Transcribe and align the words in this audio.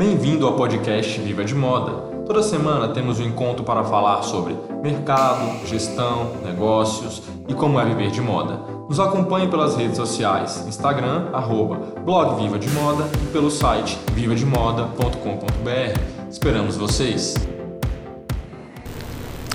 Bem-vindo 0.00 0.46
ao 0.46 0.56
podcast 0.56 1.20
Viva 1.20 1.44
de 1.44 1.54
Moda. 1.54 1.92
Toda 2.24 2.42
semana 2.42 2.88
temos 2.88 3.20
um 3.20 3.22
encontro 3.22 3.62
para 3.62 3.84
falar 3.84 4.22
sobre 4.22 4.56
mercado, 4.82 5.66
gestão, 5.66 6.36
negócios 6.42 7.22
e 7.46 7.52
como 7.52 7.78
é 7.78 7.84
viver 7.84 8.10
de 8.10 8.22
moda. 8.22 8.60
Nos 8.88 8.98
acompanhe 8.98 9.48
pelas 9.48 9.76
redes 9.76 9.98
sociais, 9.98 10.64
Instagram, 10.66 11.28
arroba, 11.34 12.00
blog 12.02 12.42
Viva 12.42 12.58
de 12.58 12.70
Moda 12.70 13.04
e 13.22 13.26
pelo 13.30 13.50
site 13.50 13.98
vivademoda.com.br. 14.14 16.00
Esperamos 16.30 16.78
vocês! 16.78 17.34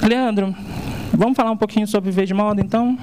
Leandro, 0.04 0.54
vamos 1.12 1.36
falar 1.36 1.50
um 1.50 1.58
pouquinho 1.58 1.88
sobre 1.88 2.12
viver 2.12 2.28
de 2.28 2.36
moda, 2.36 2.62
então? 2.62 2.96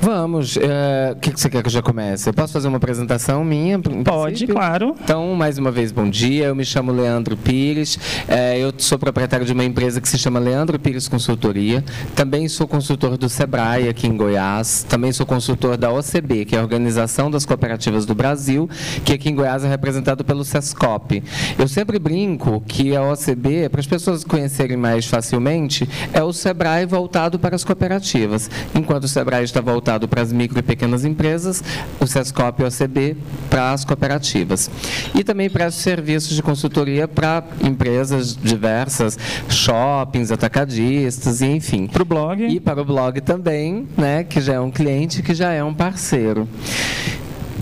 Vamos. 0.00 0.56
É, 0.56 1.12
o 1.12 1.16
que 1.16 1.30
você 1.30 1.48
quer 1.48 1.62
que 1.62 1.68
eu 1.68 1.72
já 1.72 1.82
comece? 1.82 2.28
Eu 2.28 2.34
posso 2.34 2.52
fazer 2.52 2.68
uma 2.68 2.76
apresentação 2.76 3.44
minha? 3.44 3.78
Pode, 3.78 4.46
claro. 4.46 4.94
Então, 5.02 5.34
mais 5.34 5.58
uma 5.58 5.70
vez, 5.70 5.92
bom 5.92 6.08
dia. 6.08 6.46
Eu 6.46 6.54
me 6.54 6.64
chamo 6.64 6.92
Leandro 6.92 7.36
Pires. 7.36 7.98
É, 8.28 8.58
eu 8.58 8.72
sou 8.76 8.98
proprietário 8.98 9.46
de 9.46 9.52
uma 9.52 9.64
empresa 9.64 10.00
que 10.00 10.08
se 10.08 10.18
chama 10.18 10.38
Leandro 10.38 10.78
Pires 10.78 11.08
Consultoria. 11.08 11.84
Também 12.14 12.48
sou 12.48 12.66
consultor 12.66 13.16
do 13.16 13.28
Sebrae 13.28 13.88
aqui 13.88 14.06
em 14.06 14.16
Goiás. 14.16 14.84
Também 14.88 15.12
sou 15.12 15.24
consultor 15.24 15.76
da 15.76 15.90
OCB, 15.92 16.44
que 16.44 16.56
é 16.56 16.58
a 16.58 16.62
Organização 16.62 17.30
das 17.30 17.44
Cooperativas 17.46 18.04
do 18.04 18.14
Brasil, 18.14 18.68
que 19.04 19.12
aqui 19.12 19.30
em 19.30 19.34
Goiás 19.34 19.64
é 19.64 19.68
representado 19.68 20.24
pelo 20.24 20.44
SESCOP. 20.44 21.22
Eu 21.58 21.68
sempre 21.68 21.98
brinco 21.98 22.62
que 22.66 22.94
a 22.96 23.02
OCB, 23.02 23.68
para 23.68 23.80
as 23.80 23.86
pessoas 23.86 24.24
conhecerem 24.24 24.76
mais 24.76 25.06
facilmente, 25.06 25.88
é 26.12 26.22
o 26.22 26.32
Sebrae 26.32 26.86
voltado 26.86 27.38
para 27.38 27.54
as 27.54 27.64
cooperativas. 27.64 28.50
Enquanto 28.74 29.04
o 29.04 29.08
Sebrae 29.08 29.44
está 29.44 29.60
voltado 29.60 29.75
voltado 29.76 30.08
para 30.08 30.22
as 30.22 30.32
micro 30.32 30.58
e 30.58 30.62
pequenas 30.62 31.04
empresas, 31.04 31.62
o 32.00 32.06
SESCOP 32.06 32.62
e 32.62 32.64
o 32.64 32.68
OCB 32.68 33.16
para 33.50 33.72
as 33.72 33.84
cooperativas. 33.84 34.70
E 35.14 35.22
também 35.22 35.50
presta 35.50 35.82
serviços 35.82 36.34
de 36.34 36.42
consultoria 36.42 37.06
para 37.06 37.44
empresas 37.62 38.34
diversas, 38.34 39.18
shoppings, 39.50 40.32
atacadistas, 40.32 41.42
e 41.42 41.46
enfim. 41.46 41.86
Para 41.86 42.02
o 42.02 42.06
blog. 42.06 42.46
E 42.46 42.58
para 42.58 42.80
o 42.80 42.84
blog 42.84 43.20
também, 43.20 43.86
né, 43.98 44.24
que 44.24 44.40
já 44.40 44.54
é 44.54 44.60
um 44.60 44.70
cliente, 44.70 45.22
que 45.22 45.34
já 45.34 45.52
é 45.52 45.62
um 45.62 45.74
parceiro. 45.74 46.48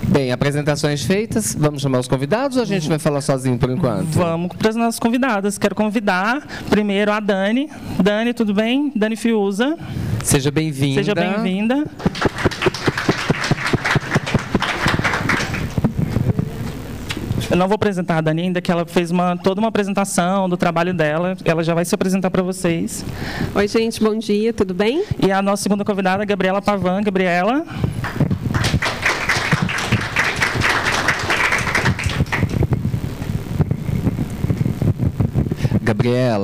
Bem, 0.07 0.31
apresentações 0.31 1.03
feitas, 1.03 1.55
vamos 1.57 1.81
chamar 1.81 1.99
os 1.99 2.07
convidados 2.07 2.57
ou 2.57 2.63
a 2.63 2.65
gente 2.65 2.87
vai 2.87 2.99
falar 2.99 3.21
sozinho 3.21 3.57
por 3.57 3.69
enquanto? 3.69 4.07
Vamos 4.11 4.55
para 4.55 4.69
as 4.69 4.75
nossas 4.75 4.99
convidadas. 4.99 5.57
Quero 5.57 5.75
convidar 5.75 6.45
primeiro 6.69 7.11
a 7.11 7.19
Dani. 7.19 7.69
Dani, 8.01 8.33
tudo 8.33 8.53
bem? 8.53 8.91
Dani 8.95 9.15
Fiuza. 9.15 9.77
Seja 10.23 10.51
bem-vinda. 10.51 11.03
Seja 11.03 11.15
bem-vinda. 11.15 11.85
Eu 17.49 17.57
não 17.57 17.67
vou 17.67 17.75
apresentar 17.75 18.17
a 18.17 18.21
Dani 18.21 18.43
ainda, 18.43 18.61
que 18.61 18.71
ela 18.71 18.85
fez 18.85 19.11
uma, 19.11 19.37
toda 19.37 19.59
uma 19.61 19.69
apresentação 19.69 20.49
do 20.49 20.57
trabalho 20.57 20.93
dela. 20.93 21.37
Ela 21.43 21.63
já 21.63 21.73
vai 21.73 21.85
se 21.85 21.93
apresentar 21.93 22.29
para 22.29 22.43
vocês. 22.43 23.05
Oi, 23.53 23.67
gente, 23.67 24.03
bom 24.03 24.17
dia, 24.17 24.53
tudo 24.53 24.73
bem? 24.73 25.03
E 25.25 25.31
a 25.31 25.41
nossa 25.41 25.63
segunda 25.63 25.83
convidada, 25.85 26.25
Gabriela 26.25 26.61
Pavan. 26.61 27.01
Gabriela. 27.01 27.65
Gabriela, 27.65 28.34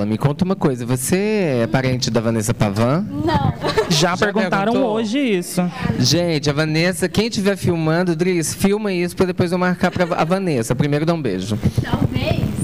me 0.06 0.18
conta 0.18 0.46
uma 0.46 0.56
coisa. 0.56 0.86
Você 0.86 1.60
é 1.64 1.68
parente 1.68 2.10
da 2.10 2.20
Vanessa 2.22 2.54
Pavan? 2.54 3.06
Não. 3.10 3.54
Já, 3.90 4.16
Já 4.16 4.18
perguntaram 4.18 4.72
perguntou? 4.72 4.96
hoje 4.96 5.20
isso. 5.20 5.62
Gente, 6.00 6.50
a 6.50 6.54
Vanessa, 6.54 7.08
quem 7.10 7.28
estiver 7.28 7.56
filmando, 7.58 8.16
Dris, 8.16 8.54
filma 8.54 8.92
isso 8.92 9.16
para 9.16 9.28
depois 9.28 9.52
eu 9.52 9.58
marcar 9.58 9.92
para 9.92 10.04
a 10.16 10.24
Vanessa. 10.24 10.74
Primeiro 10.74 11.06
dá 11.06 11.14
um 11.14 11.22
beijo. 11.22 11.58
Talvez 11.84 12.61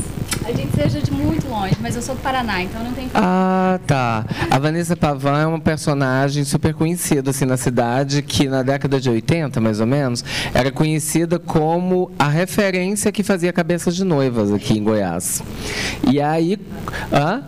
a 0.47 0.53
gente 0.53 0.73
seja 0.73 1.01
de 1.01 1.11
muito 1.11 1.45
longe, 1.49 1.75
mas 1.81 1.93
eu 1.95 2.01
sou 2.01 2.15
do 2.15 2.21
Paraná, 2.21 2.63
então 2.63 2.81
não 2.81 2.93
tem 2.93 3.09
Ah, 3.13 3.77
tá. 3.85 4.25
A 4.49 4.57
Vanessa 4.57 4.95
Pavan 4.95 5.41
é 5.41 5.45
uma 5.45 5.59
personagem 5.59 6.45
super 6.45 6.73
conhecida 6.73 7.31
assim 7.31 7.43
na 7.43 7.57
cidade, 7.57 8.21
que 8.21 8.47
na 8.47 8.63
década 8.63 8.97
de 8.97 9.09
80, 9.09 9.59
mais 9.59 9.81
ou 9.81 9.85
menos, 9.85 10.23
era 10.53 10.71
conhecida 10.71 11.37
como 11.37 12.09
a 12.17 12.29
referência 12.29 13.11
que 13.11 13.23
fazia 13.23 13.51
cabeças 13.51 13.93
de 13.93 14.05
noivas 14.05 14.53
aqui 14.53 14.77
em 14.77 14.83
Goiás. 14.83 15.43
E 16.09 16.21
aí, 16.21 16.57
hã? 17.11 17.43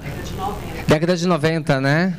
Década 0.90 1.16
de 1.16 1.28
90, 1.28 1.80
né? 1.80 2.18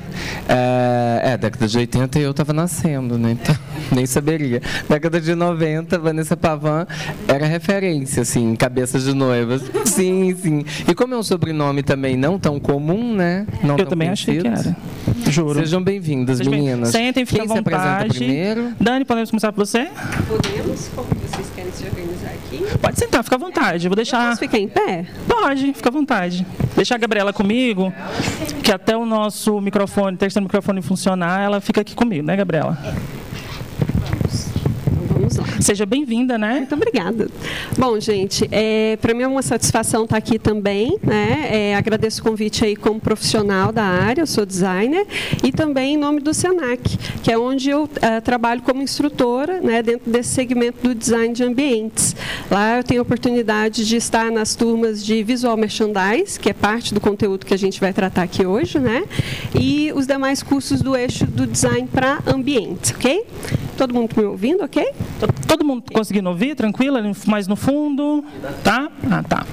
É, 0.48 1.32
é, 1.32 1.36
década 1.36 1.66
de 1.66 1.76
80 1.76 2.20
eu 2.20 2.31
estava 2.31 2.53
nascendo, 2.53 3.19
né? 3.19 3.32
Então, 3.32 3.56
nem 3.91 4.06
saberia. 4.06 4.62
Década 4.88 5.20
de 5.20 5.34
90, 5.34 5.98
Vanessa 5.98 6.36
Pavan 6.36 6.86
era 7.26 7.47
referência, 7.47 8.22
assim, 8.22 8.54
cabeças 8.54 9.03
de 9.03 9.12
noivas. 9.12 9.62
Sim, 9.84 10.36
sim. 10.41 10.64
E 10.86 10.94
como 10.94 11.14
é 11.14 11.19
um 11.19 11.22
sobrenome 11.25 11.82
também 11.82 12.16
não 12.16 12.38
tão 12.38 12.60
comum, 12.60 13.12
né? 13.12 13.44
Não 13.60 13.76
eu 13.76 13.86
também 13.86 14.06
conhecido. 14.06 14.48
achei 14.48 14.62
que 14.62 14.69
era. 14.69 14.76
Juro. 15.32 15.59
Sejam 15.59 15.82
bem-vindas, 15.82 16.38
meninas. 16.41 16.91
Sentem, 16.91 17.26
fiquem 17.26 17.42
à 17.42 17.47
vontade. 17.47 18.19
primeiro? 18.19 18.72
Dani, 18.80 19.04
podemos 19.04 19.30
começar 19.30 19.53
por 19.53 19.66
você? 19.66 19.88
Podemos? 20.28 20.88
Como 20.94 21.09
vocês 21.09 21.48
querem 21.56 21.72
se 21.72 21.84
organizar 21.86 22.30
aqui? 22.30 22.50
Pode 22.78 22.98
sentar, 22.98 23.25
fica 23.25 23.36
à 23.36 23.38
vontade. 23.38 23.86
Eu 23.86 23.91
vou 23.91 23.97
deixar. 23.97 24.28
Posso 24.28 24.41
ficar 24.41 24.58
em 24.58 24.69
pé? 24.69 25.06
Pode, 25.26 25.72
fica 25.75 25.88
à 25.88 25.92
vontade. 25.92 26.47
Deixar 26.76 26.94
a 26.94 26.98
Gabriela 26.98 27.32
comigo, 27.32 27.92
que 28.62 28.72
até 28.72 28.97
o 28.97 29.04
nosso 29.04 29.60
microfone, 29.60 30.16
terceiro 30.16 30.44
microfone 30.44 30.82
funcionar, 30.82 31.41
ela 31.42 31.60
fica 31.60 31.80
aqui 31.80 31.94
comigo, 31.94 32.26
né, 32.26 32.36
Gabriela? 32.36 32.78
Vamos 35.36 35.50
lá. 35.50 35.60
Seja 35.60 35.86
bem-vinda, 35.86 36.36
né? 36.36 36.56
Muito 36.56 36.74
obrigada. 36.74 37.28
Bom, 37.78 37.98
gente, 38.00 38.48
é, 38.50 38.96
para 38.96 39.14
mim 39.14 39.22
é 39.22 39.26
uma 39.26 39.42
satisfação 39.42 40.04
estar 40.04 40.16
aqui 40.16 40.38
também. 40.38 40.98
Né? 41.02 41.48
É, 41.50 41.76
agradeço 41.76 42.20
o 42.20 42.24
convite 42.24 42.64
aí 42.64 42.76
como 42.76 43.00
profissional 43.00 43.72
da 43.72 43.84
área, 43.84 44.22
eu 44.22 44.26
sou 44.26 44.44
designer, 44.44 45.06
e 45.42 45.52
também 45.52 45.94
em 45.94 45.96
nome 45.96 46.20
do 46.20 46.34
SENAC, 46.34 46.98
que 47.22 47.30
é 47.30 47.38
onde 47.38 47.70
eu 47.70 47.88
é, 48.00 48.20
trabalho 48.20 48.62
como 48.62 48.82
instrutora 48.82 49.60
né, 49.60 49.82
dentro 49.82 50.10
desse 50.10 50.30
segmento 50.30 50.88
do 50.88 50.94
design 50.94 51.32
de 51.32 51.44
ambientes. 51.44 52.16
Lá 52.50 52.78
eu 52.78 52.84
tenho 52.84 53.00
a 53.00 53.02
oportunidade 53.02 53.86
de 53.86 53.97
estar 53.97 54.30
nas 54.30 54.54
turmas 54.54 55.04
de 55.04 55.22
visual 55.22 55.56
merchandise, 55.56 56.38
que 56.38 56.50
é 56.50 56.52
parte 56.52 56.92
do 56.92 57.00
conteúdo 57.00 57.47
que 57.47 57.54
a 57.54 57.58
gente 57.58 57.80
vai 57.80 57.92
tratar 57.92 58.22
aqui 58.22 58.44
hoje, 58.44 58.78
né? 58.78 59.04
e 59.54 59.92
os 59.94 60.06
demais 60.06 60.42
cursos 60.42 60.80
do 60.80 60.97
eixo 60.97 61.26
do 61.26 61.47
design 61.47 61.88
para 61.88 62.20
ambientes, 62.26 62.92
ok? 62.92 63.24
Todo 63.76 63.94
mundo 63.94 64.14
me 64.16 64.24
ouvindo, 64.24 64.62
ok? 64.62 64.92
Todo 65.47 65.64
mundo 65.64 65.84
conseguindo 65.92 66.28
ouvir, 66.31 66.54
tranquilo? 66.54 66.97
Mais 67.26 67.47
no 67.47 67.56
fundo? 67.56 68.25
Tá? 68.62 68.91
Ah, 69.10 69.22
tá. 69.22 69.47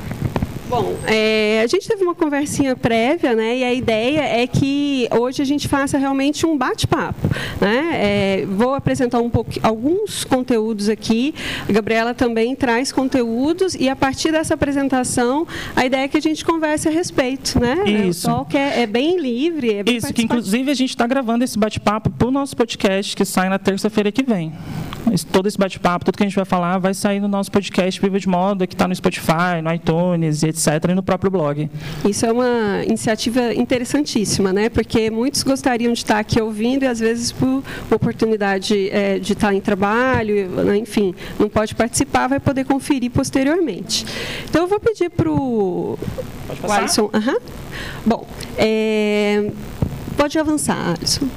Bom, 0.69 0.97
é, 1.05 1.61
a 1.63 1.67
gente 1.67 1.87
teve 1.87 2.03
uma 2.03 2.13
conversinha 2.13 2.75
prévia, 2.75 3.33
né? 3.33 3.57
E 3.57 3.63
a 3.63 3.73
ideia 3.73 4.19
é 4.19 4.45
que 4.45 5.07
hoje 5.17 5.41
a 5.41 5.45
gente 5.45 5.65
faça 5.65 5.97
realmente 5.97 6.45
um 6.45 6.57
bate-papo, 6.57 7.25
né? 7.61 7.91
É, 7.93 8.45
vou 8.45 8.73
apresentar 8.73 9.19
um 9.19 9.29
pouco 9.29 9.51
alguns 9.63 10.25
conteúdos 10.25 10.89
aqui. 10.89 11.33
A 11.69 11.71
Gabriela 11.71 12.13
também 12.13 12.53
traz 12.53 12.91
conteúdos 12.91 13.75
e 13.75 13.87
a 13.87 13.95
partir 13.95 14.31
dessa 14.33 14.55
apresentação 14.55 15.47
a 15.73 15.85
ideia 15.85 16.03
é 16.03 16.07
que 16.09 16.17
a 16.17 16.21
gente 16.21 16.43
converse 16.43 16.85
a 16.87 16.91
respeito, 16.91 17.59
né? 17.61 17.89
Isso. 18.07 18.29
O 18.29 18.43
que 18.43 18.57
é, 18.57 18.81
é, 18.81 18.87
bem 18.87 19.17
livre. 19.17 19.75
É 19.75 19.83
bem 19.83 19.97
Isso. 19.97 20.13
Que 20.13 20.23
inclusive 20.23 20.69
a 20.69 20.75
gente 20.75 20.89
está 20.89 21.07
gravando 21.07 21.45
esse 21.45 21.57
bate-papo 21.57 22.09
para 22.09 22.27
o 22.27 22.31
nosso 22.31 22.57
podcast 22.57 23.15
que 23.15 23.23
sai 23.23 23.47
na 23.47 23.57
terça-feira 23.57 24.11
que 24.11 24.23
vem. 24.23 24.51
Todo 25.31 25.47
esse 25.47 25.57
bate-papo, 25.57 26.03
tudo 26.03 26.17
que 26.17 26.23
a 26.23 26.27
gente 26.27 26.35
vai 26.35 26.43
falar, 26.43 26.77
vai 26.79 26.93
sair 26.93 27.21
no 27.21 27.29
nosso 27.29 27.49
podcast 27.49 27.99
Viva 28.01 28.19
de 28.19 28.27
Moda, 28.27 28.67
que 28.67 28.75
está 28.75 28.85
no 28.85 28.93
Spotify, 28.93 29.61
no 29.63 29.73
iTunes 29.73 30.43
e 30.43 30.56
etc., 30.57 30.89
e 30.89 30.95
no 30.95 31.03
próprio 31.03 31.29
blog. 31.29 31.69
Isso 32.07 32.25
é 32.25 32.31
uma 32.31 32.83
iniciativa 32.85 33.53
interessantíssima, 33.53 34.51
né? 34.51 34.69
Porque 34.69 35.09
muitos 35.09 35.43
gostariam 35.43 35.93
de 35.93 35.99
estar 35.99 36.19
aqui 36.19 36.41
ouvindo 36.41 36.83
e, 36.83 36.87
às 36.87 36.99
vezes, 36.99 37.31
por 37.31 37.63
oportunidade 37.91 38.89
é, 38.89 39.19
de 39.19 39.33
estar 39.33 39.53
em 39.53 39.61
trabalho, 39.61 40.49
né? 40.49 40.77
enfim, 40.77 41.13
não 41.39 41.49
pode 41.49 41.75
participar, 41.75 42.27
vai 42.27 42.39
poder 42.39 42.65
conferir 42.65 43.11
posteriormente. 43.11 44.05
Então, 44.49 44.63
eu 44.63 44.67
vou 44.67 44.79
pedir 44.79 45.09
para 45.09 45.29
o 45.29 45.97
Alisson. 46.69 47.09
Uhum. 47.13 47.37
Bom, 48.05 48.27
é... 48.57 49.51
pode 50.15 50.37
avançar, 50.39 50.95
Alisson. 50.97 51.27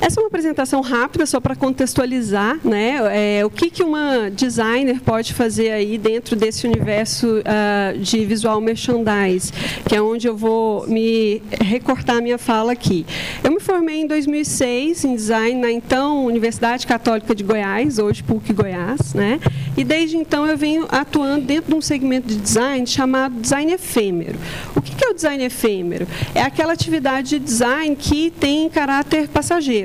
Essa 0.00 0.20
é 0.20 0.22
uma 0.22 0.28
apresentação 0.28 0.80
rápida, 0.80 1.24
só 1.24 1.40
para 1.40 1.56
contextualizar 1.56 2.58
né, 2.64 3.38
é, 3.38 3.44
o 3.44 3.50
que, 3.50 3.70
que 3.70 3.82
uma 3.82 4.30
designer 4.30 5.00
pode 5.00 5.32
fazer 5.32 5.70
aí 5.70 5.96
dentro 5.96 6.36
desse 6.36 6.66
universo 6.66 7.38
uh, 7.38 7.98
de 7.98 8.24
visual 8.24 8.60
merchandise, 8.60 9.52
que 9.88 9.94
é 9.94 10.02
onde 10.02 10.26
eu 10.26 10.36
vou 10.36 10.86
me 10.86 11.42
recortar 11.60 12.16
a 12.16 12.20
minha 12.20 12.38
fala 12.38 12.72
aqui. 12.72 13.06
Eu 13.42 13.52
me 13.52 13.60
formei 13.60 14.02
em 14.02 14.06
2006 14.06 15.04
em 15.04 15.14
design 15.14 15.60
na 15.60 15.70
então 15.70 16.26
Universidade 16.26 16.86
Católica 16.86 17.34
de 17.34 17.42
Goiás, 17.42 17.98
hoje 17.98 18.22
PUC 18.22 18.52
Goiás, 18.52 19.14
né? 19.14 19.40
e 19.76 19.84
desde 19.84 20.16
então 20.16 20.46
eu 20.46 20.56
venho 20.56 20.86
atuando 20.88 21.46
dentro 21.46 21.70
de 21.70 21.76
um 21.76 21.80
segmento 21.80 22.28
de 22.28 22.36
design 22.36 22.86
chamado 22.86 23.40
design 23.40 23.72
efêmero. 23.72 24.38
O 24.74 24.80
que 24.80 25.04
é 25.04 25.08
o 25.08 25.14
design 25.14 25.42
efêmero? 25.44 26.06
É 26.34 26.42
aquela 26.42 26.72
atividade 26.72 27.30
de 27.30 27.38
design 27.38 27.96
que 27.96 28.30
tem 28.30 28.68
caráter 28.68 29.28
passageiro. 29.28 29.83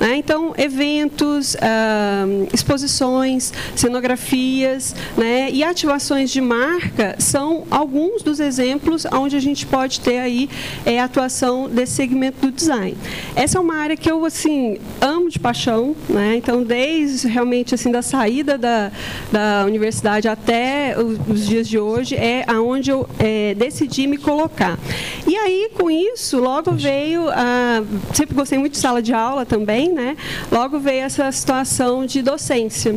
Né? 0.00 0.16
Então, 0.16 0.54
eventos, 0.56 1.56
ah, 1.60 2.24
exposições, 2.52 3.52
cenografias 3.74 4.94
né? 5.16 5.48
e 5.50 5.62
ativações 5.62 6.30
de 6.30 6.40
marca 6.40 7.16
são 7.18 7.64
alguns 7.70 8.22
dos 8.22 8.40
exemplos 8.40 9.06
onde 9.12 9.36
a 9.36 9.40
gente 9.40 9.66
pode 9.66 10.00
ter 10.00 10.18
aí 10.18 10.48
é, 10.84 11.00
atuação 11.00 11.68
desse 11.68 11.92
segmento 11.92 12.46
do 12.46 12.52
design. 12.52 12.96
Essa 13.34 13.58
é 13.58 13.60
uma 13.60 13.76
área 13.76 13.96
que 13.96 14.10
eu 14.10 14.24
assim 14.24 14.78
amo 15.00 15.28
de 15.28 15.38
paixão, 15.38 15.94
né? 16.08 16.36
Então, 16.36 16.62
desde 16.62 17.28
realmente 17.28 17.74
assim 17.74 17.90
da 17.90 18.02
saída 18.02 18.58
da, 18.58 18.90
da 19.30 19.64
universidade 19.66 20.28
até 20.28 20.94
os 20.98 21.46
dias 21.46 21.68
de 21.68 21.78
hoje 21.78 22.14
é 22.14 22.44
aonde 22.46 22.90
eu 22.90 23.08
é, 23.18 23.54
decidi 23.54 24.06
me 24.06 24.16
colocar. 24.16 24.78
E 25.26 25.36
aí, 25.36 25.70
com 25.74 25.90
isso, 25.90 26.38
logo 26.38 26.72
veio 26.72 27.28
a 27.30 27.82
sempre 28.12 28.34
gostei 28.34 28.58
muito 28.58 28.72
de 28.72 28.78
sala 28.78 29.02
de 29.02 29.12
aula 29.12 29.35
também, 29.44 29.92
né? 29.92 30.16
Logo 30.50 30.78
veio 30.78 31.02
essa 31.02 31.30
situação 31.32 32.06
de 32.06 32.22
docência. 32.22 32.92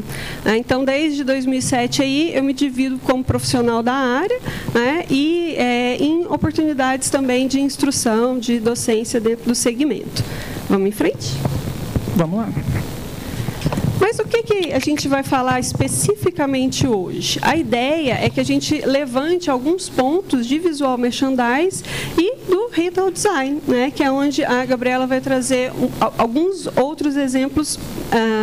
Né? 0.45 0.57
Então, 0.57 0.85
desde 0.85 1.23
2007 1.23 2.01
aí 2.01 2.31
eu 2.35 2.43
me 2.43 2.53
divido 2.53 2.99
como 2.99 3.23
profissional 3.23 3.81
da 3.81 3.93
área, 3.93 4.39
né? 4.73 5.05
E 5.09 5.55
é, 5.57 5.97
em 5.97 6.25
oportunidades 6.27 7.09
também 7.09 7.47
de 7.47 7.59
instrução, 7.59 8.39
de 8.39 8.59
docência 8.59 9.19
dentro 9.19 9.45
do 9.45 9.55
segmento. 9.55 10.23
Vamos 10.69 10.87
em 10.87 10.91
frente? 10.91 11.33
Vamos 12.15 12.39
lá. 12.39 12.49
Mas 13.99 14.17
o 14.17 14.23
que, 14.23 14.43
que 14.43 14.73
a 14.73 14.79
gente 14.79 15.07
vai 15.07 15.23
falar 15.23 15.59
especificamente 15.59 16.87
hoje? 16.87 17.37
A 17.41 17.57
ideia 17.57 18.13
é 18.13 18.29
que 18.29 18.39
a 18.39 18.45
gente 18.45 18.79
levante 18.85 19.49
alguns 19.51 19.89
pontos 19.89 20.47
de 20.47 20.57
visual 20.57 20.97
merchandise 20.97 21.83
e 22.17 22.37
do 22.49 22.69
retail 22.71 23.11
design, 23.11 23.61
né, 23.67 23.91
que 23.93 24.01
é 24.01 24.09
onde 24.09 24.43
a 24.43 24.65
Gabriela 24.65 25.05
vai 25.05 25.19
trazer 25.19 25.71
alguns 26.17 26.67
outros 26.77 27.17
exemplos 27.17 27.75
uh, 27.75 27.79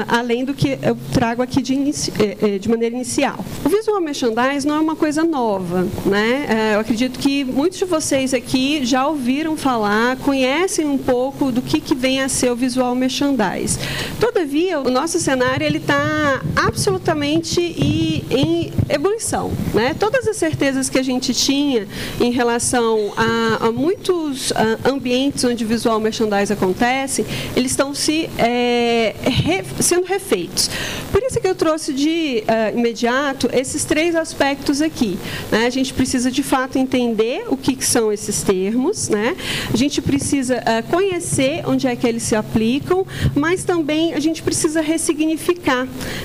além 0.09 0.45
do 0.45 0.53
que 0.53 0.79
eu 0.83 0.97
trago 1.13 1.43
aqui 1.43 1.63
de, 1.63 1.75
eh, 1.75 2.37
eh, 2.43 2.59
de, 2.59 2.69
maneira 2.69 2.95
inicial. 2.95 3.39
O 3.65 3.69
visual 3.69 4.01
merchandise 4.01 4.67
não 4.67 4.77
é 4.77 4.81
uma 4.81 4.97
coisa 4.97 5.25
nova, 5.25 5.87
né? 6.05 6.47
Uh, 6.49 6.75
eu 6.75 6.81
acredito 6.81 7.19
que 7.19 7.45
muitos 7.45 7.79
de 7.79 7.85
vocês 7.85 8.35
aqui 8.35 8.85
já 8.85 9.07
ouviram 9.07 9.57
falar, 9.57 10.17
conhecem 10.19 10.87
um 10.87 10.99
pouco 10.99 11.51
do 11.51 11.63
que, 11.63 11.81
que 11.81 11.95
vem 11.95 12.21
a 12.21 12.29
ser 12.29 12.51
o 12.51 12.57
visual 12.57 12.95
merchandise. 12.95 13.79
Todavia, 14.21 14.81
o 14.81 14.91
nosso 14.91 15.19
cenário 15.19 15.46
ele 15.61 15.79
está 15.79 16.43
absolutamente 16.57 17.61
em 17.61 18.73
ebulição, 18.89 19.51
né? 19.75 19.95
Todas 19.99 20.27
as 20.27 20.37
certezas 20.37 20.89
que 20.89 20.99
a 20.99 21.03
gente 21.03 21.35
tinha 21.35 21.87
em 22.21 22.31
relação 22.31 23.13
a, 23.17 23.67
a 23.67 23.73
muitos 23.73 24.51
uh, 24.51 24.55
ambientes 24.85 25.45
onde 25.45 25.65
visual 25.65 25.99
merchandise 26.01 26.53
acontece, 26.53 27.25
eles 27.55 27.73
estão 27.73 27.95
se 27.95 28.29
é, 28.39 29.15
re, 29.23 29.65
sendo 29.81 30.07
refeitos. 30.07 30.71
Por 31.11 31.23
isso 31.23 31.41
que 31.41 31.49
eu 31.49 31.55
trouxe 31.55 31.93
de 31.93 32.45
uh, 32.47 32.79
imediato 32.79 33.49
esses 33.53 33.85
três 33.85 34.15
aspectos 34.15 34.81
aqui. 34.81 35.19
Né? 35.51 35.67
A 35.67 35.71
gente 35.71 35.93
precisa 35.93 36.31
de 36.31 36.43
fato 36.43 36.79
entender 36.79 37.45
o 37.49 37.57
que, 37.57 37.75
que 37.75 37.85
são 37.85 38.13
esses 38.13 38.43
termos, 38.43 39.09
né? 39.09 39.37
A 39.73 39.77
gente 39.77 40.01
precisa 40.01 40.59
uh, 40.59 40.91
conhecer 40.91 41.63
onde 41.67 41.87
é 41.87 41.97
que 41.97 42.07
eles 42.07 42.23
se 42.23 42.37
aplicam, 42.37 43.07
mas 43.35 43.65
também 43.65 44.15
a 44.15 44.21
gente 44.21 44.43
precisa 44.43 44.81
ressignificar, 44.81 45.36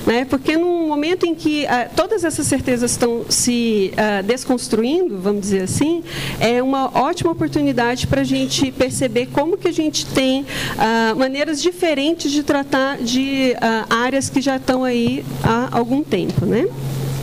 né? 0.06 0.26
Porque 0.26 0.58
no 0.58 0.88
momento 0.88 1.26
em 1.26 1.36
que 1.36 1.66
todas 1.96 2.24
essas 2.24 2.48
certezas 2.48 2.92
estão 2.92 3.26
se 3.30 3.92
desconstruindo, 4.26 5.20
vamos 5.20 5.42
dizer 5.42 5.64
assim, 5.64 6.04
é 6.40 6.62
uma 6.62 6.90
ótima 6.98 7.32
oportunidade 7.32 8.08
para 8.08 8.22
a 8.22 8.24
gente 8.24 8.72
perceber 8.72 9.28
como 9.28 9.58
que 9.58 9.68
a 9.68 9.72
gente 9.72 10.06
tem 10.06 10.46
ah, 10.78 11.14
maneiras 11.16 11.62
diferentes 11.62 12.32
de 12.32 12.44
tratar 12.44 12.98
de 12.98 13.56
ah, 13.62 13.86
áreas 13.90 14.30
que 14.30 14.42
já 14.42 14.58
estão 14.58 14.84
aí 14.84 15.24
há 15.44 15.70
algum 15.72 16.04
tempo, 16.04 16.46
né? 16.46 16.68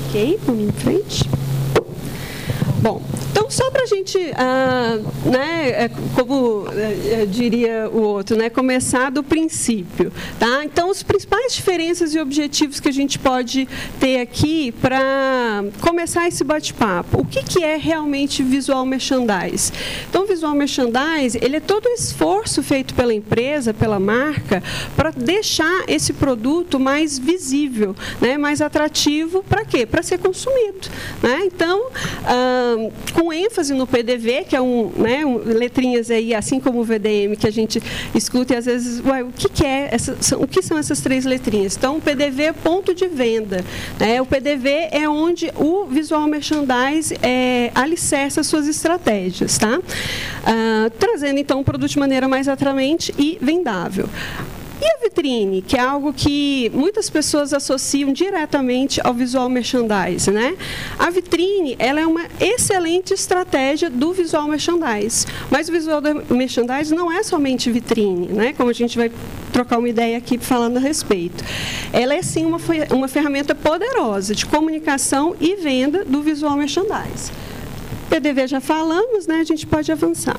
Ok, 0.09 0.39
vamos 0.47 0.69
em 0.69 0.73
frente. 0.73 1.29
Bom, 2.81 3.03
só 3.49 3.71
para 3.71 3.83
a 3.83 3.87
gente, 3.87 4.19
ah, 4.37 4.99
né, 5.25 5.85
é, 5.85 5.91
como 6.15 6.67
é, 6.73 7.23
é, 7.23 7.27
diria 7.27 7.89
o 7.93 8.01
outro, 8.01 8.37
né, 8.37 8.51
começar 8.51 9.11
do 9.11 9.23
princípio. 9.23 10.13
Tá? 10.39 10.65
Então, 10.65 10.91
as 10.91 11.03
principais 11.03 11.55
diferenças 11.55 12.15
e 12.15 12.19
objetivos 12.19 12.81
que 12.81 12.89
a 12.89 12.93
gente 12.93 13.19
pode 13.19 13.69
ter 13.99 14.21
aqui 14.21 14.73
para 14.73 15.65
começar 15.81 16.29
esse 16.29 16.45
bate-papo. 16.45 17.21
O 17.21 17.25
que, 17.25 17.43
que 17.43 17.65
é 17.65 17.77
realmente 17.77 18.43
visual 18.43 18.85
merchandise? 18.85 19.73
Então, 20.09 20.27
visual 20.27 20.55
merchandise, 20.55 21.39
ele 21.41 21.57
é 21.57 21.61
todo 21.61 21.87
o 21.87 21.91
esforço 21.91 22.63
feito 22.63 22.95
pela 22.95 23.15
empresa, 23.15 23.73
pela 23.73 23.99
marca, 23.99 24.63
para 24.97 25.11
deixar 25.11 25.85
esse 25.89 26.13
produto 26.13 26.79
mais 26.79 27.19
visível, 27.19 27.95
né, 28.21 28.37
mais 28.37 28.61
atrativo, 28.61 29.43
para 29.43 29.65
quê? 29.65 29.87
Para 29.87 30.03
ser 30.03 30.19
consumido. 30.19 30.89
Né? 31.23 31.43
Então, 31.45 31.89
ah, 32.25 32.77
com 33.15 33.33
ênfase 33.39 33.75
no 33.75 33.87
PDV, 33.87 34.45
que 34.45 34.57
é 34.57 34.61
um, 34.61 34.91
né, 34.97 35.25
um, 35.25 35.39
letrinhas 35.39 36.11
aí, 36.11 36.35
assim 36.35 36.61
como 36.61 36.81
o 36.81 36.85
VDM, 36.85 37.37
que 37.39 37.47
a 37.47 37.53
gente 37.53 37.83
escuta 38.15 38.55
e 38.55 38.57
às 38.57 38.67
vezes, 38.67 39.01
o 39.01 39.33
que, 39.33 39.49
que 39.49 39.65
é 39.65 39.89
essa, 39.93 40.17
são, 40.21 40.43
o 40.43 40.47
que 40.47 40.63
são 40.63 40.79
essas 40.79 41.01
três 41.01 41.25
letrinhas? 41.25 41.77
Então, 41.77 41.97
o 41.97 42.01
PDV 42.01 42.43
é 42.45 42.53
ponto 42.53 42.95
de 42.95 43.07
venda. 43.07 43.65
Né? 43.99 44.21
O 44.21 44.27
PDV 44.27 44.89
é 44.91 45.09
onde 45.09 45.51
o 45.57 45.87
visual 45.87 46.27
merchandise 46.27 47.17
é, 47.23 47.71
alicerça 47.75 48.43
suas 48.43 48.67
estratégias, 48.67 49.59
tá? 49.59 49.81
Ah, 50.45 50.91
trazendo 50.99 51.39
então 51.39 51.61
o 51.61 51.65
produto 51.65 51.91
de 51.91 51.99
maneira 51.99 52.29
mais 52.29 52.49
atraente 52.49 53.15
e 53.19 53.39
vendável. 53.41 54.09
E 54.81 54.87
a 54.87 54.99
vitrine, 55.03 55.61
que 55.61 55.77
é 55.77 55.81
algo 55.81 56.13
que 56.13 56.71
muitas 56.73 57.11
pessoas 57.11 57.53
associam 57.53 58.13
diretamente 58.13 59.01
ao 59.03 59.13
visual 59.13 59.49
merchandise, 59.49 60.31
né? 60.31 60.57
A 60.97 61.11
vitrine, 61.11 61.75
ela 61.81 62.01
é 62.01 62.07
uma 62.07 62.27
excelente 62.41 63.13
estratégia 63.13 63.91
do 63.91 64.13
visual 64.13 64.47
merchandise. 64.47 65.27
Mas 65.51 65.69
o 65.69 65.73
visual 65.73 66.01
merchandise 66.31 66.95
não 66.95 67.11
é 67.11 67.25
somente 67.25 67.71
vitrine, 67.71 68.29
né? 68.29 68.53
Como 68.53 68.71
a 68.71 68.73
gente 68.73 68.97
vai 68.97 69.11
trocar 69.53 69.79
uma 69.79 69.89
ideia 69.89 70.17
aqui 70.17 70.39
falando 70.39 70.77
a 70.77 70.81
respeito. 70.81 71.43
Ela 71.93 72.15
é 72.15 72.23
sim 72.23 72.47
uma, 72.47 72.59
uma 72.91 73.09
ferramenta 73.09 73.57
poderosa 73.57 74.33
de 74.33 74.47
comunicação 74.47 75.35
e 75.41 75.57
venda 75.57 76.05
do 76.05 76.23
visual 76.23 76.57
merchandise. 76.57 77.33
PDV 78.09 78.47
já 78.47 78.61
falamos, 78.61 79.27
né? 79.27 79.41
A 79.41 79.45
gente 79.45 79.67
pode 79.67 79.91
avançar. 79.91 80.39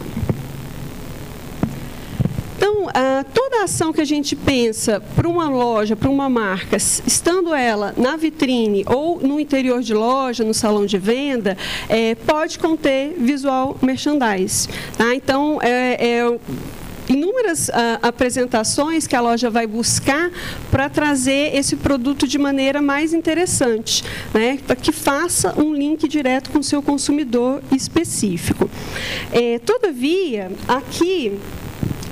Então, 2.59 2.89
ah, 2.93 3.23
toda 3.33 3.63
ação 3.63 3.93
que 3.93 4.01
a 4.01 4.05
gente 4.05 4.35
pensa 4.35 5.01
para 5.15 5.25
uma 5.29 5.49
loja, 5.49 5.95
para 5.95 6.09
uma 6.09 6.29
marca, 6.29 6.75
estando 6.75 7.55
ela 7.55 7.93
na 7.95 8.17
vitrine 8.17 8.83
ou 8.85 9.17
no 9.21 9.39
interior 9.39 9.81
de 9.81 9.93
loja, 9.93 10.43
no 10.43 10.53
salão 10.53 10.85
de 10.85 10.97
venda, 10.97 11.57
é, 11.87 12.15
pode 12.15 12.59
conter 12.59 13.15
visual 13.17 13.77
merchandise. 13.81 14.67
Tá? 14.97 15.15
Então, 15.15 15.57
é, 15.61 16.05
é 16.05 16.39
inúmeras 17.07 17.69
uh, 17.69 17.71
apresentações 18.01 19.07
que 19.07 19.15
a 19.15 19.21
loja 19.21 19.49
vai 19.49 19.65
buscar 19.65 20.29
para 20.69 20.89
trazer 20.89 21.55
esse 21.55 21.77
produto 21.77 22.27
de 22.27 22.37
maneira 22.37 22.81
mais 22.81 23.13
interessante, 23.13 24.03
né, 24.33 24.59
para 24.67 24.75
que 24.75 24.91
faça 24.91 25.59
um 25.59 25.73
link 25.73 26.07
direto 26.07 26.51
com 26.51 26.59
o 26.59 26.63
seu 26.63 26.83
consumidor 26.83 27.63
específico. 27.71 28.69
É, 29.31 29.57
todavia, 29.59 30.51
aqui 30.67 31.39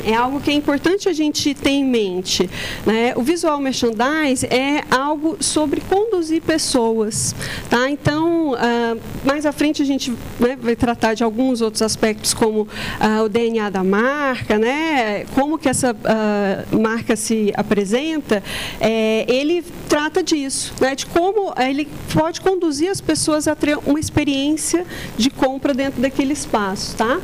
é 0.05 0.13
algo 0.13 0.39
que 0.39 0.49
é 0.49 0.53
importante 0.53 1.07
a 1.09 1.13
gente 1.13 1.53
ter 1.53 1.69
em 1.69 1.85
mente. 1.85 2.49
Né? 2.85 3.13
O 3.15 3.21
visual 3.21 3.59
merchandise 3.59 4.45
é 4.45 4.83
algo 4.89 5.37
sobre 5.39 5.81
conduzir 5.81 6.41
pessoas. 6.41 7.35
Tá? 7.69 7.89
Então, 7.89 8.55
ah, 8.55 8.95
mais 9.25 9.45
à 9.45 9.51
frente 9.51 9.81
a 9.81 9.85
gente 9.85 10.11
né, 10.39 10.57
vai 10.59 10.75
tratar 10.75 11.13
de 11.13 11.23
alguns 11.23 11.61
outros 11.61 11.81
aspectos, 11.81 12.33
como 12.33 12.67
ah, 12.99 13.23
o 13.23 13.29
DNA 13.29 13.69
da 13.69 13.83
marca, 13.83 14.57
né? 14.57 15.25
como 15.33 15.57
que 15.57 15.69
essa 15.69 15.95
ah, 16.05 16.63
marca 16.75 17.15
se 17.15 17.51
apresenta. 17.55 18.43
É, 18.79 19.25
ele 19.27 19.63
trata 19.89 20.23
disso, 20.23 20.73
né? 20.79 20.95
de 20.95 21.05
como 21.05 21.53
ele 21.57 21.87
pode 22.13 22.41
conduzir 22.41 22.89
as 22.89 23.01
pessoas 23.01 23.47
a 23.47 23.55
ter 23.55 23.77
uma 23.85 23.99
experiência 23.99 24.85
de 25.17 25.29
compra 25.29 25.73
dentro 25.73 26.01
daquele 26.01 26.33
espaço. 26.33 26.95
Tá? 26.95 27.19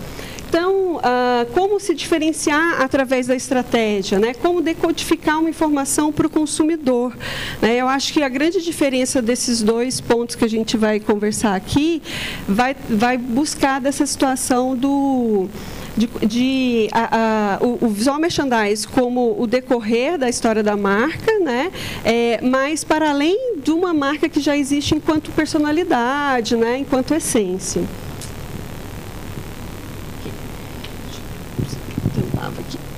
Então, 0.54 1.02
como 1.56 1.80
se 1.80 1.96
diferenciar 1.96 2.80
através 2.80 3.26
da 3.26 3.36
estratégia? 3.36 4.20
Né? 4.20 4.36
Como 4.36 4.62
decodificar 4.62 5.40
uma 5.40 5.50
informação 5.50 6.12
para 6.12 6.28
o 6.28 6.30
consumidor? 6.30 7.18
Né? 7.60 7.78
Eu 7.78 7.88
acho 7.88 8.14
que 8.14 8.22
a 8.22 8.30
grande 8.30 8.62
diferença 8.62 9.20
desses 9.20 9.64
dois 9.64 10.00
pontos 10.00 10.36
que 10.36 10.46
a 10.46 10.48
gente 10.48 10.78
vai 10.78 11.00
conversar 11.00 11.56
aqui 11.56 12.04
vai, 12.48 12.76
vai 12.88 13.18
buscar 13.18 13.82
dessa 13.82 14.06
situação 14.06 14.76
do 14.76 15.48
de, 15.98 16.08
de 16.24 16.88
a, 16.92 17.58
a, 17.58 17.64
o, 17.64 17.86
o, 17.86 17.90
visual 17.90 18.20
merchandise 18.20 18.88
como 18.88 19.36
o 19.40 19.48
decorrer 19.48 20.20
da 20.20 20.30
história 20.30 20.62
da 20.62 20.78
marca, 20.78 21.40
né? 21.40 21.72
É, 22.06 22.40
mas 22.44 22.84
para 22.84 23.10
além 23.10 23.58
de 23.58 23.72
uma 23.72 23.94
marca 23.94 24.30
que 24.30 24.40
já 24.40 24.56
existe 24.56 24.94
enquanto 24.94 25.32
personalidade, 25.32 26.56
né? 26.56 26.78
enquanto 26.78 27.14
essência. 27.14 27.84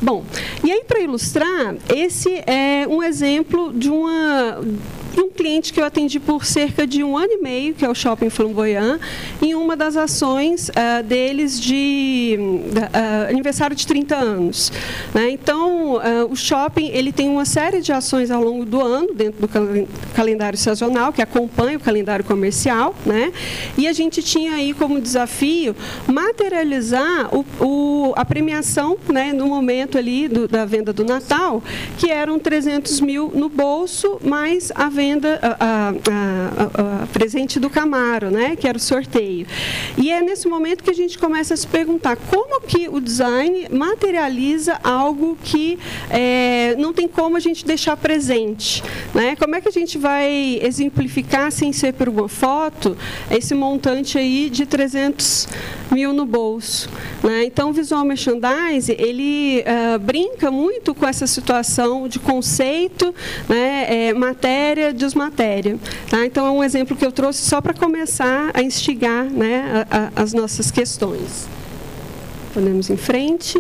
Bom, 0.06 0.24
e 0.64 0.72
aí 0.72 0.84
para 0.88 1.00
ilustrar, 1.00 1.78
esse 1.92 2.30
é 2.46 2.86
um 2.88 3.02
exemplo 3.02 3.74
de 3.74 3.90
uma 3.90 4.62
e 5.18 5.22
um 5.22 5.30
cliente 5.30 5.72
que 5.72 5.80
eu 5.80 5.86
atendi 5.86 6.20
por 6.20 6.46
cerca 6.46 6.86
de 6.86 7.04
um 7.04 7.18
ano 7.18 7.32
e 7.32 7.38
meio, 7.38 7.74
que 7.74 7.86
é 7.86 7.90
o 7.90 7.96
Shopping 7.96 8.30
Flamboyant, 8.30 9.00
em 9.42 9.56
uma 9.56 9.76
das 9.76 9.96
ações 9.96 10.70
uh, 10.70 11.04
deles 11.04 11.60
de 11.60 12.38
uh, 12.38 13.30
aniversário 13.30 13.76
de 13.76 13.88
30 13.88 14.16
anos. 14.16 14.72
Né? 15.14 15.30
Então, 15.32 15.96
uh, 15.96 16.00
o 16.30 16.36
shopping 16.36 16.90
ele 16.90 17.14
tem 17.14 17.30
uma 17.30 17.46
série 17.46 17.80
de 17.80 17.94
ações 17.94 18.30
ao 18.30 18.44
longo 18.44 18.66
do 18.66 18.82
ano, 18.82 19.14
dentro 19.14 19.40
do 19.42 19.48
cal 19.48 19.66
calendário 20.14 20.58
sazonal, 20.58 21.14
que 21.14 21.22
acompanha 21.22 21.78
o 21.78 21.80
calendário 21.80 22.26
comercial, 22.26 22.96
né? 23.06 23.32
e 23.78 23.88
a 23.88 23.94
gente 23.94 24.22
tinha 24.22 24.54
aí 24.54 24.74
como 24.74 25.00
desafio 25.00 25.76
materializar 26.08 27.30
o, 27.34 27.46
o, 27.60 28.14
a 28.16 28.26
premiação 28.26 28.98
né, 29.12 29.32
no 29.32 29.48
momento 29.48 29.98
ali 29.98 30.28
do, 30.28 30.48
da 30.48 30.66
venda 30.66 30.92
do 30.92 31.04
Natal, 31.04 31.64
que 31.98 32.10
eram 32.10 32.40
300 32.40 33.00
mil 33.02 33.32
no 33.34 33.50
bolso, 33.50 34.20
mais 34.24 34.72
a 34.74 34.90
venda 34.90 35.05
venda, 35.06 35.40
a, 35.42 35.90
a, 35.90 37.04
a, 37.04 37.08
presente 37.08 37.60
do 37.60 37.70
Camaro, 37.70 38.32
né, 38.32 38.56
que 38.56 38.68
era 38.68 38.76
o 38.76 38.82
sorteio. 38.82 39.46
E 39.98 40.12
é 40.12 40.20
nesse 40.22 40.48
momento 40.48 40.84
que 40.84 40.90
a 40.90 40.96
gente 40.96 41.18
começa 41.20 41.54
a 41.54 41.58
se 41.58 41.68
perguntar 41.68 42.16
como 42.16 42.62
que 42.62 42.90
o 42.90 43.00
design 43.00 43.68
materializa 43.70 44.80
algo 44.84 45.38
que 45.44 45.78
é, 46.10 46.76
não 46.80 46.92
tem 46.92 47.08
como 47.08 47.38
a 47.38 47.40
gente 47.40 47.64
deixar 47.64 47.96
presente. 47.98 48.84
Né? 49.14 49.36
Como 49.36 49.56
é 49.56 49.62
que 49.62 49.70
a 49.70 49.72
gente 49.72 49.98
vai 49.98 50.60
exemplificar, 50.62 51.52
sem 51.52 51.72
ser 51.72 51.94
por 51.94 52.10
uma 52.10 52.28
foto, 52.28 52.98
esse 53.30 53.54
montante 53.54 54.18
aí 54.18 54.50
de 54.50 54.66
300 54.66 55.48
mil 55.92 56.14
no 56.14 56.26
bolso? 56.26 56.90
Né? 57.24 57.46
Então, 57.46 57.70
o 57.70 57.74
Visual 57.74 58.04
Merchandise, 58.06 58.96
ele 58.98 59.64
uh, 59.64 60.00
brinca 60.00 60.52
muito 60.52 60.94
com 60.94 61.08
essa 61.08 61.28
situação 61.28 62.08
de 62.08 62.20
conceito, 62.20 63.14
né, 63.48 64.08
é, 64.10 64.14
matéria, 64.14 64.94
desmatéria. 64.94 65.78
Tá? 66.10 66.26
Então, 66.26 66.46
é 66.46 66.52
um 66.52 66.64
exemplo 66.64 66.96
que 66.96 67.06
eu 67.06 67.12
trouxe 67.12 67.48
só 67.48 67.62
para 67.62 67.74
começar 67.74 68.52
a 68.54 68.62
instigar 68.62 69.26
né, 69.26 69.86
a, 69.90 69.98
a, 69.98 70.24
as 70.24 70.34
nossas 70.34 70.72
questões. 70.72 71.48
Podemos 72.54 72.90
em 72.90 72.98
frente 72.98 73.60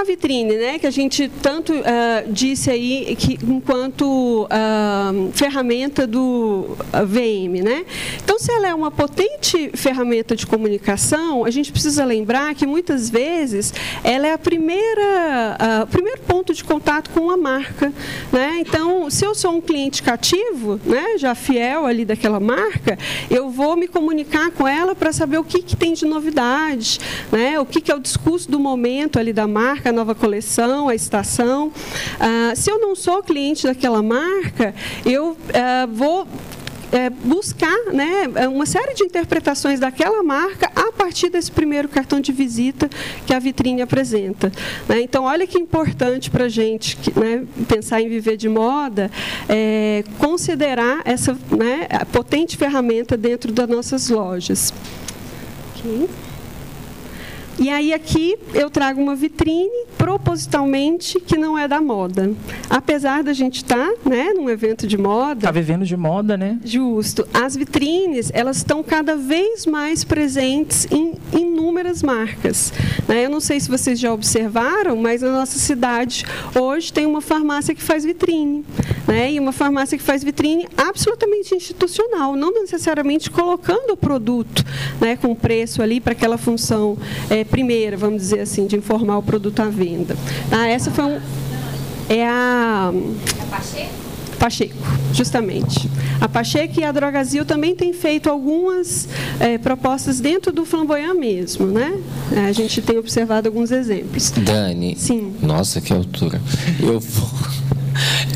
a 0.00 0.04
vitrine, 0.04 0.56
né, 0.56 0.78
que 0.78 0.86
a 0.86 0.90
gente 0.90 1.28
tanto 1.42 1.72
uh, 1.72 1.82
disse 2.28 2.70
aí 2.70 3.16
que 3.16 3.38
enquanto 3.44 4.44
uh, 4.44 5.32
ferramenta 5.32 6.06
do 6.06 6.76
VM, 7.06 7.62
né? 7.64 7.84
Então, 8.22 8.38
se 8.38 8.52
ela 8.52 8.68
é 8.68 8.74
uma 8.74 8.90
potente 8.90 9.70
ferramenta 9.74 10.36
de 10.36 10.46
comunicação, 10.46 11.44
a 11.44 11.50
gente 11.50 11.72
precisa 11.72 12.04
lembrar 12.04 12.54
que 12.54 12.66
muitas 12.66 13.08
vezes 13.08 13.72
ela 14.04 14.26
é 14.26 14.32
a 14.32 14.38
primeira, 14.38 15.56
uh, 15.82 15.86
primeiro 15.86 16.20
ponto 16.22 16.52
de 16.52 16.62
contato 16.62 17.10
com 17.10 17.30
a 17.30 17.36
marca, 17.36 17.92
né? 18.32 18.58
Então, 18.60 19.08
se 19.10 19.24
eu 19.24 19.34
sou 19.34 19.52
um 19.52 19.60
cliente 19.60 20.02
cativo, 20.02 20.80
né, 20.84 21.16
já 21.18 21.34
fiel 21.34 21.86
ali 21.86 22.04
daquela 22.04 22.40
marca, 22.40 22.98
eu 23.30 23.50
vou 23.50 23.76
me 23.76 23.88
comunicar 23.88 24.50
com 24.50 24.66
ela 24.66 24.94
para 24.94 25.12
saber 25.12 25.38
o 25.38 25.44
que, 25.44 25.62
que 25.62 25.76
tem 25.76 25.92
de 25.92 26.04
novidade, 26.04 26.98
né? 27.32 27.58
O 27.58 27.64
que, 27.64 27.80
que 27.80 27.90
é 27.90 27.94
o 27.94 28.00
discurso 28.00 28.50
do 28.50 28.58
momento 28.58 29.18
ali 29.18 29.32
da 29.32 29.46
marca 29.46 29.85
marca, 29.86 29.90
a 29.90 29.92
nova 29.92 30.14
coleção, 30.14 30.88
a 30.88 30.94
estação. 30.94 31.72
Ah, 32.18 32.54
se 32.54 32.70
eu 32.70 32.78
não 32.78 32.94
sou 32.94 33.22
cliente 33.22 33.66
daquela 33.66 34.02
marca, 34.02 34.74
eu 35.04 35.36
ah, 35.54 35.86
vou 35.86 36.26
é, 36.92 37.10
buscar 37.10 37.76
né, 37.92 38.28
uma 38.48 38.64
série 38.64 38.94
de 38.94 39.04
interpretações 39.04 39.80
daquela 39.80 40.22
marca 40.22 40.70
a 40.74 40.92
partir 40.92 41.28
desse 41.28 41.50
primeiro 41.50 41.88
cartão 41.88 42.20
de 42.20 42.32
visita 42.32 42.88
que 43.26 43.34
a 43.34 43.38
vitrine 43.38 43.82
apresenta. 43.82 44.52
Né? 44.88 45.02
Então, 45.02 45.24
olha 45.24 45.46
que 45.46 45.58
importante 45.58 46.30
para 46.30 46.44
a 46.44 46.48
gente 46.48 46.96
né, 47.18 47.44
pensar 47.68 48.00
em 48.00 48.08
viver 48.08 48.36
de 48.36 48.48
moda, 48.48 49.10
é, 49.48 50.04
considerar 50.18 51.02
essa 51.04 51.36
né, 51.50 51.88
potente 52.12 52.56
ferramenta 52.56 53.16
dentro 53.16 53.52
das 53.52 53.68
nossas 53.68 54.08
lojas. 54.08 54.72
Okay. 55.76 56.08
E 57.58 57.70
aí 57.70 57.94
aqui 57.94 58.36
eu 58.52 58.68
trago 58.68 59.00
uma 59.00 59.14
vitrine 59.14 59.86
propositalmente 59.96 61.18
que 61.18 61.38
não 61.38 61.58
é 61.58 61.66
da 61.66 61.80
moda. 61.80 62.32
Apesar 62.68 63.22
da 63.22 63.32
gente 63.32 63.56
estar, 63.56 63.92
tá, 63.92 64.08
né, 64.08 64.32
num 64.34 64.50
evento 64.50 64.86
de 64.86 64.98
moda, 64.98 65.40
está 65.40 65.50
vivendo 65.50 65.84
de 65.84 65.96
moda, 65.96 66.36
né? 66.36 66.58
Justo. 66.62 67.26
As 67.32 67.56
vitrines, 67.56 68.30
elas 68.34 68.58
estão 68.58 68.82
cada 68.82 69.16
vez 69.16 69.64
mais 69.64 70.04
presentes 70.04 70.86
em 70.90 71.14
inúmeras 71.32 72.02
marcas. 72.02 72.72
Né? 73.08 73.24
Eu 73.24 73.30
não 73.30 73.40
sei 73.40 73.58
se 73.58 73.70
vocês 73.70 73.98
já 73.98 74.12
observaram, 74.12 74.96
mas 74.96 75.22
na 75.22 75.32
nossa 75.32 75.58
cidade 75.58 76.24
hoje 76.54 76.92
tem 76.92 77.06
uma 77.06 77.22
farmácia 77.22 77.74
que 77.74 77.82
faz 77.82 78.04
vitrine, 78.04 78.64
né? 79.08 79.32
E 79.32 79.40
uma 79.40 79.52
farmácia 79.52 79.96
que 79.96 80.04
faz 80.04 80.22
vitrine 80.22 80.68
absolutamente 80.76 81.54
institucional, 81.54 82.36
não 82.36 82.52
necessariamente 82.52 83.30
colocando 83.30 83.92
o 83.92 83.96
produto, 83.96 84.64
né, 85.00 85.16
com 85.16 85.34
preço 85.34 85.80
ali 85.80 86.00
para 86.00 86.12
aquela 86.12 86.36
função 86.36 86.98
é, 87.30 87.45
primeira, 87.46 87.96
vamos 87.96 88.22
dizer 88.22 88.40
assim, 88.40 88.66
de 88.66 88.76
informar 88.76 89.18
o 89.18 89.22
produto 89.22 89.60
à 89.60 89.68
venda. 89.68 90.16
Tá? 90.50 90.66
Essa 90.66 90.90
foi 90.90 91.04
um, 91.04 91.20
é 92.08 92.26
a 92.26 92.92
Pacheco, 94.38 94.74
justamente. 95.12 95.90
A 96.20 96.28
Pacheco 96.28 96.78
e 96.78 96.84
a 96.84 96.92
Drogazil 96.92 97.44
também 97.44 97.74
têm 97.74 97.92
feito 97.92 98.30
algumas 98.30 99.08
é, 99.40 99.58
propostas 99.58 100.20
dentro 100.20 100.52
do 100.52 100.64
flamboyant 100.64 101.14
mesmo, 101.14 101.66
né? 101.66 101.98
É, 102.30 102.40
a 102.46 102.52
gente 102.52 102.80
tem 102.82 102.98
observado 102.98 103.48
alguns 103.48 103.70
exemplos. 103.70 104.30
Dani. 104.30 104.94
Sim. 104.96 105.34
Nossa, 105.42 105.80
que 105.80 105.92
altura. 105.92 106.40
Eu 106.80 107.00
vou 107.00 107.30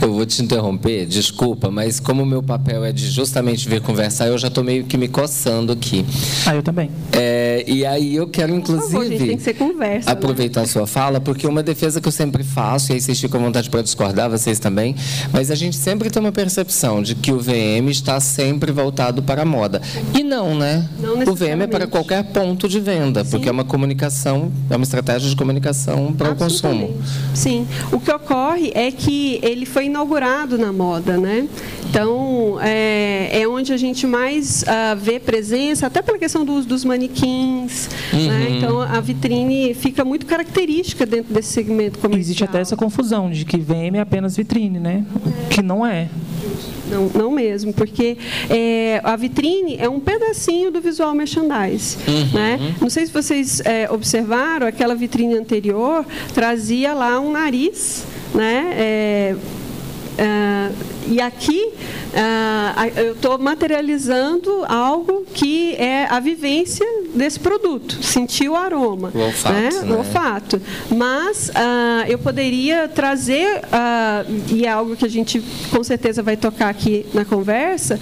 eu 0.00 0.12
vou 0.12 0.25
te 0.25 0.42
interromper, 0.42 1.07
desculpa, 1.07 1.71
mas 1.71 2.00
como 2.00 2.23
o 2.23 2.26
meu 2.26 2.42
papel 2.42 2.85
é 2.85 2.92
de 2.92 3.11
justamente 3.11 3.69
vir 3.69 3.80
conversar, 3.80 4.28
eu 4.28 4.38
já 4.38 4.49
estou 4.49 4.64
meio 4.64 4.85
que 4.85 4.97
me 4.97 5.09
coçando 5.09 5.73
aqui. 5.73 6.04
Ah, 6.47 6.54
eu 6.54 6.62
também. 6.62 6.90
É, 7.12 7.64
e 7.66 7.85
aí 7.85 8.16
eu 8.16 8.26
quero, 8.26 8.54
inclusive, 8.54 8.92
favor, 8.92 9.07
gente, 9.07 9.26
tem 9.26 9.37
que 9.37 9.42
ser 9.42 9.54
conversa, 9.54 10.07
né? 10.07 10.12
aproveitar 10.12 10.61
né? 10.61 10.64
a 10.64 10.69
sua 10.69 10.87
fala, 10.87 11.21
porque 11.21 11.47
uma 11.47 11.62
defesa 11.62 12.00
que 12.00 12.09
eu 12.09 12.12
sempre 12.12 12.42
faço, 12.42 12.92
e 12.92 12.95
aí 12.95 13.00
vocês 13.00 13.21
ficam 13.21 13.40
à 13.40 13.45
vontade 13.45 13.69
para 13.69 13.83
discordar, 13.83 14.30
vocês 14.30 14.59
também, 14.59 14.95
mas 15.33 15.50
a 15.50 15.54
gente 15.54 15.76
sempre 15.76 16.09
tem 16.09 16.21
uma 16.21 16.33
percepção 16.33 17.02
de 17.02 17.14
que 17.14 17.30
o 17.33 17.38
VM 17.38 17.88
está 17.90 18.19
sempre 18.21 18.73
voltado 18.73 19.23
para 19.23 19.42
a 19.42 19.45
moda. 19.45 19.83
E 20.19 20.23
não, 20.23 20.54
né? 20.54 20.88
Não 20.99 21.21
o 21.30 21.35
VM 21.35 21.62
é 21.62 21.66
para 21.66 21.87
qualquer 21.87 22.25
ponto 22.25 22.69
de 22.69 22.80
venda, 22.80 23.23
Sim. 23.25 23.30
porque 23.30 23.49
é 23.49 23.52
uma 23.52 23.64
comunicação, 23.64 24.50
é 24.71 24.76
uma 24.76 24.85
estratégia 24.85 25.28
de 25.28 25.37
comunicação 25.37 26.12
para 26.14 26.30
o 26.30 26.37
consumo. 26.37 26.97
Sim. 27.35 27.66
O 27.92 28.00
que 28.00 28.11
ocorre 28.11 28.73
é 28.75 28.90
que 28.90 29.38
ele 29.42 29.66
foi 29.66 29.89
inaugurado 29.90 30.56
na 30.56 30.73
moda, 30.73 31.18
né? 31.18 31.47
Então, 31.88 32.59
é, 32.62 33.40
é 33.42 33.49
onde 33.49 33.73
a 33.73 33.76
gente 33.76 34.06
mais 34.06 34.62
uh, 34.62 34.97
vê 34.97 35.18
presença, 35.18 35.87
até 35.87 36.00
pela 36.00 36.18
questão 36.18 36.44
do 36.44 36.52
uso 36.52 36.68
dos 36.68 36.85
manequins. 36.85 37.88
Né? 38.12 38.18
Uhum. 38.18 38.28
Né? 38.28 38.50
Então, 38.56 38.80
a 38.80 39.00
vitrine 39.00 39.75
fica 39.75 40.04
muito 40.04 40.25
característica 40.25 41.04
dentro 41.04 41.35
desse 41.35 41.49
segmento 41.49 41.99
comercial. 41.99 42.20
Existe 42.20 42.44
até 42.44 42.61
essa 42.61 42.76
confusão 42.76 43.30
de 43.30 43.44
que 43.44 43.59
VM 43.59 43.97
é 43.97 44.00
apenas 44.00 44.37
vitrine, 44.37 44.78
né? 44.78 45.04
É. 45.47 45.49
Que 45.49 45.62
não 45.62 45.85
é. 45.85 46.09
Não, 46.88 47.09
não 47.14 47.30
mesmo, 47.30 47.73
porque 47.73 48.16
é, 48.49 49.00
a 49.04 49.14
vitrine 49.16 49.76
é 49.78 49.88
um 49.88 50.00
pedacinho 50.00 50.70
do 50.70 50.80
visual 50.80 51.14
merchandise. 51.14 51.97
Uhum. 52.06 52.32
Né? 52.32 52.75
Não 52.80 52.90
sei 52.90 53.06
se 53.06 53.12
vocês 53.12 53.61
é, 53.61 53.88
observaram, 53.90 54.66
aquela 54.66 54.94
vitrine 54.94 55.35
anterior 55.35 56.04
trazia 56.35 56.92
lá 56.92 57.18
um 57.20 57.32
nariz 57.32 58.04
né? 58.35 58.73
É, 58.76 59.37
Uh, 60.21 60.77
e 61.09 61.19
aqui 61.19 61.73
uh, 62.12 62.99
eu 63.00 63.12
estou 63.12 63.39
materializando 63.39 64.67
algo 64.69 65.25
que 65.33 65.75
é 65.77 66.07
a 66.11 66.21
vivência 66.21 66.87
desse 67.15 67.41
produto, 67.41 68.03
sentir 68.03 68.47
o 68.50 68.55
aroma, 68.55 69.11
o 69.15 69.19
olfato. 69.19 69.55
Né? 69.55 69.71
Né? 69.71 69.95
O 69.95 69.99
olfato. 69.99 70.61
Mas 70.95 71.49
uh, 71.49 72.07
eu 72.07 72.19
poderia 72.19 72.87
trazer, 72.87 73.62
e 74.50 74.67
é 74.67 74.69
algo 74.69 74.95
que 74.95 75.07
a 75.07 75.09
gente 75.09 75.43
com 75.71 75.83
certeza 75.83 76.23
vai 76.23 76.37
tocar 76.37 76.69
aqui 76.69 77.07
na 77.15 77.25
conversa, 77.25 77.99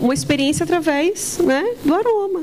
uma 0.00 0.14
experiência 0.14 0.64
através 0.64 1.38
né, 1.38 1.64
do 1.84 1.94
aroma. 1.94 2.42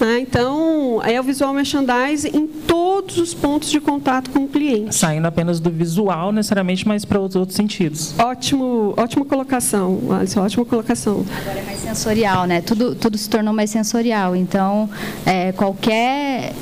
Né? 0.00 0.20
Então, 0.20 1.00
é 1.04 1.20
o 1.20 1.22
visual 1.22 1.52
merchandising 1.52 2.30
em 2.34 2.46
todos 2.46 3.18
os 3.18 3.34
pontos 3.34 3.70
de 3.70 3.80
contato 3.80 4.30
com 4.30 4.40
o 4.40 4.48
cliente. 4.48 4.94
Saindo 4.94 5.26
apenas 5.26 5.60
do 5.60 5.70
visual, 5.70 6.32
necessariamente, 6.32 6.86
mas 6.86 7.04
para 7.04 7.20
os 7.20 7.34
outros 7.34 7.56
sentidos. 7.56 8.14
Ótimo, 8.18 8.94
ótima 8.96 9.24
colocação, 9.24 10.00
Alisson, 10.10 10.42
ótima 10.42 10.64
colocação. 10.64 11.24
Agora 11.40 11.58
é 11.58 11.62
mais 11.62 11.78
sensorial, 11.80 12.46
né? 12.46 12.60
Tudo, 12.60 12.94
tudo 12.94 13.16
se 13.16 13.28
tornou 13.28 13.52
mais 13.52 13.70
sensorial. 13.70 14.34
Então, 14.36 14.88
é, 15.24 15.52
qualquer. 15.52 16.52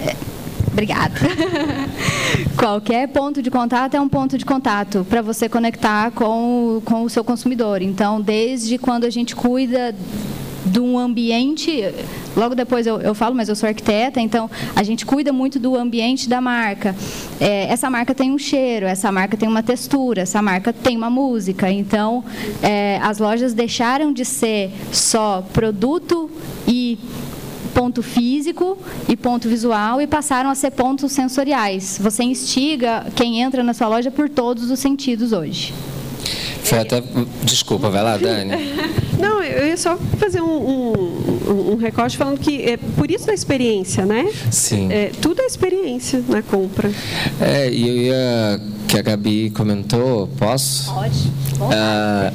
É, 0.00 0.16
Obrigada. 0.74 1.14
Qualquer 2.58 3.06
ponto 3.08 3.40
de 3.40 3.48
contato 3.48 3.94
é 3.94 4.00
um 4.00 4.08
ponto 4.08 4.36
de 4.36 4.44
contato 4.44 5.06
para 5.08 5.22
você 5.22 5.48
conectar 5.48 6.10
com, 6.10 6.82
com 6.84 7.04
o 7.04 7.08
seu 7.08 7.22
consumidor. 7.22 7.80
Então, 7.80 8.20
desde 8.20 8.76
quando 8.76 9.04
a 9.04 9.10
gente 9.10 9.36
cuida 9.36 9.94
de 10.64 10.80
um 10.80 10.98
ambiente, 10.98 11.84
logo 12.36 12.54
depois 12.54 12.86
eu, 12.86 13.00
eu, 13.00 13.14
falo, 13.14 13.34
mas 13.34 13.48
eu 13.48 13.56
sou 13.56 13.68
arquiteta, 13.68 14.20
então 14.20 14.50
a 14.74 14.82
gente 14.82 15.04
cuida 15.04 15.32
muito 15.32 15.58
do 15.58 15.76
ambiente 15.76 16.28
da 16.28 16.40
marca. 16.40 16.94
É, 17.40 17.66
essa 17.66 17.90
marca 17.90 18.14
tem 18.14 18.30
um 18.30 18.38
cheiro, 18.38 18.86
essa 18.86 19.12
marca 19.12 19.36
tem 19.36 19.48
uma 19.48 19.62
textura, 19.62 20.22
essa 20.22 20.40
marca 20.40 20.72
tem 20.72 20.96
uma 20.96 21.10
música. 21.10 21.70
Então, 21.70 22.24
é, 22.62 22.98
as 23.02 23.18
lojas 23.18 23.52
deixaram 23.52 24.12
de 24.12 24.24
ser 24.24 24.70
só 24.90 25.42
produto 25.52 26.30
e 26.66 26.98
ponto 27.74 28.02
físico 28.02 28.78
e 29.08 29.16
ponto 29.16 29.48
visual 29.48 30.00
e 30.00 30.06
passaram 30.06 30.48
a 30.48 30.54
ser 30.54 30.70
pontos 30.70 31.12
sensoriais. 31.12 31.98
Você 32.00 32.22
instiga 32.22 33.06
quem 33.14 33.42
entra 33.42 33.62
na 33.62 33.74
sua 33.74 33.88
loja 33.88 34.10
por 34.10 34.28
todos 34.28 34.70
os 34.70 34.78
sentidos 34.78 35.32
hoje. 35.32 35.74
Foi 36.62 36.78
até... 36.78 37.02
Desculpa, 37.42 37.90
vai 37.90 38.02
lá, 38.02 38.16
Dani. 38.16 38.52
Não, 39.24 39.42
eu 39.42 39.66
ia 39.66 39.76
só 39.78 39.96
fazer 40.18 40.42
um, 40.42 40.46
um, 40.46 41.72
um 41.72 41.76
recorte 41.76 42.18
falando 42.18 42.38
que 42.38 42.62
é 42.62 42.76
por 42.76 43.10
isso 43.10 43.26
da 43.26 43.32
experiência, 43.32 44.04
né? 44.04 44.30
Sim. 44.50 44.92
É, 44.92 45.10
tudo 45.22 45.40
é 45.40 45.46
experiência 45.46 46.22
na 46.28 46.42
compra. 46.42 46.90
É, 47.40 47.70
e 47.70 47.88
eu 47.88 47.96
ia 47.96 48.60
que 48.94 48.98
a 49.00 49.02
Gabi 49.02 49.50
comentou, 49.50 50.28
posso? 50.38 50.92
Pode. 50.94 51.32
Ah, 51.72 52.30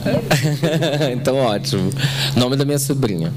então, 1.13 1.37
ótimo. 1.37 1.89
Nome 2.35 2.57
da 2.57 2.65
minha 2.65 2.77
sobrinha. 2.77 3.31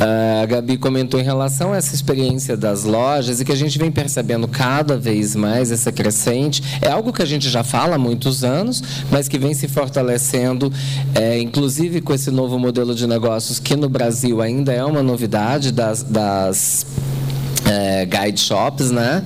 Ah, 0.00 0.42
a 0.42 0.46
Gabi 0.46 0.76
comentou 0.76 1.18
em 1.18 1.24
relação 1.24 1.72
a 1.72 1.78
essa 1.78 1.96
experiência 1.96 2.56
das 2.56 2.84
lojas 2.84 3.40
e 3.40 3.44
que 3.44 3.50
a 3.50 3.56
gente 3.56 3.76
vem 3.76 3.90
percebendo 3.90 4.46
cada 4.46 4.96
vez 4.96 5.34
mais 5.34 5.72
essa 5.72 5.90
crescente. 5.90 6.62
É 6.80 6.90
algo 6.92 7.12
que 7.12 7.22
a 7.22 7.26
gente 7.26 7.48
já 7.50 7.64
fala 7.64 7.96
há 7.96 7.98
muitos 7.98 8.44
anos, 8.44 8.80
mas 9.10 9.26
que 9.26 9.36
vem 9.36 9.52
se 9.52 9.66
fortalecendo, 9.66 10.72
é, 11.12 11.40
inclusive 11.40 12.00
com 12.00 12.14
esse 12.14 12.30
novo 12.30 12.56
modelo 12.56 12.94
de 12.94 13.08
negócios 13.08 13.58
que 13.58 13.74
no 13.74 13.88
Brasil 13.88 14.40
ainda 14.40 14.72
é 14.72 14.84
uma 14.84 15.02
novidade 15.02 15.72
das, 15.72 16.04
das 16.04 16.86
é, 17.70 18.04
guide 18.04 18.40
shops, 18.40 18.90
né? 18.90 19.24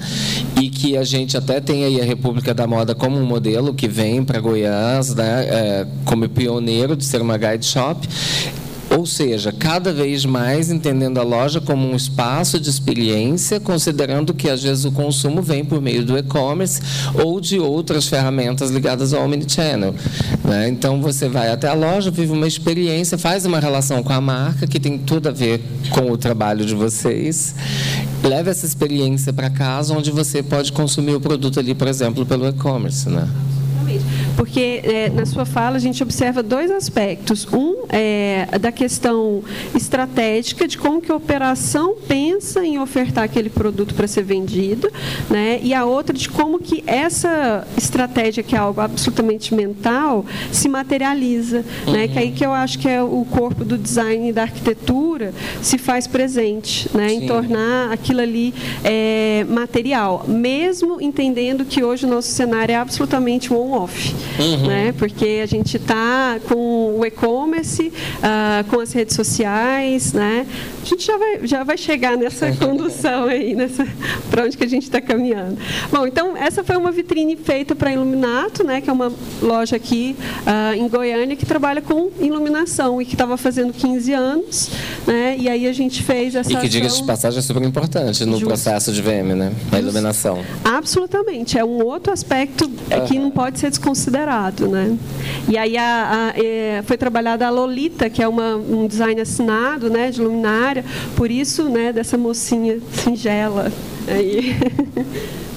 E 0.61 0.69
que 0.69 0.97
a 0.97 1.05
gente 1.05 1.37
até 1.37 1.61
tem 1.61 1.85
aí 1.85 2.01
a 2.01 2.05
República 2.05 2.55
da 2.55 2.67
Moda 2.67 2.95
como 2.95 3.19
um 3.19 3.27
modelo 3.27 3.75
que 3.75 3.89
vem 3.89 4.25
para 4.25 4.41
Goiás, 4.41 5.15
né? 5.15 5.47
É, 5.49 5.87
como 6.05 6.29
pioneiro 6.29 6.97
de 6.97 7.05
ser 7.05 7.21
uma 7.21 7.37
guide 7.37 7.67
shop. 7.67 8.09
Ou 8.91 9.05
seja, 9.05 9.53
cada 9.53 9.93
vez 9.93 10.25
mais 10.25 10.71
entendendo 10.71 11.19
a 11.19 11.23
loja 11.23 11.61
como 11.61 11.87
um 11.87 11.95
espaço 11.95 12.59
de 12.59 12.71
experiência, 12.71 13.61
considerando 13.61 14.33
que 14.33 14.49
às 14.49 14.63
vezes 14.63 14.85
o 14.85 14.93
consumo 14.93 15.43
vem 15.43 15.65
por 15.65 15.81
meio 15.81 16.05
do 16.05 16.17
e-commerce 16.17 16.81
ou 17.15 17.41
de 17.41 17.59
outras 17.59 18.07
ferramentas 18.07 18.71
ligadas 18.71 19.13
ao 19.13 19.25
omnichannel. 19.25 19.95
Né? 20.43 20.69
Então 20.69 21.03
você 21.03 21.29
vai 21.29 21.51
até 21.51 21.69
a 21.69 21.75
loja, 21.75 22.11
vive 22.11 22.33
uma 22.33 22.47
experiência, 22.47 23.19
faz 23.19 23.45
uma 23.45 23.61
relação 23.61 24.03
com 24.03 24.13
a 24.13 24.21
marca 24.21 24.67
que 24.67 24.81
tem 24.81 24.97
tudo 24.97 25.29
a 25.29 25.33
ver 25.33 25.61
com 25.91 26.11
o 26.11 26.17
trabalho 26.17 26.65
de 26.65 26.75
vocês. 26.75 27.55
Leva 28.23 28.51
essa 28.51 28.65
experiência 28.65 29.33
para 29.33 29.51
casa, 29.51 29.95
onde 29.95 30.11
você 30.11 30.43
pode 30.43 30.73
consumir 30.73 31.15
o 31.15 31.21
produto 31.21 31.61
ali, 31.61 31.75
por 31.75 31.89
exemplo, 31.89 32.25
pelo 32.25 32.49
e-commerce. 32.49 33.09
Né? 33.09 33.29
Porque 34.39 34.81
é, 34.85 35.11
na 35.11 35.27
sua 35.27 35.45
fala 35.45 35.75
a 35.75 35.81
gente 35.81 36.01
observa 36.01 36.45
dois 36.45 36.71
aspectos. 36.71 37.45
Um 37.53 37.87
é 37.89 38.47
da 38.61 38.71
questão 38.71 39.43
estratégica, 39.75 40.69
de 40.69 40.79
como 40.79 41.01
que 41.01 41.11
a 41.11 41.17
operação 41.17 41.97
pensa 42.07 42.65
em 42.65 42.79
ofertar 42.79 43.25
aquele 43.25 43.51
produto 43.51 43.97
para 43.97 44.07
ser 44.07 44.23
vendido, 44.23 44.89
né? 45.29 45.59
e 45.61 45.75
a 45.75 45.85
outra 45.85 46.17
de 46.17 46.29
como 46.29 46.61
que 46.61 46.85
essa 46.87 47.67
estratégia, 47.77 48.45
que 48.45 48.55
é 48.55 48.59
algo 48.59 48.81
absolutamente 48.81 49.53
mental, 49.53 50.25
se 50.53 50.69
materializa. 50.69 51.65
Uhum. 51.85 51.95
Né? 51.95 52.07
Que 52.07 52.19
aí 52.21 52.31
que 52.31 52.47
eu 52.47 52.53
acho 52.53 52.79
que 52.79 52.89
é 52.89 53.03
o 53.03 53.27
corpo 53.29 53.65
do 53.65 53.77
design 53.77 54.29
e 54.29 54.33
da 54.33 54.43
arquitetura 54.43 55.35
se 55.61 55.79
faz 55.79 56.07
presente, 56.07 56.89
né? 56.95 57.13
em 57.13 57.27
tornar 57.27 57.91
aquilo 57.91 58.21
ali 58.21 58.55
é, 58.85 59.45
material, 59.49 60.25
mesmo 60.29 61.01
entendendo 61.01 61.65
que 61.65 61.83
hoje 61.83 62.07
o 62.07 62.09
nosso 62.09 62.29
cenário 62.29 62.73
é 62.73 62.77
absolutamente 62.77 63.53
on-off 63.53 64.15
uhum. 64.39 64.67
né? 64.67 64.95
Porque 64.97 65.41
a 65.43 65.47
gente 65.47 65.77
está 65.77 66.39
com 66.49 66.99
o 66.99 67.05
e-commerce, 67.05 67.89
uh, 67.89 68.65
com 68.69 68.81
as 68.81 68.93
redes 68.93 69.15
sociais, 69.15 70.13
né? 70.13 70.47
A 70.83 70.85
gente 70.85 71.07
já 71.07 71.17
vai, 71.17 71.47
já 71.47 71.65
vai 71.65 71.77
chegar 71.77 72.17
nessa 72.17 72.53
condução 72.57 73.25
aí, 73.25 73.55
nessa 73.55 73.87
para 74.31 74.45
onde 74.45 74.57
que 74.57 74.65
a 74.65 74.69
gente 74.69 74.85
está 74.85 75.01
caminhando. 75.01 75.59
Bom, 75.91 76.07
então 76.07 76.37
essa 76.37 76.63
foi 76.63 76.77
uma 76.77 76.91
vitrine 76.91 77.37
feita 77.37 77.75
para 77.75 77.93
Iluminato, 77.93 78.65
né? 78.65 78.81
Que 78.81 78.91
é 78.91 78.93
uma 78.93 79.13
loja 79.41 79.77
aqui 79.77 80.17
uh, 80.43 80.75
em 80.75 80.89
Goiânia 80.89 81.37
que 81.37 81.47
trabalha 81.47 81.81
com 81.81 82.11
iluminação 82.21 83.01
e 83.01 83.05
que 83.05 83.15
estava 83.15 83.37
fazendo 83.37 83.73
15 83.73 84.13
anos, 84.13 84.71
né? 85.07 85.37
E 85.39 85.49
aí 85.49 85.67
a 85.67 85.73
gente 85.73 86.03
fez 86.03 86.35
essa 86.35 86.53
e 86.53 86.57
que 86.57 86.69
diga 86.69 86.89
de 86.89 87.05
passagem 87.05 87.39
é 87.39 87.43
super 87.43 87.63
importante 87.63 88.25
no 88.25 88.33
Justo. 88.33 88.47
processo 88.47 88.93
de 88.93 89.01
VM, 89.01 89.35
né? 89.37 89.53
A 89.73 89.79
iluminação. 89.79 90.43
Absolutamente, 90.65 91.59
é 91.59 91.65
um 91.65 91.85
outro 91.85 92.13
aspecto 92.13 92.65
uhum. 92.65 93.07
que 93.07 93.19
não 93.19 93.31
pode 93.31 93.59
ser 93.59 93.71
desconsiderado 93.71 94.18
né? 94.69 94.97
E 95.49 95.57
aí 95.57 95.77
a, 95.77 96.33
a, 96.35 96.39
é, 96.39 96.83
foi 96.85 96.97
trabalhada 96.97 97.47
a 97.47 97.51
Lolita, 97.51 98.11
que 98.11 98.23
é 98.23 98.29
uma, 98.29 98.57
um 98.57 98.87
design 98.87 99.21
assinado, 99.21 99.89
né, 99.89 100.11
de 100.11 100.21
luminária, 100.21 100.85
por 101.17 101.31
isso, 101.31 101.69
né, 101.69 101.93
dessa 101.93 102.19
mocinha 102.19 102.79
singela 102.93 103.73
aí. 104.07 104.57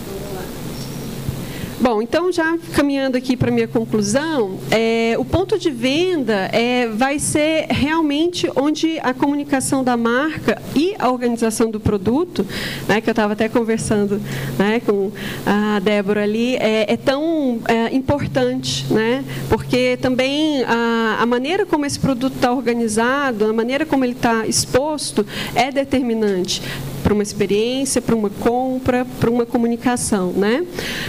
Bom, 1.92 2.02
então 2.02 2.32
já 2.32 2.58
caminhando 2.74 3.18
aqui 3.18 3.36
para 3.36 3.52
minha 3.52 3.68
conclusão, 3.68 4.58
é, 4.72 5.14
o 5.20 5.26
ponto 5.26 5.60
de 5.60 5.70
venda 5.70 6.50
é, 6.54 6.88
vai 6.88 7.20
ser 7.20 7.66
realmente 7.70 8.50
onde 8.56 8.98
a 9.04 9.14
comunicação 9.14 9.84
da 9.84 9.98
marca 9.98 10.62
e 10.74 10.96
a 10.98 11.12
organização 11.12 11.70
do 11.70 11.82
produto, 11.82 12.48
né, 12.88 13.02
que 13.02 13.10
eu 13.10 13.12
estava 13.12 13.34
até 13.34 13.50
conversando 13.50 14.22
né, 14.58 14.80
com 14.80 15.12
a 15.46 15.80
Débora 15.80 16.24
ali, 16.24 16.56
é, 16.56 16.94
é 16.94 16.96
tão 16.96 17.60
é, 17.68 17.94
importante, 17.94 18.86
né, 18.90 19.26
porque 19.50 19.98
também 20.02 20.64
a, 20.64 21.18
a 21.20 21.26
maneira 21.26 21.66
como 21.66 21.86
esse 21.86 22.00
produto 22.00 22.36
está 22.38 22.54
organizado, 22.54 23.48
a 23.48 23.52
maneira 23.52 23.86
como 23.86 24.06
ele 24.06 24.14
está 24.14 24.48
exposto 24.48 25.26
é 25.54 25.70
determinante 25.74 26.62
para 27.02 27.14
uma 27.14 27.24
experiência, 27.24 28.02
para 28.02 28.16
uma 28.16 28.30
compra, 28.30 29.06
para 29.20 29.30
uma 29.30 29.46
comunicação. 29.46 30.32
Né? 30.32 30.66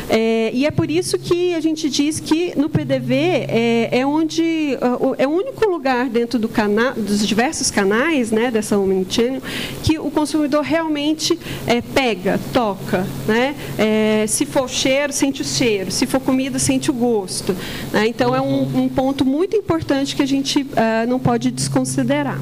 É, 0.09 0.51
e 0.53 0.67
é 0.67 0.71
por 0.71 0.91
isso 0.91 1.19
que 1.19 1.55
a 1.55 1.61
gente 1.61 1.89
diz 1.89 2.21
que 2.21 2.59
no 2.59 2.69
PDV 2.69 3.15
é, 3.15 3.89
é 4.01 4.07
onde 4.07 4.77
é 5.19 5.27
o 5.27 5.31
único 5.31 5.69
lugar 5.69 6.09
dentro 6.09 6.39
do 6.39 6.49
canal, 6.49 6.95
dos 6.95 7.27
diversos 7.27 7.71
canais 7.71 8.31
né, 8.31 8.51
dessa 8.51 8.79
Omnichannel 8.79 9.43
que 9.83 9.99
o 9.99 10.11
consumidor 10.11 10.63
realmente 10.63 11.39
é, 11.67 11.81
pega, 11.81 12.39
toca. 12.53 13.07
Né? 13.27 13.55
É, 13.79 14.27
se 14.27 14.47
for 14.47 14.69
cheiro, 14.69 15.13
sente 15.13 15.43
o 15.43 15.45
cheiro. 15.45 15.91
Se 15.91 16.07
for 16.07 16.21
comida, 16.21 16.59
sente 16.59 16.91
o 16.91 16.95
gosto. 16.95 17.55
Né? 17.93 18.07
Então, 18.09 18.35
é 18.35 18.41
um, 18.41 18.85
um, 18.85 18.89
ponto 18.89 19.25
muito 19.25 19.57
importante 19.57 20.17
que 20.17 20.23
a 20.23 20.27
gente 20.27 20.63
uh, 20.63 21.09
não 21.09 21.19
pode 21.19 21.51
desconsiderar. 21.51 22.39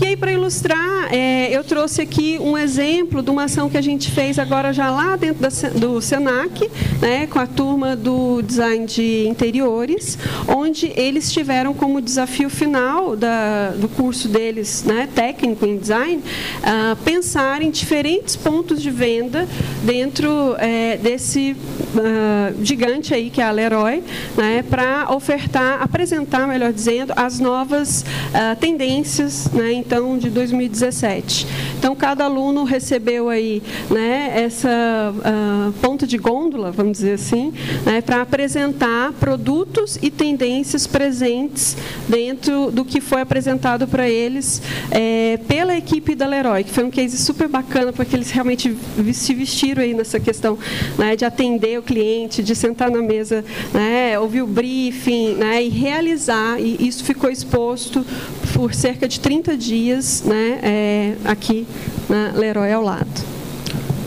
aí, 0.11 0.17
para 0.17 0.31
ilustrar, 0.31 1.13
é, 1.13 1.49
eu 1.55 1.63
trouxe 1.63 2.01
aqui 2.01 2.37
um 2.39 2.57
exemplo 2.57 3.21
de 3.21 3.29
uma 3.29 3.45
ação 3.45 3.69
que 3.69 3.77
a 3.77 3.81
gente 3.81 4.11
fez 4.11 4.37
agora 4.37 4.73
já 4.73 4.91
lá 4.91 5.15
dentro 5.15 5.41
da, 5.41 5.49
do 5.69 6.01
SENAC, 6.01 6.69
né, 7.01 7.27
com 7.27 7.39
a 7.39 7.47
turma 7.47 7.95
do 7.95 8.41
design 8.41 8.85
de 8.85 9.25
interiores, 9.27 10.17
onde 10.47 10.91
eles 10.95 11.31
tiveram 11.31 11.73
como 11.73 12.01
desafio 12.01 12.49
final 12.49 13.15
da, 13.15 13.69
do 13.71 13.87
curso 13.87 14.27
deles, 14.27 14.83
né, 14.85 15.07
técnico 15.13 15.65
em 15.65 15.77
design, 15.77 16.17
uh, 16.17 16.95
pensar 17.03 17.61
em 17.61 17.71
diferentes 17.71 18.35
pontos 18.35 18.81
de 18.81 18.91
venda 18.91 19.47
dentro 19.83 20.55
é, 20.57 20.97
desse 20.97 21.55
uh, 21.95 22.65
gigante 22.65 23.13
aí 23.13 23.29
que 23.29 23.41
é 23.41 23.45
a 23.45 23.51
Leroy, 23.51 24.03
né, 24.35 24.63
para 24.69 25.07
ofertar, 25.13 25.81
apresentar, 25.81 26.47
melhor 26.47 26.73
dizendo, 26.73 27.13
as 27.15 27.39
novas 27.39 28.01
uh, 28.01 28.55
tendências, 28.59 29.49
né, 29.51 29.71
então 29.71 30.00
de 30.17 30.29
2017. 30.29 31.47
Então, 31.77 31.95
cada 31.95 32.25
aluno 32.25 32.63
recebeu 32.63 33.29
aí 33.29 33.61
né, 33.89 34.31
essa 34.35 35.13
uh, 35.13 35.71
ponta 35.73 36.07
de 36.07 36.17
gôndola, 36.17 36.71
vamos 36.71 36.93
dizer 36.93 37.13
assim, 37.13 37.53
né, 37.85 38.01
para 38.01 38.21
apresentar 38.21 39.11
produtos 39.13 39.97
e 40.01 40.09
tendências 40.09 40.87
presentes 40.87 41.77
dentro 42.07 42.71
do 42.71 42.83
que 42.83 42.99
foi 42.99 43.21
apresentado 43.21 43.87
para 43.87 44.09
eles 44.09 44.61
é, 44.89 45.39
pela 45.47 45.75
equipe 45.75 46.15
da 46.15 46.27
Leroy, 46.27 46.63
que 46.63 46.71
foi 46.71 46.83
um 46.83 46.91
case 46.91 47.17
super 47.17 47.47
bacana, 47.47 47.93
porque 47.93 48.15
eles 48.15 48.31
realmente 48.31 48.75
se 49.13 49.33
vestiram 49.33 49.83
aí 49.83 49.93
nessa 49.93 50.19
questão 50.19 50.57
né, 50.97 51.15
de 51.15 51.25
atender 51.25 51.79
o 51.79 51.83
cliente, 51.83 52.43
de 52.43 52.55
sentar 52.55 52.89
na 52.89 53.01
mesa, 53.01 53.43
né, 53.73 54.17
ouvir 54.19 54.41
o 54.41 54.47
briefing 54.47 55.35
né, 55.35 55.63
e 55.63 55.69
realizar, 55.69 56.59
e 56.59 56.87
isso 56.87 57.03
ficou 57.03 57.29
exposto 57.29 58.05
por 58.53 58.73
cerca 58.73 59.07
de 59.07 59.19
30 59.19 59.57
dias 59.57 59.90
né, 60.25 60.59
é, 60.61 61.15
aqui 61.25 61.67
na 62.09 62.31
Leroy 62.33 62.71
ao 62.71 62.83
lado. 62.83 63.31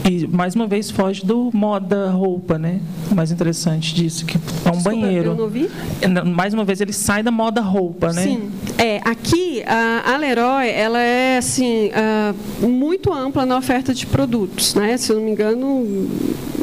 E 0.09 0.27
mais 0.27 0.55
uma 0.55 0.67
vez 0.67 0.91
foge 0.91 1.25
do 1.25 1.51
moda 1.55 2.11
roupa, 2.11 2.59
né? 2.59 2.79
O 3.11 3.15
mais 3.15 3.33
interessante 3.33 3.95
disso, 3.95 4.27
que 4.27 4.37
é 4.37 4.39
um 4.69 4.73
Desculpa, 4.73 4.91
banheiro. 4.91 5.31
Eu 5.31 5.35
não 5.35 5.49
vi? 5.49 5.71
É, 6.03 6.07
mais 6.09 6.53
uma 6.53 6.63
vez 6.63 6.83
ele 6.83 6.93
sai 6.93 7.23
da 7.23 7.31
moda 7.31 7.63
roupa, 7.63 8.13
né? 8.13 8.23
Sim. 8.23 8.51
É, 8.77 9.01
aqui 9.03 9.63
a, 9.67 10.13
a 10.13 10.17
Leroy, 10.19 10.69
ela 10.69 11.01
é 11.01 11.39
assim, 11.39 11.89
uh, 11.89 12.69
muito 12.69 13.15
ampla 13.15 13.47
na 13.47 13.57
oferta 13.57 13.95
de 13.95 14.07
produtos, 14.07 14.75
né? 14.75 14.95
Se 14.99 15.11
eu 15.11 15.17
não 15.17 15.25
me 15.25 15.31
engano, 15.31 16.07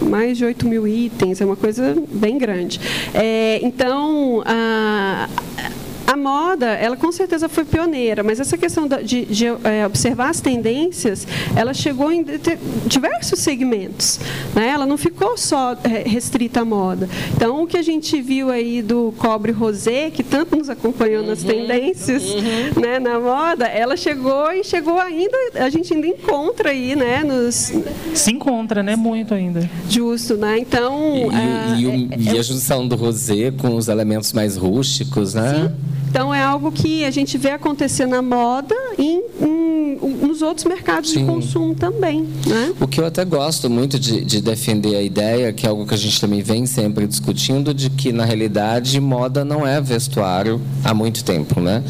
mais 0.03 0.37
de 0.37 0.45
8 0.45 0.67
mil 0.67 0.87
itens, 0.87 1.41
é 1.41 1.45
uma 1.45 1.55
coisa 1.55 1.95
bem 2.13 2.37
grande. 2.37 2.79
É, 3.11 3.59
então, 3.63 4.39
uh, 4.39 5.29
a 6.11 6.17
moda, 6.17 6.67
ela 6.67 6.97
com 6.97 7.09
certeza 7.09 7.47
foi 7.47 7.63
pioneira, 7.63 8.21
mas 8.21 8.37
essa 8.37 8.57
questão 8.57 8.85
de, 8.85 9.23
de 9.23 9.45
é, 9.63 9.85
observar 9.85 10.29
as 10.29 10.41
tendências, 10.41 11.25
ela 11.55 11.73
chegou 11.73 12.11
em 12.11 12.25
diversos 12.85 13.39
segmentos. 13.39 14.19
Né? 14.53 14.67
Ela 14.67 14.85
não 14.85 14.97
ficou 14.97 15.37
só 15.37 15.71
é, 15.85 16.03
restrita 16.05 16.61
à 16.61 16.65
moda. 16.65 17.07
Então, 17.33 17.63
o 17.63 17.67
que 17.67 17.77
a 17.77 17.81
gente 17.81 18.21
viu 18.21 18.49
aí 18.49 18.81
do 18.81 19.13
cobre 19.17 19.53
rosé, 19.53 20.11
que 20.11 20.21
tanto 20.21 20.57
nos 20.57 20.69
acompanhou 20.69 21.21
uhum, 21.21 21.29
nas 21.29 21.43
tendências 21.43 22.23
uhum. 22.23 22.81
né, 22.81 22.99
na 22.99 23.17
moda, 23.17 23.65
ela 23.65 23.95
chegou 23.95 24.51
e 24.51 24.65
chegou 24.65 24.99
ainda, 24.99 25.37
a 25.55 25.69
gente 25.69 25.93
ainda 25.93 26.07
encontra 26.07 26.71
aí, 26.71 26.93
né? 26.93 27.23
Nos... 27.23 27.71
Se 28.13 28.33
encontra, 28.33 28.83
né? 28.83 28.97
Muito 28.97 29.33
ainda. 29.33 29.69
Justo, 29.89 30.35
né? 30.35 30.59
Então. 30.59 31.29
E, 31.31 31.35
a, 31.35 31.79
e, 31.79 31.85
o, 31.85 31.91
é, 31.91 32.17
e 32.19 32.29
a 32.31 32.39
é 32.39 32.43
junção 32.43 32.85
do 32.85 32.97
rosé 32.97 33.49
com 33.51 33.77
os 33.77 33.87
elementos 33.87 34.33
mais 34.33 34.57
rústicos, 34.57 35.33
né? 35.33 35.69
Sim. 35.69 36.00
Então, 36.11 36.33
é 36.33 36.43
algo 36.43 36.73
que 36.73 37.05
a 37.05 37.09
gente 37.09 37.37
vê 37.37 37.51
acontecer 37.51 38.05
na 38.05 38.21
moda 38.21 38.75
e 38.99 39.21
em, 39.39 40.27
nos 40.27 40.41
outros 40.41 40.65
mercados 40.65 41.11
Sim. 41.11 41.19
de 41.19 41.25
consumo 41.25 41.73
também. 41.73 42.27
Né? 42.45 42.73
O 42.81 42.85
que 42.85 42.99
eu 42.99 43.05
até 43.05 43.23
gosto 43.23 43.69
muito 43.69 43.97
de, 43.97 44.25
de, 44.25 44.41
defender 44.41 44.97
a 44.97 45.01
ideia, 45.01 45.53
que 45.53 45.65
é 45.65 45.69
algo 45.69 45.85
que 45.85 45.93
a 45.93 45.97
gente 45.97 46.19
também 46.19 46.41
vem 46.41 46.65
sempre 46.65 47.07
discutindo, 47.07 47.73
de 47.73 47.89
que, 47.89 48.11
na 48.11 48.25
realidade, 48.25 48.99
moda 48.99 49.45
não 49.45 49.65
é 49.65 49.79
vestuário 49.79 50.59
há 50.83 50.93
muito 50.93 51.23
tempo, 51.23 51.61
né? 51.61 51.81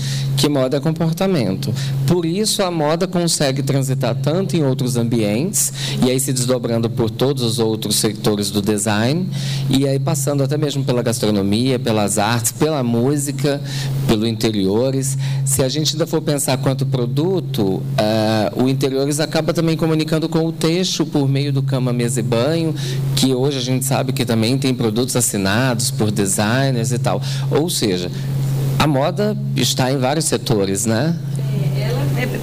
que 0.42 0.50
moda 0.50 0.78
é 0.78 0.80
comportamento. 0.80 1.72
Por 2.08 2.26
isso, 2.26 2.64
a 2.64 2.72
moda 2.72 3.08
consegue 3.08 3.62
transitar 3.62 4.16
tanto 4.16 4.58
em 4.58 4.64
outros 4.64 4.98
ambientes, 4.98 5.72
e 6.04 6.10
aí 6.10 6.20
se 6.20 6.34
desdobrando 6.34 6.90
por 6.90 7.12
todos 7.12 7.44
os 7.44 7.60
outros 7.60 7.98
setores 7.98 8.50
do 8.50 8.60
design, 8.60 9.30
e 9.70 9.88
aí 9.88 10.00
passando 10.00 10.44
até 10.44 10.58
mesmo 10.58 10.84
pela 10.84 11.04
gastronomia, 11.04 11.78
pelas 11.78 12.18
artes, 12.18 12.52
pela 12.52 12.82
música, 12.82 13.62
pelo 14.12 14.28
interiores. 14.28 15.18
Se 15.46 15.64
a 15.64 15.70
gente 15.70 15.94
ainda 15.94 16.06
for 16.06 16.22
pensar 16.22 16.58
quanto 16.58 16.86
produto, 16.86 17.62
uh, 17.62 18.62
o 18.62 18.68
interiores 18.68 19.22
acaba 19.22 19.54
também 19.54 19.78
comunicando 19.78 20.28
com 20.28 20.46
o 20.46 20.52
texto 20.52 21.06
por 21.06 21.30
meio 21.30 21.54
do 21.54 21.64
cama, 21.64 21.94
mesa 21.94 22.20
e 22.20 22.24
banho, 22.24 22.76
que 23.16 23.34
hoje 23.34 23.58
a 23.58 23.62
gente 23.62 23.86
sabe 23.86 24.12
que 24.12 24.26
também 24.26 24.58
tem 24.58 24.74
produtos 24.74 25.16
assinados 25.16 25.92
por 25.92 26.12
designers 26.12 26.92
e 26.92 27.00
tal. 27.00 27.22
Ou 27.50 27.70
seja, 27.70 28.12
a 28.78 28.86
moda 28.86 29.38
está 29.56 29.90
em 29.90 29.98
vários 29.98 30.26
setores, 30.26 30.86
né? 30.86 31.18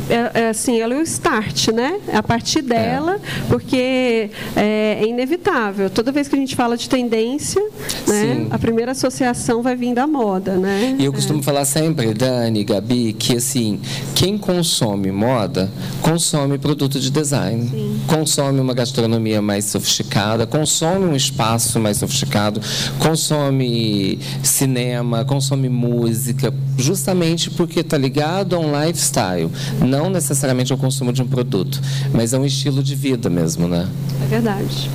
É, 0.08 0.14
é, 0.14 0.30
é, 0.34 0.48
assim, 0.50 0.80
ela 0.80 0.94
é 0.94 0.98
o 0.98 1.02
start, 1.02 1.68
né? 1.68 2.00
A 2.12 2.22
partir 2.22 2.62
dela, 2.62 3.14
é. 3.14 3.18
porque 3.48 4.30
é, 4.56 4.98
é, 5.00 5.06
inevitável. 5.06 5.90
Toda 5.90 6.12
vez 6.12 6.28
que 6.28 6.36
a 6.36 6.38
gente 6.38 6.54
fala 6.54 6.76
de 6.76 6.88
tendência, 6.88 7.62
né, 8.06 8.46
a 8.50 8.58
primeira 8.58 8.92
associação 8.92 9.62
vai 9.62 9.76
vir 9.76 9.94
da 9.94 10.06
moda, 10.06 10.56
né? 10.56 10.96
E 10.98 11.04
eu 11.04 11.12
costumo 11.12 11.42
falar 11.42 11.64
sempre, 11.64 12.12
Dani, 12.14 12.64
Gabi, 12.64 13.12
que 13.12 13.36
assim, 13.36 13.80
quem 14.14 14.38
consome 14.38 15.10
moda, 15.10 15.70
consome 16.02 16.58
produto 16.58 16.98
de 17.00 17.10
design, 17.10 17.68
Sim. 17.68 18.00
consome 18.06 18.60
uma 18.60 18.74
gastronomia 18.74 19.40
mais 19.42 19.66
sofisticada, 19.66 20.46
consome 20.46 21.06
um 21.06 21.16
espaço 21.16 21.78
mais 21.78 21.98
sofisticado, 21.98 22.60
consome 22.98 24.18
cinema, 24.42 25.24
consome 25.24 25.68
música, 25.68 26.52
justamente 26.76 27.50
porque 27.50 27.80
está 27.80 27.98
ligado 27.98 28.56
a 28.56 28.58
um 28.58 28.84
lifestyle 28.84 29.50
não 29.80 29.97
necessariamente 30.10 30.72
ao 30.72 30.78
consumo 30.78 31.12
de 31.12 31.22
um 31.22 31.26
produto, 31.26 31.80
mas 32.12 32.32
é 32.32 32.38
um 32.38 32.44
estilo 32.44 32.82
de 32.82 32.94
vida 32.94 33.28
mesmo, 33.28 33.66
né? 33.66 33.88
É 34.22 34.26
verdade. 34.26 34.90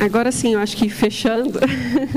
Agora 0.00 0.30
sim, 0.30 0.54
eu 0.54 0.60
acho 0.60 0.76
que 0.76 0.88
fechando. 0.88 1.58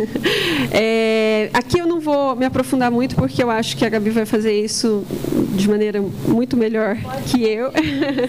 é, 0.71 1.49
aqui 1.53 1.79
eu 1.79 1.87
não 1.87 1.99
vou 1.99 2.35
me 2.35 2.45
aprofundar 2.45 2.91
muito, 2.91 3.15
porque 3.15 3.43
eu 3.43 3.49
acho 3.49 3.75
que 3.75 3.85
a 3.85 3.89
Gabi 3.89 4.11
vai 4.11 4.25
fazer 4.25 4.53
isso 4.53 5.03
de 5.55 5.69
maneira 5.69 6.03
muito 6.27 6.55
melhor 6.55 6.97
que 7.25 7.43
eu. 7.43 7.71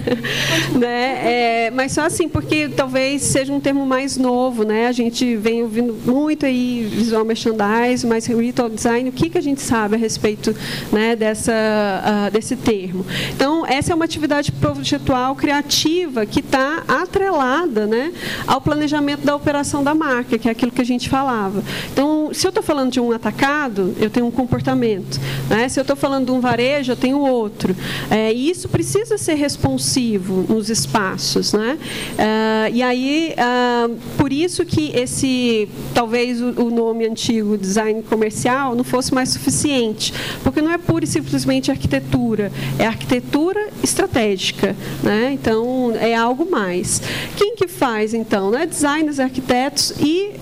né? 0.79 1.67
É, 1.67 1.71
mas 1.71 1.93
só 1.93 2.03
assim, 2.03 2.29
porque 2.29 2.69
talvez 2.69 3.23
seja 3.23 3.53
um 3.53 3.61
termo 3.61 3.85
mais 3.87 4.17
novo, 4.17 4.65
né? 4.65 4.87
A 4.87 4.93
gente 4.93 5.37
vem 5.37 5.63
ouvindo 5.63 5.95
muito 6.05 6.47
aí 6.47 6.89
visual 6.91 7.25
merchandising, 7.25 8.07
mas 8.07 8.27
retail 8.27 8.69
design, 8.69 9.09
o 9.09 9.13
que, 9.13 9.31
que 9.31 9.39
a 9.39 9.43
gente 9.43 9.61
sabe 9.61 9.97
a 9.97 9.99
respeito 9.99 10.55
né, 10.91 11.15
dessa, 11.15 11.53
uh, 11.53 12.31
desse 12.31 12.57
termo? 12.57 13.05
Então, 13.35 13.67
essa 13.67 13.93
é 13.93 13.95
uma 13.95 14.05
atividade 14.05 14.51
projetual 14.51 15.37
criativa 15.37 16.27
que 16.27 16.41
está 16.41 16.83
atrelada 16.89 17.87
né, 17.87 18.13
ao 18.47 18.61
planejamento 18.61 19.25
da 19.25 19.35
operação 19.43 19.83
da 19.83 19.95
marca, 19.95 20.39
que 20.39 20.49
é 20.49 20.53
aquilo 20.53 20.71
que 20.71 20.81
a 20.81 20.85
gente 20.85 21.09
falava. 21.09 21.63
Então, 21.93 22.31
se 22.33 22.47
eu 22.47 22.51
estou 22.51 22.63
falando 22.63 22.93
de 22.93 23.01
um 23.01 23.11
atacado, 23.11 23.93
eu 23.99 24.09
tenho 24.09 24.27
um 24.27 24.31
comportamento. 24.31 25.21
Né? 25.51 25.69
Se 25.69 25.81
eu 25.81 25.83
estou 25.83 25.97
falando 25.97 26.27
de 26.27 26.31
um 26.31 26.41
varejo, 26.41 26.93
eu 26.93 26.97
tenho 26.97 27.19
outro. 27.19 27.75
É, 28.09 28.33
e 28.33 28.49
isso 28.49 28.69
precisa 28.69 29.19
ser 29.19 29.35
responsivo 29.35 30.47
nos 30.49 30.71
espaços. 30.71 31.53
Né? 31.53 31.77
É, 32.17 32.71
e 32.73 32.83
aí, 32.83 33.35
é, 33.37 33.91
por 34.17 34.33
isso 34.33 34.65
que 34.65 34.93
esse, 34.95 35.69
talvez 35.93 36.41
o, 36.41 36.51
o 36.63 36.71
nome 36.71 37.05
antigo, 37.05 37.59
design 37.59 38.03
comercial, 38.05 38.77
não 38.77 38.85
fosse 38.85 39.13
mais 39.13 39.31
suficiente. 39.31 40.15
Porque 40.45 40.63
não 40.63 40.71
é 40.71 40.79
pura 40.79 41.05
e 41.05 41.09
simplesmente 41.09 41.71
arquitetura, 41.71 42.53
é 42.79 42.87
arquitetura 42.87 43.69
estratégica. 43.83 44.77
Né? 45.03 45.33
Então, 45.33 45.93
é 45.99 46.15
algo 46.15 46.49
mais. 46.49 47.03
Quem 47.37 47.57
que 47.57 47.67
faz, 47.67 48.15
então? 48.15 48.51
Né? 48.51 48.67
Designers, 48.67 49.19
arquitetos 49.33 49.95
e 49.99 50.35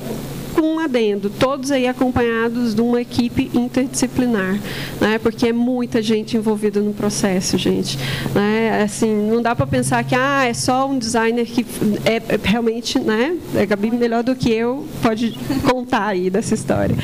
com 0.61 0.75
um 0.75 0.79
adendo, 0.79 1.31
todos 1.31 1.71
aí 1.71 1.89
acompanhados 1.89 2.75
de 2.75 2.83
uma 2.83 3.01
equipe 3.01 3.51
interdisciplinar, 3.55 4.61
né? 5.01 5.19
porque 5.19 5.47
é 5.47 5.55
muita 5.55 6.03
gente 6.03 6.37
envolvida 6.37 6.81
no 6.83 6.93
processo, 6.93 7.57
gente. 7.57 7.99
Né? 8.35 8.83
Assim, 8.83 9.11
não 9.31 9.41
dá 9.41 9.57
para 9.57 9.67
pensar 9.67 10.05
que 10.05 10.15
ah, 10.15 10.45
é 10.45 10.53
só 10.53 10.87
um 10.87 10.99
designer 10.99 11.47
que 11.47 11.65
é, 12.05 12.17
é 12.17 12.39
realmente, 12.45 12.99
né? 12.99 13.39
A 13.59 13.65
Gabi 13.65 13.91
melhor 13.91 14.23
do 14.23 14.37
que 14.37 14.53
eu 14.53 14.87
pode 15.03 15.35
contar 15.67 16.09
aí 16.09 16.29
dessa 16.29 16.53
história. 16.53 16.95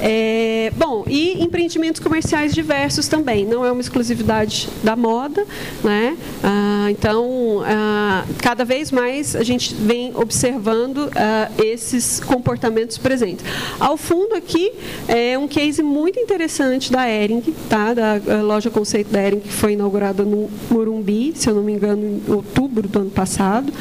É, 0.00 0.72
bom, 0.76 1.04
e 1.06 1.42
empreendimentos 1.44 2.00
comerciais 2.00 2.52
diversos 2.52 3.06
também, 3.06 3.44
não 3.44 3.64
é 3.64 3.70
uma 3.70 3.80
exclusividade 3.80 4.68
da 4.82 4.96
moda, 4.96 5.46
né? 5.84 6.16
Ah, 6.42 6.88
então, 6.90 7.62
ah, 7.64 8.24
cada 8.42 8.64
vez 8.64 8.90
mais 8.90 9.36
a 9.36 9.44
gente 9.44 9.74
vem 9.74 10.10
observando 10.16 11.08
ah, 11.14 11.50
esses 11.62 12.18
comportamentos 12.18 12.95
presentes. 12.98 13.44
Ao 13.78 13.96
fundo 13.96 14.34
aqui 14.34 14.72
é 15.08 15.38
um 15.38 15.48
case 15.48 15.82
muito 15.82 16.18
interessante 16.18 16.90
da 16.90 17.08
Ering, 17.08 17.42
tá? 17.68 17.94
da 17.94 18.42
loja 18.42 18.70
conceito 18.70 19.10
da 19.10 19.22
Ering, 19.22 19.40
que 19.40 19.52
foi 19.52 19.72
inaugurada 19.72 20.24
no 20.24 20.48
Morumbi, 20.70 21.32
se 21.34 21.48
eu 21.48 21.54
não 21.54 21.62
me 21.62 21.72
engano, 21.72 22.02
em 22.04 22.32
outubro 22.32 22.88
do 22.88 22.98
ano 23.00 23.10
passado, 23.10 23.72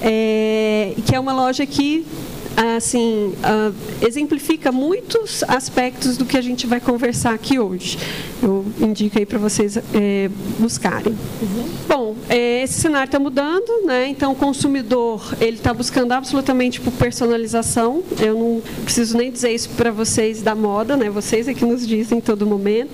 é, 0.00 0.94
que 1.04 1.14
é 1.14 1.20
uma 1.20 1.32
loja 1.32 1.64
que 1.66 2.04
assim, 2.76 3.32
uh, 3.38 3.74
exemplifica 4.06 4.70
muitos 4.70 5.42
aspectos 5.44 6.16
do 6.16 6.24
que 6.24 6.36
a 6.36 6.40
gente 6.40 6.66
vai 6.66 6.80
conversar 6.80 7.34
aqui 7.34 7.58
hoje. 7.58 7.98
Eu 8.42 8.64
indico 8.80 9.18
aí 9.18 9.26
para 9.26 9.38
vocês 9.38 9.76
é, 9.76 10.30
buscarem. 10.58 11.12
Uhum. 11.42 11.68
Bom, 11.88 12.16
é, 12.28 12.62
esse 12.62 12.74
cenário 12.74 13.06
está 13.06 13.18
mudando, 13.18 13.86
né? 13.86 14.08
Então, 14.08 14.32
o 14.32 14.34
consumidor 14.34 15.34
ele 15.40 15.56
está 15.56 15.72
buscando 15.72 16.12
absolutamente 16.12 16.80
por 16.80 16.92
personalização. 16.92 18.02
Eu 18.20 18.34
não 18.34 18.62
preciso 18.84 19.16
nem 19.16 19.30
dizer 19.30 19.52
isso 19.52 19.70
para 19.70 19.90
vocês 19.90 20.42
da 20.42 20.54
moda, 20.54 20.96
né? 20.96 21.08
Vocês 21.08 21.48
é 21.48 21.54
que 21.54 21.64
nos 21.64 21.86
dizem 21.86 22.18
em 22.18 22.20
todo 22.20 22.46
momento. 22.46 22.90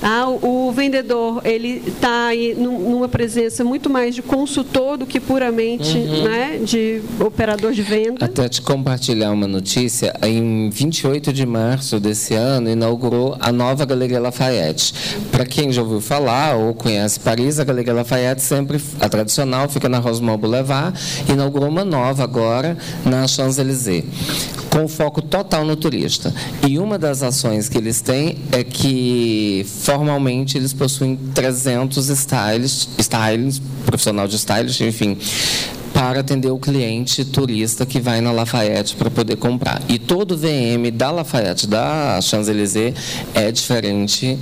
Tá? 0.00 0.28
O, 0.28 0.68
o 0.68 0.72
vendedor 0.72 1.42
ele 1.44 1.82
está 1.86 2.30
numa 2.56 3.08
presença 3.08 3.64
muito 3.64 3.90
mais 3.90 4.14
de 4.14 4.22
consultor 4.22 4.96
do 4.96 5.06
que 5.06 5.20
puramente, 5.20 5.96
uhum. 5.96 6.24
né? 6.24 6.58
De 6.62 7.02
operador 7.20 7.72
de 7.72 7.82
venda. 7.82 8.24
Até 8.24 8.48
te 8.48 8.62
compartilhar 8.88 9.32
uma 9.32 9.46
notícia, 9.46 10.14
em 10.22 10.70
28 10.70 11.30
de 11.30 11.44
março 11.44 12.00
desse 12.00 12.32
ano 12.32 12.70
inaugurou 12.70 13.36
a 13.38 13.52
nova 13.52 13.84
Galeria 13.84 14.18
Lafayette. 14.18 14.94
Para 15.30 15.44
quem 15.44 15.70
já 15.70 15.82
ouviu 15.82 16.00
falar 16.00 16.56
ou 16.56 16.72
conhece 16.72 17.20
Paris, 17.20 17.60
a 17.60 17.64
Galeria 17.64 17.92
Lafayette 17.92 18.40
sempre 18.40 18.80
a 18.98 19.06
tradicional 19.06 19.68
fica 19.68 19.90
na 19.90 19.98
Rosemont 19.98 20.40
Boulevard, 20.40 20.98
inaugurou 21.30 21.68
uma 21.68 21.84
nova 21.84 22.24
agora 22.24 22.78
na 23.04 23.28
Champs-Élysées 23.28 24.04
com 24.70 24.88
foco 24.88 25.20
total 25.20 25.64
no 25.64 25.76
turista. 25.76 26.32
E 26.66 26.78
uma 26.78 26.98
das 26.98 27.22
ações 27.22 27.68
que 27.68 27.76
eles 27.76 28.00
têm 28.00 28.38
é 28.52 28.64
que 28.64 29.66
formalmente 29.66 30.56
eles 30.56 30.72
possuem 30.72 31.14
300 31.34 32.08
stylists, 32.08 32.88
stylists 32.98 33.62
profissional 33.84 34.28
de 34.28 34.36
stylist, 34.36 34.80
enfim, 34.80 35.16
para 35.98 36.20
atender 36.20 36.48
o 36.52 36.58
cliente 36.60 37.24
turista 37.24 37.84
que 37.84 37.98
vai 37.98 38.20
na 38.20 38.30
Lafayette 38.30 38.94
para 38.94 39.10
poder 39.10 39.34
comprar. 39.34 39.82
E 39.88 39.98
todo 39.98 40.36
VM 40.36 40.92
da 40.94 41.10
Lafayette, 41.10 41.66
da 41.66 42.20
Champs-Élysées, 42.22 42.94
é 43.34 43.50
diferente 43.50 44.38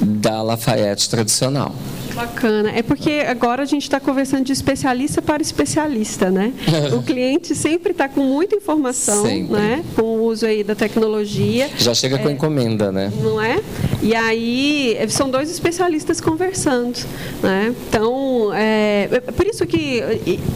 da 0.00 0.40
Lafayette 0.40 1.06
tradicional. 1.10 1.74
Bacana. 2.16 2.70
É 2.74 2.82
porque 2.82 3.22
agora 3.28 3.62
a 3.62 3.66
gente 3.66 3.82
está 3.82 4.00
conversando 4.00 4.44
de 4.44 4.52
especialista 4.52 5.20
para 5.20 5.42
especialista, 5.42 6.30
né? 6.30 6.50
o 6.96 7.02
cliente 7.02 7.54
sempre 7.54 7.92
está 7.92 8.08
com 8.08 8.22
muita 8.22 8.56
informação, 8.56 9.22
sempre. 9.22 9.52
né? 9.52 9.84
Com 9.94 10.02
o 10.02 10.24
uso 10.24 10.46
aí 10.46 10.64
da 10.64 10.74
tecnologia. 10.74 11.68
Já 11.76 11.92
chega 11.92 12.16
é, 12.16 12.18
com 12.18 12.30
encomenda, 12.30 12.90
né? 12.90 13.12
Não 13.22 13.40
é? 13.40 13.60
E 14.02 14.14
aí 14.14 14.96
são 15.10 15.28
dois 15.28 15.50
especialistas 15.50 16.18
conversando, 16.18 16.98
né? 17.42 17.74
Então, 17.88 18.50
é, 18.54 19.08
é 19.12 19.20
por 19.20 19.46
isso 19.46 19.66
que 19.66 20.02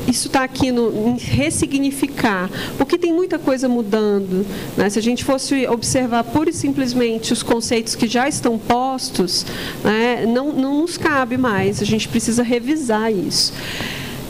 isso 0.09 0.29
está 0.29 0.44
aqui 0.44 0.73
no 0.73 1.11
em 1.11 1.18
ressignificar, 1.18 2.51
porque 2.79 2.96
tem 2.96 3.12
muita 3.12 3.38
coisa 3.38 3.68
mudando. 3.68 4.46
Né? 4.79 4.88
Se 4.88 4.99
a 4.99 5.03
gente 5.03 5.25
fosse 5.25 5.66
observar 5.66 6.25
pura 6.25 6.49
e 6.49 6.53
simplesmente 6.55 7.35
os 7.35 7.42
conceitos 7.42 7.94
que 7.94 8.07
já 8.07 8.27
estão 8.27 8.57
postos, 8.59 9.44
né? 9.85 10.25
não, 10.27 10.53
não 10.53 10.81
nos 10.81 10.96
cabe 10.96 11.37
mais 11.37 11.49
mais, 11.50 11.82
a 11.82 11.84
gente 11.84 12.08
precisa 12.08 12.42
revisar 12.42 13.12
isso. 13.12 13.52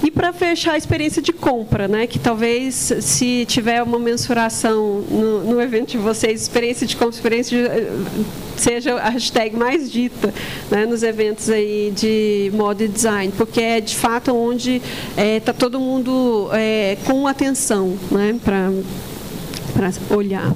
E 0.02 0.10
para 0.10 0.32
fechar 0.32 0.72
a 0.72 0.78
experiência 0.78 1.20
de 1.20 1.32
compra, 1.32 1.86
né, 1.86 2.06
que 2.06 2.18
talvez 2.18 2.92
se 3.00 3.44
tiver 3.46 3.82
uma 3.82 3.98
mensuração 3.98 5.02
no, 5.02 5.44
no 5.44 5.60
evento 5.60 5.90
de 5.90 5.98
vocês, 5.98 6.40
experiência 6.40 6.86
de 6.86 6.96
compra, 6.96 7.14
experiência 7.14 7.58
de, 7.58 7.68
eh, 7.68 7.92
seja 8.56 8.94
a 8.94 9.10
hashtag 9.10 9.54
mais 9.54 9.92
dita 9.92 10.32
né, 10.70 10.86
nos 10.86 11.02
eventos 11.02 11.50
aí 11.50 11.92
de 11.94 12.50
moda 12.54 12.82
e 12.82 12.88
design, 12.88 13.30
porque 13.36 13.60
é 13.60 13.80
de 13.80 13.94
fato 13.94 14.34
onde 14.34 14.76
está 14.76 15.22
é, 15.22 15.40
tá 15.40 15.52
todo 15.52 15.78
mundo 15.78 16.48
é, 16.54 16.96
com 17.04 17.26
atenção 17.26 17.94
né, 18.10 18.40
para 18.42 18.70
olhar 20.16 20.50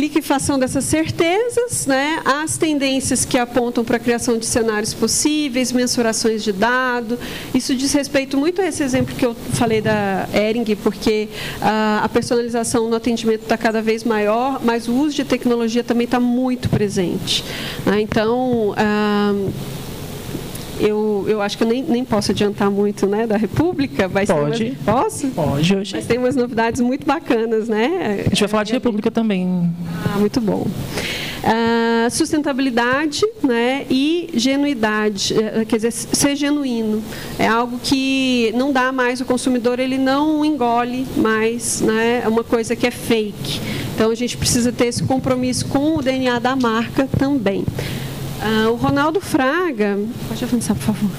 liquefação 0.00 0.58
dessas 0.58 0.84
certezas, 0.84 1.86
né, 1.86 2.20
as 2.24 2.56
tendências 2.56 3.24
que 3.24 3.36
apontam 3.36 3.84
para 3.84 3.96
a 3.96 4.00
criação 4.00 4.38
de 4.38 4.46
cenários 4.46 4.94
possíveis, 4.94 5.70
mensurações 5.72 6.42
de 6.42 6.52
dado. 6.52 7.18
Isso 7.54 7.74
diz 7.74 7.92
respeito 7.92 8.36
muito 8.36 8.62
a 8.62 8.66
esse 8.66 8.82
exemplo 8.82 9.14
que 9.14 9.24
eu 9.24 9.34
falei 9.52 9.80
da 9.80 10.28
Ering, 10.32 10.64
porque 10.76 11.28
a, 11.60 12.00
a 12.04 12.08
personalização 12.08 12.88
no 12.88 12.96
atendimento 12.96 13.42
está 13.42 13.58
cada 13.58 13.82
vez 13.82 14.02
maior, 14.02 14.60
mas 14.64 14.88
o 14.88 14.94
uso 14.94 15.16
de 15.16 15.24
tecnologia 15.24 15.84
também 15.84 16.06
está 16.06 16.18
muito 16.18 16.68
presente. 16.68 17.44
Né? 17.84 18.00
Então, 18.00 18.74
ah, 18.76 19.34
eu, 20.80 21.24
eu 21.28 21.42
acho 21.42 21.56
que 21.56 21.64
eu 21.64 21.68
nem, 21.68 21.82
nem 21.82 22.04
posso 22.04 22.32
adiantar 22.32 22.70
muito 22.70 23.06
né, 23.06 23.26
da 23.26 23.36
República. 23.36 24.08
Mas 24.08 24.28
Pode. 24.28 24.64
Umas, 24.64 24.78
posso? 24.84 25.26
Pode 25.28 25.76
hoje. 25.76 25.94
Mas 25.94 26.06
tem 26.06 26.18
umas 26.18 26.36
novidades 26.36 26.80
muito 26.80 27.06
bacanas, 27.06 27.68
né? 27.68 28.24
A 28.26 28.28
gente 28.30 28.40
vai 28.40 28.48
falar 28.48 28.64
de 28.64 28.72
República 28.72 29.10
também. 29.10 29.70
Ah, 30.06 30.18
muito 30.18 30.40
bom. 30.40 30.66
Uh, 31.42 32.10
sustentabilidade 32.10 33.22
né, 33.42 33.86
e 33.88 34.28
genuidade, 34.34 35.34
eh, 35.34 35.64
quer 35.66 35.76
dizer, 35.76 35.90
ser 35.90 36.36
genuíno. 36.36 37.02
É 37.38 37.46
algo 37.48 37.80
que 37.82 38.52
não 38.54 38.70
dá 38.70 38.92
mais, 38.92 39.22
o 39.22 39.24
consumidor 39.24 39.78
ele 39.78 39.96
não 39.96 40.44
engole 40.44 41.06
mais 41.16 41.80
né, 41.80 42.22
é 42.24 42.28
uma 42.28 42.44
coisa 42.44 42.76
que 42.76 42.86
é 42.86 42.90
fake. 42.90 43.60
Então 43.94 44.10
a 44.10 44.14
gente 44.14 44.36
precisa 44.36 44.70
ter 44.70 44.86
esse 44.86 45.02
compromisso 45.02 45.66
com 45.66 45.96
o 45.96 46.02
DNA 46.02 46.38
da 46.38 46.54
marca 46.54 47.08
também. 47.18 47.64
Uh, 48.40 48.70
o 48.70 48.76
Ronaldo 48.76 49.20
Fraga, 49.20 49.98
pode 50.28 50.42
avançar, 50.42 50.74
por 50.74 50.94
favor. 50.94 51.10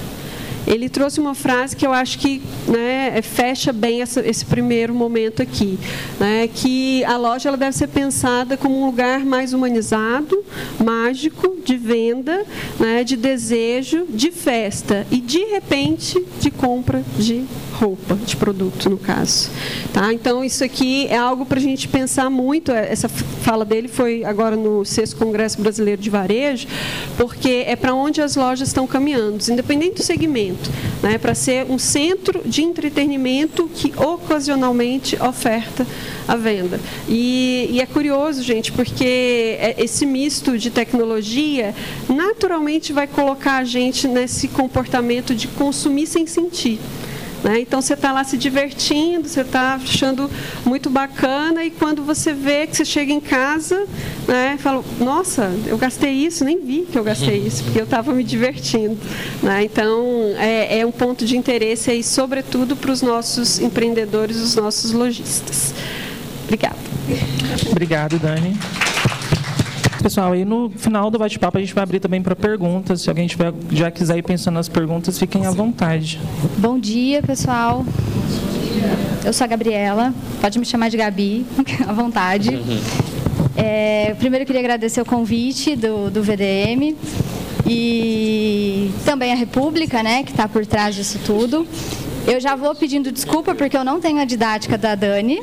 Ele 0.66 0.88
trouxe 0.88 1.20
uma 1.20 1.34
frase 1.34 1.76
que 1.76 1.86
eu 1.86 1.92
acho 1.92 2.18
que 2.18 2.40
né, 2.68 3.20
fecha 3.22 3.72
bem 3.72 4.00
essa, 4.00 4.26
esse 4.26 4.44
primeiro 4.44 4.94
momento 4.94 5.42
aqui, 5.42 5.78
né, 6.20 6.48
que 6.48 7.04
a 7.04 7.16
loja 7.16 7.48
ela 7.48 7.56
deve 7.56 7.76
ser 7.76 7.88
pensada 7.88 8.56
como 8.56 8.80
um 8.80 8.86
lugar 8.86 9.24
mais 9.24 9.52
humanizado, 9.52 10.44
mágico, 10.82 11.56
de 11.64 11.76
venda, 11.76 12.44
né, 12.78 13.04
de 13.04 13.16
desejo, 13.16 14.06
de 14.08 14.30
festa 14.30 15.06
e 15.10 15.20
de 15.20 15.44
repente 15.46 16.24
de 16.40 16.50
compra 16.50 17.02
de 17.18 17.44
roupa, 17.82 18.14
de 18.14 18.36
produto, 18.36 18.88
no 18.88 18.96
caso. 18.96 19.50
Tá? 19.92 20.12
Então, 20.12 20.44
isso 20.44 20.62
aqui 20.62 21.08
é 21.08 21.16
algo 21.16 21.44
para 21.44 21.58
a 21.58 21.62
gente 21.62 21.88
pensar 21.88 22.30
muito. 22.30 22.70
É, 22.70 22.92
essa 22.92 23.08
fala 23.08 23.64
dele 23.64 23.88
foi 23.88 24.24
agora 24.24 24.54
no 24.54 24.84
sexto 24.84 25.16
Congresso 25.16 25.60
Brasileiro 25.60 26.00
de 26.00 26.08
Varejo, 26.08 26.68
porque 27.16 27.64
é 27.66 27.74
para 27.74 27.92
onde 27.92 28.20
as 28.20 28.36
lojas 28.36 28.68
estão 28.68 28.86
caminhando, 28.86 29.42
independente 29.50 29.96
do 29.96 30.02
segmento, 30.02 30.70
né? 31.02 31.18
para 31.18 31.34
ser 31.34 31.66
um 31.68 31.78
centro 31.78 32.42
de 32.46 32.62
entretenimento 32.62 33.68
que 33.74 33.92
ocasionalmente 33.98 35.16
oferta 35.20 35.84
a 36.28 36.36
venda. 36.36 36.78
E, 37.08 37.68
e 37.72 37.80
é 37.80 37.86
curioso, 37.86 38.44
gente, 38.44 38.70
porque 38.70 39.58
é, 39.58 39.74
esse 39.78 40.06
misto 40.06 40.56
de 40.56 40.70
tecnologia 40.70 41.74
naturalmente 42.08 42.92
vai 42.92 43.08
colocar 43.08 43.56
a 43.56 43.64
gente 43.64 44.06
nesse 44.06 44.46
comportamento 44.46 45.34
de 45.34 45.48
consumir 45.48 46.06
sem 46.06 46.28
sentir. 46.28 46.78
Né? 47.42 47.60
Então 47.60 47.82
você 47.82 47.94
está 47.94 48.12
lá 48.12 48.22
se 48.22 48.36
divertindo, 48.36 49.28
você 49.28 49.40
está 49.40 49.74
achando 49.74 50.30
muito 50.64 50.88
bacana 50.88 51.64
e 51.64 51.70
quando 51.70 52.04
você 52.04 52.32
vê 52.32 52.66
que 52.66 52.76
você 52.76 52.84
chega 52.84 53.12
em 53.12 53.20
casa, 53.20 53.86
né, 54.28 54.56
fala, 54.58 54.84
nossa, 55.00 55.52
eu 55.66 55.76
gastei 55.76 56.12
isso, 56.12 56.44
nem 56.44 56.64
vi 56.64 56.86
que 56.90 56.96
eu 56.96 57.02
gastei 57.02 57.38
isso, 57.44 57.64
porque 57.64 57.80
eu 57.80 57.84
estava 57.84 58.12
me 58.12 58.22
divertindo. 58.22 58.96
Né? 59.42 59.64
Então 59.64 60.04
é, 60.38 60.78
é, 60.78 60.86
um 60.86 60.92
ponto 60.92 61.24
de 61.24 61.36
interesse 61.36 61.90
aí, 61.90 62.02
sobretudo 62.02 62.76
para 62.76 62.92
os 62.92 63.02
nossos 63.02 63.58
empreendedores, 63.58 64.36
os 64.36 64.54
nossos 64.54 64.92
lojistas. 64.92 65.74
Obrigada. 66.44 66.76
Obrigado, 67.70 68.18
Dani. 68.18 68.56
Pessoal, 70.02 70.32
aí 70.32 70.44
no 70.44 70.68
final 70.68 71.10
do 71.12 71.18
bate-papo 71.18 71.58
a 71.58 71.60
gente 71.60 71.72
vai 71.72 71.84
abrir 71.84 72.00
também 72.00 72.20
para 72.20 72.34
perguntas. 72.34 73.02
Se 73.02 73.08
alguém 73.08 73.28
tiver, 73.28 73.52
já 73.70 73.88
quiser 73.88 74.18
ir 74.18 74.22
pensando 74.22 74.54
nas 74.54 74.68
perguntas, 74.68 75.16
fiquem 75.16 75.46
à 75.46 75.52
vontade. 75.52 76.18
Bom 76.58 76.76
dia, 76.76 77.22
pessoal. 77.22 77.86
Eu 79.24 79.32
sou 79.32 79.44
a 79.44 79.48
Gabriela, 79.48 80.12
pode 80.40 80.58
me 80.58 80.64
chamar 80.64 80.88
de 80.88 80.96
Gabi, 80.96 81.46
à 81.86 81.92
vontade. 81.92 82.60
É, 83.54 84.16
primeiro 84.18 84.42
eu 84.42 84.46
queria 84.46 84.60
agradecer 84.60 85.00
o 85.00 85.04
convite 85.04 85.76
do, 85.76 86.10
do 86.10 86.20
VDM 86.20 86.96
e 87.64 88.90
também 89.04 89.32
a 89.32 89.36
República, 89.36 90.02
né, 90.02 90.24
que 90.24 90.32
está 90.32 90.48
por 90.48 90.66
trás 90.66 90.96
disso 90.96 91.20
tudo. 91.24 91.64
Eu 92.26 92.40
já 92.40 92.54
vou 92.54 92.74
pedindo 92.74 93.10
desculpa 93.10 93.54
porque 93.54 93.76
eu 93.76 93.84
não 93.84 94.00
tenho 94.00 94.20
a 94.20 94.24
didática 94.24 94.78
da 94.78 94.94
Dani 94.94 95.42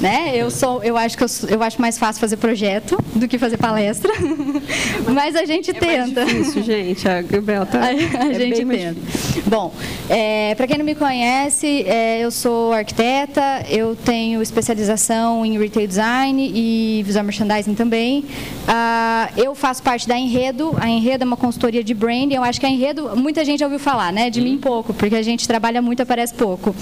né? 0.00 0.32
Eu 0.34 0.50
sou, 0.50 0.82
eu 0.82 0.96
acho 0.96 1.16
que 1.16 1.24
eu, 1.24 1.28
eu 1.48 1.62
acho 1.62 1.80
mais 1.80 1.98
fácil 1.98 2.20
fazer 2.20 2.36
projeto 2.36 2.98
do 3.14 3.26
que 3.26 3.38
fazer 3.38 3.56
palestra, 3.56 4.12
mas 5.12 5.34
a 5.34 5.44
gente 5.44 5.70
é 5.70 5.74
tenta. 5.74 6.24
Mais 6.24 6.36
difícil, 6.36 6.62
gente. 6.62 7.08
A 7.08 7.22
Gabriel 7.22 7.66
tá. 7.66 7.80
A, 7.80 7.84
a 8.24 8.30
é 8.30 8.34
gente 8.34 8.64
tenta. 8.64 9.00
Bom, 9.46 9.72
é, 10.08 10.54
para 10.54 10.66
quem 10.66 10.78
não 10.78 10.84
me 10.84 10.94
conhece, 10.94 11.84
é, 11.86 12.20
eu 12.20 12.30
sou 12.30 12.72
arquiteta, 12.72 13.64
eu 13.68 13.96
tenho 13.96 14.40
especialização 14.42 15.44
em 15.44 15.58
retail 15.58 15.86
design 15.86 16.52
e 16.54 17.02
visual 17.04 17.24
merchandising 17.24 17.74
também. 17.74 18.24
Ah, 18.66 19.30
eu 19.36 19.54
faço 19.54 19.82
parte 19.82 20.06
da 20.06 20.16
Enredo. 20.16 20.76
A 20.80 20.88
Enredo 20.88 21.24
é 21.24 21.26
uma 21.26 21.36
consultoria 21.36 21.82
de 21.82 21.94
branding. 21.94 22.34
Eu 22.34 22.44
acho 22.44 22.60
que 22.60 22.66
a 22.66 22.68
Enredo 22.68 23.16
muita 23.16 23.44
gente 23.44 23.60
já 23.60 23.66
ouviu 23.66 23.78
falar, 23.78 24.12
né? 24.12 24.30
De 24.30 24.40
mim 24.40 24.58
pouco, 24.58 24.92
porque 24.92 25.16
a 25.16 25.22
gente 25.22 25.48
trabalha 25.48 25.80
muito 25.82 26.02
a 26.02 26.06
parece 26.18 26.34
pouco. 26.34 26.74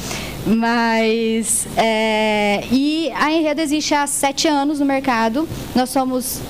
Mas. 0.47 1.67
É, 1.77 2.65
e 2.73 3.11
a 3.15 3.31
Enredo 3.31 3.61
existe 3.61 3.95
há 3.95 4.07
sete 4.07 4.49
anos 4.49 4.81
no 4.81 4.87
mercado. 4.87 5.47
Nós 5.75 5.91
somos 5.91 6.41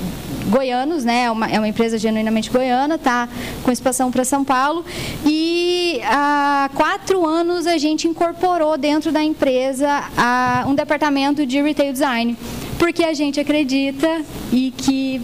goianos, 0.49 1.05
né? 1.05 1.25
É 1.25 1.31
uma, 1.31 1.51
é 1.51 1.59
uma 1.59 1.67
empresa 1.67 1.99
genuinamente 1.99 2.49
goiana, 2.49 2.97
tá 2.97 3.29
com 3.65 3.73
expansão 3.73 4.13
para 4.13 4.25
São 4.25 4.45
Paulo. 4.45 4.85
E 5.25 6.01
há 6.05 6.71
quatro 6.75 7.27
anos 7.27 7.67
a 7.67 7.77
gente 7.77 8.07
incorporou 8.07 8.79
dentro 8.79 9.11
da 9.11 9.23
empresa 9.23 10.05
a, 10.17 10.65
um 10.69 10.75
departamento 10.75 11.45
de 11.45 11.61
retail 11.61 11.93
design, 11.93 12.37
porque 12.79 13.03
a 13.03 13.13
gente 13.13 13.41
acredita 13.41 14.23
e 14.53 14.71
que 14.77 15.21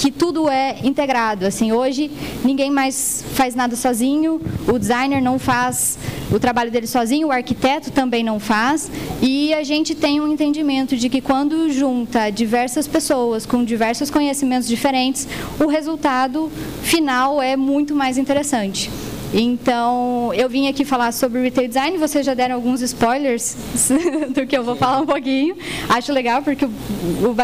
que 0.00 0.10
tudo 0.10 0.48
é 0.48 0.78
integrado. 0.82 1.44
Assim, 1.44 1.72
hoje 1.72 2.10
ninguém 2.42 2.70
mais 2.70 3.22
faz 3.34 3.54
nada 3.54 3.76
sozinho, 3.76 4.40
o 4.66 4.78
designer 4.78 5.20
não 5.20 5.38
faz 5.38 5.98
o 6.32 6.40
trabalho 6.40 6.70
dele 6.70 6.86
sozinho, 6.86 7.28
o 7.28 7.30
arquiteto 7.30 7.90
também 7.90 8.24
não 8.24 8.40
faz, 8.40 8.90
e 9.20 9.52
a 9.52 9.62
gente 9.62 9.94
tem 9.94 10.18
um 10.18 10.32
entendimento 10.32 10.96
de 10.96 11.10
que 11.10 11.20
quando 11.20 11.70
junta 11.70 12.30
diversas 12.30 12.88
pessoas 12.88 13.44
com 13.44 13.62
diversos 13.62 14.10
conhecimentos 14.10 14.66
diferentes, 14.66 15.28
o 15.58 15.66
resultado 15.66 16.50
final 16.82 17.42
é 17.42 17.54
muito 17.54 17.94
mais 17.94 18.16
interessante. 18.16 18.90
Então, 19.32 20.32
eu 20.34 20.48
vim 20.48 20.68
aqui 20.68 20.84
falar 20.84 21.12
sobre 21.12 21.40
retail 21.40 21.68
design, 21.68 21.98
vocês 21.98 22.26
já 22.26 22.34
deram 22.34 22.56
alguns 22.56 22.80
spoilers 22.80 23.56
do 24.34 24.46
que 24.46 24.56
eu 24.56 24.64
vou 24.64 24.74
falar 24.74 25.00
um 25.00 25.06
pouquinho. 25.06 25.56
Acho 25.88 26.12
legal, 26.12 26.42
porque 26.42 26.64
o 26.64 27.34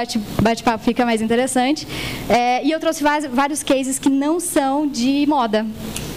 bate-papo 0.43 0.85
fica 0.85 1.05
mais 1.05 1.23
interessante. 1.23 1.87
É, 2.29 2.65
e 2.65 2.73
eu 2.73 2.81
trouxe 2.81 3.05
vários 3.31 3.63
cases 3.63 3.99
que 3.99 4.11
não 4.11 4.41
são 4.41 4.87
de 4.87 5.25
moda. 5.29 5.65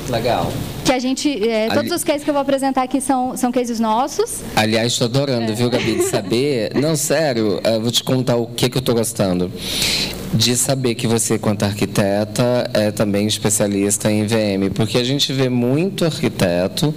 Legal. 0.09 0.51
Que 0.83 0.91
a 0.91 0.99
gente. 0.99 1.47
É, 1.47 1.67
todos 1.67 1.91
Ali... 1.91 1.93
os 1.93 2.03
cases 2.03 2.23
que 2.23 2.29
eu 2.29 2.33
vou 2.33 2.41
apresentar 2.41 2.83
aqui 2.83 2.99
são, 2.99 3.37
são 3.37 3.51
cases 3.51 3.79
nossos. 3.79 4.41
Aliás, 4.55 4.93
estou 4.93 5.05
adorando, 5.05 5.51
é. 5.51 5.55
viu, 5.55 5.69
Gabi, 5.69 5.95
de 5.95 6.03
saber. 6.03 6.73
Não, 6.75 6.95
sério, 6.95 7.61
vou 7.81 7.91
te 7.91 8.03
contar 8.03 8.35
o 8.35 8.47
que, 8.47 8.69
que 8.69 8.77
eu 8.77 8.81
estou 8.81 8.95
gostando 8.95 9.51
de 10.33 10.55
saber 10.55 10.95
que 10.95 11.07
você, 11.07 11.39
quanto 11.39 11.63
arquiteta, 11.63 12.69
é 12.73 12.91
também 12.91 13.25
especialista 13.25 14.11
em 14.11 14.25
VM, 14.25 14.71
porque 14.73 14.97
a 14.97 15.03
gente 15.03 15.33
vê 15.33 15.49
muito 15.49 16.05
arquiteto 16.05 16.93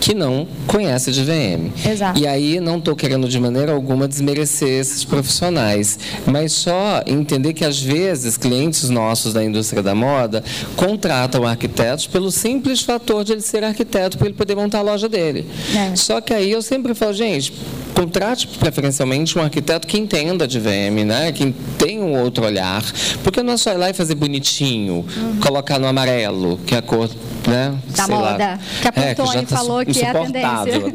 que 0.00 0.14
não 0.14 0.46
conhece 0.66 1.12
de 1.12 1.22
VM. 1.22 1.72
Exato. 1.86 2.18
E 2.18 2.26
aí 2.26 2.60
não 2.60 2.78
estou 2.78 2.94
querendo 2.94 3.28
de 3.28 3.38
maneira 3.38 3.72
alguma 3.72 4.06
desmerecer 4.08 4.68
esses 4.68 5.04
profissionais, 5.04 5.98
mas 6.26 6.52
só 6.52 7.02
entender 7.06 7.52
que 7.52 7.64
às 7.64 7.80
vezes 7.80 8.36
clientes 8.36 8.88
nossos 8.88 9.32
da 9.32 9.44
indústria 9.44 9.82
da 9.82 9.94
moda 9.94 10.42
contratam 10.76 11.46
arquitetos 11.46 12.06
pelo 12.06 12.30
simples 12.30 12.82
fator 12.82 13.24
de 13.24 13.32
ele 13.32 13.40
ser 13.40 13.64
arquiteto 13.64 14.18
para 14.18 14.28
ele 14.28 14.36
poder 14.36 14.54
montar 14.54 14.78
a 14.78 14.82
loja 14.82 15.08
dele. 15.08 15.46
É. 15.74 15.96
Só 15.96 16.20
que 16.20 16.32
aí 16.32 16.50
eu 16.50 16.62
sempre 16.62 16.94
falo, 16.94 17.12
gente, 17.12 17.52
contrate 17.94 18.46
preferencialmente 18.46 19.38
um 19.38 19.42
arquiteto 19.42 19.86
que 19.86 19.98
entenda 19.98 20.46
de 20.46 20.60
VM, 20.60 21.04
né? 21.04 21.32
Que 21.32 21.54
tem 21.78 22.00
um 22.00 22.16
outro 22.20 22.44
olhar, 22.44 22.84
porque 23.24 23.42
não 23.42 23.54
é 23.54 23.56
só 23.56 23.72
ir 23.72 23.76
lá 23.76 23.90
e 23.90 23.92
fazer 23.92 24.14
bonitinho, 24.14 25.04
uhum. 25.16 25.40
colocar 25.40 25.78
no 25.78 25.86
amarelo, 25.86 26.58
que 26.66 26.74
é 26.74 26.78
a 26.78 26.82
cor 26.82 27.08
né? 27.48 27.74
Da 27.96 28.04
Sei 28.04 28.14
moda. 28.14 28.30
Lá. 28.30 28.58
Que 28.80 28.88
a 28.88 28.92
Pantone 28.92 29.36
é, 29.38 29.42
tá 29.42 29.56
falou 29.56 29.84
que 29.92 30.00
é 30.00 30.10
a 30.10 30.14
tendência. 30.14 30.94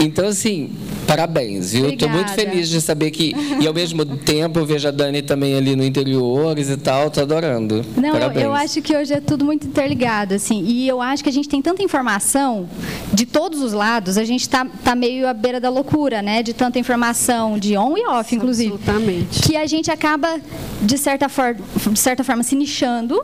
então, 0.00 0.28
assim, 0.28 0.70
parabéns, 1.06 1.72
viu? 1.72 1.90
Estou 1.90 2.08
muito 2.08 2.32
feliz 2.32 2.68
de 2.68 2.80
saber 2.80 3.10
que. 3.10 3.34
E 3.60 3.66
ao 3.66 3.74
mesmo 3.74 4.04
tempo 4.04 4.58
eu 4.58 4.66
vejo 4.66 4.88
a 4.88 4.90
Dani 4.90 5.22
também 5.22 5.54
ali 5.54 5.76
no 5.76 5.84
interiores 5.84 6.70
e 6.70 6.76
tal, 6.76 7.08
estou 7.08 7.22
adorando. 7.22 7.84
Não, 7.96 8.16
eu, 8.16 8.32
eu, 8.32 8.54
acho 8.54 8.80
que 8.82 8.96
hoje 8.96 9.12
é 9.12 9.20
tudo 9.20 9.44
muito 9.44 9.66
interligado, 9.66 10.34
assim. 10.34 10.64
E 10.64 10.88
eu 10.88 11.00
acho 11.00 11.22
que 11.22 11.28
a 11.28 11.32
gente 11.32 11.48
tem 11.48 11.60
tanta 11.60 11.82
informação 11.82 12.68
de 13.12 13.26
todos 13.26 13.60
os 13.60 13.72
lados, 13.72 14.16
a 14.16 14.24
gente 14.24 14.42
está 14.42 14.64
tá 14.82 14.94
meio 14.94 15.28
à 15.28 15.34
beira 15.34 15.60
da 15.60 15.68
loucura, 15.68 16.22
né? 16.22 16.42
De 16.42 16.52
tanta 16.52 16.78
informação, 16.78 17.58
de 17.58 17.76
on 17.76 17.96
e 17.96 18.06
off, 18.06 18.34
inclusive. 18.34 18.74
Absolutamente. 18.74 19.42
Que 19.42 19.56
a 19.56 19.66
gente 19.66 19.90
acaba, 19.90 20.40
de 20.80 20.98
certa, 20.98 21.28
for, 21.28 21.56
de 21.90 21.98
certa 21.98 22.24
forma, 22.24 22.42
se 22.42 22.54
nichando 22.56 23.22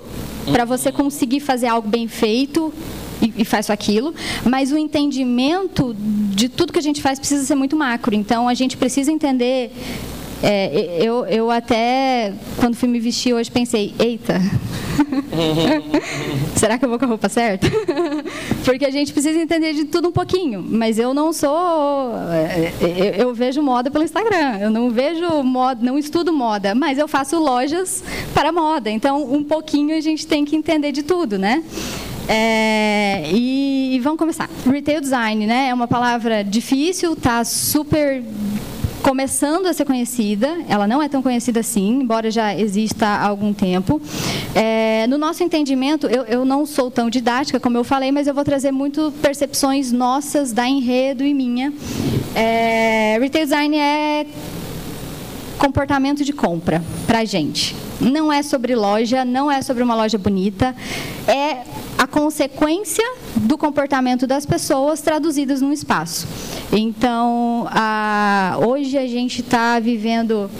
para 0.50 0.64
você 0.64 0.90
conseguir 0.90 1.40
fazer 1.40 1.66
algo 1.66 1.88
bem 1.88 2.08
feito 2.08 2.72
e, 3.22 3.32
e 3.38 3.44
faz 3.44 3.70
aquilo, 3.70 4.14
mas 4.44 4.72
o 4.72 4.78
entendimento 4.78 5.94
de 5.98 6.48
tudo 6.48 6.72
que 6.72 6.78
a 6.78 6.82
gente 6.82 7.00
faz 7.02 7.18
precisa 7.18 7.44
ser 7.44 7.54
muito 7.54 7.76
macro. 7.76 8.14
Então, 8.14 8.48
a 8.48 8.54
gente 8.54 8.76
precisa 8.76 9.10
entender 9.10 9.72
é, 10.42 10.98
eu, 11.02 11.26
eu 11.26 11.50
até, 11.50 12.32
quando 12.58 12.74
fui 12.74 12.88
me 12.88 12.98
vestir 12.98 13.34
hoje, 13.34 13.50
pensei, 13.50 13.94
eita, 13.98 14.40
será 16.56 16.78
que 16.78 16.84
eu 16.84 16.88
vou 16.88 16.98
com 16.98 17.04
a 17.04 17.08
roupa 17.08 17.28
certa? 17.28 17.66
Porque 18.64 18.86
a 18.86 18.90
gente 18.90 19.12
precisa 19.12 19.38
entender 19.38 19.74
de 19.74 19.84
tudo 19.84 20.08
um 20.08 20.12
pouquinho, 20.12 20.64
mas 20.66 20.98
eu 20.98 21.12
não 21.12 21.30
sou, 21.30 22.14
é, 22.30 22.72
eu, 22.80 23.26
eu, 23.26 23.34
vejo 23.34 23.62
moda 23.62 23.90
pelo 23.90 24.02
Instagram, 24.02 24.58
eu 24.60 24.70
não 24.70 24.90
vejo 24.90 25.42
moda, 25.42 25.84
não 25.84 25.98
estudo 25.98 26.32
moda, 26.32 26.74
mas 26.74 26.98
eu 26.98 27.06
faço 27.06 27.38
lojas 27.38 28.02
para 28.32 28.50
moda, 28.50 28.90
então 28.90 29.30
um 29.30 29.44
pouquinho 29.44 29.94
a 29.94 30.00
gente 30.00 30.26
tem 30.26 30.46
que 30.46 30.56
entender 30.56 30.90
de 30.90 31.02
tudo, 31.02 31.38
né? 31.38 31.62
É, 32.28 33.30
e, 33.32 33.96
e, 33.96 34.00
vamos 34.00 34.18
começar. 34.18 34.48
Retail 34.66 35.00
design, 35.00 35.46
né? 35.46 35.68
É 35.68 35.74
uma 35.74 35.88
palavra 35.88 36.44
difícil, 36.44 37.16
tá 37.16 37.44
super 37.44 38.22
começando 39.02 39.66
a 39.66 39.72
ser 39.72 39.84
conhecida, 39.84 40.58
ela 40.68 40.86
não 40.86 41.02
é 41.02 41.08
tão 41.08 41.22
conhecida 41.22 41.60
assim, 41.60 42.00
embora 42.00 42.30
já 42.30 42.54
exista 42.54 43.06
há 43.06 43.26
algum 43.26 43.52
tempo. 43.52 44.00
É, 44.54 45.06
no 45.08 45.16
nosso 45.16 45.42
entendimento, 45.42 46.06
eu, 46.06 46.24
eu, 46.24 46.44
não 46.44 46.66
sou 46.66 46.90
tão 46.90 47.08
didática, 47.08 47.58
como 47.58 47.76
eu 47.76 47.84
falei, 47.84 48.12
mas 48.12 48.26
eu 48.26 48.34
vou 48.34 48.44
trazer 48.44 48.70
muito 48.70 49.12
percepções 49.22 49.90
nossas, 49.90 50.52
da 50.52 50.68
enredo 50.68 51.24
e 51.24 51.32
minha. 51.32 51.72
É, 52.34 53.18
retail 53.20 53.44
design 53.44 53.76
é 53.76 54.26
comportamento 55.60 56.24
de 56.24 56.32
compra 56.32 56.82
para 57.06 57.18
a 57.18 57.24
gente. 57.24 57.76
Não 58.00 58.32
é 58.32 58.42
sobre 58.42 58.74
loja, 58.74 59.26
não 59.26 59.50
é 59.50 59.60
sobre 59.60 59.82
uma 59.82 59.94
loja 59.94 60.16
bonita, 60.16 60.74
é 61.28 61.64
a 61.98 62.06
consequência 62.06 63.04
do 63.36 63.58
comportamento 63.58 64.26
das 64.26 64.46
pessoas 64.46 65.02
traduzidas 65.02 65.60
num 65.60 65.70
espaço. 65.70 66.26
Então, 66.72 67.68
a, 67.70 68.56
hoje 68.66 68.96
a 68.96 69.06
gente 69.06 69.42
está 69.42 69.78
vivendo 69.78 70.50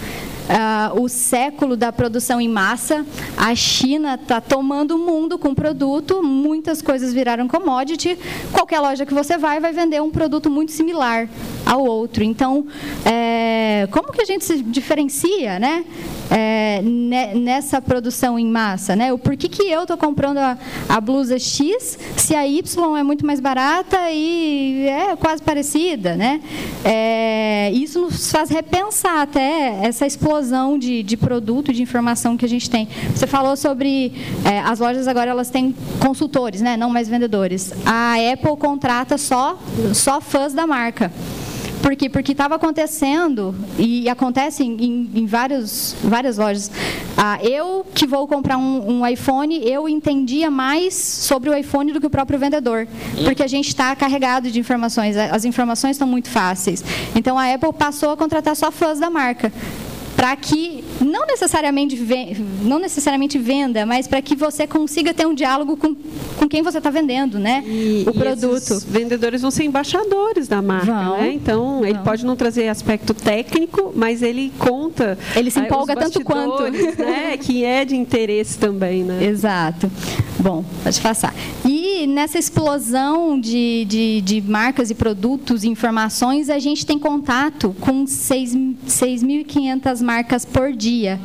Uh, 0.51 1.01
o 1.01 1.07
século 1.07 1.77
da 1.77 1.93
produção 1.93 2.41
em 2.41 2.49
massa. 2.49 3.05
A 3.37 3.55
China 3.55 4.15
está 4.15 4.41
tomando 4.41 4.95
o 4.95 4.99
mundo 4.99 5.39
com 5.39 5.55
produto, 5.55 6.21
muitas 6.21 6.81
coisas 6.81 7.13
viraram 7.13 7.47
commodity. 7.47 8.17
Qualquer 8.51 8.81
loja 8.81 9.05
que 9.05 9.13
você 9.13 9.37
vai, 9.37 9.61
vai 9.61 9.71
vender 9.71 10.01
um 10.01 10.11
produto 10.11 10.49
muito 10.49 10.73
similar 10.73 11.29
ao 11.65 11.85
outro. 11.85 12.21
Então, 12.21 12.67
é, 13.05 13.87
como 13.91 14.11
que 14.11 14.21
a 14.21 14.25
gente 14.25 14.43
se 14.43 14.61
diferencia 14.61 15.57
né, 15.57 15.85
é, 16.29 16.81
nessa 16.81 17.81
produção 17.81 18.37
em 18.37 18.45
massa? 18.45 18.93
Né? 18.93 19.13
O 19.13 19.17
porquê 19.17 19.47
que 19.47 19.63
eu 19.63 19.83
estou 19.83 19.95
comprando 19.95 20.39
a, 20.39 20.57
a 20.89 20.99
blusa 20.99 21.39
X 21.39 21.97
se 22.17 22.35
a 22.35 22.45
Y 22.45 22.97
é 22.97 23.03
muito 23.03 23.25
mais 23.25 23.39
barata 23.39 24.11
e 24.11 24.85
é 24.85 25.15
quase 25.15 25.41
parecida? 25.41 26.17
Né? 26.17 26.41
É, 26.83 27.71
isso 27.71 28.01
nos 28.01 28.29
faz 28.29 28.49
repensar 28.49 29.21
até 29.21 29.79
essa 29.81 30.05
explosão 30.05 30.40
explosão 30.41 30.77
de, 30.77 31.03
de 31.03 31.15
produto, 31.15 31.71
de 31.71 31.81
informação 31.81 32.35
que 32.35 32.43
a 32.43 32.49
gente 32.49 32.69
tem. 32.69 32.87
Você 33.15 33.27
falou 33.27 33.55
sobre 33.55 34.11
é, 34.43 34.59
as 34.59 34.79
lojas 34.79 35.07
agora 35.07 35.29
elas 35.29 35.49
têm 35.49 35.75
consultores, 35.99 36.61
né? 36.61 36.75
não 36.75 36.89
mais 36.89 37.07
vendedores. 37.07 37.71
A 37.85 38.15
Apple 38.33 38.57
contrata 38.57 39.17
só, 39.17 39.57
só 39.93 40.19
fãs 40.19 40.53
da 40.53 40.65
marca. 40.65 41.11
Por 41.81 41.95
quê? 41.95 42.07
Porque 42.07 42.31
estava 42.31 42.55
acontecendo, 42.55 43.55
e 43.79 44.07
acontece 44.07 44.63
em, 44.63 45.09
em, 45.15 45.25
vários, 45.25 45.95
várias 46.03 46.37
lojas. 46.37 46.69
Ah, 47.17 47.39
eu 47.41 47.83
que 47.95 48.05
vou 48.05 48.27
comprar 48.27 48.57
um, 48.57 48.99
um, 48.99 49.07
iPhone, 49.07 49.59
eu 49.67 49.89
entendia 49.89 50.51
mais 50.51 50.93
sobre 50.93 51.49
o 51.49 51.57
iPhone 51.57 51.91
do 51.91 51.99
que 51.99 52.05
o 52.05 52.09
próprio 52.09 52.37
vendedor. 52.37 52.87
Porque 53.23 53.41
a 53.41 53.47
gente 53.47 53.69
está 53.69 53.95
carregado 53.95 54.51
de 54.51 54.59
informações, 54.59 55.17
as 55.17 55.43
informações 55.43 55.95
estão 55.95 56.07
muito 56.07 56.29
fáceis. 56.29 56.83
Então 57.15 57.37
a 57.37 57.51
Apple 57.51 57.73
passou 57.73 58.11
a 58.11 58.17
contratar 58.17 58.55
só 58.55 58.71
fãs 58.71 58.99
da 58.99 59.09
marca 59.09 59.51
para 60.21 60.35
que 60.35 60.83
não 61.01 61.25
necessariamente, 61.25 61.97
não 62.61 62.77
necessariamente 62.77 63.39
venda, 63.39 63.87
mas 63.87 64.07
para 64.07 64.21
que 64.21 64.35
você 64.35 64.67
consiga 64.67 65.15
ter 65.15 65.25
um 65.25 65.33
diálogo 65.33 65.75
com, 65.75 65.95
com 66.37 66.47
quem 66.47 66.61
você 66.61 66.77
está 66.77 66.91
vendendo, 66.91 67.39
né? 67.39 67.63
E, 67.65 68.05
o 68.07 68.13
produto. 68.13 68.75
Os 68.75 68.83
vendedores 68.83 69.41
vão 69.41 69.49
ser 69.49 69.63
embaixadores 69.63 70.47
da 70.47 70.61
marca, 70.61 70.93
vão, 70.93 71.17
né? 71.17 71.33
Então 71.33 71.79
vão. 71.79 71.85
ele 71.85 71.97
pode 72.03 72.23
não 72.23 72.35
trazer 72.35 72.67
aspecto 72.67 73.15
técnico, 73.15 73.91
mas 73.95 74.21
ele 74.21 74.53
conta. 74.59 75.17
Ele 75.35 75.49
se 75.49 75.59
empolga 75.59 75.95
tanto 75.95 76.23
quanto, 76.23 76.69
né? 76.69 77.35
Que 77.41 77.65
é 77.65 77.83
de 77.83 77.95
interesse 77.95 78.59
também, 78.59 79.03
né? 79.03 79.25
Exato. 79.25 79.89
Bom, 80.37 80.63
pode 80.83 81.01
passar. 81.01 81.33
E 81.65 82.05
nessa 82.05 82.37
explosão 82.37 83.39
de, 83.39 83.85
de, 83.85 84.21
de 84.21 84.41
marcas 84.41 84.91
e 84.91 84.93
produtos 84.93 85.63
informações, 85.63 86.47
a 86.47 86.59
gente 86.59 86.85
tem 86.85 86.99
contato 86.99 87.75
com 87.79 88.05
6.500 88.05 90.01
marcas 90.01 90.10
por 90.51 90.73
dia. 90.73 91.19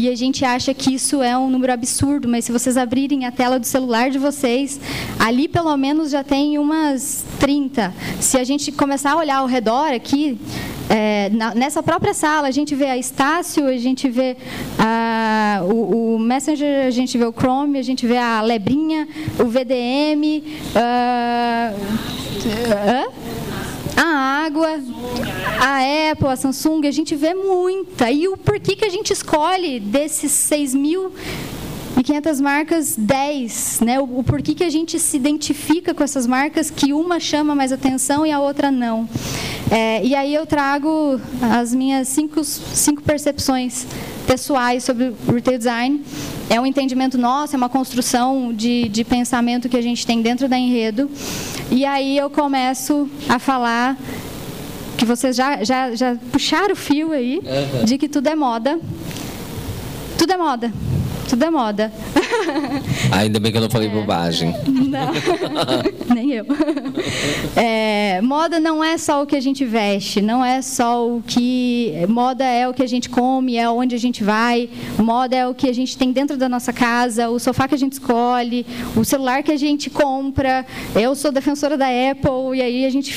E 0.00 0.08
a 0.08 0.16
gente 0.16 0.44
acha 0.44 0.72
que 0.72 0.94
isso 0.94 1.22
é 1.22 1.36
um 1.36 1.50
número 1.50 1.72
absurdo, 1.72 2.28
mas 2.28 2.44
se 2.44 2.52
vocês 2.52 2.76
abrirem 2.76 3.26
a 3.26 3.30
tela 3.30 3.58
do 3.58 3.66
celular 3.66 4.10
de 4.10 4.18
vocês, 4.18 4.80
ali 5.18 5.48
pelo 5.48 5.76
menos 5.76 6.10
já 6.10 6.24
tem 6.24 6.58
umas 6.58 7.24
30. 7.38 7.92
Se 8.20 8.38
a 8.38 8.44
gente 8.44 8.72
começar 8.72 9.12
a 9.12 9.16
olhar 9.16 9.36
ao 9.38 9.46
redor 9.46 9.92
aqui, 9.92 10.38
é, 10.88 11.30
na, 11.30 11.54
nessa 11.54 11.82
própria 11.82 12.12
sala, 12.12 12.48
a 12.48 12.50
gente 12.50 12.74
vê 12.74 12.86
a 12.86 12.98
Estácio, 12.98 13.66
a 13.66 13.76
gente 13.76 14.08
vê 14.08 14.36
a, 14.78 15.60
o, 15.62 16.14
o, 16.14 16.18
Messenger, 16.18 16.86
a 16.86 16.90
gente 16.90 17.16
vê 17.16 17.24
o 17.24 17.32
Chrome, 17.32 17.78
a 17.78 17.82
gente 17.82 18.06
vê 18.06 18.16
a 18.16 18.42
Lebrinha, 18.42 19.06
o 19.38 19.44
VDM, 19.44 20.42
uh, 20.74 21.80
a 24.02 24.46
água, 24.46 24.80
a 25.60 26.10
Apple, 26.10 26.28
a 26.28 26.36
Samsung, 26.36 26.86
a 26.86 26.90
gente 26.90 27.14
vê 27.14 27.34
muita. 27.34 28.10
E 28.10 28.28
o 28.28 28.36
porquê 28.36 28.74
que 28.74 28.84
a 28.84 28.88
gente 28.88 29.12
escolhe 29.12 29.78
desses 29.78 30.32
6 30.32 30.74
mil 30.74 31.12
e 31.98 32.02
500 32.02 32.40
marcas, 32.40 32.94
10, 32.96 33.80
né? 33.80 34.00
O, 34.00 34.20
o 34.20 34.24
porquê 34.24 34.54
que 34.54 34.64
a 34.64 34.70
gente 34.70 34.98
se 34.98 35.16
identifica 35.16 35.92
com 35.92 36.02
essas 36.02 36.26
marcas 36.26 36.70
que 36.70 36.92
uma 36.92 37.18
chama 37.18 37.54
mais 37.54 37.72
atenção 37.72 38.24
e 38.24 38.32
a 38.32 38.40
outra 38.40 38.70
não. 38.70 39.08
É, 39.70 40.04
e 40.04 40.14
aí 40.14 40.34
eu 40.34 40.46
trago 40.46 41.20
as 41.40 41.74
minhas 41.74 42.08
cinco, 42.08 42.42
cinco 42.44 43.02
percepções 43.02 43.86
pessoais 44.26 44.84
sobre 44.84 45.12
o 45.26 45.32
retail 45.32 45.58
design. 45.58 46.02
É 46.48 46.60
um 46.60 46.66
entendimento 46.66 47.18
nosso, 47.18 47.54
é 47.54 47.56
uma 47.56 47.68
construção 47.68 48.52
de, 48.52 48.88
de 48.88 49.04
pensamento 49.04 49.68
que 49.68 49.76
a 49.76 49.82
gente 49.82 50.06
tem 50.06 50.22
dentro 50.22 50.48
da 50.48 50.58
Enredo. 50.58 51.10
E 51.70 51.84
aí 51.84 52.16
eu 52.16 52.30
começo 52.30 53.08
a 53.28 53.38
falar 53.38 53.96
que 54.96 55.04
vocês 55.04 55.34
já, 55.34 55.62
já, 55.62 55.94
já 55.94 56.16
puxaram 56.32 56.72
o 56.72 56.76
fio 56.76 57.12
aí, 57.12 57.38
uhum. 57.38 57.84
de 57.84 57.96
que 57.98 58.08
tudo 58.08 58.28
é 58.28 58.34
moda. 58.34 58.78
Tudo 60.18 60.32
é 60.32 60.36
moda 60.36 60.72
tudo 61.30 61.44
é 61.44 61.50
moda. 61.50 61.92
Ainda 63.12 63.38
bem 63.38 63.52
que 63.52 63.58
eu 63.58 63.62
não 63.62 63.70
falei 63.70 63.88
é. 63.88 63.92
bobagem. 63.92 64.52
Não, 64.66 65.12
nem 66.12 66.32
eu. 66.32 66.44
É, 67.54 68.20
moda 68.20 68.58
não 68.58 68.82
é 68.82 68.98
só 68.98 69.22
o 69.22 69.26
que 69.26 69.36
a 69.36 69.40
gente 69.40 69.64
veste, 69.64 70.20
não 70.20 70.44
é 70.44 70.60
só 70.60 71.06
o 71.06 71.22
que. 71.24 71.94
Moda 72.08 72.44
é 72.44 72.66
o 72.68 72.74
que 72.74 72.82
a 72.82 72.88
gente 72.88 73.08
come, 73.08 73.56
é 73.56 73.70
onde 73.70 73.94
a 73.94 73.98
gente 73.98 74.24
vai, 74.24 74.68
moda 74.98 75.36
é 75.36 75.46
o 75.46 75.54
que 75.54 75.68
a 75.68 75.72
gente 75.72 75.96
tem 75.96 76.10
dentro 76.10 76.36
da 76.36 76.48
nossa 76.48 76.72
casa, 76.72 77.30
o 77.30 77.38
sofá 77.38 77.68
que 77.68 77.76
a 77.76 77.78
gente 77.78 77.92
escolhe, 77.92 78.66
o 78.96 79.04
celular 79.04 79.44
que 79.44 79.52
a 79.52 79.56
gente 79.56 79.88
compra. 79.88 80.66
Eu 80.96 81.14
sou 81.14 81.30
defensora 81.30 81.78
da 81.78 81.86
Apple 81.86 82.56
e 82.58 82.62
aí 82.62 82.84
a 82.84 82.90
gente. 82.90 83.14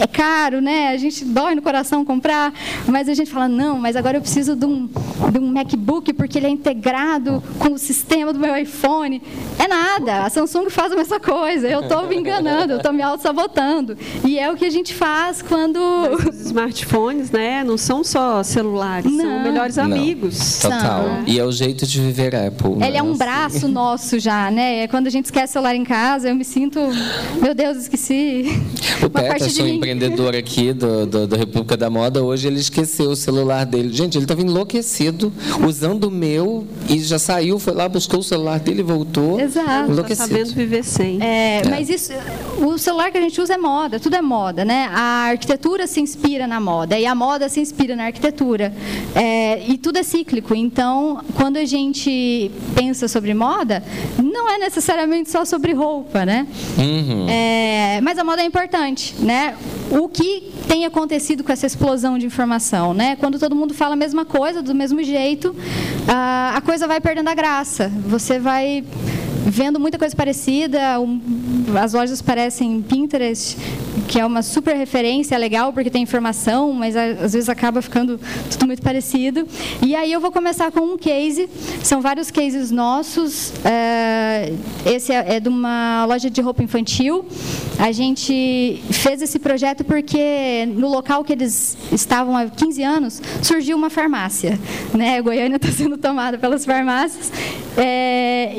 É 0.00 0.08
caro, 0.08 0.60
né? 0.60 0.88
A 0.88 0.96
gente 0.96 1.24
dói 1.24 1.54
no 1.54 1.62
coração 1.62 2.04
comprar, 2.04 2.52
mas 2.88 3.08
a 3.08 3.14
gente 3.14 3.30
fala, 3.30 3.46
não, 3.46 3.78
mas 3.78 3.94
agora 3.94 4.16
eu 4.16 4.20
preciso 4.20 4.56
de 4.56 4.66
um, 4.66 4.88
de 5.30 5.38
um 5.38 5.52
MacBook 5.52 6.12
porque 6.14 6.38
ele 6.38 6.46
é 6.48 6.50
integrado 6.50 7.43
com 7.58 7.72
o 7.72 7.78
sistema 7.78 8.32
do 8.32 8.38
meu 8.38 8.56
iPhone. 8.56 9.22
É 9.58 9.68
nada, 9.68 10.24
a 10.24 10.30
Samsung 10.30 10.68
faz 10.70 10.92
a 10.92 10.96
mesma 10.96 11.20
coisa. 11.20 11.68
Eu 11.68 11.80
estou 11.80 12.06
me 12.06 12.16
enganando, 12.16 12.72
eu 12.72 12.76
estou 12.78 12.92
me 12.92 13.02
auto-sabotando. 13.02 13.96
E 14.24 14.38
é 14.38 14.50
o 14.50 14.56
que 14.56 14.64
a 14.64 14.70
gente 14.70 14.92
faz 14.92 15.42
quando. 15.42 15.78
Mas 16.24 16.40
os 16.40 16.46
smartphones, 16.46 17.30
né, 17.30 17.62
não 17.64 17.76
são 17.76 18.02
só 18.02 18.42
celulares, 18.42 19.10
não. 19.10 19.24
são 19.24 19.42
melhores 19.42 19.76
não. 19.76 19.84
amigos. 19.84 20.58
Total. 20.60 20.80
São. 20.80 21.24
E 21.26 21.38
é 21.38 21.44
o 21.44 21.52
jeito 21.52 21.86
de 21.86 22.00
viver 22.00 22.34
Apple. 22.34 22.72
Ele 22.72 22.78
né? 22.78 22.96
é 22.96 23.02
um 23.02 23.10
assim. 23.10 23.18
braço 23.18 23.68
nosso 23.68 24.18
já, 24.18 24.50
né? 24.50 24.82
É 24.82 24.88
quando 24.88 25.06
a 25.06 25.10
gente 25.10 25.26
esquece 25.26 25.52
o 25.52 25.54
celular 25.54 25.74
em 25.74 25.84
casa, 25.84 26.28
eu 26.28 26.34
me 26.34 26.44
sinto, 26.44 26.80
meu 27.40 27.54
Deus, 27.54 27.76
esqueci. 27.78 28.44
O 29.02 29.10
Peterson, 29.10 29.66
empreendedor 29.66 30.34
aqui 30.34 30.72
do, 30.72 31.06
do, 31.06 31.26
do, 31.26 31.36
República 31.36 31.76
da 31.76 31.88
Moda, 31.88 32.22
hoje 32.22 32.46
ele 32.46 32.58
esqueceu 32.58 33.10
o 33.10 33.16
celular 33.16 33.64
dele. 33.64 33.92
Gente, 33.92 34.16
ele 34.16 34.24
estava 34.24 34.40
enlouquecido, 34.40 35.32
usando 35.66 36.04
o 36.04 36.10
meu 36.10 36.66
e 36.88 36.98
já 37.00 37.18
saiu 37.18 37.33
saiu, 37.34 37.58
foi 37.58 37.74
lá, 37.74 37.88
buscou 37.88 38.20
o 38.20 38.22
celular 38.22 38.60
dele 38.60 38.80
e 38.80 38.82
voltou. 38.82 39.40
Exato. 39.40 39.90
Enlouquecido. 39.90 40.28
Tá 40.28 40.34
sabendo 40.34 40.54
viver 40.54 40.84
sem. 40.84 41.22
É, 41.22 41.62
é. 41.64 41.68
Mas 41.68 41.88
isso, 41.88 42.12
o 42.58 42.78
celular 42.78 43.10
que 43.10 43.18
a 43.18 43.20
gente 43.20 43.40
usa 43.40 43.54
é 43.54 43.58
moda, 43.58 43.98
tudo 43.98 44.14
é 44.16 44.22
moda, 44.22 44.64
né? 44.64 44.88
A 44.92 45.28
arquitetura 45.30 45.86
se 45.86 46.00
inspira 46.00 46.46
na 46.46 46.60
moda 46.60 46.98
e 46.98 47.06
a 47.06 47.14
moda 47.14 47.48
se 47.48 47.60
inspira 47.60 47.96
na 47.96 48.04
arquitetura. 48.04 48.72
É, 49.14 49.66
e 49.68 49.76
tudo 49.78 49.98
é 49.98 50.02
cíclico. 50.02 50.54
Então, 50.54 51.22
quando 51.34 51.56
a 51.56 51.64
gente 51.64 52.50
pensa 52.74 53.08
sobre 53.08 53.34
moda, 53.34 53.82
não 54.22 54.50
é 54.50 54.58
necessariamente 54.58 55.30
só 55.30 55.44
sobre 55.44 55.72
roupa, 55.72 56.24
né? 56.24 56.46
Uhum. 56.78 57.26
É, 57.28 58.00
mas 58.02 58.18
a 58.18 58.24
moda 58.24 58.42
é 58.42 58.44
importante, 58.44 59.14
né? 59.18 59.56
O 59.90 60.08
que 60.08 60.52
tem 60.68 60.84
acontecido 60.84 61.44
com 61.44 61.52
essa 61.52 61.66
explosão 61.66 62.18
de 62.18 62.26
informação, 62.26 62.94
né? 62.94 63.16
Quando 63.16 63.38
todo 63.38 63.54
mundo 63.54 63.74
fala 63.74 63.94
a 63.94 63.96
mesma 63.96 64.24
coisa, 64.24 64.62
do 64.62 64.74
mesmo 64.74 65.02
jeito, 65.02 65.54
a 66.08 66.60
coisa 66.64 66.86
vai 66.86 67.00
perdendo 67.00 67.23
a 67.30 67.34
graça. 67.34 67.90
Você 68.06 68.38
vai 68.38 68.84
vendo 69.44 69.78
muita 69.78 69.98
coisa 69.98 70.14
parecida. 70.14 70.78
as 71.80 71.92
lojas 71.92 72.22
parecem 72.22 72.80
Pinterest, 72.82 73.56
que 74.08 74.18
é 74.18 74.24
uma 74.24 74.42
super 74.42 74.76
referência, 74.76 75.34
é 75.34 75.38
legal 75.38 75.72
porque 75.72 75.90
tem 75.90 76.02
informação, 76.02 76.72
mas 76.72 76.96
às 76.96 77.32
vezes 77.32 77.48
acaba 77.48 77.82
ficando 77.82 78.18
tudo 78.50 78.66
muito 78.66 78.82
parecido. 78.82 79.46
E 79.82 79.94
aí 79.94 80.12
eu 80.12 80.20
vou 80.20 80.32
começar 80.32 80.70
com 80.70 80.80
um 80.80 80.98
case. 80.98 81.48
São 81.82 82.00
vários 82.00 82.30
cases 82.30 82.70
nossos. 82.70 83.52
É, 83.64 84.52
esse 84.86 85.12
é, 85.12 85.36
é 85.36 85.40
de 85.40 85.48
uma 85.48 86.04
loja 86.06 86.30
de 86.30 86.40
roupa 86.40 86.62
infantil. 86.62 87.24
A 87.78 87.92
gente 87.92 88.82
fez 88.90 89.20
esse 89.20 89.38
projeto 89.38 89.84
porque 89.84 90.66
no 90.74 90.88
local 90.88 91.24
que 91.24 91.32
eles 91.32 91.76
estavam 91.92 92.36
há 92.36 92.46
15 92.46 92.82
anos 92.82 93.22
surgiu 93.42 93.76
uma 93.76 93.90
farmácia. 93.90 94.58
Né? 94.94 95.18
A 95.18 95.22
Goiânia 95.22 95.56
está 95.56 95.68
sendo 95.72 95.96
tomada 95.96 96.38
pelas 96.38 96.64
farmácias. 96.64 97.32
É, 97.76 98.54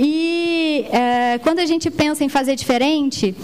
é, 0.84 1.39
quando 1.39 1.59
a 1.59 1.65
gente 1.65 1.89
pensa 1.89 2.23
em 2.23 2.30
fazer 2.30 2.55
diferente, 2.55 3.36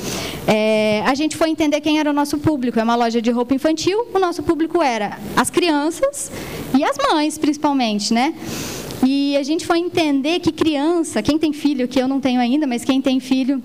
é, 0.47 1.03
a 1.05 1.15
gente 1.15 1.37
foi 1.37 1.49
entender 1.49 1.79
quem 1.81 1.99
era 1.99 2.09
o 2.09 2.13
nosso 2.13 2.37
público. 2.37 2.79
É 2.79 2.83
uma 2.83 2.95
loja 2.95 3.21
de 3.21 3.31
roupa 3.31 3.53
infantil, 3.53 4.07
o 4.13 4.19
nosso 4.19 4.43
público 4.43 4.81
era 4.81 5.17
as 5.35 5.49
crianças 5.49 6.31
e 6.77 6.83
as 6.83 6.97
mães, 6.97 7.37
principalmente, 7.37 8.13
né? 8.13 8.33
E 9.05 9.35
a 9.35 9.43
gente 9.43 9.65
foi 9.65 9.79
entender 9.79 10.39
que 10.39 10.51
criança, 10.51 11.21
quem 11.21 11.37
tem 11.37 11.51
filho, 11.51 11.87
que 11.87 11.99
eu 11.99 12.07
não 12.07 12.19
tenho 12.19 12.39
ainda, 12.39 12.67
mas 12.67 12.83
quem 12.85 13.01
tem 13.01 13.19
filho 13.19 13.61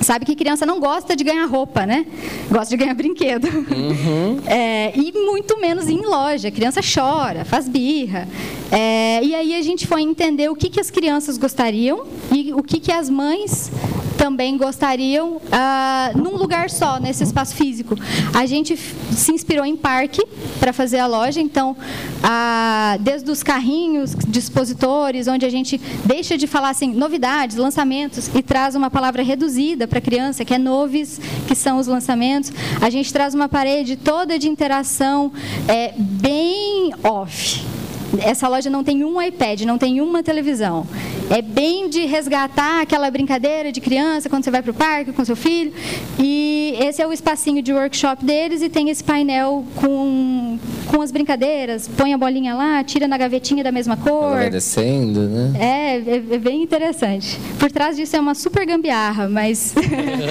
sabe 0.00 0.24
que 0.24 0.34
criança 0.34 0.64
não 0.66 0.80
gosta 0.80 1.16
de 1.16 1.24
ganhar 1.24 1.46
roupa, 1.46 1.86
né? 1.86 2.06
Gosta 2.50 2.70
de 2.70 2.76
ganhar 2.76 2.94
brinquedo. 2.94 3.46
Uhum. 3.46 4.40
É, 4.46 4.92
e 4.96 5.12
muito 5.12 5.58
menos 5.60 5.88
em 5.88 6.00
loja. 6.00 6.48
A 6.48 6.50
criança 6.50 6.80
chora, 6.80 7.44
faz 7.44 7.68
birra. 7.68 8.28
É, 8.70 9.20
e 9.22 9.34
aí 9.34 9.54
a 9.54 9.62
gente 9.62 9.86
foi 9.86 10.02
entender 10.02 10.48
o 10.48 10.54
que, 10.54 10.70
que 10.70 10.80
as 10.80 10.90
crianças 10.90 11.36
gostariam 11.36 12.04
e 12.32 12.52
o 12.52 12.62
que, 12.62 12.78
que 12.78 12.92
as 12.92 13.10
mães 13.10 13.70
também 14.16 14.56
gostariam 14.56 15.40
ah, 15.52 16.10
num 16.14 16.36
lugar 16.36 16.70
só, 16.70 16.98
nesse 16.98 17.22
espaço 17.22 17.54
físico. 17.54 17.96
A 18.34 18.46
gente 18.46 18.76
se 18.76 19.32
inspirou 19.32 19.64
em 19.64 19.76
parque 19.76 20.24
para 20.58 20.72
fazer 20.72 20.98
a 20.98 21.06
loja, 21.06 21.40
então, 21.40 21.76
ah, 22.22 22.96
desde 23.00 23.30
os 23.30 23.42
carrinhos, 23.42 24.14
dispositores, 24.26 25.28
onde 25.28 25.44
a 25.44 25.50
gente 25.50 25.80
deixa 26.04 26.36
de 26.36 26.46
falar 26.46 26.70
assim, 26.70 26.92
novidades, 26.92 27.56
lançamentos, 27.56 28.28
e 28.34 28.42
traz 28.42 28.74
uma 28.74 28.90
palavra 28.90 29.22
reduzida 29.22 29.85
para 29.86 30.00
criança, 30.00 30.44
que 30.44 30.54
é 30.54 30.58
noves, 30.58 31.20
que 31.46 31.54
são 31.54 31.78
os 31.78 31.86
lançamentos. 31.86 32.52
A 32.80 32.90
gente 32.90 33.12
traz 33.12 33.34
uma 33.34 33.48
parede 33.48 33.96
toda 33.96 34.38
de 34.38 34.48
interação 34.48 35.32
é, 35.68 35.92
bem 35.96 36.92
off 37.02 37.75
essa 38.18 38.48
loja 38.48 38.70
não 38.70 38.84
tem 38.84 39.04
um 39.04 39.20
iPad, 39.20 39.62
não 39.62 39.78
tem 39.78 40.00
uma 40.00 40.22
televisão. 40.22 40.86
É 41.28 41.42
bem 41.42 41.88
de 41.88 42.06
resgatar 42.06 42.82
aquela 42.82 43.10
brincadeira 43.10 43.72
de 43.72 43.80
criança 43.80 44.28
quando 44.28 44.44
você 44.44 44.50
vai 44.50 44.62
para 44.62 44.70
o 44.70 44.74
parque 44.74 45.12
com 45.12 45.24
seu 45.24 45.34
filho. 45.34 45.72
E 46.18 46.74
esse 46.78 47.02
é 47.02 47.06
o 47.06 47.12
espacinho 47.12 47.60
de 47.62 47.72
workshop 47.72 48.24
deles 48.24 48.62
e 48.62 48.68
tem 48.68 48.90
esse 48.90 49.02
painel 49.02 49.64
com, 49.76 50.58
com 50.86 51.02
as 51.02 51.10
brincadeiras. 51.10 51.88
Põe 51.88 52.14
a 52.14 52.18
bolinha 52.18 52.54
lá, 52.54 52.82
tira 52.84 53.08
na 53.08 53.18
gavetinha 53.18 53.64
da 53.64 53.72
mesma 53.72 53.96
cor. 53.96 54.36
Vai 54.36 54.50
descendo, 54.50 55.22
né? 55.22 55.52
É, 55.58 55.96
é, 55.96 56.16
é, 56.16 56.38
bem 56.38 56.62
interessante. 56.62 57.38
Por 57.58 57.70
trás 57.72 57.96
disso 57.96 58.16
é 58.16 58.20
uma 58.20 58.34
super 58.34 58.64
gambiarra, 58.64 59.28
mas 59.28 59.74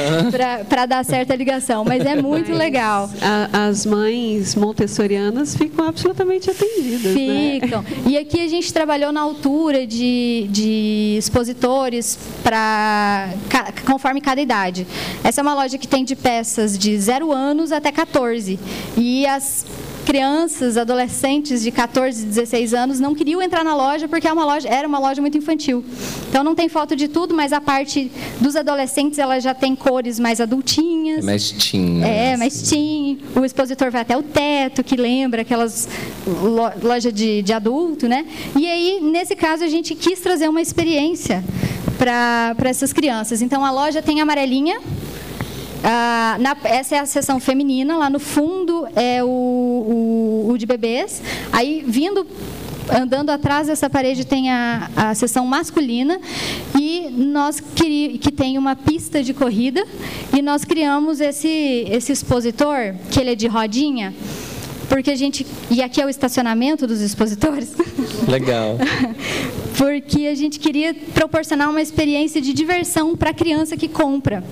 para 0.70 0.86
dar 0.86 1.04
certa 1.04 1.36
ligação. 1.36 1.84
Mas 1.84 2.06
é 2.06 2.22
muito 2.22 2.52
mas 2.52 2.60
legal. 2.60 3.10
A, 3.22 3.68
as 3.68 3.86
mães 3.86 4.56
montessorianas 4.56 5.56
ficam 5.56 5.88
absolutamente 5.88 6.50
atendidas. 6.50 7.14
Ficam. 7.14 7.36
Né? 7.62 7.65
E 8.06 8.18
aqui 8.18 8.42
a 8.42 8.48
gente 8.48 8.74
trabalhou 8.74 9.12
na 9.12 9.22
altura 9.22 9.86
de, 9.86 10.48
de 10.50 11.16
expositores 11.18 12.18
para 12.44 13.30
conforme 13.86 14.22
cada 14.22 14.42
idade. 14.42 14.86
Essa 15.24 15.42
é 15.42 15.44
uma 15.44 15.54
loja 15.54 15.78
que 15.78 15.88
tem 15.88 16.04
de 16.04 16.16
peças 16.16 16.78
de 16.78 16.98
0 16.98 17.32
anos 17.32 17.72
até 17.72 17.92
14. 17.92 18.60
E 18.98 19.26
as 19.26 19.66
crianças, 20.06 20.78
adolescentes 20.78 21.62
de 21.62 21.72
14, 21.72 22.26
16 22.26 22.74
anos 22.74 23.00
não 23.00 23.16
queriam 23.16 23.42
entrar 23.42 23.64
na 23.64 23.76
loja 23.76 24.08
porque 24.08 24.28
é 24.28 24.32
uma 24.32 24.46
loja, 24.46 24.70
era 24.70 24.88
uma 24.88 25.00
loja 25.00 25.20
muito 25.20 25.38
infantil. 25.38 25.84
Então 26.30 26.44
não 26.44 26.56
tem 26.56 26.70
foto 26.70 26.96
de 26.96 27.08
tudo, 27.08 27.34
mas 27.34 27.52
a 27.52 27.60
parte 27.60 28.12
dos 28.40 28.56
adolescentes 28.56 29.20
ela 29.20 29.40
já 29.40 29.54
tem 29.54 29.76
cores 29.76 30.20
mais 30.20 30.40
adultinhas. 30.40 31.20
É 31.20 31.22
mais 31.26 31.52
teen. 31.52 32.04
É, 32.04 32.38
mais 32.38 32.62
teen. 32.62 33.20
O 33.36 33.44
expositor 33.44 33.92
vai 33.92 34.02
até 34.02 34.16
o 34.16 34.24
teto, 34.24 34.84
que 34.84 34.96
lembra 34.96 35.42
aquelas 35.42 35.90
loja 36.82 37.12
de, 37.12 37.42
de 37.42 37.54
adulto, 37.54 38.08
né? 38.08 38.26
E 38.56 38.68
aí, 38.68 39.00
nesse 39.02 39.36
caso, 39.36 39.64
a 39.64 39.68
gente 39.68 39.96
quis 39.96 40.20
trazer 40.20 40.48
uma 40.48 40.62
experiência 40.62 41.44
para 41.98 42.56
essas 42.70 42.94
crianças. 42.94 43.42
Então 43.42 43.64
a 43.66 43.72
loja 43.72 44.02
tem 44.02 44.22
amarelinha, 44.22 44.80
ah, 45.88 46.36
na, 46.40 46.58
essa 46.64 46.96
é 46.96 47.00
a 47.00 47.06
seção 47.06 47.40
feminina, 47.40 47.96
lá 47.96 48.10
no 48.10 48.20
fundo 48.20 48.88
é 48.96 49.24
o, 49.24 49.28
o, 49.28 50.50
o 50.50 50.58
de 50.58 50.66
bebês. 50.66 51.22
Aí, 51.52 51.84
vindo 51.88 52.26
andando 52.90 53.30
atrás 53.30 53.68
dessa 53.68 53.90
parede 53.90 54.26
tem 54.26 54.50
a, 54.50 54.90
a 54.96 55.16
seção 55.16 55.46
masculina. 55.46 56.20
E 56.80 57.08
nós 57.12 57.60
que, 57.60 58.18
que 58.18 58.32
tem 58.32 58.58
uma 58.58 58.76
pista 58.76 59.22
de 59.22 59.32
corrida. 59.32 59.86
E 60.36 60.42
nós 60.42 60.66
criamos 60.66 61.22
esse 61.22 61.86
esse 61.88 62.12
expositor 62.12 62.96
que 63.12 63.20
ele 63.20 63.32
é 63.32 63.36
de 63.36 63.46
rodinha. 63.46 64.12
Porque 64.90 65.12
a 65.12 65.16
gente 65.16 65.46
e 65.70 65.84
aqui 65.84 66.02
é 66.02 66.06
o 66.06 66.10
estacionamento 66.10 66.88
dos 66.88 67.00
expositores. 67.00 67.76
Legal. 68.28 68.78
Porque 69.78 70.26
a 70.26 70.36
gente 70.36 70.60
queria 70.60 70.96
proporcionar 71.14 71.70
uma 71.70 71.82
experiência 71.82 72.42
de 72.42 72.54
diversão 72.54 73.16
para 73.16 73.30
a 73.30 73.34
criança 73.34 73.78
que 73.78 73.88
compra 73.88 74.44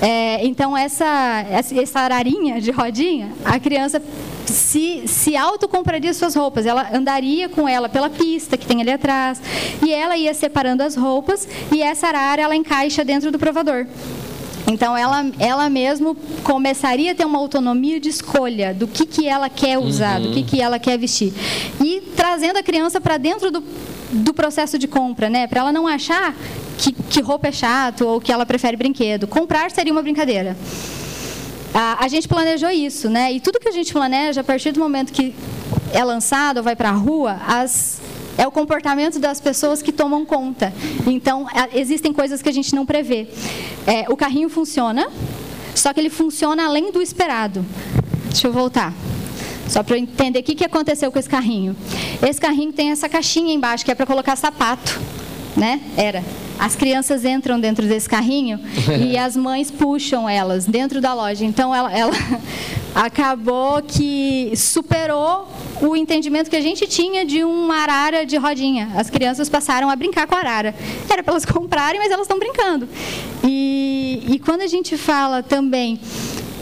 é, 0.00 0.44
então, 0.46 0.76
essa, 0.76 1.44
essa 1.50 2.00
ararinha 2.00 2.60
de 2.60 2.70
rodinha, 2.70 3.32
a 3.44 3.58
criança 3.58 4.02
se, 4.44 5.02
se 5.06 5.36
autocompraria 5.36 6.12
suas 6.12 6.34
roupas. 6.34 6.66
Ela 6.66 6.88
andaria 6.92 7.48
com 7.48 7.68
ela 7.68 7.88
pela 7.88 8.10
pista 8.10 8.56
que 8.56 8.66
tem 8.66 8.80
ali 8.80 8.90
atrás. 8.90 9.40
E 9.84 9.92
ela 9.92 10.16
ia 10.16 10.34
separando 10.34 10.82
as 10.82 10.96
roupas 10.96 11.48
e 11.72 11.82
essa 11.82 12.08
arara 12.08 12.42
ela 12.42 12.54
encaixa 12.56 13.04
dentro 13.04 13.30
do 13.30 13.38
provador. 13.38 13.86
Então, 14.68 14.96
ela, 14.96 15.24
ela 15.38 15.70
mesmo 15.70 16.16
começaria 16.42 17.12
a 17.12 17.14
ter 17.14 17.24
uma 17.24 17.38
autonomia 17.38 18.00
de 18.00 18.08
escolha 18.08 18.74
do 18.74 18.88
que, 18.88 19.06
que 19.06 19.26
ela 19.26 19.48
quer 19.48 19.78
usar, 19.78 20.20
uhum. 20.20 20.26
do 20.26 20.32
que, 20.34 20.42
que 20.42 20.60
ela 20.60 20.78
quer 20.78 20.98
vestir. 20.98 21.32
E 21.80 22.00
trazendo 22.16 22.58
a 22.58 22.62
criança 22.64 23.00
para 23.00 23.16
dentro 23.16 23.52
do, 23.52 23.62
do 24.10 24.32
processo 24.32 24.78
de 24.78 24.86
compra, 24.86 25.28
né? 25.28 25.46
Para 25.46 25.60
ela 25.60 25.72
não 25.72 25.86
achar 25.86 26.34
que, 26.78 26.92
que 26.92 27.20
roupa 27.20 27.48
é 27.48 27.52
chato 27.52 28.06
ou 28.06 28.20
que 28.20 28.32
ela 28.32 28.46
prefere 28.46 28.76
brinquedo. 28.76 29.26
Comprar 29.26 29.70
seria 29.70 29.92
uma 29.92 30.02
brincadeira. 30.02 30.56
A, 31.74 32.04
a 32.04 32.08
gente 32.08 32.28
planejou 32.28 32.70
isso, 32.70 33.10
né? 33.10 33.32
E 33.32 33.40
tudo 33.40 33.60
que 33.60 33.68
a 33.68 33.72
gente 33.72 33.92
planeja, 33.92 34.40
a 34.40 34.44
partir 34.44 34.72
do 34.72 34.80
momento 34.80 35.12
que 35.12 35.34
é 35.92 36.02
lançado 36.02 36.58
ou 36.58 36.62
vai 36.62 36.76
para 36.76 36.90
a 36.90 36.92
rua, 36.92 37.38
as, 37.46 38.00
é 38.38 38.46
o 38.46 38.50
comportamento 38.50 39.18
das 39.18 39.40
pessoas 39.40 39.82
que 39.82 39.92
tomam 39.92 40.24
conta. 40.24 40.72
Então, 41.06 41.46
existem 41.72 42.12
coisas 42.12 42.40
que 42.40 42.48
a 42.48 42.52
gente 42.52 42.74
não 42.74 42.86
prevê. 42.86 43.28
É, 43.86 44.06
o 44.10 44.16
carrinho 44.16 44.48
funciona, 44.48 45.08
só 45.74 45.92
que 45.92 46.00
ele 46.00 46.10
funciona 46.10 46.64
além 46.64 46.90
do 46.90 47.02
esperado. 47.02 47.64
Deixa 48.30 48.46
eu 48.46 48.52
voltar. 48.52 48.92
Só 49.68 49.82
para 49.82 49.96
eu 49.96 50.00
entender 50.00 50.40
o 50.40 50.42
que, 50.42 50.54
que 50.54 50.64
aconteceu 50.64 51.10
com 51.10 51.18
esse 51.18 51.28
carrinho. 51.28 51.76
Esse 52.26 52.40
carrinho 52.40 52.72
tem 52.72 52.90
essa 52.90 53.08
caixinha 53.08 53.52
embaixo, 53.52 53.84
que 53.84 53.90
é 53.90 53.94
para 53.94 54.06
colocar 54.06 54.36
sapato. 54.36 55.00
Né? 55.56 55.80
Era. 55.96 56.22
As 56.58 56.76
crianças 56.76 57.24
entram 57.24 57.58
dentro 57.58 57.86
desse 57.86 58.08
carrinho 58.08 58.60
e 59.00 59.16
as 59.16 59.36
mães 59.36 59.70
puxam 59.70 60.28
elas 60.28 60.66
dentro 60.66 61.00
da 61.00 61.14
loja. 61.14 61.44
Então 61.44 61.74
ela, 61.74 61.92
ela 61.96 62.12
acabou 62.94 63.82
que 63.82 64.52
superou 64.54 65.48
o 65.80 65.96
entendimento 65.96 66.48
que 66.48 66.56
a 66.56 66.60
gente 66.60 66.86
tinha 66.86 67.24
de 67.24 67.44
uma 67.44 67.82
arara 67.82 68.24
de 68.24 68.36
rodinha. 68.36 68.90
As 68.96 69.10
crianças 69.10 69.48
passaram 69.48 69.90
a 69.90 69.96
brincar 69.96 70.26
com 70.26 70.34
a 70.34 70.38
arara. 70.38 70.74
Era 71.08 71.22
para 71.22 71.32
elas 71.32 71.44
comprarem, 71.46 72.00
mas 72.00 72.10
elas 72.10 72.24
estão 72.24 72.38
brincando. 72.38 72.88
E, 73.44 74.24
e 74.28 74.38
quando 74.38 74.62
a 74.62 74.66
gente 74.66 74.96
fala 74.96 75.42
também 75.42 75.98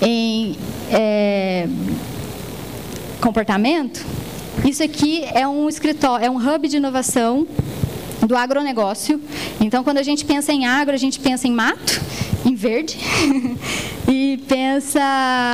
em 0.01 0.57
é, 0.91 1.69
comportamento, 3.25 4.05
isso 4.67 4.83
aqui 4.83 5.25
é 5.33 5.49
um 5.49 5.67
escritório, 5.67 6.27
é 6.27 6.31
um 6.31 6.37
hub 6.37 6.69
de 6.69 6.77
inovação 6.77 7.47
do 8.27 8.37
agronegócio. 8.37 9.21
Então, 9.61 9.85
quando 9.85 9.99
a 9.99 10.03
gente 10.03 10.25
pensa 10.25 10.53
em 10.53 10.67
agro, 10.67 10.95
a 10.95 10.99
gente 10.99 11.21
pensa 11.21 11.47
em 11.47 11.53
mato, 11.53 12.01
em 12.45 12.55
verde, 12.55 12.99
e 14.09 14.39
pensa... 14.49 15.01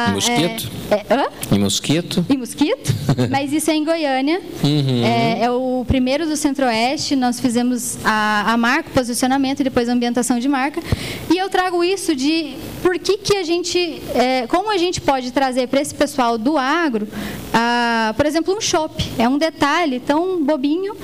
Em 0.08 0.14
mosquito? 0.14 0.70
É, 0.90 1.14
é, 1.14 1.54
em 1.54 1.58
mosquito? 1.58 2.26
Em 2.28 2.36
mosquito, 2.36 2.94
mas 3.30 3.52
isso 3.52 3.70
é 3.70 3.74
em 3.74 3.84
Goiânia. 3.84 4.40
Uhum. 4.62 5.04
É, 5.04 5.44
é, 5.44 5.50
o 5.50 5.84
primeiro 5.86 6.26
do 6.26 6.36
Centro-Oeste, 6.36 7.14
nós 7.14 7.38
fizemos 7.38 7.98
a, 8.04 8.52
a 8.52 8.56
marca, 8.56 8.90
posicionamento 8.90 9.60
e 9.60 9.64
depois 9.64 9.88
a 9.88 9.92
ambientação 9.92 10.38
de 10.38 10.48
marca. 10.48 10.82
E 11.30 11.38
eu 11.38 11.48
trago 11.48 11.84
isso 11.84 12.14
de 12.14 12.56
por 12.82 12.98
que, 12.98 13.18
que 13.18 13.36
a 13.36 13.44
gente, 13.44 14.02
é, 14.14 14.46
como 14.48 14.70
a 14.70 14.78
gente 14.78 15.00
pode 15.00 15.30
trazer 15.30 15.68
para 15.68 15.80
esse 15.80 15.94
pessoal 15.94 16.36
do 16.36 16.58
agro, 16.58 17.06
ah, 17.52 18.14
por 18.16 18.26
exemplo, 18.26 18.56
um 18.56 18.60
chopp. 18.60 19.04
É 19.18 19.28
um 19.28 19.38
detalhe 19.38 20.00
tão 20.00 20.42
bobinho, 20.42 20.96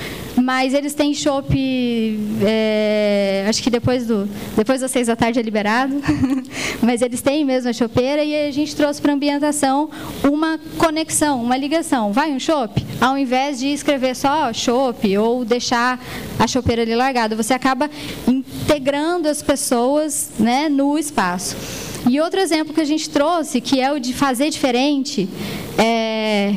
mas 0.42 0.74
eles 0.74 0.94
têm 0.94 1.14
chopp, 1.14 1.48
é, 2.44 3.46
acho 3.48 3.62
que 3.62 3.70
depois, 3.70 4.06
do, 4.06 4.28
depois 4.56 4.80
das 4.80 4.90
seis 4.90 5.06
da 5.06 5.16
tarde 5.16 5.38
é 5.38 5.42
liberado, 5.42 5.94
mas 6.82 7.00
eles 7.02 7.22
têm 7.22 7.44
mesmo 7.44 7.70
a 7.70 7.72
chopeira 7.72 8.22
e 8.22 8.48
a 8.48 8.50
gente 8.50 8.76
trouxe 8.76 9.00
para 9.00 9.12
a 9.12 9.14
ambientação 9.14 9.88
uma 10.22 10.60
conexão, 10.76 11.42
uma 11.42 11.56
ligação. 11.56 12.12
Vai 12.12 12.32
um 12.32 12.38
chopp? 12.38 12.84
Ao 13.00 13.16
invés 13.16 13.58
de 13.58 13.68
escrever 13.68 14.14
só 14.14 14.52
chopp 14.52 15.16
ou 15.16 15.44
deixar 15.44 15.98
a 16.38 16.46
chopeira 16.46 16.82
ali 16.82 16.94
largada, 16.94 17.34
você 17.34 17.54
acaba 17.54 17.90
integrando 18.28 19.28
as 19.28 19.42
pessoas 19.42 20.30
né, 20.38 20.68
no 20.68 20.98
espaço. 20.98 21.56
E 22.08 22.20
outro 22.20 22.38
exemplo 22.38 22.72
que 22.72 22.80
a 22.80 22.84
gente 22.84 23.10
trouxe, 23.10 23.60
que 23.60 23.80
é 23.80 23.90
o 23.90 23.98
de 23.98 24.12
fazer 24.12 24.48
diferente, 24.50 25.28
é... 25.76 26.54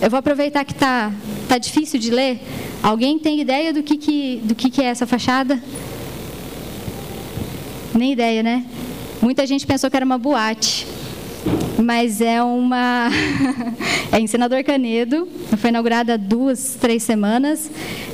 eu 0.00 0.08
vou 0.08 0.18
aproveitar 0.18 0.64
que 0.64 0.72
está 0.72 1.10
tá 1.48 1.58
difícil 1.58 1.98
de 1.98 2.10
ler. 2.10 2.40
Alguém 2.82 3.18
tem 3.18 3.40
ideia 3.40 3.72
do 3.72 3.82
que, 3.82 3.96
que, 3.96 4.40
do 4.42 4.54
que, 4.54 4.68
que 4.68 4.82
é 4.82 4.86
essa 4.86 5.06
fachada? 5.06 5.62
Nem 7.94 8.12
ideia, 8.12 8.42
né? 8.42 8.64
Muita 9.20 9.46
gente 9.46 9.66
pensou 9.66 9.90
que 9.90 9.96
era 9.96 10.04
uma 10.04 10.18
boate 10.18 10.86
mas 11.82 12.20
é 12.20 12.42
uma 12.42 13.10
é 14.12 14.18
em 14.18 14.26
Senador 14.26 14.62
Canedo, 14.62 15.28
foi 15.58 15.70
inaugurada 15.70 16.14
há 16.14 16.16
duas, 16.16 16.76
três 16.80 17.02
semanas. 17.02 17.70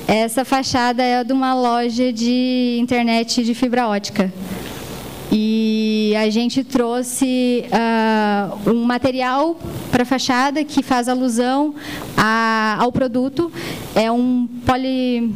Essa 0.06 0.44
fachada 0.44 1.02
é 1.02 1.22
de 1.22 1.32
uma 1.32 1.54
loja 1.54 2.12
de 2.12 2.78
internet 2.80 3.44
de 3.44 3.54
fibra 3.54 3.86
ótica. 3.86 4.32
E 5.30 6.14
a 6.16 6.30
gente 6.30 6.64
trouxe 6.64 7.64
uh, 7.66 8.70
um 8.70 8.84
material 8.84 9.58
para 9.90 10.02
a 10.02 10.06
fachada 10.06 10.64
que 10.64 10.82
faz 10.82 11.08
alusão 11.08 11.74
a, 12.16 12.76
ao 12.78 12.90
produto. 12.90 13.52
É 13.94 14.10
um 14.10 14.48
poli... 14.64 15.32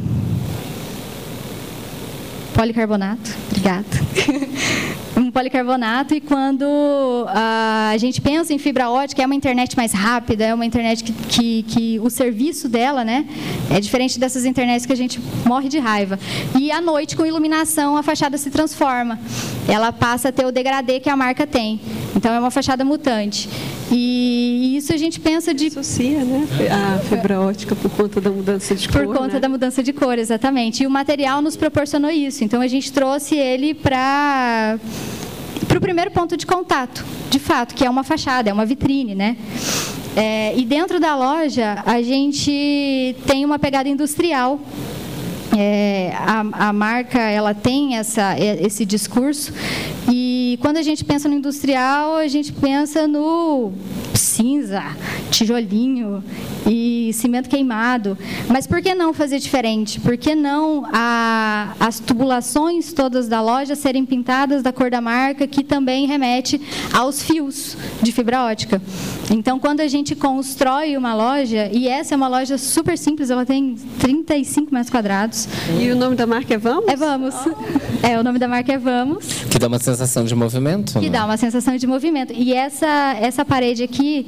policarbonato. 2.55 3.31
Obrigada. 3.49 3.85
policarbonato 5.33 6.13
e 6.13 6.21
quando 6.21 6.63
uh, 6.63 7.27
a 7.91 7.97
gente 7.97 8.21
pensa 8.21 8.53
em 8.53 8.59
fibra 8.59 8.89
ótica, 8.89 9.21
é 9.21 9.25
uma 9.25 9.35
internet 9.35 9.75
mais 9.75 9.91
rápida, 9.91 10.45
é 10.45 10.53
uma 10.53 10.65
internet 10.65 11.03
que, 11.03 11.11
que, 11.11 11.63
que, 11.63 11.99
o 11.99 12.09
serviço 12.09 12.69
dela 12.69 13.03
né, 13.03 13.25
é 13.69 13.79
diferente 13.79 14.19
dessas 14.19 14.45
internets 14.45 14.85
que 14.85 14.93
a 14.93 14.95
gente 14.95 15.19
morre 15.45 15.67
de 15.67 15.79
raiva. 15.79 16.19
E 16.57 16.71
à 16.71 16.79
noite, 16.79 17.17
com 17.17 17.25
iluminação, 17.25 17.97
a 17.97 18.03
fachada 18.03 18.37
se 18.37 18.51
transforma. 18.51 19.19
Ela 19.67 19.91
passa 19.91 20.29
a 20.29 20.31
ter 20.31 20.45
o 20.45 20.51
degradê 20.51 20.99
que 20.99 21.09
a 21.09 21.15
marca 21.15 21.47
tem. 21.47 21.81
Então, 22.15 22.31
é 22.31 22.39
uma 22.39 22.51
fachada 22.51 22.85
mutante. 22.85 23.49
E 23.91 24.77
isso 24.77 24.93
a 24.93 24.97
gente 24.97 25.19
pensa 25.19 25.53
de... 25.53 25.67
Associa, 25.67 26.23
né? 26.23 26.47
A 26.71 26.99
fibra 26.99 27.41
ótica 27.41 27.75
por 27.75 27.89
conta 27.91 28.21
da 28.21 28.29
mudança 28.29 28.75
de 28.75 28.87
cor, 28.87 29.05
Por 29.05 29.15
conta 29.15 29.33
né? 29.35 29.39
da 29.39 29.49
mudança 29.49 29.81
de 29.81 29.91
cor, 29.91 30.17
exatamente. 30.17 30.83
E 30.83 30.87
o 30.87 30.89
material 30.89 31.41
nos 31.41 31.55
proporcionou 31.55 32.11
isso. 32.11 32.43
Então, 32.43 32.61
a 32.61 32.67
gente 32.67 32.91
trouxe 32.93 33.35
ele 33.35 33.73
para 33.73 34.77
para 35.67 35.77
o 35.77 35.81
primeiro 35.81 36.11
ponto 36.11 36.35
de 36.35 36.45
contato, 36.45 37.05
de 37.29 37.39
fato, 37.39 37.73
que 37.75 37.85
é 37.85 37.89
uma 37.89 38.03
fachada, 38.03 38.49
é 38.49 38.53
uma 38.53 38.65
vitrine, 38.65 39.15
né? 39.15 39.37
É, 40.15 40.55
e 40.55 40.63
dentro 40.65 40.99
da 40.99 41.15
loja 41.15 41.81
a 41.85 42.01
gente 42.01 43.15
tem 43.25 43.43
uma 43.43 43.57
pegada 43.57 43.89
industrial. 43.89 44.59
É, 45.55 46.11
a, 46.15 46.69
a, 46.69 46.73
marca 46.73 47.19
ela 47.19 47.53
tem 47.53 47.95
essa, 47.95 48.35
esse 48.39 48.85
discurso 48.85 49.53
e 50.11 50.57
quando 50.61 50.77
a 50.77 50.81
gente 50.81 51.05
pensa 51.05 51.29
no 51.29 51.35
industrial 51.35 52.15
a 52.15 52.27
gente 52.27 52.51
pensa 52.51 53.07
no 53.07 53.71
cinza, 54.15 54.83
tijolinho 55.29 56.23
e 56.65 57.11
cimento 57.13 57.49
queimado. 57.49 58.17
Mas 58.47 58.65
por 58.65 58.81
que 58.81 58.95
não 58.95 59.13
fazer 59.13 59.39
diferente? 59.39 59.99
Por 59.99 60.17
que 60.17 60.33
não 60.33 60.85
a, 60.91 61.73
as 61.79 61.99
tubulações 61.99 62.93
todas 62.93 63.27
da 63.27 63.41
loja 63.41 63.75
serem 63.75 64.05
pintadas 64.05 64.63
da 64.63 64.71
cor 64.71 64.89
da 64.89 65.01
marca, 65.01 65.45
que 65.45 65.63
também 65.63 66.07
remete 66.07 66.59
aos 66.93 67.21
fios 67.21 67.77
de 68.01 68.11
fibra 68.11 68.43
ótica? 68.43 68.81
Então, 69.29 69.59
quando 69.59 69.81
a 69.81 69.87
gente 69.87 70.15
constrói 70.15 70.97
uma 70.97 71.13
loja, 71.13 71.69
e 71.71 71.87
essa 71.87 72.13
é 72.13 72.17
uma 72.17 72.27
loja 72.27 72.57
super 72.57 72.97
simples, 72.97 73.29
ela 73.29 73.45
tem 73.45 73.75
35 73.99 74.73
metros 74.73 74.89
quadrados. 74.89 75.42
E 75.79 75.91
o 75.91 75.95
nome 75.95 76.15
da 76.15 76.27
marca 76.27 76.53
é 76.53 76.57
Vamos? 76.57 76.87
É 76.87 76.95
Vamos. 76.95 77.35
É, 78.01 78.19
o 78.19 78.23
nome 78.23 78.39
da 78.39 78.47
marca 78.47 78.73
é 78.73 78.77
Vamos. 78.77 79.25
Que 79.49 79.59
dá 79.59 79.67
uma 79.67 79.79
sensação 79.79 80.25
de 80.25 80.35
movimento. 80.35 80.99
Que 80.99 81.05
né? 81.05 81.09
dá 81.09 81.25
uma 81.25 81.37
sensação 81.37 81.75
de 81.77 81.87
movimento. 81.87 82.33
E 82.33 82.53
essa, 82.53 83.15
essa 83.19 83.45
parede 83.45 83.83
aqui, 83.83 84.27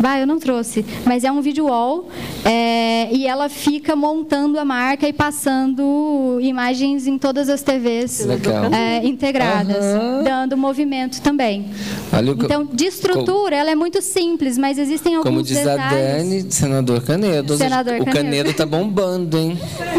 Bah, 0.00 0.18
eu 0.18 0.26
não 0.26 0.38
trouxe, 0.38 0.84
mas 1.04 1.24
é 1.24 1.30
um 1.30 1.40
vídeo 1.42 1.66
wall 1.66 2.08
é, 2.44 3.08
e 3.12 3.26
ela 3.26 3.48
fica 3.50 3.94
montando 3.94 4.58
a 4.58 4.64
marca 4.64 5.06
e 5.06 5.12
passando 5.12 6.38
imagens 6.40 7.06
em 7.06 7.18
todas 7.18 7.48
as 7.50 7.62
TVs 7.62 8.26
é, 8.72 9.06
integradas, 9.06 9.84
Aham. 9.84 10.22
dando 10.22 10.56
movimento 10.56 11.20
também. 11.20 11.66
Olha 12.12 12.30
Então, 12.30 12.64
de 12.64 12.86
estrutura, 12.86 13.56
ela 13.56 13.70
é 13.70 13.74
muito 13.74 14.00
simples, 14.00 14.56
mas 14.56 14.78
existem 14.78 15.16
alguns 15.16 15.30
Como 15.30 15.42
diz 15.42 15.58
a 15.66 15.76
detalhes. 15.76 16.16
Dani, 16.24 16.46
senador 16.50 17.02
Canedo. 17.02 17.56
Senador 17.58 17.94
o 17.96 18.04
Canedo. 18.04 18.16
Canedo 18.16 18.52
tá 18.54 18.64
bombando, 18.64 19.38
hein? 19.38 19.58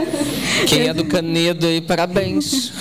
Quem 0.68 0.88
é 0.88 0.94
do 0.94 1.06
Canedo 1.06 1.68
aí, 1.68 1.80
parabéns. 1.80 2.72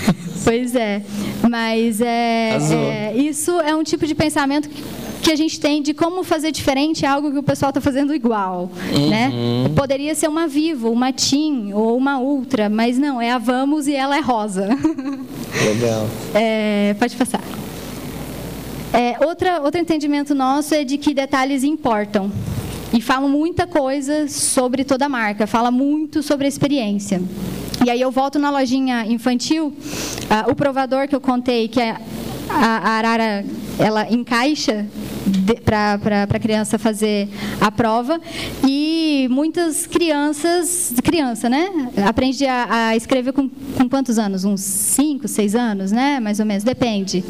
Pois 0.43 0.75
é, 0.75 1.03
mas 1.51 2.01
é, 2.01 2.57
é, 2.57 3.13
isso 3.17 3.59
é 3.61 3.75
um 3.75 3.83
tipo 3.83 4.07
de 4.07 4.15
pensamento 4.15 4.69
que- 4.69 5.01
a 5.31 5.37
gente 5.37 5.61
tem 5.61 5.81
de 5.81 5.95
como 5.95 6.25
fazer 6.25 6.51
diferente 6.51 7.07
algo 7.07 7.31
que 7.31 7.39
o 7.39 7.43
pessoal 7.43 7.71
está 7.71 7.81
fazendo 7.81 8.13
igual, 8.13 8.69
né? 9.09 9.31
Poderia 9.77 10.13
ser 10.13 10.27
uma 10.29 10.49
Vivo, 10.49 10.91
uma 10.91 11.13
TIM 11.13 11.73
ou 11.73 11.97
uma 11.97 12.19
Ultra, 12.19 12.69
mas 12.69 12.99
não, 12.99 13.21
é 13.21 13.31
a 13.31 13.39
Vamos 13.39 13.87
e 13.87 13.95
ela 13.95 14.17
é 14.17 14.21
rosa. 14.21 14.67
Legal. 15.65 16.09
É, 16.35 16.97
pode 16.99 17.15
passar. 17.15 17.41
É, 18.93 19.25
outra, 19.25 19.61
outro 19.63 19.81
entendimento 19.81 20.35
nosso 20.35 20.75
é 20.75 20.83
de 20.83 20.99
que 20.99 21.15
detalhes 21.15 21.63
importam. 21.63 22.33
E 22.93 23.01
falam 23.01 23.29
muita 23.29 23.67
coisa 23.67 24.27
sobre 24.27 24.85
toda 24.85 25.07
a 25.07 25.09
marca, 25.09 25.47
fala 25.47 25.71
muito 25.71 26.23
sobre 26.23 26.47
a 26.47 26.49
experiência. 26.49 27.23
E 27.85 27.89
aí 27.89 28.01
eu 28.01 28.11
volto 28.11 28.39
na 28.39 28.51
lojinha 28.51 29.07
infantil, 29.07 29.73
ah, 30.29 30.47
o 30.51 30.55
provador 30.55 31.07
que 31.07 31.15
eu 31.15 31.21
contei, 31.21 31.69
que 31.69 31.81
é 31.81 31.97
a, 32.51 32.89
arara, 32.99 33.45
ela 33.79 34.11
encaixa 34.11 34.87
para 35.65 36.25
a 36.25 36.39
criança 36.39 36.79
fazer 36.79 37.29
a 37.61 37.71
prova 37.71 38.21
e 38.67 39.29
muitas 39.31 39.87
crianças, 39.87 40.93
criança, 41.03 41.49
né? 41.49 41.69
Aprende 42.07 42.47
a, 42.47 42.89
a 42.89 42.97
escrever 42.97 43.33
com, 43.33 43.49
com 43.49 43.89
quantos 43.89 44.19
anos? 44.19 44.45
Uns 44.45 44.61
5, 44.61 45.29
6 45.29 45.55
anos, 45.55 45.93
né? 45.93 46.21
Mais 46.21 46.41
ou 46.41 46.47
menos, 46.47 46.65
depende. 46.65 47.25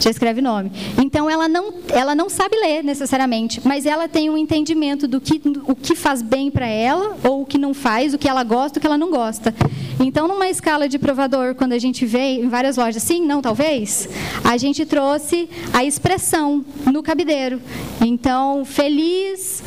Já 0.00 0.10
escreve 0.10 0.40
nome. 0.40 0.70
Então 1.02 1.28
ela 1.28 1.48
não, 1.48 1.74
ela 1.88 2.14
não 2.14 2.28
sabe 2.28 2.56
ler 2.56 2.84
necessariamente, 2.84 3.60
mas 3.64 3.84
ela 3.84 4.08
tem 4.08 4.30
um 4.30 4.38
entendimento 4.38 5.08
do 5.08 5.20
que 5.20 5.40
o 5.66 5.74
que 5.74 5.94
faz 5.94 6.22
bem 6.22 6.50
para 6.50 6.66
ela 6.66 7.16
ou 7.24 7.42
o 7.42 7.46
que 7.46 7.58
não 7.58 7.74
faz, 7.74 8.14
o 8.14 8.18
que 8.18 8.28
ela 8.28 8.44
gosta, 8.44 8.78
o 8.78 8.80
que 8.80 8.86
ela 8.86 8.98
não 8.98 9.10
gosta. 9.10 9.52
Então, 10.00 10.28
numa 10.28 10.48
escala 10.48 10.88
de 10.88 10.98
provador, 10.98 11.56
quando 11.56 11.72
a 11.72 11.78
gente 11.78 12.06
vê 12.06 12.40
em 12.40 12.48
várias 12.48 12.76
lojas, 12.76 13.02
sim, 13.02 13.20
não, 13.26 13.42
talvez, 13.42 14.08
a 14.44 14.56
gente 14.58 14.84
trouxe 14.84 15.48
a 15.72 15.84
expressão 15.84 16.64
no 16.86 17.02
cabideiro. 17.02 17.60
Então, 18.00 18.64
feliz, 18.64 19.62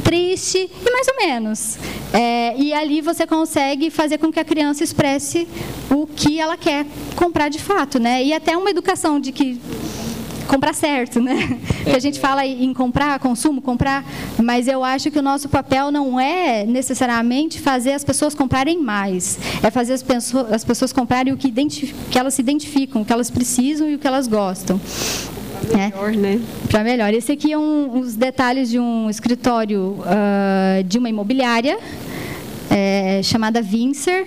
triste 0.00 0.58
e 0.58 0.90
mais 0.90 1.08
ou 1.08 1.16
menos. 1.16 1.78
É, 2.12 2.54
e 2.56 2.72
ali 2.72 3.00
você 3.00 3.26
consegue 3.26 3.90
fazer 3.90 4.18
com 4.18 4.32
que 4.32 4.40
a 4.40 4.44
criança 4.44 4.82
expresse 4.82 5.46
o 5.90 6.06
que 6.06 6.40
ela 6.40 6.56
quer 6.56 6.84
comprar 7.14 7.48
de 7.48 7.58
fato, 7.58 7.98
né? 7.98 8.24
E 8.24 8.32
até 8.32 8.56
uma 8.56 8.70
educação 8.70 9.20
de 9.20 9.32
que 9.32 9.60
comprar 10.50 10.74
certo, 10.74 11.20
né? 11.20 11.58
Que 11.84 11.94
a 11.96 11.98
gente 12.00 12.18
fala 12.18 12.44
em 12.44 12.74
comprar, 12.74 13.18
consumo, 13.20 13.62
comprar, 13.62 14.04
mas 14.42 14.66
eu 14.66 14.82
acho 14.82 15.10
que 15.10 15.18
o 15.18 15.22
nosso 15.22 15.48
papel 15.48 15.92
não 15.92 16.18
é 16.18 16.66
necessariamente 16.66 17.60
fazer 17.60 17.92
as 17.92 18.02
pessoas 18.02 18.34
comprarem 18.34 18.78
mais, 18.78 19.38
é 19.62 19.70
fazer 19.70 19.92
as 19.92 20.02
pessoas, 20.02 20.52
as 20.52 20.64
pessoas 20.64 20.92
comprarem 20.92 21.32
o 21.32 21.36
que, 21.36 21.50
que 22.10 22.18
elas 22.18 22.34
se 22.34 22.42
identificam, 22.42 23.02
o 23.02 23.04
que 23.04 23.12
elas 23.12 23.30
precisam 23.30 23.88
e 23.88 23.94
o 23.94 23.98
que 23.98 24.06
elas 24.06 24.26
gostam. 24.26 24.80
né? 25.72 25.92
Melhor, 25.94 26.12
né? 26.12 26.40
Para 26.68 26.82
melhor. 26.82 27.14
Esse 27.14 27.32
aqui 27.32 27.52
é 27.52 27.58
um, 27.58 28.00
os 28.00 28.16
detalhes 28.16 28.68
de 28.68 28.78
um 28.78 29.08
escritório 29.08 29.98
ah, 30.04 30.82
de 30.84 30.98
uma 30.98 31.08
imobiliária 31.08 31.78
é, 32.68 33.20
chamada 33.22 33.62
Vincer. 33.62 34.26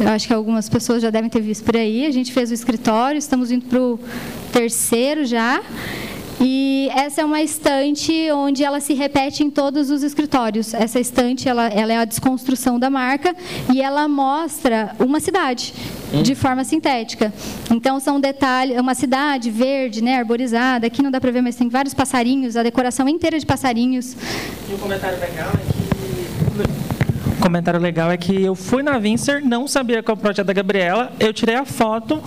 Eu 0.00 0.08
acho 0.08 0.28
que 0.28 0.32
algumas 0.32 0.68
pessoas 0.68 1.02
já 1.02 1.10
devem 1.10 1.28
ter 1.28 1.40
visto 1.40 1.64
por 1.64 1.76
aí. 1.76 2.06
A 2.06 2.10
gente 2.10 2.32
fez 2.32 2.50
o 2.50 2.54
escritório, 2.54 3.18
estamos 3.18 3.50
indo 3.50 3.66
para 3.66 3.80
o 3.80 3.98
terceiro 4.52 5.24
já. 5.24 5.62
E 6.40 6.88
essa 6.94 7.22
é 7.22 7.24
uma 7.24 7.42
estante 7.42 8.30
onde 8.30 8.62
ela 8.62 8.78
se 8.78 8.94
repete 8.94 9.42
em 9.42 9.50
todos 9.50 9.90
os 9.90 10.04
escritórios. 10.04 10.72
Essa 10.72 11.00
estante 11.00 11.48
ela, 11.48 11.66
ela 11.66 11.92
é 11.92 11.96
a 11.96 12.04
desconstrução 12.04 12.78
da 12.78 12.88
marca 12.88 13.34
e 13.72 13.82
ela 13.82 14.06
mostra 14.06 14.94
uma 15.00 15.18
cidade 15.18 15.74
de 16.22 16.34
forma 16.36 16.62
sintética. 16.62 17.32
Então 17.70 17.98
são 17.98 18.20
detalhes, 18.20 18.78
uma 18.78 18.94
cidade 18.94 19.50
verde, 19.50 20.02
né, 20.02 20.18
arborizada. 20.18 20.86
Aqui 20.86 21.02
não 21.02 21.10
dá 21.10 21.20
para 21.20 21.32
ver, 21.32 21.42
mas 21.42 21.56
tem 21.56 21.68
vários 21.68 21.92
passarinhos, 21.92 22.56
a 22.56 22.62
decoração 22.62 23.08
inteira 23.08 23.38
de 23.38 23.44
passarinhos. 23.44 24.16
E 24.70 24.74
o 24.74 24.78
comentário 24.78 25.18
legal 25.18 25.48
é 25.48 25.72
que. 25.72 25.78
O 27.36 27.40
comentário 27.40 27.80
legal 27.80 28.10
é 28.10 28.16
que 28.16 28.42
eu 28.42 28.54
fui 28.54 28.82
na 28.82 28.98
Vincer, 28.98 29.44
não 29.44 29.66
sabia 29.66 30.02
qual 30.02 30.16
é 30.16 30.18
o 30.18 30.20
projeto 30.20 30.46
da 30.46 30.52
Gabriela, 30.52 31.12
eu 31.18 31.32
tirei 31.32 31.54
a 31.54 31.64
foto. 31.64 32.22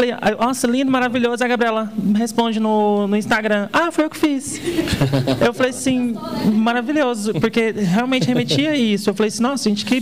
Falei, 0.00 0.12
"Ah, 0.18 0.46
nossa, 0.46 0.66
lindo, 0.66 0.90
maravilhoso. 0.90 1.44
A 1.44 1.46
Gabriela 1.46 1.92
me 1.94 2.18
responde 2.18 2.58
no, 2.58 3.06
no 3.06 3.14
Instagram. 3.18 3.68
Ah, 3.70 3.92
foi 3.92 4.06
eu 4.06 4.10
que 4.10 4.16
fiz. 4.16 4.58
Eu 5.44 5.52
falei 5.52 5.70
assim, 5.70 6.16
maravilhoso, 6.54 7.34
porque 7.34 7.70
realmente 7.72 8.26
remetia 8.26 8.70
a 8.70 8.76
isso. 8.76 9.10
Eu 9.10 9.14
falei 9.14 9.28
assim, 9.28 9.42
nossa, 9.42 9.68
gente, 9.68 9.84
que 9.84 10.00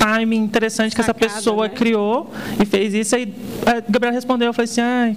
timing 0.00 0.38
interessante 0.42 0.92
que 0.94 1.00
essa 1.00 1.14
pessoa 1.14 1.68
né? 1.68 1.74
criou 1.74 2.32
e 2.60 2.66
fez 2.66 2.94
isso. 2.94 3.14
Aí 3.14 3.32
a 3.64 3.74
Gabriela 3.88 4.12
respondeu, 4.14 4.48
eu 4.48 4.52
falei 4.52 4.68
assim, 4.70 4.80
ai, 4.80 5.16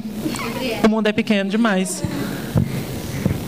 o 0.85 0.87
mundo 0.89 1.07
é 1.07 1.11
pequeno 1.11 1.49
demais. 1.49 2.03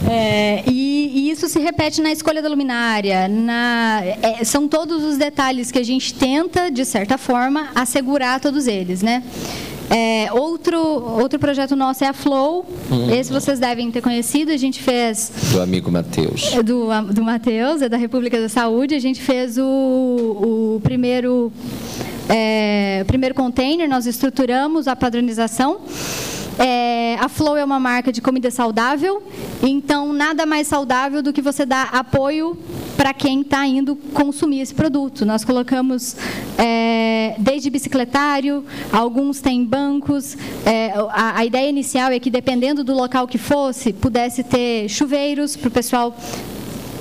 É, 0.10 0.64
e, 0.68 1.12
e 1.28 1.30
isso 1.32 1.48
se 1.48 1.60
repete 1.60 2.02
na 2.02 2.12
escolha 2.12 2.42
da 2.42 2.50
luminária. 2.50 3.28
na- 3.28 4.02
é, 4.24 4.44
são 4.44 4.68
todos 4.68 5.04
os 5.04 5.18
detalhes 5.18 5.72
que 5.72 5.78
a 5.78 5.84
gente 5.84 6.14
tenta, 6.16 6.72
de 6.72 6.84
certa 6.84 7.18
forma, 7.18 7.70
assegurar 7.76 8.40
todos 8.40 8.66
eles, 8.68 9.02
né? 9.04 9.22
É, 9.94 10.32
outro, 10.32 10.80
outro 10.80 11.38
projeto 11.38 11.76
nosso 11.76 12.02
é 12.04 12.08
a 12.08 12.14
Flow. 12.14 12.66
Esse 13.14 13.32
vocês 13.32 13.60
devem 13.60 13.92
ter 13.92 14.02
conhecido. 14.02 14.52
A 14.52 14.58
gente 14.58 14.82
fez 14.82 15.32
Do 15.52 15.62
amigo 15.62 15.92
Matheus. 15.92 16.54
é 16.54 16.64
do, 16.64 16.88
do 17.14 17.22
Matheus, 17.22 17.82
é 17.82 17.90
da 17.90 17.98
República 17.98 18.40
da 18.40 18.48
Saúde. 18.48 18.96
A 18.96 19.00
gente 19.00 19.22
fez 19.22 19.58
o, 19.58 19.66
o 19.66 20.80
primeiro, 20.82 21.52
é, 22.30 23.04
primeiro 23.06 23.36
container, 23.36 23.88
nós 23.90 24.06
estruturamos 24.06 24.88
a 24.88 24.96
padronização. 24.96 25.82
É, 26.64 27.18
a 27.20 27.28
Flow 27.28 27.58
é 27.58 27.64
uma 27.66 27.80
marca 27.80 28.12
de 28.12 28.22
comida 28.22 28.52
saudável, 28.52 29.24
então 29.64 30.14
nada 30.14 30.46
mais 30.46 30.68
saudável 30.68 31.24
do 31.24 31.34
que 31.34 31.42
você 31.42 31.66
dar 31.66 31.90
apoio 31.92 32.56
para 32.96 33.14
quem 33.14 33.42
está 33.42 33.66
indo 33.66 33.96
consumir 34.14 34.60
esse 34.62 34.74
produto. 34.76 35.26
Nós 35.26 35.44
colocamos 35.44 36.16
é, 36.60 37.34
desde 37.40 37.70
bicicletário, 37.72 38.64
alguns 38.92 39.42
têm 39.42 39.66
bancos. 39.66 40.38
é, 40.64 40.94
a, 41.10 41.40
a 41.40 41.46
ideia 41.46 41.68
inicial 41.68 42.12
é 42.12 42.20
que, 42.20 42.30
dependendo 42.30 42.84
do 42.84 42.94
local 42.94 43.28
que 43.28 43.40
fosse, 43.40 43.92
pudesse 43.92 44.44
ter 44.44 44.88
chuveiros 44.88 45.56
para 45.56 45.68
o 45.68 45.72
pessoal 45.72 46.16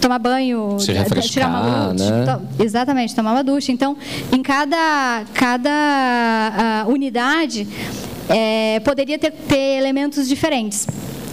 tomar 0.01 0.19
banho, 0.19 0.79
eh, 0.97 1.05
tirar 1.29 1.49
uma 1.49 1.61
ducha, 1.93 2.11
né? 2.11 2.25
to- 2.57 2.63
exatamente, 2.65 3.15
tomar 3.15 3.33
uma 3.33 3.45
ducha. 3.45 3.71
Então, 3.71 3.95
em 4.33 4.43
cada, 4.43 5.25
cada 5.35 5.71
ah, 5.71 6.85
unidade, 6.89 7.69
eh, 8.31 8.81
poderia 8.81 9.18
ter, 9.18 9.33
ter 9.33 9.78
elementos 9.78 10.28
diferentes. 10.28 10.87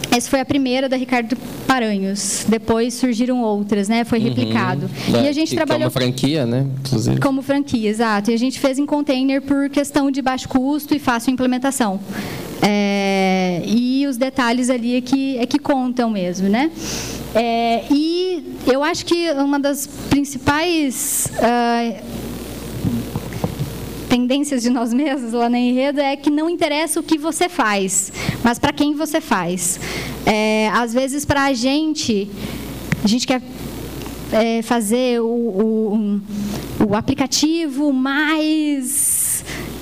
Essa 0.10 0.30
foi 0.30 0.40
a 0.40 0.46
primeira 0.46 0.88
da 0.90 0.96
Ricardo 0.96 1.38
Paranhos. 1.68 2.46
Depois 2.48 2.94
surgiram 2.94 3.42
outras, 3.42 3.88
né? 3.88 4.04
Foi 4.04 4.20
replicado. 4.20 4.90
E 5.10 5.28
a 5.28 5.32
gente 5.32 5.54
é 5.54 5.56
trabalhou 5.56 5.86
uma 5.86 5.92
franquia, 5.92 6.46
né? 6.46 6.66
Inclusive. 6.80 7.20
como 7.20 7.42
franquia, 7.42 7.90
exato. 7.90 8.32
E 8.32 8.34
a 8.34 8.38
gente 8.38 8.60
fez 8.60 8.80
em 8.80 8.86
container 8.86 9.42
por 9.42 9.70
questão 9.70 10.10
de 10.10 10.22
baixo 10.22 10.48
custo 10.48 10.96
e 10.96 11.00
fácil 11.00 11.32
implementação. 11.32 12.00
É, 12.62 13.62
e 13.66 14.08
os 14.08 14.18
detalhes 14.18 14.70
ali 14.70 14.96
é 14.96 15.02
que, 15.02 15.38
é 15.38 15.46
que 15.46 15.60
contam 15.60 16.10
mesmo, 16.10 16.50
né? 16.50 16.72
É, 17.36 17.84
e 17.92 18.56
eu 18.66 18.84
acho 18.84 19.06
que 19.06 19.30
uma 19.34 19.60
das 19.60 19.86
principais 20.10 21.28
ah, 21.40 22.02
tendências 24.08 24.62
de 24.62 24.70
nós 24.70 24.94
mesmos 24.94 25.34
lá 25.34 25.50
na 25.50 25.60
Enredo 25.60 26.00
é 26.00 26.16
que 26.16 26.30
não 26.30 26.50
interessa 26.50 27.00
o 27.00 27.04
que 27.04 27.18
você 27.18 27.48
faz, 27.50 28.12
mas 28.44 28.58
para 28.58 28.74
quem 28.74 28.96
você 28.96 29.22
faz. 29.22 29.80
É, 30.26 30.70
às 30.70 30.94
vezes, 30.94 31.26
para 31.26 31.46
a 31.46 31.54
gente, 31.54 32.30
a 33.04 33.08
gente 33.08 33.28
quer 33.28 33.42
é, 34.32 34.62
fazer 34.62 35.22
o, 35.22 35.28
o, 35.28 36.22
o 36.90 36.96
aplicativo 36.96 37.94
mais 37.94 39.27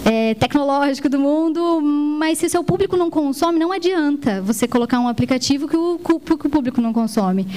é, 0.05 0.35
tecnológico 0.35 1.09
do 1.09 1.19
mundo, 1.19 1.81
mas 1.81 2.37
se 2.37 2.47
seu 2.47 2.63
público 2.63 2.95
não 2.95 3.09
consome, 3.09 3.57
não 3.57 3.71
adianta 3.71 4.39
você 4.39 4.67
colocar 4.67 4.99
um 4.99 5.07
aplicativo 5.07 5.67
que 5.67 5.75
o, 5.75 5.97
que 5.97 6.47
o 6.47 6.49
público 6.49 6.79
não 6.79 6.93
consome. 6.93 7.47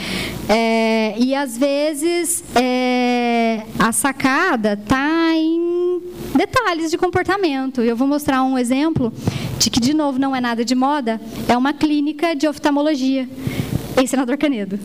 É, 0.48 1.14
e 1.18 1.34
às 1.34 1.58
vezes 1.58 2.42
é, 2.54 3.64
a 3.78 3.92
sacada 3.92 4.72
está 4.72 5.34
em 5.34 6.00
detalhes 6.34 6.90
de 6.90 6.96
comportamento. 6.96 7.82
Eu 7.82 7.94
vou 7.94 8.08
mostrar 8.08 8.42
um 8.42 8.58
exemplo 8.58 9.12
de 9.58 9.68
que, 9.68 9.78
de 9.78 9.92
novo, 9.92 10.18
não 10.18 10.34
é 10.34 10.40
nada 10.40 10.64
de 10.64 10.74
moda, 10.74 11.20
é 11.46 11.56
uma 11.56 11.74
clínica 11.74 12.34
de 12.34 12.48
oftalmologia 12.48 13.28
em 13.96 14.06
Senador 14.06 14.36
Canedo. 14.36 14.78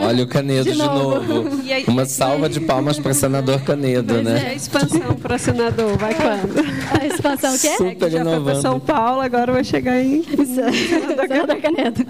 Olha 0.00 0.24
o 0.24 0.26
Canedo 0.26 0.64
de, 0.70 0.72
de 0.72 0.78
novo. 0.78 1.20
novo. 1.42 1.62
Aí, 1.72 1.84
Uma 1.86 2.04
salva 2.04 2.48
de 2.48 2.60
palmas 2.60 2.98
para 2.98 3.14
senador 3.14 3.60
Canedo, 3.62 4.14
pois 4.14 4.24
né? 4.24 4.42
É, 4.46 4.50
a 4.50 4.54
expansão 4.54 5.14
para 5.14 5.38
senador, 5.38 5.96
vai 5.96 6.14
quando? 6.14 6.64
A 7.00 7.06
expansão 7.06 7.54
o 7.54 7.58
quê? 7.58 7.70
Super 7.76 8.06
é 8.06 8.10
já 8.10 8.20
inovando. 8.20 8.44
foi 8.44 8.52
para 8.52 8.60
São 8.62 8.80
Paulo, 8.80 9.20
agora 9.20 9.52
vai 9.52 9.64
chegar 9.64 10.02
em 10.02 10.22
senador, 10.44 11.26
senador 11.28 11.56
Canedo. 11.56 12.06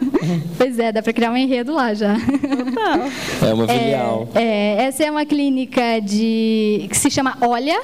pois 0.59 0.79
é, 0.79 0.93
dá 0.93 1.03
para 1.03 1.13
criar 1.13 1.31
um 1.31 1.37
enredo 1.37 1.73
lá 1.73 1.95
já. 1.95 2.15
Total. 2.17 3.49
É 3.49 3.55
uma 3.55 3.69
filial. 3.69 4.29
É, 4.35 4.43
é, 4.43 4.83
essa 4.87 5.05
é 5.05 5.11
uma 5.11 5.25
clínica 5.25 6.01
de 6.01 6.87
que 6.91 6.97
se 6.97 7.11
chama 7.11 7.37
Olha 7.41 7.81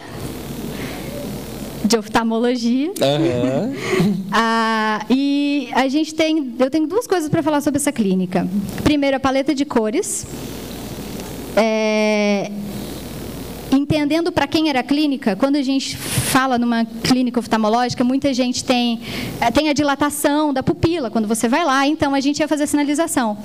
de 1.92 1.98
oftalmologia. 1.98 2.88
Uhum. 2.88 4.24
ah, 4.32 5.04
e 5.10 5.68
a 5.72 5.86
gente 5.88 6.14
tem, 6.14 6.54
eu 6.58 6.70
tenho 6.70 6.86
duas 6.86 7.06
coisas 7.06 7.28
para 7.28 7.42
falar 7.42 7.60
sobre 7.60 7.78
essa 7.78 7.92
clínica. 7.92 8.48
Primeiro, 8.82 9.16
a 9.16 9.20
paleta 9.20 9.54
de 9.54 9.64
cores. 9.64 10.26
É, 11.54 12.50
entendendo 13.70 14.32
para 14.32 14.46
quem 14.46 14.70
era 14.70 14.80
a 14.80 14.82
clínica, 14.82 15.36
quando 15.36 15.56
a 15.56 15.62
gente 15.62 15.96
fala 15.96 16.58
numa 16.58 16.84
clínica 16.84 17.38
oftalmológica, 17.38 18.02
muita 18.02 18.32
gente 18.32 18.64
tem, 18.64 19.00
tem 19.52 19.68
a 19.68 19.74
dilatação 19.74 20.52
da 20.52 20.62
pupila 20.62 21.10
quando 21.10 21.28
você 21.28 21.46
vai 21.46 21.64
lá, 21.64 21.86
então 21.86 22.14
a 22.14 22.20
gente 22.20 22.40
ia 22.40 22.48
fazer 22.48 22.66
sinalização. 22.66 23.36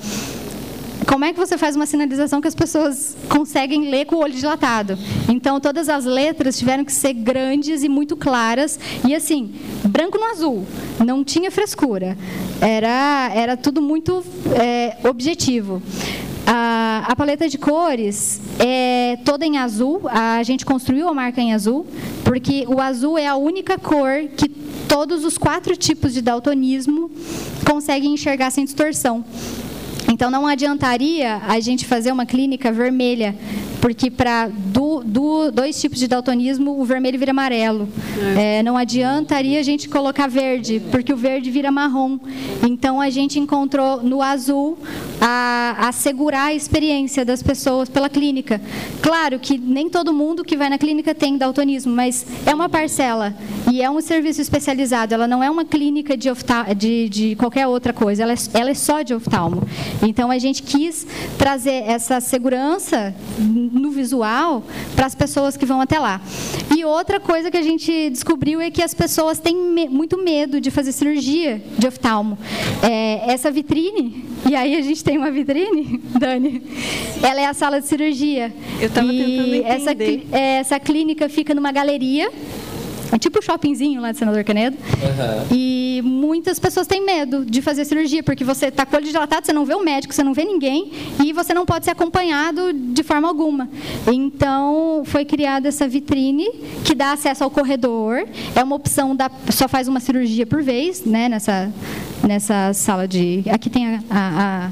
Como 1.08 1.24
é 1.24 1.32
que 1.32 1.38
você 1.38 1.56
faz 1.56 1.74
uma 1.74 1.86
sinalização 1.86 2.38
que 2.38 2.46
as 2.46 2.54
pessoas 2.54 3.16
conseguem 3.30 3.90
ler 3.90 4.04
com 4.04 4.16
o 4.16 4.18
olho 4.18 4.34
dilatado? 4.34 4.98
Então, 5.26 5.58
todas 5.58 5.88
as 5.88 6.04
letras 6.04 6.58
tiveram 6.58 6.84
que 6.84 6.92
ser 6.92 7.14
grandes 7.14 7.82
e 7.82 7.88
muito 7.88 8.14
claras. 8.14 8.78
E 9.06 9.14
assim, 9.14 9.54
branco 9.84 10.18
no 10.18 10.26
azul. 10.26 10.66
Não 11.02 11.24
tinha 11.24 11.50
frescura. 11.50 12.14
Era, 12.60 13.30
era 13.34 13.56
tudo 13.56 13.80
muito 13.80 14.22
é, 14.60 14.98
objetivo. 15.08 15.82
A, 16.46 17.04
a, 17.06 17.16
paleta 17.16 17.48
de 17.48 17.56
cores 17.56 18.38
é 18.58 19.16
toda 19.24 19.46
em 19.46 19.56
azul. 19.56 20.02
A 20.10 20.42
gente 20.42 20.66
construiu 20.66 21.08
a 21.08 21.14
marca 21.14 21.40
em 21.40 21.54
azul, 21.54 21.86
porque 22.22 22.66
o 22.68 22.82
azul 22.82 23.16
é 23.16 23.26
a 23.26 23.34
única 23.34 23.78
cor 23.78 24.28
que 24.36 24.46
todos 24.86 25.24
os 25.24 25.38
quatro 25.38 25.74
tipos 25.74 26.12
de 26.12 26.20
daltonismo 26.20 27.10
conseguem 27.64 28.12
enxergar 28.12 28.50
sem 28.50 28.66
distorção. 28.66 29.24
Então, 30.10 30.30
não 30.30 30.46
adiantaria 30.46 31.36
a 31.46 31.60
gente 31.60 31.86
fazer 31.86 32.10
uma 32.10 32.24
clínica 32.24 32.72
vermelha, 32.72 33.36
porque 33.80 34.10
para 34.10 34.48
do, 34.98 35.48
do, 35.48 35.52
dois 35.52 35.80
tipos 35.80 35.98
de 35.98 36.08
daltonismo, 36.08 36.80
o 36.80 36.84
vermelho 36.84 37.18
vira 37.18 37.30
amarelo. 37.30 37.88
É. 38.36 38.58
É, 38.58 38.62
não 38.62 38.76
adiantaria 38.76 39.58
a 39.58 39.62
gente 39.62 39.88
colocar 39.88 40.28
verde, 40.28 40.80
porque 40.90 41.12
o 41.12 41.16
verde 41.16 41.50
vira 41.50 41.70
marrom. 41.70 42.18
Então, 42.62 43.00
a 43.00 43.10
gente 43.10 43.38
encontrou 43.38 44.02
no 44.02 44.22
azul 44.22 44.78
a, 45.20 45.88
assegurar 45.88 46.48
a 46.48 46.54
experiência 46.54 47.24
das 47.24 47.42
pessoas 47.42 47.88
pela 47.88 48.08
clínica. 48.08 48.60
Claro 49.02 49.38
que 49.38 49.58
nem 49.58 49.88
todo 49.88 50.12
mundo 50.12 50.44
que 50.44 50.56
vai 50.56 50.68
na 50.68 50.78
clínica 50.78 51.14
tem 51.14 51.36
daltonismo, 51.36 51.92
mas 51.92 52.26
é 52.46 52.54
uma 52.54 52.68
parcela 52.68 53.34
e 53.70 53.82
é 53.82 53.90
um 53.90 54.00
serviço 54.00 54.40
especializado. 54.40 55.14
Ela 55.14 55.26
não 55.26 55.42
é 55.42 55.50
uma 55.50 55.64
clínica 55.64 56.16
de, 56.16 56.28
de, 56.76 57.08
de 57.08 57.36
qualquer 57.36 57.66
outra 57.66 57.92
coisa, 57.92 58.22
ela 58.22 58.32
é, 58.32 58.36
ela 58.54 58.70
é 58.70 58.74
só 58.74 59.02
de 59.02 59.14
oftalmo. 59.14 59.62
Então 60.02 60.30
a 60.30 60.38
gente 60.38 60.62
quis 60.62 61.06
trazer 61.36 61.84
essa 61.86 62.20
segurança 62.20 63.14
no 63.38 63.90
visual 63.90 64.62
para 64.94 65.06
as 65.06 65.14
pessoas 65.14 65.56
que 65.56 65.64
vão 65.64 65.80
até 65.80 65.98
lá. 65.98 66.20
E 66.76 66.84
outra 66.84 67.20
coisa 67.20 67.50
que 67.50 67.56
a 67.56 67.62
gente 67.62 68.10
descobriu 68.10 68.60
é 68.60 68.70
que 68.70 68.82
as 68.82 68.94
pessoas 68.94 69.38
têm 69.38 69.56
me 69.56 69.88
muito 69.88 70.22
medo 70.22 70.60
de 70.60 70.70
fazer 70.70 70.92
cirurgia 70.92 71.62
de 71.78 71.86
oftalmo. 71.86 72.38
É, 72.82 73.32
essa 73.32 73.50
vitrine, 73.50 74.24
e 74.48 74.54
aí 74.54 74.76
a 74.76 74.80
gente 74.80 75.02
tem 75.02 75.16
uma 75.16 75.30
vitrine, 75.30 76.00
Dani, 76.18 76.62
ela 77.22 77.40
é 77.40 77.46
a 77.46 77.54
sala 77.54 77.80
de 77.80 77.86
cirurgia. 77.86 78.52
Eu 78.80 78.88
estava 78.88 79.08
tentando 79.08 79.54
entender. 79.54 79.64
Essa, 79.64 80.36
é, 80.36 80.58
essa 80.58 80.80
clínica 80.80 81.28
fica 81.28 81.54
numa 81.54 81.72
galeria 81.72 82.30
é 83.12 83.18
tipo 83.18 83.38
o 83.38 83.42
shoppingzinho 83.42 84.00
lá 84.00 84.12
de 84.12 84.18
Senador 84.18 84.44
Canedo. 84.44 84.76
Uhum. 84.76 85.46
E 85.50 86.00
muitas 86.04 86.58
pessoas 86.58 86.86
têm 86.86 87.04
medo 87.04 87.44
de 87.44 87.62
fazer 87.62 87.84
cirurgia, 87.84 88.22
porque 88.22 88.44
você 88.44 88.66
está 88.66 88.84
com 88.84 88.96
o 88.96 88.98
olho 88.98 89.06
dilatado, 89.06 89.46
você 89.46 89.52
não 89.52 89.64
vê 89.64 89.74
o 89.74 89.82
médico, 89.82 90.14
você 90.14 90.22
não 90.22 90.34
vê 90.34 90.44
ninguém, 90.44 90.92
e 91.24 91.32
você 91.32 91.54
não 91.54 91.64
pode 91.64 91.84
ser 91.84 91.92
acompanhado 91.92 92.72
de 92.72 93.02
forma 93.02 93.28
alguma. 93.28 93.68
Então, 94.06 95.02
foi 95.04 95.24
criada 95.24 95.68
essa 95.68 95.88
vitrine 95.88 96.48
que 96.84 96.94
dá 96.94 97.12
acesso 97.12 97.44
ao 97.44 97.50
corredor. 97.50 98.26
É 98.54 98.62
uma 98.62 98.76
opção 98.76 99.14
da. 99.14 99.30
Só 99.50 99.68
faz 99.68 99.88
uma 99.88 100.00
cirurgia 100.00 100.46
por 100.46 100.62
vez, 100.62 101.04
né? 101.04 101.28
Nessa, 101.28 101.72
nessa 102.26 102.72
sala 102.72 103.08
de. 103.08 103.44
Aqui 103.50 103.70
tem 103.70 103.86
a, 103.86 104.02
a, 104.10 104.66
a 104.66 104.70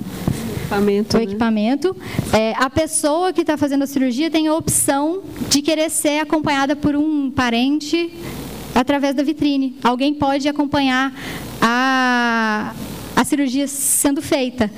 equipamento, 0.66 1.16
o 1.16 1.18
né? 1.18 1.24
equipamento. 1.24 1.96
É, 2.32 2.52
a 2.56 2.68
pessoa 2.68 3.32
que 3.32 3.40
está 3.40 3.56
fazendo 3.56 3.84
a 3.84 3.86
cirurgia 3.86 4.30
tem 4.30 4.48
a 4.48 4.54
opção 4.54 5.22
de 5.48 5.62
querer 5.62 5.90
ser 5.90 6.18
acompanhada 6.20 6.74
por 6.74 6.96
um 6.96 7.30
parente 7.30 8.12
através 8.74 9.14
da 9.14 9.22
vitrine. 9.22 9.76
Alguém 9.82 10.12
pode 10.12 10.48
acompanhar 10.48 11.14
a, 11.60 12.74
a 13.16 13.24
cirurgia 13.24 13.66
sendo 13.66 14.20
feita. 14.20 14.70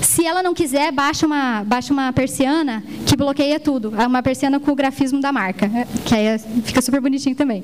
Se 0.00 0.24
ela 0.24 0.42
não 0.42 0.54
quiser, 0.54 0.90
baixa 0.90 1.26
uma, 1.26 1.62
baixa 1.62 1.92
uma 1.92 2.10
persiana 2.12 2.82
que 3.06 3.14
bloqueia 3.14 3.60
tudo. 3.60 3.94
É 4.00 4.06
uma 4.06 4.22
persiana 4.22 4.58
com 4.58 4.72
o 4.72 4.74
grafismo 4.74 5.20
da 5.20 5.30
marca, 5.30 5.70
que 6.06 6.14
aí 6.14 6.38
fica 6.64 6.80
super 6.80 7.00
bonitinho 7.02 7.36
também. 7.36 7.62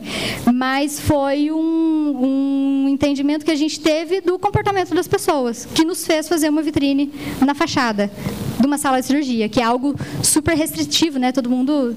Mas 0.54 1.00
foi 1.00 1.50
um, 1.50 2.84
um 2.84 2.88
entendimento 2.88 3.44
que 3.44 3.50
a 3.50 3.56
gente 3.56 3.80
teve 3.80 4.20
do 4.20 4.38
comportamento 4.38 4.94
das 4.94 5.08
pessoas, 5.08 5.66
que 5.74 5.84
nos 5.84 6.06
fez 6.06 6.28
fazer 6.28 6.50
uma 6.50 6.62
vitrine 6.62 7.10
na 7.40 7.54
fachada 7.54 8.10
de 8.60 8.66
uma 8.66 8.76
sala 8.76 9.00
de 9.00 9.06
cirurgia, 9.06 9.48
que 9.48 9.60
é 9.60 9.64
algo 9.64 9.94
super 10.22 10.54
restritivo, 10.54 11.18
né? 11.18 11.32
Todo 11.32 11.48
mundo 11.48 11.96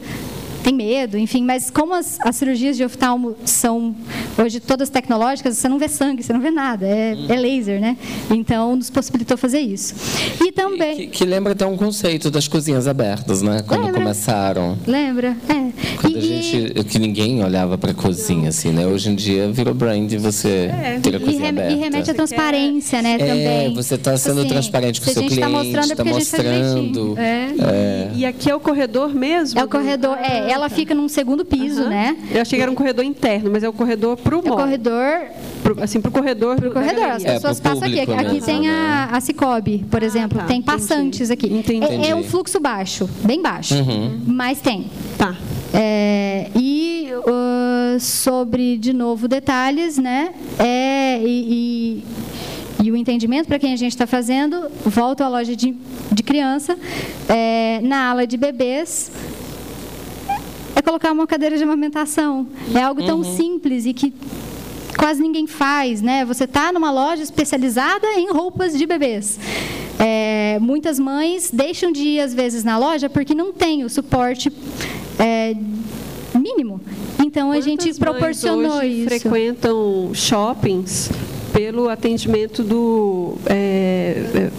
tem 0.61 0.73
medo, 0.73 1.17
enfim, 1.17 1.43
mas 1.43 1.69
como 1.69 1.93
as, 1.93 2.19
as, 2.21 2.35
cirurgias 2.35 2.77
de 2.77 2.83
oftalmo 2.83 3.35
são 3.45 3.95
hoje 4.37 4.59
todas 4.59 4.89
tecnológicas, 4.89 5.57
você 5.57 5.67
não 5.67 5.77
vê 5.77 5.87
sangue, 5.87 6.23
você 6.23 6.33
não 6.33 6.39
vê 6.39 6.51
nada, 6.51 6.85
é, 6.85 7.15
é 7.29 7.35
laser, 7.35 7.79
né? 7.79 7.97
Então 8.29 8.75
nos 8.75 8.89
possibilitou 8.89 9.37
fazer 9.37 9.59
isso. 9.59 9.95
E 10.43 10.51
também 10.51 10.95
que, 10.95 11.07
que, 11.07 11.25
lembra 11.25 11.53
até 11.53 11.65
um 11.65 11.77
conceito 11.77 12.29
das 12.29 12.47
cozinhas 12.47 12.87
abertas, 12.87 13.41
né? 13.41 13.63
Quando 13.67 13.85
lembra, 13.85 14.01
começaram. 14.01 14.77
Lembra? 14.85 15.35
É. 15.49 15.97
Quando 15.99 16.15
e, 16.15 16.17
a 16.17 16.21
gente 16.21 16.83
que 16.85 16.99
ninguém 16.99 17.43
olhava 17.43 17.77
para 17.77 17.91
a 17.91 17.93
cozinha 17.93 18.49
assim, 18.49 18.71
né? 18.71 18.85
Hoje 18.85 19.09
em 19.09 19.15
dia 19.15 19.51
virou 19.51 19.73
brand 19.73 20.11
você 20.15 20.69
é. 20.71 20.99
ter 21.01 21.15
a 21.15 21.19
cozinha 21.19 21.45
e 21.45 21.49
aberta. 21.49 21.71
E 21.71 21.75
remete 21.75 22.11
à 22.11 22.13
transparência, 22.13 23.01
né? 23.01 23.15
É, 23.15 23.17
também. 23.17 23.73
você 23.73 23.95
está 23.95 24.15
sendo 24.17 24.41
assim, 24.41 24.49
transparente 24.49 25.01
com 25.01 25.09
o 25.09 25.13
seu 25.13 25.23
cliente, 25.23 25.35
está 25.35 25.49
mostrando, 25.49 25.91
está 25.91 26.05
mostrando. 26.05 27.17
É. 27.17 27.51
É. 27.59 28.11
E 28.15 28.25
aqui 28.25 28.49
é 28.49 28.55
o 28.55 28.59
corredor 28.59 29.13
mesmo? 29.13 29.59
É 29.59 29.63
o 29.63 29.67
corredor, 29.67 30.17
é 30.17 30.50
ela 30.51 30.69
fica 30.69 30.93
num 30.93 31.07
segundo 31.07 31.43
piso, 31.43 31.87
né? 31.87 32.17
Eu 32.31 32.41
achei 32.41 32.57
que 32.57 32.63
era 32.63 32.71
um 32.71 32.75
corredor 32.75 33.03
interno, 33.03 33.49
mas 33.51 33.63
é 33.63 33.69
o 33.69 33.73
corredor 33.73 34.17
para 34.17 34.35
o 34.37 34.41
É 34.45 34.51
o 34.51 34.55
corredor 34.55 35.21
pro, 35.61 35.83
assim, 35.83 36.01
para 36.01 36.09
o 36.09 36.11
corredor. 36.11 36.55
Para 36.55 36.69
o 36.69 36.71
corredor. 36.71 37.03
As 37.03 37.23
pessoas 37.23 37.59
é, 37.59 37.63
passam 37.63 37.87
aqui. 37.87 37.99
Aqui 37.99 38.11
né? 38.11 38.41
tem 38.45 38.69
a, 38.69 39.09
a 39.11 39.21
Cicobi, 39.21 39.85
por 39.89 40.03
exemplo. 40.03 40.37
Ah, 40.39 40.43
tá. 40.43 40.47
Tem 40.47 40.61
passantes 40.61 41.29
Entendi. 41.29 41.55
aqui. 41.57 41.75
Entendi. 41.75 42.07
É, 42.07 42.09
é, 42.09 42.15
um 42.15 42.23
fluxo 42.23 42.59
baixo, 42.59 43.09
bem 43.23 43.41
baixo. 43.41 43.75
Uhum. 43.75 44.21
Mas 44.27 44.59
tem. 44.59 44.89
Tá. 45.17 45.35
É, 45.73 46.49
e 46.55 47.07
uh, 47.15 47.99
sobre, 47.99 48.77
de 48.77 48.93
novo, 48.93 49.27
detalhes, 49.27 49.97
né? 49.97 50.33
É, 50.59 51.21
e, 51.23 52.03
e, 52.81 52.85
e 52.87 52.91
o 52.91 52.95
entendimento 52.95 53.47
para 53.47 53.59
quem 53.59 53.73
a 53.73 53.77
gente 53.77 53.91
está 53.91 54.05
fazendo, 54.05 54.69
volto 54.85 55.21
à 55.21 55.29
loja 55.29 55.55
de, 55.55 55.75
de 56.11 56.23
criança, 56.23 56.77
é, 57.29 57.79
na 57.81 58.09
ala 58.09 58.27
de 58.27 58.35
bebês, 58.35 59.11
é 59.13 59.30
colocar 60.91 61.13
uma 61.13 61.25
cadeira 61.25 61.57
de 61.57 61.63
amamentação. 61.63 62.45
É 62.75 62.81
algo 62.81 63.05
tão 63.05 63.19
uhum. 63.19 63.37
simples 63.37 63.85
e 63.85 63.93
que 63.93 64.13
quase 64.97 65.21
ninguém 65.21 65.47
faz, 65.47 66.01
né? 66.01 66.25
Você 66.25 66.43
está 66.43 66.73
numa 66.73 66.91
loja 66.91 67.23
especializada 67.23 68.05
em 68.17 68.29
roupas 68.29 68.77
de 68.77 68.85
bebês. 68.85 69.39
É, 69.97 70.59
muitas 70.59 70.99
mães 70.99 71.49
deixam 71.51 71.93
de 71.93 72.01
ir 72.01 72.19
às 72.19 72.33
vezes 72.33 72.65
na 72.65 72.77
loja 72.77 73.09
porque 73.09 73.33
não 73.33 73.53
tem 73.53 73.85
o 73.85 73.89
suporte 73.89 74.51
é, 75.17 75.55
mínimo. 76.37 76.81
Então 77.23 77.51
Quantas 77.51 77.65
a 77.65 77.69
gente 77.69 77.93
proporcionou 77.93 78.73
mães 78.73 78.83
hoje 78.83 78.99
isso. 78.99 79.07
frequentam 79.07 80.11
shoppings 80.13 81.09
pelo 81.53 81.87
atendimento 81.87 82.63
do 82.63 83.37
é, 83.45 84.49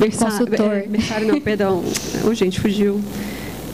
é, 0.00 0.10
Consultor. 0.10 0.72
é, 0.72 0.88
não, 1.24 1.40
perdão, 1.40 1.84
oh, 2.28 2.34
gente, 2.34 2.60
fugiu. 2.60 3.00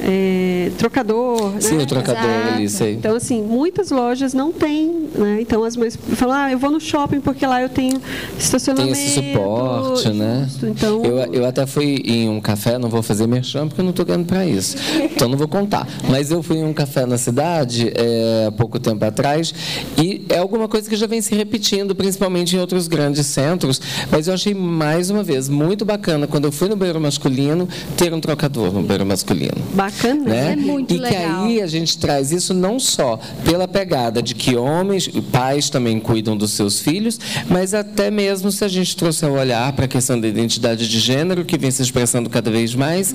É, 0.04 0.70
trocador, 0.78 1.52
Sim, 1.60 1.76
né? 1.76 1.84
o 1.84 1.86
trocador 1.86 2.22
Exato. 2.24 2.54
ali, 2.54 2.68
sei. 2.68 2.94
Então, 2.94 3.14
assim, 3.14 3.40
muitas 3.42 3.90
lojas 3.90 4.34
não 4.34 4.52
têm, 4.52 5.08
né? 5.14 5.38
Então, 5.40 5.62
as 5.62 5.76
mães 5.76 5.96
falam, 6.16 6.34
ah, 6.36 6.50
eu 6.52 6.58
vou 6.58 6.70
no 6.70 6.80
shopping 6.80 7.20
porque 7.20 7.46
lá 7.46 7.62
eu 7.62 7.68
tenho 7.68 7.98
Tem 8.00 8.02
estacionamento. 8.38 8.92
esse 8.92 9.14
suporte, 9.14 10.08
né? 10.10 10.48
Então, 10.64 11.04
Eu, 11.04 11.18
eu 11.32 11.46
até 11.46 11.66
fui 11.66 12.02
em 12.04 12.28
um 12.28 12.40
café, 12.40 12.78
não 12.78 12.88
vou 12.88 13.02
fazer 13.02 13.26
merchan 13.28 13.68
porque 13.68 13.80
eu 13.80 13.84
não 13.84 13.90
estou 13.90 14.04
ganhando 14.04 14.26
para 14.26 14.44
isso. 14.44 14.76
Então 15.02 15.28
não 15.28 15.38
vou 15.38 15.46
contar. 15.48 15.86
Mas 16.08 16.30
eu 16.30 16.42
fui 16.42 16.56
em 16.56 16.64
um 16.64 16.72
café 16.72 17.06
na 17.06 17.16
cidade 17.18 17.92
é, 17.94 18.46
há 18.48 18.52
pouco 18.52 18.80
tempo 18.80 19.04
atrás 19.04 19.54
e 19.96 20.24
é 20.28 20.38
alguma 20.38 20.66
coisa 20.68 20.88
que 20.88 20.96
já 20.96 21.06
vem 21.06 21.20
se 21.20 21.34
repetindo, 21.34 21.94
principalmente 21.94 22.56
em 22.56 22.58
outros 22.58 22.88
grandes 22.88 23.26
centros. 23.26 23.80
Mas 24.10 24.26
eu 24.26 24.34
achei 24.34 24.52
mais 24.54 25.10
uma 25.10 25.22
vez 25.22 25.48
muito 25.48 25.84
bacana 25.84 26.26
quando 26.26 26.46
eu 26.46 26.52
fui 26.52 26.68
no 26.68 26.74
banheiro 26.76 27.00
masculino 27.00 27.68
ter 27.96 28.12
um 28.12 28.20
trocador 28.20 28.72
no 28.72 28.82
banheiro 28.82 29.06
masculino. 29.06 29.52
bacana, 29.74 29.91
né? 30.24 30.52
É 30.52 30.56
muito 30.56 30.92
e 30.92 30.96
que 30.96 31.02
legal. 31.02 31.44
aí 31.44 31.60
a 31.60 31.66
gente 31.66 31.98
traz 31.98 32.32
isso 32.32 32.52
não 32.54 32.78
só 32.78 33.18
pela 33.44 33.68
pegada 33.68 34.22
de 34.22 34.34
que 34.34 34.56
homens 34.56 35.08
e 35.12 35.20
pais 35.20 35.70
também 35.70 36.00
cuidam 36.00 36.36
dos 36.36 36.52
seus 36.52 36.80
filhos, 36.80 37.18
mas 37.48 37.74
até 37.74 38.10
mesmo 38.10 38.50
se 38.50 38.64
a 38.64 38.68
gente 38.68 38.96
trouxer 38.96 39.28
o 39.28 39.34
olhar 39.34 39.72
para 39.72 39.84
a 39.84 39.88
questão 39.88 40.18
da 40.20 40.26
identidade 40.26 40.88
de 40.88 40.98
gênero, 40.98 41.44
que 41.44 41.58
vem 41.58 41.70
se 41.70 41.82
expressando 41.82 42.28
cada 42.30 42.50
vez 42.50 42.74
mais. 42.74 43.14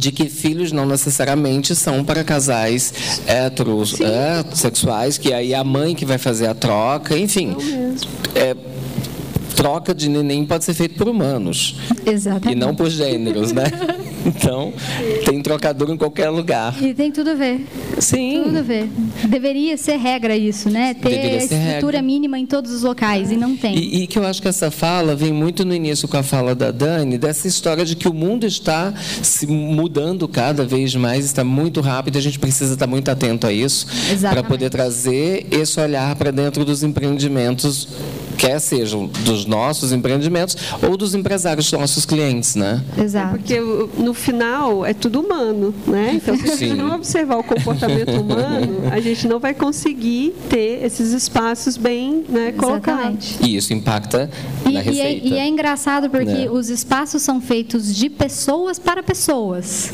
De 0.00 0.10
que 0.10 0.28
filhos 0.28 0.72
não 0.72 0.86
necessariamente 0.86 1.74
são 1.74 2.04
para 2.04 2.24
casais 2.24 2.92
heteros, 3.26 4.00
heterossexuais, 4.00 5.18
que 5.18 5.32
aí 5.32 5.52
é 5.52 5.56
a 5.56 5.62
mãe 5.62 5.94
que 5.94 6.04
vai 6.04 6.18
fazer 6.18 6.48
a 6.48 6.54
troca, 6.54 7.16
enfim. 7.16 7.54
É, 8.34 8.56
troca 9.54 9.94
de 9.94 10.08
neném 10.08 10.44
pode 10.44 10.64
ser 10.64 10.74
feito 10.74 10.96
por 10.96 11.08
humanos 11.08 11.76
Exatamente. 12.04 12.52
e 12.52 12.54
não 12.54 12.74
por 12.74 12.90
gêneros, 12.90 13.52
né? 13.52 13.64
Então, 14.26 14.72
tem 15.26 15.42
trocador 15.42 15.90
em 15.90 15.96
qualquer 15.96 16.28
lugar. 16.30 16.74
E 16.82 16.94
tem 16.94 17.10
tudo 17.12 17.30
a 17.30 17.34
ver. 17.34 17.66
Sim. 17.98 18.42
Tudo 18.44 18.58
a 18.58 18.62
ver. 18.62 18.88
Deveria 19.28 19.76
ser 19.76 19.96
regra 19.96 20.36
isso, 20.36 20.70
né? 20.70 20.94
Ter 20.94 21.08
Deveria 21.10 21.40
ser 21.40 21.54
estrutura 21.54 21.98
regra. 21.98 22.02
mínima 22.02 22.38
em 22.38 22.46
todos 22.46 22.72
os 22.72 22.82
locais 22.82 23.30
e 23.30 23.36
não 23.36 23.56
tem. 23.56 23.76
E, 23.76 24.02
e 24.02 24.06
que 24.06 24.18
eu 24.18 24.26
acho 24.26 24.40
que 24.40 24.48
essa 24.48 24.70
fala 24.70 25.14
vem 25.14 25.32
muito 25.32 25.64
no 25.64 25.74
início 25.74 26.08
com 26.08 26.16
a 26.16 26.22
fala 26.22 26.54
da 26.54 26.70
Dani, 26.70 27.18
dessa 27.18 27.46
história 27.46 27.84
de 27.84 27.94
que 27.96 28.08
o 28.08 28.14
mundo 28.14 28.46
está 28.46 28.92
se 29.22 29.46
mudando 29.46 30.26
cada 30.28 30.64
vez 30.64 30.94
mais, 30.94 31.24
está 31.24 31.44
muito 31.44 31.80
rápido, 31.80 32.16
e 32.16 32.18
a 32.18 32.22
gente 32.22 32.38
precisa 32.38 32.74
estar 32.74 32.86
muito 32.86 33.10
atento 33.10 33.46
a 33.46 33.52
isso, 33.52 33.86
para 34.20 34.42
poder 34.42 34.70
trazer 34.70 35.46
esse 35.50 35.78
olhar 35.80 36.14
para 36.16 36.30
dentro 36.30 36.64
dos 36.64 36.82
empreendimentos, 36.82 37.88
quer 38.38 38.58
sejam 38.58 39.06
dos 39.24 39.46
nossos 39.46 39.92
empreendimentos 39.92 40.56
ou 40.82 40.96
dos 40.96 41.14
empresários 41.14 41.70
nossos 41.72 42.04
clientes, 42.04 42.54
né? 42.56 42.82
Exato. 42.98 43.36
Porque 43.38 43.60
o- 43.60 43.90
no 44.14 44.20
final 44.20 44.86
é 44.86 44.94
tudo 44.94 45.20
humano, 45.20 45.74
né? 45.88 46.12
Então, 46.14 46.36
se 46.36 46.48
a 46.50 46.56
gente 46.56 46.74
não 46.74 46.94
observar 46.94 47.36
o 47.36 47.42
comportamento 47.42 48.12
humano, 48.20 48.84
a 48.92 49.00
gente 49.00 49.26
não 49.26 49.40
vai 49.40 49.52
conseguir 49.52 50.32
ter 50.48 50.84
esses 50.84 51.12
espaços 51.12 51.76
bem 51.76 52.24
né, 52.28 52.52
colocados. 52.52 53.30
Exatamente. 53.30 53.38
E 53.44 53.56
isso 53.56 53.72
impacta 53.74 54.30
E, 54.64 54.70
na 54.70 54.70
e 54.70 54.76
é, 54.76 54.82
receita. 54.82 55.26
e 55.26 55.34
é 55.34 55.48
engraçado 55.48 56.08
porque 56.08 56.24
Né? 56.24 56.48
os 56.50 56.68
espaços 56.70 57.22
são 57.22 57.40
feitos 57.40 57.94
de 57.94 58.08
pessoas 58.08 58.78
para 58.78 59.02
pessoas. 59.02 59.92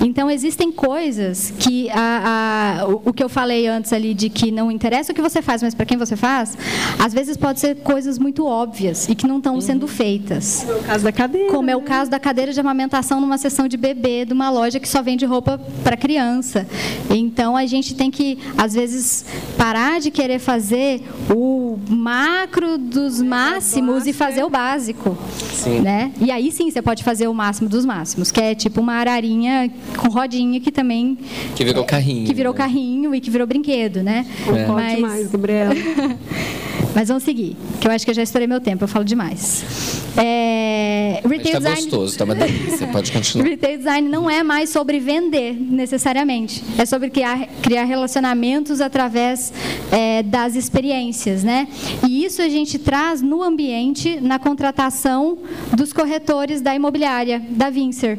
Então, 0.00 0.30
existem 0.30 0.70
coisas 0.70 1.52
que 1.58 1.90
a- 1.90 2.80
a- 2.82 2.88
o, 2.88 3.02
o 3.06 3.12
que 3.12 3.22
eu 3.22 3.28
falei 3.28 3.66
antes 3.66 3.92
ali 3.92 4.14
de 4.14 4.28
que 4.28 4.50
não 4.50 4.70
interessa 4.70 5.12
o 5.12 5.14
que 5.14 5.20
você 5.22 5.42
faz, 5.42 5.62
mas 5.62 5.74
para 5.74 5.84
quem 5.86 5.96
você 5.98 6.16
faz, 6.16 6.56
às 6.98 7.12
vezes 7.12 7.36
pode 7.36 7.60
ser 7.60 7.76
coisas 7.76 8.18
muito 8.18 8.46
óbvias 8.46 9.08
e 9.08 9.14
que 9.14 9.26
não 9.26 9.38
estão 9.38 9.60
sendo 9.60 9.86
feitas. 9.88 10.64
No 10.68 10.82
caso 10.82 11.04
da 11.04 11.12
cadeira. 11.12 11.50
Como 11.50 11.70
é 11.70 11.76
o 11.76 11.80
né? 11.80 11.84
caso 11.86 12.10
da 12.10 12.18
cadeira 12.18 12.52
de 12.52 12.60
amamentação 12.60 13.20
numa 13.20 13.38
sessão 13.38 13.66
de 13.68 13.76
bebê 13.76 14.24
de 14.24 14.32
uma 14.32 14.50
loja 14.50 14.78
que 14.78 14.88
só 14.88 15.02
vende 15.02 15.24
roupa 15.24 15.60
para 15.82 15.96
criança. 15.96 16.66
Então 17.10 17.56
a 17.56 17.66
gente 17.66 17.94
tem 17.94 18.10
que, 18.10 18.38
às 18.56 18.74
vezes, 18.74 19.24
parar 19.56 20.00
de 20.00 20.10
querer 20.10 20.38
fazer 20.38 21.02
o 21.34 21.78
macro 21.88 22.78
dos 22.78 23.20
máximos 23.20 24.06
e 24.06 24.12
fazer 24.12 24.44
o 24.44 24.50
básico. 24.50 25.16
Sim. 25.52 25.80
Né? 25.80 26.12
E 26.20 26.30
aí 26.30 26.52
sim 26.52 26.70
você 26.70 26.80
pode 26.80 27.02
fazer 27.02 27.26
o 27.28 27.34
máximo 27.34 27.68
dos 27.68 27.84
máximos, 27.84 28.30
que 28.30 28.40
é 28.40 28.54
tipo 28.54 28.80
uma 28.80 28.94
ararinha 28.94 29.70
com 29.96 30.08
rodinha 30.08 30.60
que 30.60 30.70
também. 30.70 31.18
Que 31.54 31.64
virou 31.64 31.84
carrinho. 31.84 32.26
Que 32.26 32.34
virou 32.34 32.52
né? 32.52 32.58
carrinho 32.58 33.14
e 33.14 33.20
que 33.20 33.30
virou 33.30 33.46
brinquedo, 33.46 34.02
né? 34.02 34.26
Pode 34.44 34.72
Mas- 34.72 35.00
mais, 35.00 35.30
Gabriela. 35.30 35.74
mas 36.94 37.08
vamos 37.08 37.22
seguir, 37.22 37.56
que 37.80 37.86
eu 37.86 37.92
acho 37.92 38.04
que 38.04 38.10
eu 38.10 38.14
já 38.14 38.22
estourei 38.22 38.46
meu 38.48 38.60
tempo, 38.60 38.84
eu 38.84 38.88
falo 38.88 39.04
demais. 39.04 40.02
É, 40.16 41.20
retail 41.24 41.52
tá 41.52 41.58
design. 41.58 41.82
gostoso, 41.82 42.18
tá 42.18 42.24
uma 42.24 42.34
delícia, 42.34 42.86
pode 42.90 43.12
continuar. 43.12 43.46
Retail 43.46 43.78
design 43.78 44.08
não 44.08 44.28
é 44.28 44.42
mais 44.42 44.70
sobre 44.70 44.98
vender, 44.98 45.54
necessariamente. 45.54 46.62
É 46.76 46.84
sobre 46.84 47.10
criar, 47.10 47.46
criar 47.62 47.84
relacionamentos 47.84 48.80
através 48.80 49.52
é, 49.92 50.22
das 50.22 50.56
experiências, 50.56 51.44
né? 51.44 51.68
E 52.08 52.24
isso 52.24 52.42
a 52.42 52.48
gente 52.48 52.78
traz 52.78 53.22
no 53.22 53.42
ambiente, 53.42 54.18
na 54.20 54.38
contratação 54.38 55.38
dos 55.76 55.92
corretores 55.92 56.60
da 56.60 56.74
imobiliária, 56.74 57.40
da 57.50 57.70
Vincer. 57.70 58.18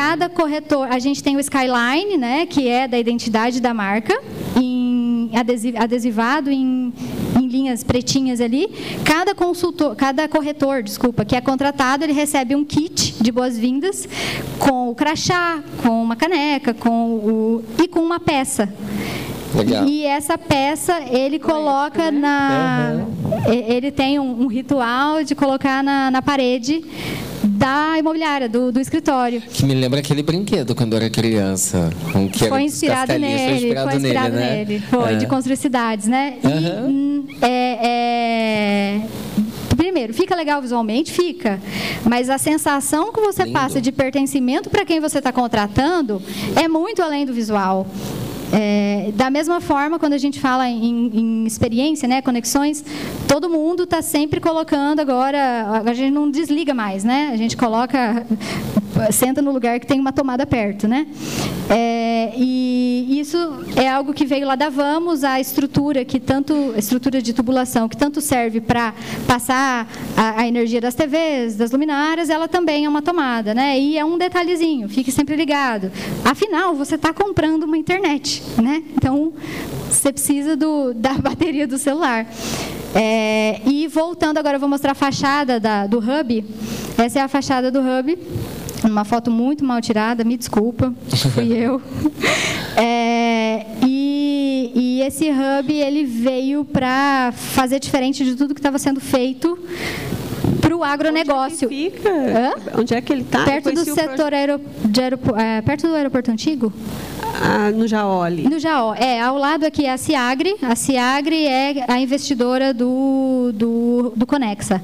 Cada 0.00 0.30
corretor, 0.30 0.88
a 0.90 0.98
gente 0.98 1.22
tem 1.22 1.36
o 1.36 1.40
Skyline, 1.40 2.16
né? 2.16 2.46
Que 2.46 2.66
é 2.66 2.88
da 2.88 2.98
identidade 2.98 3.60
da 3.60 3.74
marca, 3.74 4.18
em 4.56 5.28
adesi- 5.34 5.74
adesivado 5.76 6.50
em, 6.50 6.90
em 7.38 7.46
linhas 7.46 7.84
pretinhas 7.84 8.40
ali. 8.40 8.66
Cada 9.04 9.34
consultor, 9.34 9.94
cada 9.94 10.26
corretor, 10.26 10.82
desculpa, 10.82 11.22
que 11.22 11.36
é 11.36 11.40
contratado, 11.42 12.02
ele 12.02 12.14
recebe 12.14 12.54
um 12.56 12.64
kit 12.64 13.22
de 13.22 13.30
boas-vindas 13.30 14.08
com 14.58 14.88
o 14.88 14.94
crachá, 14.94 15.62
com 15.82 16.02
uma 16.02 16.16
caneca, 16.16 16.72
com 16.72 17.10
o 17.10 17.64
e 17.78 17.86
com 17.86 18.00
uma 18.00 18.18
peça. 18.18 18.72
Legal. 19.54 19.84
E 19.86 20.06
essa 20.06 20.38
peça 20.38 20.98
ele 21.10 21.38
coloca 21.38 22.10
na. 22.10 23.04
e- 23.52 23.70
Ele 23.74 23.90
tem 23.90 24.18
um, 24.18 24.44
um 24.44 24.46
ritual 24.46 25.22
de 25.22 25.34
colocar 25.34 25.82
na, 25.84 26.10
na 26.10 26.22
parede 26.22 26.82
da 27.44 27.96
imobiliária, 27.98 28.48
do, 28.48 28.70
do 28.70 28.80
escritório. 28.80 29.40
Que 29.40 29.64
me 29.64 29.74
lembra 29.74 30.00
aquele 30.00 30.22
brinquedo 30.22 30.74
quando 30.74 30.92
eu 30.92 30.98
era 30.98 31.10
criança. 31.10 31.90
Um 32.14 32.28
que 32.28 32.48
Foi 32.48 32.62
inspirado 32.62 33.12
nele, 33.18 33.38
Foi 33.44 33.52
inspirado, 33.54 33.90
foi 33.90 33.98
inspirado 34.00 34.34
nele, 34.36 34.50
nele. 34.56 34.74
né? 34.80 34.86
Foi, 34.90 35.12
É. 35.14 35.16
de 35.16 35.26
construir 35.26 35.56
cidades, 35.56 36.06
né? 36.06 36.34
E, 36.42 36.80
hum, 36.88 37.26
é, 37.40 37.78
é- 37.82 39.00
Primeiro, 39.76 40.12
fica 40.12 40.34
legal 40.36 40.60
visualmente? 40.60 41.10
Fica. 41.10 41.58
Mas 42.04 42.28
a 42.28 42.36
sensação 42.36 43.10
que 43.12 43.20
você 43.20 43.44
Lindo. 43.44 43.58
passa 43.58 43.80
de 43.80 43.90
pertencimento 43.90 44.68
para 44.68 44.84
quem 44.84 45.00
você 45.00 45.18
está 45.18 45.32
contratando 45.32 46.20
é 46.54 46.68
muito 46.68 47.02
além 47.02 47.24
do 47.24 47.32
visual. 47.32 47.86
É, 48.52 49.12
da 49.14 49.30
mesma 49.30 49.60
forma, 49.60 49.98
quando 49.98 50.14
a 50.14 50.18
gente 50.18 50.40
fala 50.40 50.68
em, 50.68 51.10
em 51.14 51.46
experiência, 51.46 52.08
né, 52.08 52.20
conexões, 52.20 52.84
todo 53.28 53.48
mundo 53.48 53.84
está 53.84 54.02
sempre 54.02 54.40
colocando 54.40 55.00
agora, 55.00 55.82
a 55.84 55.94
gente 55.94 56.12
não 56.12 56.30
desliga 56.30 56.74
mais, 56.74 57.04
né? 57.04 57.30
A 57.32 57.36
gente 57.36 57.56
coloca, 57.56 58.26
senta 59.10 59.40
no 59.42 59.52
lugar 59.52 59.78
que 59.80 59.86
tem 59.86 59.98
uma 60.00 60.12
tomada 60.12 60.46
perto, 60.46 60.86
né? 60.88 61.06
É, 61.68 62.32
e 62.36 63.20
isso 63.20 63.36
é 63.76 63.88
algo 63.88 64.12
que 64.12 64.24
veio 64.24 64.46
lá 64.46 64.54
da 64.54 64.68
Vamos, 64.68 65.22
a 65.24 65.38
estrutura 65.40 66.04
que 66.04 66.18
tanto, 66.18 66.74
estrutura 66.76 67.20
de 67.22 67.32
tubulação 67.32 67.88
que 67.88 67.96
tanto 67.96 68.20
serve 68.20 68.60
para 68.60 68.92
passar 69.26 69.88
a, 70.16 70.40
a 70.40 70.48
energia 70.48 70.80
das 70.80 70.94
TVs, 70.94 71.56
das 71.56 71.70
luminárias, 71.70 72.28
ela 72.30 72.48
também 72.48 72.84
é 72.84 72.88
uma 72.88 73.02
tomada, 73.02 73.54
né? 73.54 73.78
E 73.78 73.96
é 73.98 74.04
um 74.04 74.18
detalhezinho, 74.18 74.88
fique 74.88 75.12
sempre 75.12 75.36
ligado. 75.36 75.90
Afinal, 76.24 76.74
você 76.74 76.94
está 76.96 77.12
comprando 77.12 77.64
uma 77.64 77.78
internet, 77.78 78.42
né? 78.60 78.82
Então, 78.96 79.32
você 79.88 80.12
precisa 80.12 80.56
do, 80.56 80.92
da 80.94 81.14
bateria 81.18 81.66
do 81.66 81.78
celular. 81.78 82.26
É, 82.94 83.60
e 83.64 83.86
voltando 83.86 84.38
agora, 84.38 84.56
eu 84.56 84.60
vou 84.60 84.68
mostrar 84.68 84.92
a 84.92 84.94
fachada 84.94 85.60
da- 85.60 85.86
do 85.86 85.98
hub. 85.98 86.44
Essa 86.98 87.20
é 87.20 87.22
a 87.22 87.28
fachada 87.28 87.70
do 87.70 87.78
hub. 87.80 88.18
Uma 88.84 89.04
foto 89.04 89.30
muito 89.30 89.64
mal 89.64 89.80
tirada, 89.80 90.24
me 90.24 90.36
desculpa, 90.36 90.92
fui 91.34 91.52
eu. 91.56 91.80
É, 92.76 93.66
e, 93.86 94.72
e 94.74 95.02
esse 95.02 95.28
hub 95.30 95.72
ele 95.72 96.04
veio 96.04 96.64
para 96.64 97.32
fazer 97.34 97.78
diferente 97.78 98.24
de 98.24 98.34
tudo 98.36 98.54
que 98.54 98.60
estava 98.60 98.78
sendo 98.78 99.00
feito 99.00 99.58
para 100.60 100.74
o 100.76 100.82
agronegócio. 100.82 101.68
Onde 101.68 101.86
é 101.86 101.90
que 101.90 101.96
fica? 101.98 102.08
Hã? 102.10 102.78
Onde 102.80 102.94
é 102.94 103.00
que 103.00 103.12
ele 103.12 103.22
está? 103.22 103.44
Perto 103.44 103.72
do 103.72 103.84
setor 103.84 104.32
aero, 104.32 104.60
de 104.84 105.00
aeropo- 105.00 105.36
é, 105.36 105.60
perto 105.60 105.86
do 105.88 105.94
aeroporto 105.94 106.30
antigo? 106.30 106.72
Ah, 107.42 107.70
no 107.70 107.86
Jaoli. 107.86 108.42
No 108.48 108.58
Jaó. 108.58 108.94
É, 108.94 109.20
ao 109.20 109.36
lado 109.38 109.64
aqui 109.64 109.86
é 109.86 109.92
a 109.92 109.96
Ciagre. 109.96 110.56
A 110.62 110.74
Ciagre 110.76 111.46
é 111.46 111.84
a 111.88 111.98
investidora 112.00 112.74
do, 112.74 113.50
do, 113.54 114.12
do 114.16 114.26
Conexa. 114.26 114.82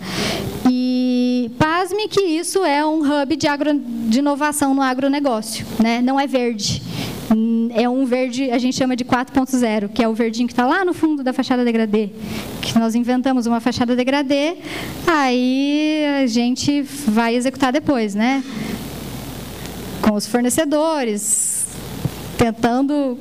Pasme 1.51 2.09
que 2.09 2.21
isso 2.21 2.65
é 2.65 2.85
um 2.85 3.01
hub 3.01 3.37
de, 3.37 3.47
agro, 3.47 3.71
de 3.75 4.19
inovação 4.19 4.75
no 4.75 4.83
agronegócio. 4.83 5.67
Né? 5.83 6.01
Não 6.01 6.19
é 6.19 6.27
verde. 6.27 6.83
é 7.75 7.89
um 7.89 8.05
verde, 8.05 8.51
a 8.51 8.59
gente 8.59 8.77
chama 8.77 8.97
de 8.97 9.05
4.0, 9.05 9.89
que 9.89 10.03
é 10.03 10.09
o 10.09 10.15
verdinho 10.15 10.47
que 10.47 10.53
está 10.53 10.67
lá 10.67 10.85
no 10.85 10.95
fundo 10.95 11.23
da 11.23 11.33
fachada 11.33 11.65
degradê, 11.65 12.11
que 12.63 12.79
nós 12.79 12.95
inventamos 12.95 13.47
uma 13.47 13.61
fachada 13.61 13.97
degradê, 13.97 14.57
aí 15.07 16.05
a 16.23 16.27
gente 16.27 16.83
vai 16.83 17.35
executar 17.35 17.73
depois, 17.73 18.15
né? 18.15 18.43
Com 20.01 20.15
os 20.15 20.27
fornecedores, 20.27 21.67
tentando 22.39 23.19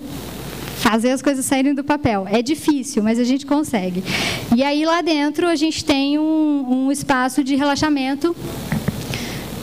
fazer 0.85 1.09
as 1.09 1.21
coisas 1.21 1.43
saírem 1.43 1.73
do 1.73 1.83
papel. 1.83 2.27
É 2.29 2.43
difícil, 2.43 3.01
mas 3.01 3.17
a 3.17 3.23
gente 3.23 3.43
consegue. 3.43 4.03
E 4.55 4.63
aí 4.63 4.85
lá 4.85 5.01
dentro 5.01 5.47
a 5.47 5.55
gente 5.55 5.83
tem 5.83 6.19
um, 6.19 6.85
um 6.85 6.91
espaço 6.91 7.43
de 7.43 7.55
relaxamento. 7.55 8.35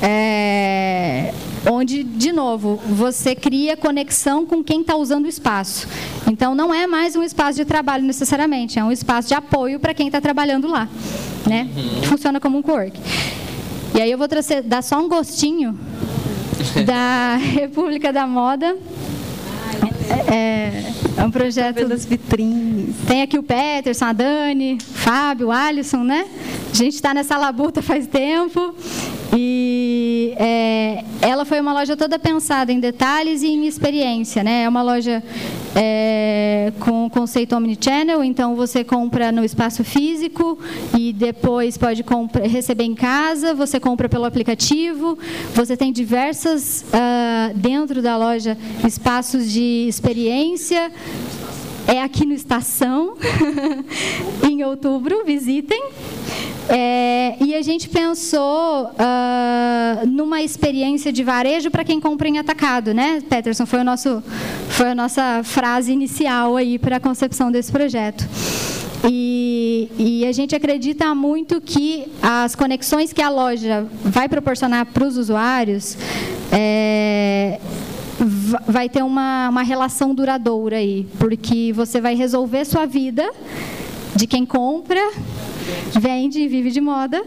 É, 0.03 1.33
onde, 1.71 2.03
de 2.03 2.33
novo, 2.33 2.81
você 2.89 3.37
cria 3.37 3.77
conexão 3.77 4.45
com 4.45 4.65
quem 4.65 4.81
está 4.81 4.97
usando 4.97 5.27
o 5.27 5.29
espaço. 5.29 5.87
Então, 6.29 6.57
não 6.57 6.75
é 6.75 6.89
mais 6.89 7.15
um 7.15 7.23
espaço 7.23 7.57
de 7.57 7.65
trabalho 7.65 8.03
necessariamente, 8.03 8.81
é 8.81 8.85
um 8.85 8.91
espaço 8.91 9.29
de 9.29 9.35
apoio 9.35 9.79
para 9.79 9.95
quem 9.95 10.09
está 10.09 10.21
trabalhando 10.21 10.67
lá. 10.67 10.89
Né? 11.49 11.71
Uhum. 11.77 12.03
Funciona 12.03 12.41
como 12.41 12.59
um 12.59 12.63
co-work. 12.63 12.99
E 13.95 14.01
aí 14.01 14.11
eu 14.11 14.19
vou 14.19 14.27
trazer, 14.27 14.61
dar 14.63 14.83
só 14.83 14.99
um 14.99 15.09
gostinho 15.09 15.79
da 16.85 17.37
República 17.37 18.13
da 18.13 18.27
Moda. 18.27 18.77
É, 20.31 20.93
é 21.17 21.25
um 21.25 21.31
projeto. 21.31 21.87
das 21.87 22.05
vitrines. 22.05 22.95
Tem 23.07 23.23
aqui 23.23 23.39
o 23.39 23.43
Peterson, 23.43 24.07
a 24.07 24.13
Dani, 24.13 24.79
o 24.81 24.95
Fábio, 24.95 25.49
o 25.49 25.51
Alisson, 25.53 26.03
né? 26.05 26.27
A 26.71 26.75
gente 26.75 26.95
está 26.95 27.13
nessa 27.13 27.37
labuta 27.37 27.83
faz 27.83 28.07
tempo. 28.07 28.75
E 29.35 30.35
é, 30.37 31.05
ela 31.23 31.45
foi 31.45 31.61
uma 31.61 31.73
loja 31.73 31.97
toda 31.97 32.19
pensada 32.19 32.71
em 32.71 32.79
detalhes 32.79 33.43
e 33.43 33.49
em 33.49 33.67
experiência, 33.67 34.45
né? 34.45 34.65
É 34.65 34.69
uma 34.69 34.83
loja 34.83 35.23
é, 35.75 36.73
com 36.81 37.09
conceito 37.09 37.57
omnichannel, 37.57 38.23
então 38.23 38.55
você 38.55 38.85
compra 38.85 39.33
no 39.33 39.43
espaço 39.43 39.83
físico 39.85 40.59
e 40.99 41.13
depois 41.13 41.79
pode 41.79 42.05
receber 42.43 42.85
em 42.85 42.95
casa, 42.95 43.55
você 43.55 43.81
compra 43.81 44.09
pelo 44.09 44.25
aplicativo, 44.25 45.19
você 45.55 45.77
tem 45.77 45.93
diversas 45.93 46.85
uh, 46.89 47.22
dentro 47.55 48.03
da 48.03 48.17
loja 48.17 48.57
espaços 48.87 49.51
de 49.51 49.87
experiência. 49.89 50.91
É 51.87 52.01
aqui 52.01 52.25
no 52.25 52.33
Estação, 52.33 53.17
em 54.49 54.63
outubro, 54.63 55.25
visitem. 55.25 55.83
É, 56.69 57.37
e 57.41 57.55
a 57.55 57.63
gente 57.63 57.89
pensou 57.89 58.87
uh, 58.87 60.07
numa 60.07 60.41
experiência 60.43 61.13
de 61.13 61.25
varejo 61.25 61.71
para 61.71 61.85
quem 61.85 62.01
compra 62.01 62.29
em 62.29 62.39
atacado, 62.39 62.95
né, 62.95 63.21
Peterson? 63.29 63.67
Foi, 63.67 63.81
o 63.81 63.85
nosso, 63.85 64.23
foi 64.69 64.91
a 64.91 64.95
nossa 64.95 65.43
frase 65.43 65.93
inicial 65.93 66.57
aí 66.57 66.79
para 66.79 66.97
a 66.97 67.01
concepção 67.01 67.51
desse 67.51 67.73
projeto. 67.73 68.27
E, 69.05 69.91
e, 69.99 70.27
a 70.27 70.31
gente 70.31 70.55
acredita 70.55 71.13
muito 71.13 71.61
que 71.61 72.05
as 72.23 72.55
conexões 72.55 73.13
que 73.13 73.21
a 73.21 73.29
loja 73.29 73.85
vai 74.05 74.29
proporcionar 74.29 74.87
para 74.87 75.05
os 75.05 75.17
usuários 75.17 75.97
é, 76.53 77.59
vai 78.69 78.89
ter 78.89 79.03
uma, 79.03 79.49
uma 79.49 79.63
relação 79.63 80.15
duradoura 80.15 80.77
aí, 80.77 81.07
porque 81.19 81.73
você 81.73 82.01
vai 82.01 82.15
resolver 82.15 82.65
sua 82.65 82.87
vida 82.87 83.29
de 84.15 84.27
quem 84.27 84.45
compra 84.45 85.01
vende 86.01 86.41
e 86.41 86.49
vive 86.49 86.71
de 86.71 86.81
moda 86.81 87.23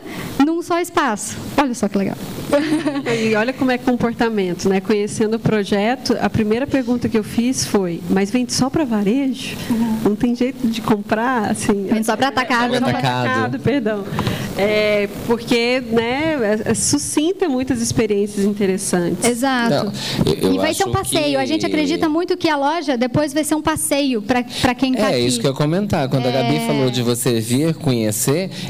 num 0.46 0.62
só 0.62 0.80
espaço. 0.80 1.38
Olha 1.58 1.74
só 1.74 1.88
que 1.88 1.98
legal. 1.98 2.18
E 3.16 3.36
olha 3.36 3.54
como 3.54 3.72
é 3.72 3.78
comportamento, 3.78 4.70
né? 4.70 4.80
Conhecendo 4.80 5.36
o 5.36 5.40
projeto, 5.40 6.18
a 6.20 6.30
primeira 6.30 6.68
pergunta 6.68 7.08
que 7.10 7.18
eu 7.18 7.24
fiz 7.24 7.66
foi: 7.66 8.02
mas 8.10 8.30
vende 8.30 8.54
só 8.54 8.70
para 8.70 8.84
varejo? 8.84 9.56
Uhum. 9.70 10.00
Não 10.04 10.16
tem 10.16 10.36
jeito 10.36 10.68
de 10.68 10.82
comprar? 10.82 11.52
Assim, 11.52 11.86
vende 11.86 12.06
só 12.06 12.16
para 12.16 12.28
atacado, 12.30 12.76
é, 12.76 12.80
não 12.80 12.88
atacado. 12.88 13.28
atacado, 13.28 13.60
perdão. 13.60 14.04
É, 14.58 15.10
porque 15.28 15.82
né, 15.82 16.38
é, 16.42 16.72
é, 16.72 16.74
sucinta 16.74 17.50
muitas 17.50 17.82
experiências 17.82 18.46
interessantes. 18.46 19.28
Exato. 19.28 19.92
Não, 20.42 20.54
e 20.54 20.58
vai 20.58 20.74
ser 20.74 20.88
um 20.88 20.92
passeio. 20.92 21.32
Que... 21.32 21.36
A 21.36 21.46
gente 21.46 21.66
acredita 21.66 22.08
muito 22.08 22.38
que 22.38 22.48
a 22.48 22.56
loja 22.56 22.98
depois 22.98 23.34
vai 23.34 23.44
ser 23.44 23.56
um 23.56 23.62
passeio 23.62 24.22
para 24.22 24.74
quem 24.74 24.94
está 24.94 25.08
é, 25.08 25.10
aqui. 25.10 25.16
É 25.16 25.20
isso 25.20 25.40
que 25.42 25.48
eu 25.48 25.52
ia 25.52 25.58
comentar. 25.58 26.08
Quando 26.08 26.28
a 26.28 26.32
Gabi 26.32 26.56
é. 26.56 26.68
falou 26.68 26.90
de 26.90 27.02
você 27.02 27.40
vir 27.40 27.74
conhecer, 27.76 28.25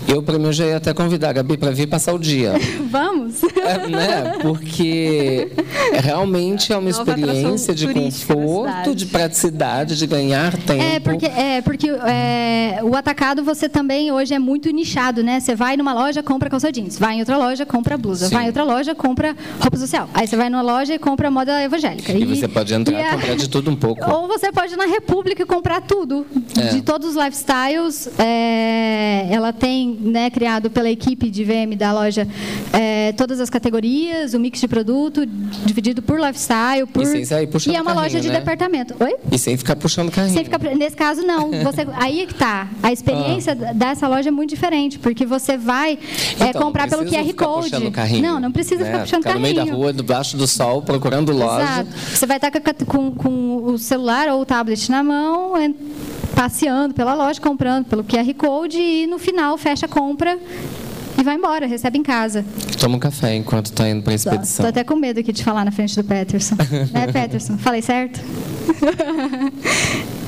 eu 0.07 0.21
para 0.21 0.37
mim 0.37 0.51
já 0.51 0.65
ia 0.65 0.77
até 0.77 0.93
convidar 0.93 1.29
a 1.29 1.33
Gabi 1.33 1.57
para 1.57 1.71
vir 1.71 1.87
passar 1.87 2.13
o 2.13 2.19
dia. 2.19 2.53
Vamos. 2.89 3.43
É, 3.43 3.87
né? 3.87 4.33
Porque 4.41 5.51
realmente 5.93 6.71
é 6.71 6.77
uma 6.77 6.89
Nova 6.89 7.11
experiência 7.11 7.73
de 7.73 7.87
conforto, 7.93 8.95
de 8.95 9.05
praticidade, 9.05 9.97
de 9.97 10.07
ganhar 10.07 10.55
tempo. 10.57 10.83
É 10.83 10.99
porque, 10.99 11.25
é, 11.25 11.61
porque 11.61 11.89
é, 11.89 12.79
o 12.83 12.95
atacado 12.95 13.43
você 13.43 13.67
também 13.67 14.11
hoje 14.11 14.33
é 14.33 14.39
muito 14.39 14.69
nichado, 14.69 15.23
né? 15.23 15.39
Você 15.39 15.55
vai 15.55 15.77
numa 15.77 15.93
loja, 15.93 16.21
compra 16.21 16.49
calça 16.49 16.71
jeans. 16.71 16.97
Vai 16.97 17.15
em 17.15 17.19
outra 17.19 17.37
loja, 17.37 17.65
compra 17.65 17.97
blusa. 17.97 18.27
Sim. 18.27 18.35
Vai 18.35 18.45
em 18.45 18.47
outra 18.47 18.63
loja, 18.63 18.95
compra 18.95 19.35
roupa 19.59 19.77
social. 19.77 20.09
Aí 20.13 20.27
você 20.27 20.35
vai 20.35 20.49
numa 20.49 20.61
loja 20.61 20.93
e 20.93 20.99
compra 20.99 21.29
moda 21.31 21.61
evangélica. 21.61 22.11
E, 22.11 22.21
e 22.21 22.25
você 22.25 22.47
pode 22.47 22.73
entrar 22.73 22.99
e 22.99 23.11
comprar 23.11 23.35
de 23.35 23.49
tudo 23.49 23.71
um 23.71 23.75
pouco. 23.75 24.09
Ou 24.09 24.27
você 24.27 24.51
pode 24.51 24.73
ir 24.73 24.77
na 24.77 24.85
República 24.85 25.41
e 25.43 25.45
comprar 25.45 25.81
tudo. 25.81 26.25
É. 26.57 26.69
De 26.69 26.81
todos 26.81 27.09
os 27.09 27.15
lifestyles. 27.15 28.09
É, 28.19 29.27
ela 29.31 29.44
tem 29.53 29.97
né, 30.01 30.29
criado 30.29 30.69
pela 30.69 30.89
equipe 30.89 31.29
de 31.29 31.43
VM 31.43 31.75
da 31.77 31.91
loja 31.91 32.27
é, 32.73 33.11
todas 33.13 33.39
as 33.39 33.49
categorias, 33.49 34.33
o 34.33 34.39
mix 34.39 34.59
de 34.59 34.67
produto 34.67 35.25
dividido 35.65 36.01
por 36.01 36.19
lifestyle, 36.19 36.85
por... 36.87 37.03
E, 37.03 37.25
sem 37.25 37.47
puxando 37.47 37.73
e 37.73 37.77
é 37.77 37.81
uma 37.81 37.93
carrinho, 37.93 38.03
loja 38.03 38.21
de 38.21 38.27
né? 38.29 38.39
departamento. 38.39 38.95
Oi? 38.99 39.15
E 39.31 39.37
sem 39.37 39.57
ficar 39.57 39.75
puxando 39.75 40.11
carrinho. 40.11 40.33
Sem 40.33 40.43
ficar... 40.43 40.59
Nesse 40.59 40.95
caso, 40.95 41.21
não. 41.21 41.51
Você... 41.63 41.87
Aí 41.95 42.21
é 42.21 42.25
que 42.25 42.33
está. 42.33 42.67
A 42.81 42.91
experiência 42.91 43.53
ah. 43.53 43.73
dessa 43.73 44.07
loja 44.07 44.29
é 44.29 44.31
muito 44.31 44.49
diferente, 44.49 44.99
porque 44.99 45.25
você 45.25 45.57
vai 45.57 45.97
é, 46.39 46.49
então, 46.49 46.61
comprar 46.61 46.87
pelo 46.87 47.05
QR 47.05 47.33
Code. 47.33 48.21
Não, 48.21 48.39
não 48.39 48.51
precisa 48.51 48.83
né? 48.83 48.85
ficar 48.85 48.99
puxando 49.01 49.23
ficar 49.23 49.33
carrinho. 49.33 49.49
no 49.49 49.55
meio 49.61 49.71
da 49.71 49.77
rua, 49.77 49.93
debaixo 49.93 50.37
do 50.37 50.47
sol, 50.47 50.81
procurando 50.81 51.31
loja. 51.31 51.63
Exato. 51.63 51.89
Você 52.13 52.25
vai 52.25 52.37
estar 52.37 52.51
com, 52.85 53.11
com 53.11 53.63
o 53.65 53.77
celular 53.77 54.27
ou 54.29 54.41
o 54.41 54.45
tablet 54.45 54.89
na 54.89 55.03
mão, 55.03 55.53
passeando 56.35 56.93
pela 56.93 57.13
loja, 57.13 57.39
comprando 57.39 57.85
pelo 57.85 58.03
QR 58.03 58.33
Code 58.33 58.77
e 58.77 59.07
no 59.07 59.17
final 59.17 59.34
fecha 59.57 59.85
a 59.85 59.89
compra 59.89 60.37
e 61.17 61.23
vai 61.23 61.35
embora, 61.35 61.65
recebe 61.65 61.97
em 61.97 62.03
casa. 62.03 62.45
Toma 62.79 62.97
um 62.97 62.99
café 62.99 63.35
enquanto 63.35 63.67
está 63.67 63.89
indo 63.89 64.03
para 64.03 64.11
a 64.11 64.15
expedição. 64.15 64.65
Estou 64.65 64.67
até 64.67 64.83
com 64.83 64.95
medo 64.95 65.19
aqui 65.19 65.31
de 65.31 65.43
falar 65.43 65.63
na 65.63 65.71
frente 65.71 65.95
do 65.95 66.03
Peterson. 66.03 66.55
né, 66.91 67.07
Peterson? 67.11 67.57
Falei 67.57 67.81
certo? 67.81 68.19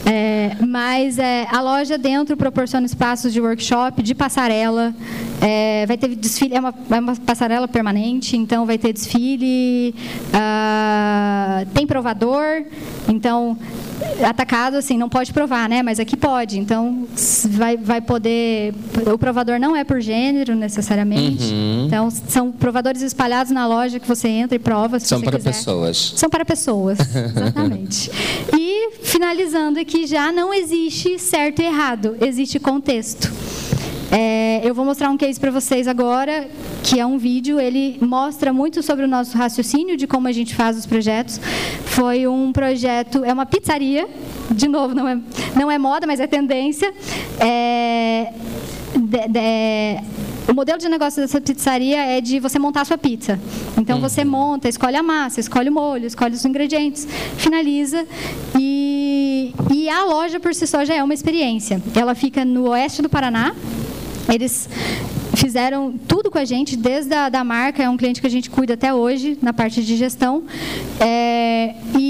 É, 0.09 0.55
mas 0.65 1.19
é, 1.19 1.45
a 1.51 1.59
loja 1.59 1.97
dentro 1.97 2.37
proporciona 2.37 2.85
espaços 2.85 3.33
de 3.33 3.41
workshop, 3.41 4.01
de 4.01 4.15
passarela. 4.15 4.95
É, 5.41 5.85
vai 5.85 5.97
ter 5.97 6.15
desfile, 6.15 6.55
é 6.55 6.59
uma, 6.59 6.73
é 6.89 6.99
uma, 6.99 7.15
passarela 7.17 7.67
permanente, 7.67 8.37
então 8.37 8.65
vai 8.65 8.77
ter 8.77 8.93
desfile. 8.93 9.93
Uh, 10.33 11.65
tem 11.73 11.85
provador, 11.85 12.63
então 13.09 13.57
atacado 14.23 14.77
assim 14.77 14.97
não 14.97 15.09
pode 15.09 15.33
provar, 15.33 15.67
né? 15.67 15.81
Mas 15.81 15.99
aqui 15.99 16.15
pode. 16.15 16.59
Então 16.59 17.07
vai, 17.49 17.77
vai 17.77 18.01
poder. 18.01 18.73
O 19.13 19.17
provador 19.17 19.59
não 19.59 19.75
é 19.75 19.83
por 19.83 19.99
gênero 20.01 20.55
necessariamente. 20.55 21.43
Uhum. 21.45 21.85
Então 21.87 22.09
são 22.09 22.51
provadores 22.51 23.01
espalhados 23.01 23.51
na 23.51 23.67
loja 23.67 23.99
que 23.99 24.07
você 24.07 24.27
entra 24.27 24.55
e 24.55 24.59
prova. 24.59 24.99
são 24.99 25.21
para 25.21 25.37
quiser. 25.37 25.51
pessoas. 25.51 26.13
São 26.15 26.29
para 26.29 26.45
pessoas, 26.45 26.99
exatamente. 27.35 28.11
e 28.53 28.91
finalizando 29.03 29.79
aqui 29.79 29.96
já 30.05 30.31
não 30.31 30.53
existe 30.53 31.17
certo 31.17 31.61
e 31.61 31.65
errado, 31.65 32.15
existe 32.21 32.59
contexto. 32.59 33.31
É, 34.11 34.61
eu 34.63 34.73
vou 34.73 34.85
mostrar 34.85 35.09
um 35.09 35.17
case 35.17 35.39
para 35.39 35.51
vocês 35.51 35.87
agora, 35.87 36.49
que 36.83 36.99
é 36.99 37.05
um 37.05 37.17
vídeo. 37.17 37.59
Ele 37.59 37.97
mostra 38.01 38.53
muito 38.53 38.81
sobre 38.81 39.03
o 39.03 39.07
nosso 39.07 39.37
raciocínio 39.37 39.97
de 39.97 40.07
como 40.07 40.27
a 40.27 40.31
gente 40.31 40.55
faz 40.55 40.77
os 40.77 40.85
projetos. 40.85 41.39
Foi 41.85 42.27
um 42.27 42.51
projeto, 42.51 43.23
é 43.23 43.33
uma 43.33 43.45
pizzaria. 43.45 44.07
De 44.49 44.67
novo, 44.67 44.95
não 44.95 45.07
é, 45.07 45.19
não 45.55 45.71
é 45.71 45.77
moda, 45.77 46.07
mas 46.07 46.19
é 46.19 46.27
tendência. 46.27 46.93
É, 47.39 48.31
de, 48.95 49.27
de, 49.27 50.01
o 50.47 50.53
modelo 50.53 50.77
de 50.79 50.87
negócio 50.87 51.21
dessa 51.21 51.41
pizzaria 51.41 51.97
é 51.97 52.21
de 52.21 52.39
você 52.39 52.57
montar 52.57 52.81
a 52.81 52.85
sua 52.85 52.97
pizza. 52.97 53.37
Então, 53.77 53.97
uhum. 53.97 54.01
você 54.01 54.23
monta, 54.23 54.69
escolhe 54.69 54.95
a 54.95 55.03
massa, 55.03 55.41
escolhe 55.41 55.69
o 55.69 55.73
molho, 55.73 56.05
escolhe 56.07 56.33
os 56.33 56.45
ingredientes, 56.45 57.05
finaliza 57.37 58.05
e, 58.57 58.76
e 59.73 59.89
a 59.89 60.03
loja 60.05 60.39
por 60.39 60.53
si 60.53 60.67
só 60.67 60.85
já 60.85 60.95
é 60.95 61.03
uma 61.03 61.13
experiência. 61.13 61.81
Ela 61.95 62.15
fica 62.15 62.45
no 62.45 62.69
oeste 62.69 63.01
do 63.01 63.09
Paraná. 63.09 63.55
Eles 64.31 64.69
fizeram 65.35 65.93
tudo 66.07 66.29
com 66.29 66.37
a 66.37 66.45
gente, 66.45 66.75
desde 66.75 67.13
a 67.13 67.29
da 67.29 67.43
marca, 67.43 67.83
é 67.83 67.89
um 67.89 67.95
cliente 67.95 68.19
que 68.19 68.27
a 68.27 68.29
gente 68.29 68.49
cuida 68.49 68.73
até 68.73 68.93
hoje, 68.93 69.37
na 69.41 69.53
parte 69.53 69.83
de 69.83 69.95
gestão. 69.95 70.43
É, 70.99 71.75
e 71.97 72.06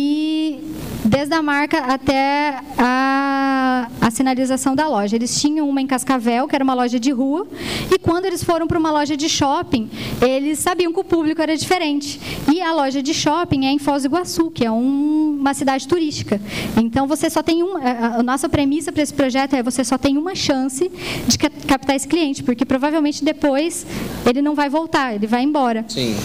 desde 1.04 1.34
a 1.34 1.42
marca 1.42 1.80
até 1.80 2.60
a, 2.78 3.88
a 4.02 4.12
sinalização 4.12 4.76
da 4.76 4.88
loja. 4.88 5.16
Eles 5.16 5.40
tinham 5.40 5.68
uma 5.68 5.82
em 5.82 5.88
Cascavel, 5.88 6.48
que 6.48 6.56
era 6.56 6.64
uma 6.64 6.74
loja 6.74 7.00
de 7.00 7.12
rua, 7.12 7.48
e 7.94 7.98
quando 7.98 8.26
eles 8.26 8.44
foram 8.44 8.68
para 8.68 8.78
uma 8.78 8.92
loja 8.92 9.16
de 9.16 9.30
shopping, 9.30 9.90
eles 10.22 10.60
sabiam 10.60 10.92
que 10.92 11.00
o 11.00 11.04
público 11.04 11.42
era 11.42 11.56
diferente. 11.56 12.20
E 12.54 12.62
a 12.62 12.74
loja 12.74 13.02
de 13.02 13.14
shopping 13.14 13.66
é 13.66 13.72
em 13.72 13.80
Foz 13.80 14.04
do 14.04 14.08
Iguaçu, 14.08 14.52
que 14.52 14.66
é 14.66 14.72
um, 14.72 15.38
uma 15.40 15.54
cidade 15.54 15.88
turística. 15.88 16.40
Então 16.78 17.08
você 17.08 17.30
só 17.30 17.42
tem 17.42 17.64
um, 17.64 17.78
a, 17.78 18.20
a 18.20 18.24
nossa 18.24 18.50
premissa 18.50 18.92
para 18.92 19.04
esse 19.04 19.14
projeto 19.14 19.56
é 19.56 19.64
você 19.64 19.84
só 19.84 19.98
tem 19.98 20.18
uma 20.18 20.36
chance 20.36 20.92
de 21.28 21.38
captar 21.38 21.96
esse 21.96 22.08
cliente, 22.08 22.44
porque 22.44 22.66
provavelmente 22.66 23.24
depois 23.24 23.86
ele 24.26 24.42
não 24.42 24.56
vai 24.56 24.70
voltar, 24.70 25.16
ele 25.16 25.28
vai 25.28 25.44
embora. 25.44 25.86
Sim. 25.88 26.16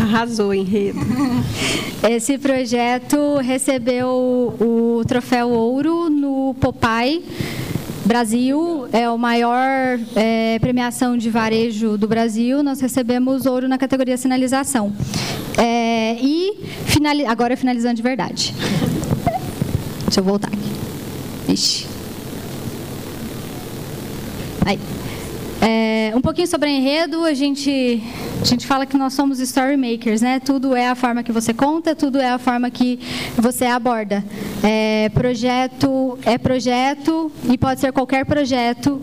Arrasou, 0.00 0.54
enredo. 0.54 0.98
Esse 2.08 2.38
projeto 2.38 3.36
recebeu 3.38 4.08
o 4.60 5.02
troféu 5.06 5.50
ouro 5.50 6.08
no 6.08 6.54
Popeye. 6.60 7.24
Brasil 8.04 8.88
é 8.90 9.10
o 9.10 9.18
maior 9.18 9.98
é, 10.16 10.58
premiação 10.60 11.16
de 11.16 11.28
varejo 11.28 11.98
do 11.98 12.08
Brasil. 12.08 12.62
Nós 12.62 12.80
recebemos 12.80 13.44
ouro 13.44 13.68
na 13.68 13.76
categoria 13.76 14.16
sinalização. 14.16 14.92
É, 15.58 16.16
e 16.20 16.54
finali 16.86 17.26
agora 17.26 17.56
finalizando 17.56 17.96
de 17.96 18.02
verdade. 18.02 18.54
Deixa 20.04 20.20
eu 20.20 20.24
voltar 20.24 20.48
aqui. 20.48 20.70
Vixe. 21.46 21.86
Aí. 24.64 24.78
É, 25.60 26.12
um 26.14 26.20
pouquinho 26.20 26.46
sobre 26.46 26.70
enredo, 26.70 27.24
a 27.24 27.34
gente, 27.34 28.00
a 28.40 28.44
gente 28.44 28.64
fala 28.64 28.86
que 28.86 28.96
nós 28.96 29.12
somos 29.12 29.40
story 29.40 29.76
makers, 29.76 30.20
né? 30.20 30.38
Tudo 30.38 30.74
é 30.74 30.88
a 30.88 30.94
forma 30.94 31.22
que 31.22 31.32
você 31.32 31.52
conta, 31.52 31.96
tudo 31.96 32.18
é 32.18 32.30
a 32.30 32.38
forma 32.38 32.70
que 32.70 33.00
você 33.36 33.64
aborda. 33.64 34.24
É, 34.62 35.08
projeto 35.08 36.18
é 36.24 36.38
projeto 36.38 37.32
e 37.50 37.58
pode 37.58 37.80
ser 37.80 37.92
qualquer 37.92 38.24
projeto, 38.24 39.02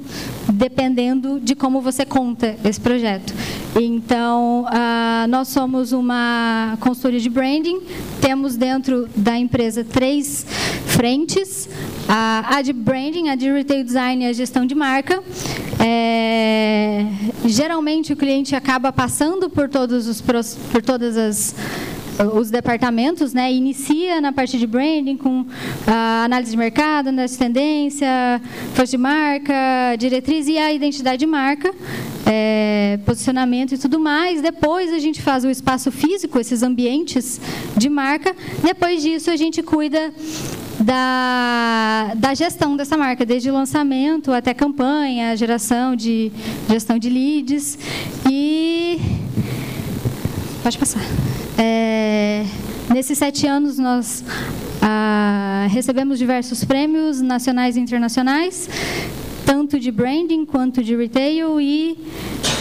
dependendo 0.51 1.41
de 1.41 1.55
como 1.55 1.81
você 1.81 2.05
conta 2.05 2.55
esse 2.63 2.79
projeto. 2.79 3.33
Então, 3.75 4.65
ah, 4.69 5.25
nós 5.27 5.49
somos 5.49 5.91
uma 5.91 6.77
consultoria 6.79 7.19
de 7.19 7.29
branding, 7.29 7.81
temos 8.21 8.55
dentro 8.55 9.09
da 9.15 9.37
empresa 9.37 9.83
três 9.83 10.45
frentes, 10.85 11.67
a, 12.07 12.55
a 12.55 12.61
de 12.61 12.71
branding, 12.71 13.27
a 13.27 13.35
de 13.35 13.51
retail 13.51 13.83
design 13.83 14.23
e 14.23 14.27
a 14.27 14.33
gestão 14.33 14.65
de 14.65 14.73
marca. 14.73 15.21
É, 15.79 16.44
geralmente 17.45 18.13
o 18.13 18.15
cliente 18.15 18.55
acaba 18.55 18.91
passando 18.91 19.49
por 19.49 19.69
todos 19.69 20.07
os 20.07 20.21
por 20.21 20.81
todas 20.81 21.17
as 21.17 21.55
os 22.33 22.49
departamentos, 22.49 23.33
né, 23.33 23.51
inicia 23.51 24.21
na 24.21 24.31
parte 24.31 24.57
de 24.57 24.65
branding 24.65 25.17
com 25.17 25.45
a 25.85 26.23
análise 26.23 26.51
de 26.51 26.57
mercado, 26.57 27.09
análise 27.09 27.33
de 27.33 27.39
tendência, 27.39 28.41
força 28.73 28.91
de 28.91 28.97
marca, 28.97 29.53
diretriz 29.97 30.47
e 30.47 30.57
a 30.57 30.71
identidade 30.71 31.17
de 31.17 31.25
marca, 31.25 31.73
é, 32.25 32.99
posicionamento 33.05 33.73
e 33.73 33.77
tudo 33.77 33.99
mais. 33.99 34.41
Depois 34.41 34.93
a 34.93 34.99
gente 34.99 35.21
faz 35.21 35.43
o 35.43 35.49
espaço 35.49 35.91
físico, 35.91 36.39
esses 36.39 36.63
ambientes 36.63 37.41
de 37.75 37.89
marca. 37.89 38.35
Depois 38.63 39.01
disso 39.01 39.29
a 39.29 39.35
gente 39.35 39.61
cuida 39.61 40.13
da, 40.79 42.13
da 42.15 42.33
gestão 42.33 42.75
dessa 42.75 42.97
marca, 42.97 43.25
desde 43.25 43.49
o 43.49 43.53
lançamento 43.53 44.31
até 44.31 44.53
campanha, 44.53 45.35
geração 45.35 45.95
de 45.95 46.31
gestão 46.69 46.97
de 46.97 47.09
leads 47.09 47.77
e 48.29 48.99
pode 50.61 50.77
passar. 50.77 51.01
É, 51.57 52.43
nesses 52.89 53.17
sete 53.17 53.47
anos, 53.47 53.77
nós 53.77 54.23
ah, 54.81 55.67
recebemos 55.69 56.19
diversos 56.19 56.63
prêmios 56.63 57.21
nacionais 57.21 57.77
e 57.77 57.79
internacionais, 57.79 58.69
tanto 59.45 59.79
de 59.79 59.91
branding 59.91 60.43
quanto 60.45 60.83
de 60.83 60.95
retail, 60.95 61.61
e 61.61 61.97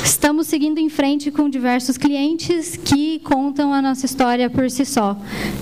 estamos 0.05 0.47
seguindo 0.47 0.79
em 0.79 0.89
frente 0.89 1.31
com 1.31 1.49
diversos 1.49 1.97
clientes 1.97 2.77
que 2.77 3.19
contam 3.21 3.73
a 3.73 3.81
nossa 3.81 4.05
história 4.05 4.51
por 4.51 4.71
si 4.71 4.85
só. 4.85 5.17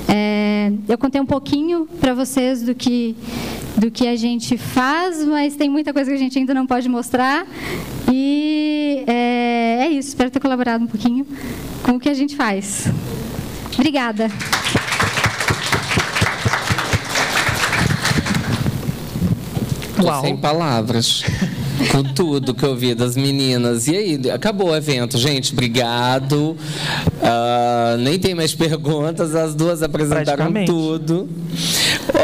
É, 0.09 0.73
eu 0.89 0.99
contei 0.99 1.21
um 1.21 1.27
pouquinho 1.27 1.87
para 2.01 2.13
vocês 2.13 2.63
do 2.63 2.75
que, 2.75 3.15
do 3.77 3.91
que 3.91 4.09
a 4.09 4.17
gente 4.17 4.59
faz, 4.59 5.25
mas 5.25 5.55
tem 5.55 5.71
muita 5.71 5.93
coisa 5.93 6.11
que 6.11 6.17
a 6.17 6.21
gente 6.21 6.39
ainda 6.39 6.53
não 6.53 6.67
pode 6.67 6.89
mostrar. 6.89 7.47
E 8.13 9.05
é, 9.07 9.87
é 9.87 9.91
isso, 9.91 10.09
espero 10.09 10.31
ter 10.31 10.41
colaborado 10.41 10.85
um 10.85 10.89
pouquinho 10.89 11.27
com 11.83 11.93
o 11.93 12.01
que 12.01 12.09
a 12.09 12.15
gente 12.15 12.35
faz. 12.35 12.87
Obrigada. 13.75 14.29
Sem 20.21 20.37
palavras. 20.37 21.23
Com 21.91 22.03
tudo 22.03 22.55
que 22.55 22.65
eu 22.65 22.77
vi 22.77 22.95
das 22.95 23.17
meninas. 23.17 23.89
E 23.89 23.97
aí, 23.97 24.31
acabou 24.31 24.71
o 24.71 24.77
evento. 24.77 25.19
Gente, 25.19 25.53
obrigado. 25.53 26.57
Uh, 27.23 27.97
nem 27.99 28.19
tem 28.19 28.35
mais 28.35 28.55
perguntas, 28.55 29.35
as 29.35 29.55
duas 29.55 29.83
apresentaram 29.83 30.53
tudo. 30.65 31.29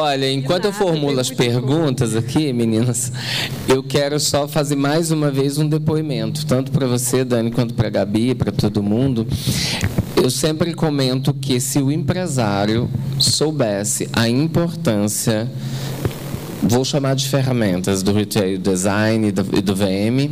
Olha, 0.01 0.31
enquanto 0.31 0.67
eu 0.67 0.73
formulo 0.73 1.19
as 1.19 1.31
perguntas 1.31 2.15
aqui, 2.15 2.53
meninas, 2.53 3.13
eu 3.69 3.83
quero 3.83 4.19
só 4.21 4.47
fazer 4.47 4.77
mais 4.77 5.11
uma 5.11 5.31
vez 5.31 5.59
um 5.59 5.69
depoimento, 5.69 6.47
tanto 6.47 6.71
para 6.71 6.87
você, 6.87 7.25
Dani, 7.25 7.51
quanto 7.51 7.75
para 7.75 7.89
a 7.89 7.91
Gabi, 7.91 8.35
para 8.35 8.53
todo 8.53 8.83
mundo. 8.83 9.27
Eu 10.17 10.31
sempre 10.31 10.75
comento 10.75 11.33
que 11.33 11.61
se 11.61 11.79
o 11.79 11.93
empresário 11.93 12.91
soubesse 13.19 14.09
a 14.13 14.29
importância 14.29 15.49
vou 16.69 16.85
chamar 16.85 17.15
de 17.15 17.29
ferramentas 17.29 18.03
do 18.03 18.13
retail 18.13 18.59
design 18.59 19.29
e 19.29 19.33
do, 19.33 19.57
e 19.57 19.61
do 19.61 19.75
VM 19.75 20.31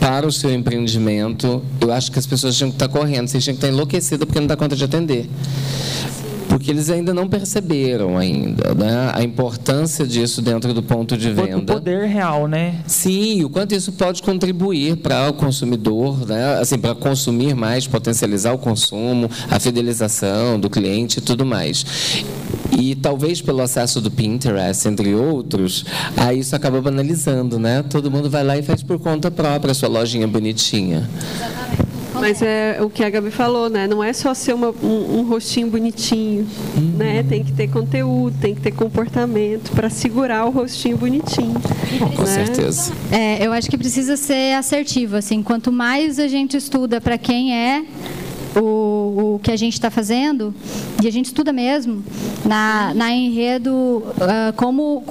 para 0.00 0.26
o 0.26 0.32
seu 0.32 0.52
empreendimento, 0.52 1.62
eu 1.80 1.92
acho 1.92 2.10
que 2.10 2.18
as 2.18 2.26
pessoas 2.26 2.56
tinham 2.56 2.70
que 2.70 2.76
estar 2.76 2.88
correndo, 2.88 3.28
vocês 3.28 3.44
tinham 3.44 3.54
que 3.54 3.64
estar 3.64 3.72
enlouquecidas 3.72 4.24
porque 4.26 4.40
não 4.40 4.46
dá 4.46 4.56
conta 4.56 4.74
de 4.74 4.84
atender 4.84 5.28
porque 6.68 6.72
eles 6.72 6.90
ainda 6.90 7.14
não 7.14 7.26
perceberam 7.26 8.18
ainda 8.18 8.74
né, 8.74 9.10
a 9.14 9.22
importância 9.22 10.06
disso 10.06 10.42
dentro 10.42 10.74
do 10.74 10.82
ponto 10.82 11.16
de 11.16 11.30
venda. 11.30 11.72
O 11.72 11.76
poder 11.76 12.06
real, 12.06 12.46
né? 12.46 12.82
Sim, 12.86 13.42
o 13.42 13.48
quanto 13.48 13.74
isso 13.74 13.90
pode 13.92 14.22
contribuir 14.22 14.96
para 14.96 15.30
o 15.30 15.32
consumidor, 15.32 16.26
né, 16.26 16.58
assim, 16.60 16.76
para 16.76 16.94
consumir 16.94 17.54
mais, 17.54 17.86
potencializar 17.86 18.52
o 18.52 18.58
consumo, 18.58 19.30
a 19.50 19.58
fidelização 19.58 20.60
do 20.60 20.68
cliente 20.68 21.20
e 21.20 21.22
tudo 21.22 21.46
mais. 21.46 22.22
E 22.78 22.94
talvez 22.94 23.40
pelo 23.40 23.62
acesso 23.62 23.98
do 23.98 24.10
Pinterest, 24.10 24.86
entre 24.86 25.14
outros, 25.14 25.86
aí 26.18 26.40
isso 26.40 26.54
acaba 26.54 26.82
banalizando, 26.82 27.58
né? 27.58 27.82
Todo 27.82 28.10
mundo 28.10 28.28
vai 28.28 28.44
lá 28.44 28.58
e 28.58 28.62
faz 28.62 28.82
por 28.82 28.98
conta 28.98 29.30
própria 29.30 29.72
a 29.72 29.74
sua 29.74 29.88
lojinha 29.88 30.28
bonitinha. 30.28 31.08
Exatamente. 31.34 31.77
Mas 32.20 32.42
é 32.42 32.78
o 32.80 32.90
que 32.90 33.04
a 33.04 33.10
Gabi 33.10 33.30
falou, 33.30 33.68
né? 33.68 33.86
Não 33.86 34.02
é 34.02 34.12
só 34.12 34.34
ser 34.34 34.54
uma, 34.54 34.70
um, 34.82 35.18
um, 35.18 35.22
rostinho 35.22 35.68
bonitinho, 35.68 36.46
uhum. 36.76 36.94
né? 36.96 37.22
Tem 37.22 37.44
que 37.44 37.52
ter 37.52 37.68
conteúdo, 37.68 38.36
tem 38.40 38.54
que 38.54 38.60
ter 38.60 38.72
comportamento 38.72 39.70
para 39.72 39.88
segurar 39.88 40.44
o 40.44 40.50
rostinho 40.50 40.96
bonitinho. 40.96 41.54
Com 42.16 42.22
né? 42.22 42.26
certeza. 42.26 42.92
É, 43.10 43.46
eu 43.46 43.52
acho 43.52 43.68
que 43.70 43.78
precisa 43.78 44.16
ser 44.16 44.54
assertivo, 44.54 45.16
assim. 45.16 45.42
Quanto 45.42 45.72
mais 45.72 46.18
a 46.18 46.28
gente 46.28 46.56
estuda 46.56 47.00
para 47.00 47.16
quem 47.16 47.54
é 47.54 47.84
o, 48.60 49.34
o 49.34 49.40
que 49.42 49.50
a 49.50 49.56
gente 49.56 49.74
está 49.74 49.90
fazendo, 49.90 50.54
e 51.02 51.06
a 51.06 51.12
gente 51.12 51.26
estuda 51.26 51.52
mesmo, 51.52 52.04
na, 52.44 52.92
na 52.94 53.12
enredo, 53.12 53.72
uh, 53.72 54.52
como 54.56 55.04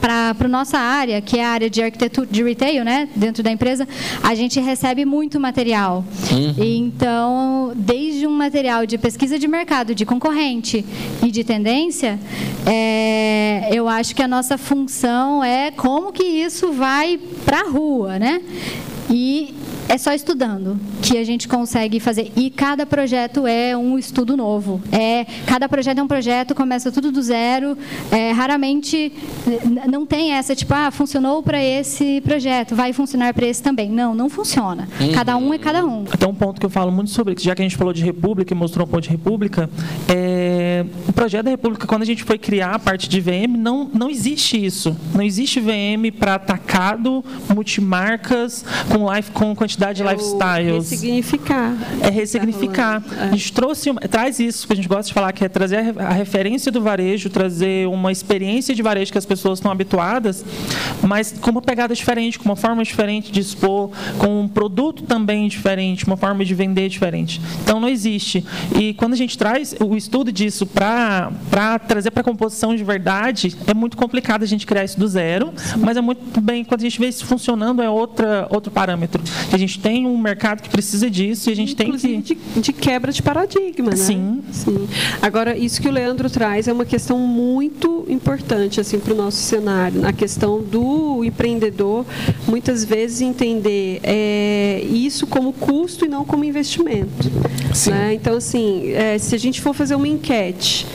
para 0.00 0.34
a 0.38 0.48
nossa 0.48 0.78
área, 0.78 1.20
que 1.20 1.38
é 1.38 1.44
a 1.44 1.48
área 1.48 1.70
de 1.70 1.82
arquitetura, 1.82 2.26
de 2.30 2.42
retail, 2.42 2.84
né, 2.84 3.08
dentro 3.14 3.42
da 3.42 3.50
empresa, 3.50 3.86
a 4.22 4.34
gente 4.34 4.60
recebe 4.60 5.04
muito 5.04 5.40
material. 5.40 6.04
Uhum. 6.30 6.54
Então, 6.58 7.72
desde 7.74 8.26
um 8.26 8.30
material 8.30 8.86
de 8.86 8.98
pesquisa 8.98 9.38
de 9.38 9.48
mercado, 9.48 9.94
de 9.94 10.04
concorrente 10.04 10.84
e 11.22 11.30
de 11.30 11.42
tendência, 11.42 12.18
é, 12.66 13.68
eu 13.72 13.88
acho 13.88 14.14
que 14.14 14.22
a 14.22 14.28
nossa 14.28 14.56
função 14.56 15.42
é 15.42 15.70
como 15.70 16.12
que 16.12 16.24
isso 16.24 16.72
vai 16.72 17.18
para 17.44 17.60
a 17.60 17.68
rua, 17.68 18.18
né? 18.18 18.40
E 19.10 19.54
é 19.88 19.98
só 19.98 20.12
estudando 20.12 20.78
que 21.02 21.18
a 21.18 21.24
gente 21.24 21.46
consegue 21.46 22.00
fazer. 22.00 22.32
E 22.36 22.50
cada 22.50 22.86
projeto 22.86 23.46
é 23.46 23.76
um 23.76 23.98
estudo 23.98 24.36
novo. 24.36 24.80
É, 24.90 25.26
cada 25.46 25.68
projeto 25.68 25.98
é 25.98 26.02
um 26.02 26.08
projeto, 26.08 26.54
começa 26.54 26.90
tudo 26.90 27.12
do 27.12 27.22
zero. 27.22 27.76
É, 28.10 28.32
raramente 28.32 29.12
não 29.88 30.06
tem 30.06 30.32
essa, 30.32 30.54
tipo, 30.54 30.72
ah, 30.74 30.90
funcionou 30.90 31.42
para 31.42 31.62
esse 31.62 32.20
projeto, 32.22 32.74
vai 32.74 32.92
funcionar 32.92 33.34
para 33.34 33.46
esse 33.46 33.62
também. 33.62 33.90
Não, 33.90 34.14
não 34.14 34.28
funciona. 34.28 34.88
Uhum. 35.00 35.12
Cada 35.12 35.36
um 35.36 35.52
é 35.52 35.58
cada 35.58 35.84
um. 35.84 36.04
Até 36.10 36.26
um 36.26 36.34
ponto 36.34 36.58
que 36.58 36.66
eu 36.66 36.70
falo 36.70 36.90
muito 36.90 37.10
sobre, 37.10 37.34
já 37.38 37.54
que 37.54 37.62
a 37.62 37.64
gente 37.64 37.76
falou 37.76 37.92
de 37.92 38.02
república 38.02 38.52
e 38.52 38.56
mostrou 38.56 38.86
um 38.86 38.90
ponto 38.90 39.02
de 39.02 39.10
república, 39.10 39.68
é, 40.08 40.84
o 41.06 41.12
projeto 41.12 41.44
da 41.44 41.50
República, 41.50 41.86
quando 41.86 42.02
a 42.02 42.06
gente 42.06 42.24
foi 42.24 42.38
criar 42.38 42.74
a 42.74 42.78
parte 42.78 43.08
de 43.08 43.20
VM, 43.20 43.56
não, 43.58 43.90
não 43.92 44.08
existe 44.08 44.62
isso. 44.62 44.96
Não 45.14 45.22
existe 45.22 45.60
VM 45.60 46.10
para 46.18 46.34
atacado, 46.34 47.24
multimarcas, 47.54 48.64
com, 48.88 49.12
life, 49.14 49.30
com 49.30 49.54
quantidade 49.54 49.73
de 49.76 50.02
É 50.02 50.12
lifestyles. 50.12 50.90
Ressignificar. 50.90 51.74
É 52.00 52.10
ressignificar. 52.10 53.00
Tá 53.00 53.08
rolando. 53.08 53.32
A 53.32 53.36
gente 53.36 53.52
trouxe, 53.52 53.92
traz 54.10 54.38
isso 54.38 54.66
que 54.66 54.72
a 54.72 54.76
gente 54.76 54.88
gosta 54.88 55.04
de 55.04 55.14
falar, 55.14 55.32
que 55.32 55.44
é 55.44 55.48
trazer 55.48 55.94
a 55.98 56.12
referência 56.12 56.70
do 56.70 56.80
varejo, 56.80 57.30
trazer 57.30 57.88
uma 57.88 58.12
experiência 58.12 58.74
de 58.74 58.82
varejo 58.82 59.12
que 59.12 59.18
as 59.18 59.26
pessoas 59.26 59.58
estão 59.58 59.70
habituadas, 59.70 60.44
mas 61.02 61.32
com 61.40 61.50
uma 61.50 61.62
pegada 61.62 61.94
diferente, 61.94 62.38
com 62.38 62.44
uma 62.44 62.56
forma 62.56 62.82
diferente 62.84 63.30
de 63.30 63.40
expor, 63.40 63.90
com 64.18 64.42
um 64.42 64.48
produto 64.48 65.04
também 65.04 65.48
diferente, 65.48 66.06
uma 66.06 66.16
forma 66.16 66.44
de 66.44 66.54
vender 66.54 66.88
diferente. 66.88 67.40
Então 67.62 67.80
não 67.80 67.88
existe. 67.88 68.44
E 68.78 68.94
quando 68.94 69.12
a 69.12 69.16
gente 69.16 69.36
traz 69.38 69.74
o 69.80 69.96
estudo 69.96 70.30
disso 70.32 70.66
para 70.66 71.30
trazer 71.86 72.10
para 72.10 72.20
a 72.20 72.24
composição 72.24 72.74
de 72.74 72.84
verdade, 72.84 73.56
é 73.66 73.74
muito 73.74 73.96
complicado 73.96 74.42
a 74.42 74.46
gente 74.46 74.66
criar 74.66 74.84
isso 74.84 74.98
do 74.98 75.06
zero, 75.08 75.52
mas 75.78 75.96
é 75.96 76.00
muito 76.00 76.40
bem, 76.40 76.64
quando 76.64 76.80
a 76.80 76.84
gente 76.84 76.98
vê 76.98 77.08
isso 77.08 77.24
funcionando, 77.24 77.82
é 77.82 77.88
outra, 77.88 78.46
outro 78.50 78.70
parâmetro. 78.70 79.22
A 79.52 79.56
gente 79.56 79.63
tem 79.66 80.06
um 80.06 80.16
mercado 80.18 80.62
que 80.62 80.68
precisa 80.68 81.10
disso 81.10 81.50
e 81.50 81.52
a 81.52 81.56
gente 81.56 81.72
Inclusive 81.72 82.12
tem 82.12 82.22
que. 82.22 82.34
de, 82.34 82.60
de 82.60 82.72
quebra 82.72 83.12
de 83.12 83.22
paradigma, 83.22 83.90
né? 83.90 83.96
Sim. 83.96 84.42
Sim. 84.52 84.88
Agora, 85.20 85.56
isso 85.56 85.80
que 85.80 85.88
o 85.88 85.90
Leandro 85.90 86.28
traz 86.30 86.68
é 86.68 86.72
uma 86.72 86.84
questão 86.84 87.18
muito 87.18 88.04
importante 88.08 88.80
assim, 88.80 88.98
para 88.98 89.12
o 89.12 89.16
nosso 89.16 89.38
cenário. 89.38 90.06
A 90.06 90.12
questão 90.12 90.62
do 90.62 91.24
empreendedor, 91.24 92.04
muitas 92.46 92.84
vezes, 92.84 93.20
entender 93.20 94.00
é, 94.02 94.84
isso 94.90 95.26
como 95.26 95.52
custo 95.52 96.04
e 96.04 96.08
não 96.08 96.24
como 96.24 96.44
investimento. 96.44 97.30
Sim. 97.72 97.90
né? 97.90 98.14
Então, 98.14 98.36
assim, 98.36 98.90
é, 98.92 99.18
se 99.18 99.34
a 99.34 99.38
gente 99.38 99.60
for 99.60 99.74
fazer 99.74 99.94
uma 99.94 100.08
enquete, 100.08 100.86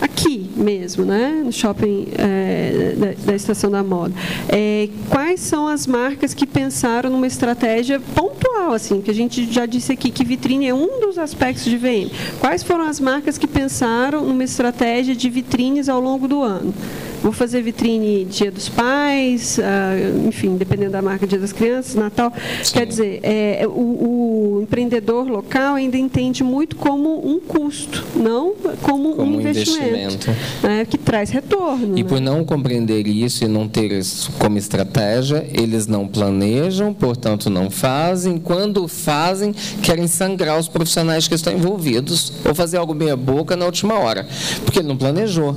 aqui 0.00 0.50
mesmo, 0.56 1.04
né, 1.04 1.42
no 1.44 1.52
shopping 1.52 2.08
é, 2.16 2.94
da, 2.96 3.26
da 3.26 3.34
Estação 3.34 3.70
da 3.70 3.82
Moda. 3.82 4.14
É, 4.48 4.88
quais 5.08 5.40
são 5.40 5.68
as 5.68 5.86
marcas 5.86 6.34
que 6.34 6.46
pensaram 6.46 7.10
numa 7.10 7.26
estratégia 7.26 8.00
pontual, 8.14 8.72
assim, 8.72 9.00
que 9.00 9.10
a 9.10 9.14
gente 9.14 9.50
já 9.52 9.66
disse 9.66 9.92
aqui 9.92 10.10
que 10.10 10.24
vitrine 10.24 10.68
é 10.68 10.74
um 10.74 11.00
dos 11.00 11.18
aspectos 11.18 11.64
de 11.64 11.76
VM. 11.76 12.10
Quais 12.40 12.62
foram 12.62 12.84
as 12.84 13.00
marcas 13.00 13.38
que 13.38 13.46
pensaram 13.46 14.24
numa 14.24 14.44
estratégia 14.44 15.14
de 15.14 15.28
vitrines 15.30 15.88
ao 15.88 16.00
longo 16.00 16.26
do 16.26 16.42
ano? 16.42 16.74
Vou 17.22 17.32
fazer 17.32 17.62
vitrine 17.62 18.24
Dia 18.24 18.50
dos 18.50 18.68
Pais, 18.68 19.58
ah, 19.58 19.94
enfim, 20.26 20.56
dependendo 20.56 20.92
da 20.92 21.02
marca, 21.02 21.26
Dia 21.26 21.38
das 21.38 21.52
Crianças, 21.52 21.94
Natal. 21.94 22.32
Quer 22.72 22.86
dizer, 22.86 23.20
é, 23.22 23.66
o, 23.66 23.70
o 23.70 24.60
empreendedor 24.62 25.28
local 25.28 25.74
ainda 25.74 25.96
entende 25.96 26.44
muito 26.44 26.76
como 26.76 27.28
um 27.28 27.40
custo, 27.40 28.04
não 28.14 28.54
como, 28.82 29.16
Como 29.16 29.22
um 29.22 29.36
um 29.36 29.40
investimento, 29.40 29.87
investimento. 29.88 30.30
né, 30.62 30.84
que 30.84 30.98
traz 30.98 31.30
retorno. 31.30 31.98
E 31.98 32.02
né? 32.02 32.08
por 32.08 32.20
não 32.20 32.44
compreender 32.44 33.06
isso 33.06 33.44
e 33.44 33.48
não 33.48 33.68
ter 33.68 33.92
isso 33.92 34.32
como 34.38 34.58
estratégia, 34.58 35.46
eles 35.52 35.86
não 35.86 36.06
planejam, 36.06 36.92
portanto 36.92 37.50
não 37.50 37.70
fazem. 37.70 38.38
Quando 38.38 38.86
fazem, 38.88 39.54
querem 39.82 40.06
sangrar 40.06 40.58
os 40.58 40.68
profissionais 40.68 41.28
que 41.28 41.34
estão 41.34 41.52
envolvidos 41.52 42.32
ou 42.44 42.54
fazer 42.54 42.76
algo 42.76 42.94
meia 42.94 43.16
boca 43.16 43.56
na 43.56 43.64
última 43.64 43.98
hora, 43.98 44.26
porque 44.64 44.78
ele 44.80 44.88
não 44.88 44.96
planejou. 44.96 45.54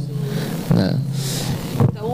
Né? 0.74 0.98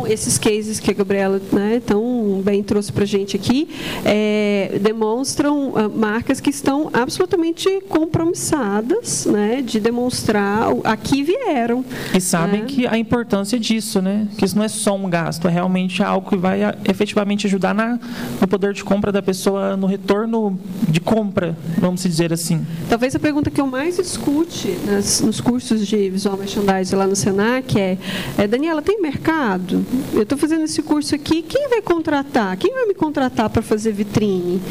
Esses 0.10 0.38
cases 0.38 0.80
que 0.80 0.92
a 0.92 0.94
Gabriela 0.94 1.42
né, 1.52 1.82
tão 1.86 2.42
bem 2.44 2.64
trouxe 2.64 2.92
para 2.92 3.04
a 3.04 3.08
gente 3.08 3.36
aqui 3.36 3.68
é, 4.06 4.78
demonstram 4.82 5.74
ah, 5.76 5.90
marcas 5.90 6.40
que 6.40 6.50
estão 6.50 6.90
absolutamente 6.94 7.82
compromissadas 7.90 9.26
né, 9.26 9.62
de 9.62 9.80
demonstrar 9.80 10.68
a 10.84 10.96
que 10.96 11.24
vieram. 11.24 11.84
E 12.14 12.22
sabem 12.22 12.62
né? 12.62 12.66
que 12.68 12.88
a 12.88 12.98
importância 12.98 13.60
disso, 13.60 14.02
né? 14.02 14.28
Que 14.38 14.46
isso 14.46 14.56
não 14.56 14.64
é 14.64 14.68
só 14.68 14.96
um 14.96 15.10
gasto, 15.10 15.48
é 15.48 15.52
realmente 15.52 16.02
algo 16.04 16.30
que 16.30 16.38
vai 16.38 16.64
ah, 16.64 16.76
efetivamente 16.88 17.48
ajudar 17.48 17.74
na, 17.74 18.00
no 18.40 18.48
poder 18.48 18.74
de 18.74 18.84
compra 18.84 19.12
da 19.12 19.22
pessoa, 19.22 19.76
no 19.76 19.88
retorno 19.88 20.60
de 20.90 21.00
compra, 21.00 21.58
vamos 21.78 22.04
dizer 22.04 22.32
assim. 22.34 22.66
Talvez 22.90 23.16
a 23.16 23.20
pergunta 23.20 23.50
que 23.50 23.60
eu 23.60 23.68
mais 23.68 24.00
escute 24.00 24.78
nas- 24.86 25.22
nos 25.22 25.42
cursos 25.42 25.86
de 25.88 26.10
visual 26.10 26.38
merchandising 26.38 26.96
lá 26.96 27.08
no 27.08 27.16
Senac 27.16 27.78
é, 27.80 27.98
é 28.38 28.48
Daniela, 28.48 28.82
tem 28.82 29.02
mercado? 29.02 29.86
Eu 30.14 30.24
estou 30.24 30.38
fazendo 30.38 30.64
esse 30.64 30.82
curso 30.82 31.16
aqui, 31.16 31.42
quem 31.42 31.68
vai 31.70 31.82
contratar? 31.82 32.56
Quem 32.58 32.74
vai 32.74 32.86
me 32.86 32.94
contratar 32.94 33.50
para 33.50 33.62
fazer 33.62 33.92
vitrine? 33.92 34.62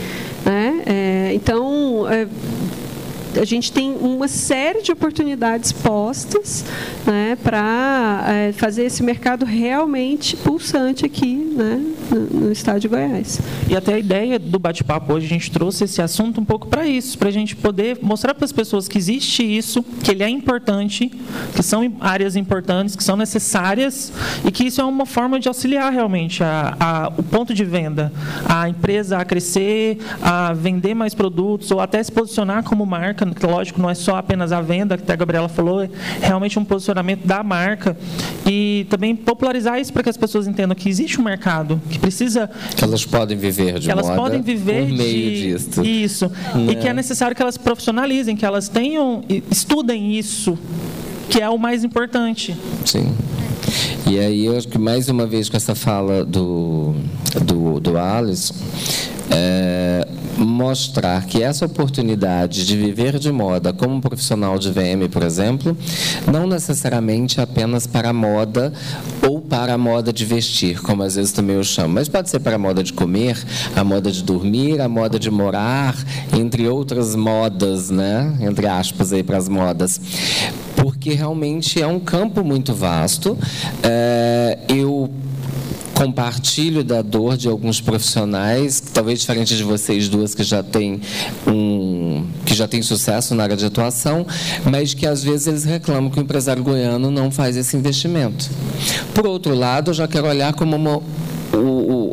Né? 0.45 0.83
É, 0.87 1.35
então, 1.35 2.07
é, 2.09 2.27
a 3.41 3.45
gente 3.45 3.71
tem 3.73 3.95
uma 4.01 4.29
série 4.29 4.83
de 4.83 4.93
oportunidades 4.93 5.73
postas 5.73 6.65
né, 7.07 7.37
para 7.43 8.25
é, 8.29 8.53
fazer 8.53 8.85
esse 8.85 9.03
mercado 9.03 9.45
realmente 9.45 10.37
pulsante 10.37 11.05
aqui 11.05 11.35
né, 11.35 11.83
no, 12.15 12.53
estado 12.53 12.81
de 12.81 12.89
Goiás. 12.89 13.41
E 13.69 13.77
até 13.77 13.95
a 13.95 13.99
ideia 13.99 14.39
do 14.39 14.59
bate-papo 14.59 15.13
hoje, 15.13 15.27
a 15.27 15.29
gente 15.29 15.51
trouxe 15.51 15.85
esse 15.85 16.01
assunto 16.01 16.41
um 16.41 16.45
pouco 16.45 16.67
para 16.69 16.87
isso, 16.87 17.19
para 17.19 17.29
a 17.29 17.33
gente 17.33 17.55
poder 17.57 17.99
mostrar 18.03 18.35
para 18.35 18.45
as 18.45 18.53
pessoas 18.53 18.89
que 18.89 18.97
existe 18.99 19.43
isso, 19.43 19.83
que 20.03 20.11
ele 20.11 20.23
é 20.23 20.29
importante, 20.29 21.11
que 21.55 21.63
são 21.63 21.93
áreas 22.01 22.37
importantes, 22.37 22.95
que 22.97 23.03
são 23.05 23.17
necessárias 23.17 24.13
e 24.45 24.51
que 24.51 24.65
isso 24.65 24.81
é 24.81 24.85
uma 24.85 25.07
forma 25.07 25.39
de 25.41 25.49
auxiliar 25.49 25.93
realmente 25.93 26.43
a, 26.43 26.77
a- 26.79 27.13
o 27.17 27.23
ponto 27.23 27.53
de 27.55 27.65
venda, 27.65 28.13
a 28.49 28.69
empresa 28.69 29.19
a 29.19 29.25
crescer, 29.25 29.99
a 30.23 30.53
vender 30.53 30.95
mais 30.95 31.15
produtos 31.15 31.71
ou 31.71 31.81
até 31.81 32.03
se 32.03 32.11
posicionar 32.13 32.63
como 32.63 32.85
marca, 32.87 33.27
que 33.27 33.47
lógico 33.47 33.81
não 33.81 33.91
é 33.91 33.95
só 33.95 34.17
apenas 34.17 34.53
a 34.53 34.61
venda, 34.61 34.97
que 34.97 35.03
até 35.03 35.13
a 35.13 35.17
Gabriela 35.17 35.49
falou, 35.49 35.83
é 35.83 35.89
realmente 36.21 36.59
um 36.59 36.65
posicionamento 36.65 37.25
da 37.27 37.43
marca 37.43 37.97
e 38.47 38.87
também 38.91 39.15
popularizar 39.17 39.81
isso 39.81 39.93
para 39.93 40.03
que 40.03 40.09
as 40.11 40.17
pessoas 40.17 40.47
entendam 40.47 40.75
que 40.75 40.89
existe 40.89 41.21
um 41.21 41.25
mercado, 41.25 41.81
que 41.91 41.96
precisa 41.99 42.51
Que 42.77 42.85
elas 42.85 43.05
podem 43.05 43.37
viver 43.37 43.79
de 43.79 43.87
que 43.87 43.91
elas 43.91 44.07
moda 44.07 44.17
podem 44.21 44.43
viver 44.43 44.87
por 44.87 44.93
meio 44.93 45.31
de 45.31 45.59
disso. 45.59 45.85
isso 45.85 46.33
e 46.71 46.75
que 46.75 46.89
é 46.89 46.93
necessário 46.93 47.35
que 47.35 47.43
elas 47.43 47.57
profissionalizem, 47.57 48.37
que 48.37 48.45
elas 48.45 48.69
tenham 48.69 49.23
e 49.29 49.43
estudem 49.51 50.17
isso, 50.17 50.59
que 51.29 51.41
é 51.41 51.49
o 51.49 51.59
mais 51.59 51.85
importante. 51.85 52.57
Sim. 52.85 53.15
E 54.09 54.21
aí, 54.21 54.47
eu 54.47 54.57
acho 54.57 54.69
que 54.69 54.79
mais 54.79 55.09
uma 55.09 55.27
vez 55.27 55.49
com 55.49 55.57
essa 55.57 55.75
fala 55.75 56.25
do, 56.25 56.95
do, 57.45 57.81
do 57.81 57.99
Alisson, 57.99 58.55
é, 59.31 60.07
mostrar 60.39 61.27
que 61.27 61.43
essa 61.43 61.67
oportunidade 61.67 62.65
de 62.65 62.77
viver 62.77 63.19
de 63.19 63.33
moda 63.33 63.73
como 63.73 64.01
profissional 64.01 64.61
de 64.61 64.71
VM, 64.71 65.09
por 65.11 65.25
exemplo, 65.25 65.77
não 66.31 66.47
necessariamente 66.47 67.41
apenas 67.41 67.85
para 67.85 68.11
a 68.11 68.13
moda 68.13 68.73
ou 69.29 69.41
para 69.41 69.75
a 69.75 69.79
moda 69.79 70.13
de 70.13 70.25
vestir, 70.25 70.81
como 70.83 71.03
às 71.03 71.17
vezes 71.17 71.33
também 71.33 71.57
eu 71.57 71.65
chamo, 71.65 71.95
mas 71.95 72.09
pode 72.09 72.31
ser 72.31 72.39
para 72.39 72.55
a 72.55 72.59
moda 72.59 72.85
de 72.85 72.93
comer, 72.93 73.37
a 73.75 73.83
moda 73.83 74.13
de 74.13 74.23
dormir, 74.23 74.81
a 74.81 74.89
moda 74.89 75.19
de 75.19 75.33
morar, 75.33 75.97
entre 76.33 76.69
outras 76.69 77.17
modas, 77.17 77.91
né? 77.91 78.37
Entre 78.41 78.69
aspas 78.69 79.13
aí 79.13 79.25
para 79.25 79.37
as 79.37 79.49
modas 79.49 80.01
porque 80.77 81.15
realmente 81.15 81.81
é 81.81 81.87
um 81.87 81.99
campo 81.99 82.45
muito 82.45 82.75
vasto. 82.75 83.37
É, 83.83 84.59
eu 84.69 85.11
compartilho 85.97 86.85
da 86.85 87.01
dor 87.01 87.39
de 87.39 87.49
alguns 87.49 87.81
profissionais, 87.81 88.81
talvez 88.93 89.21
diferente 89.21 89.57
de 89.57 89.65
vocês 89.65 90.11
duas 90.11 90.35
que 90.35 90.45
já 90.45 90.63
têm 90.63 91.01
um 91.47 92.27
que 92.45 92.55
já 92.55 92.69
têm 92.69 92.83
sucesso 92.83 93.35
na 93.35 93.45
área 93.45 93.57
de 93.57 93.65
atuação, 93.65 94.27
mas 94.71 94.93
que 94.93 95.07
às 95.07 95.25
vezes 95.25 95.47
eles 95.47 95.65
reclamam 95.65 96.11
que 96.11 96.19
o 96.19 96.23
empresário 96.23 96.63
goiano 96.63 97.11
não 97.11 97.31
faz 97.31 97.57
esse 97.57 97.77
investimento. 97.77 98.51
Por 99.15 99.27
outro 99.27 99.55
lado, 99.55 99.91
eu 99.91 99.95
já 99.95 100.07
quero 100.07 100.29
olhar 100.29 100.53
como 100.53 100.77
uma 100.77 101.03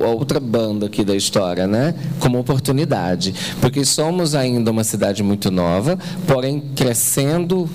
outra 0.07 0.39
banda 0.39 0.85
aqui 0.85 1.03
da 1.03 1.15
história, 1.15 1.67
né? 1.67 1.93
Como 2.19 2.39
oportunidade, 2.39 3.33
porque 3.61 3.83
somos 3.85 4.35
ainda 4.35 4.71
uma 4.71 4.83
cidade 4.83 5.23
muito 5.23 5.49
nova, 5.51 5.97
porém 6.27 6.61
crescendo 6.75 7.69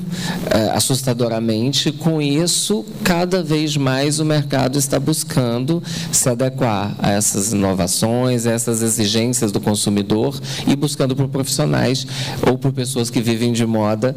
eh, 0.51 0.71
assustadoramente. 0.75 1.93
Com 1.93 2.21
isso, 2.21 2.85
cada 3.03 3.43
vez 3.43 3.77
mais 3.77 4.21
o 4.21 4.25
mercado 4.25 4.79
está 4.79 4.99
buscando 4.99 5.83
se 6.13 6.29
adequar 6.29 6.95
a 6.99 7.11
essas 7.13 7.53
inovações, 7.53 8.47
a 8.47 8.53
essas 8.53 8.83
exigências 8.83 9.53
do 9.53 9.61
consumidor 9.61 10.39
e 10.67 10.75
buscando 10.77 11.15
por 11.17 11.29
profissionais 11.29 12.07
ou 12.49 12.59
por 12.59 12.73
pessoas 12.73 13.11
que 13.11 13.21
vivem 13.21 13.53
de 13.53 13.67
moda 13.67 14.15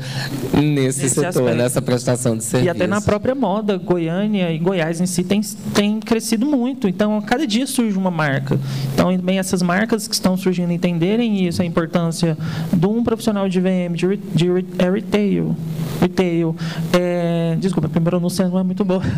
nesse, 0.54 1.02
Nesse 1.04 1.10
setor, 1.10 1.28
aspecto. 1.28 1.56
nessa 1.56 1.82
prestação 1.82 2.38
de 2.38 2.44
serviço. 2.44 2.68
E 2.68 2.70
até 2.70 2.88
na 2.88 3.02
própria 3.02 3.36
moda, 3.36 3.78
Goiânia 3.78 4.52
e 4.52 4.58
Goiás 4.60 5.00
em 5.02 5.06
si 5.06 5.24
tem, 5.24 5.42
tem 5.74 6.00
crescido 6.00 6.46
muito. 6.46 6.88
Então, 6.88 7.18
a 7.18 7.22
cada 7.22 7.46
dia 7.46 7.66
surge 7.68 7.98
uma 8.02 8.12
marca. 8.12 8.60
Então, 8.94 9.16
bem, 9.18 9.40
essas 9.40 9.62
marcas 9.62 10.08
que 10.08 10.14
estão 10.14 10.36
surgindo 10.36 10.72
entenderem 10.72 11.48
isso, 11.48 11.62
a 11.62 11.66
importância 11.66 12.38
de 12.74 12.86
um 12.86 13.04
profissional 13.04 13.48
de 13.48 13.60
VM, 13.60 13.94
de, 13.96 14.18
de 14.18 14.48
é 14.78 14.90
retail. 14.90 15.56
Retail. 16.00 16.56
É, 16.94 17.56
desculpa, 17.60 17.90
a 17.94 18.02
pronúncia 18.02 18.48
não 18.48 18.60
é 18.60 18.64
muito 18.64 18.84
boa. 18.84 19.04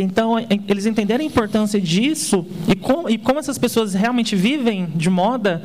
Então, 0.00 0.38
é- 0.38 0.46
eles 0.68 0.86
entenderem 0.86 1.26
a 1.26 1.30
importância 1.30 1.80
disso 1.80 2.46
e 2.68 2.76
como, 2.76 3.10
e 3.10 3.18
como 3.18 3.40
essas 3.40 3.58
pessoas 3.58 3.94
realmente 3.94 4.36
vivem 4.36 4.86
de 4.94 5.10
moda, 5.10 5.60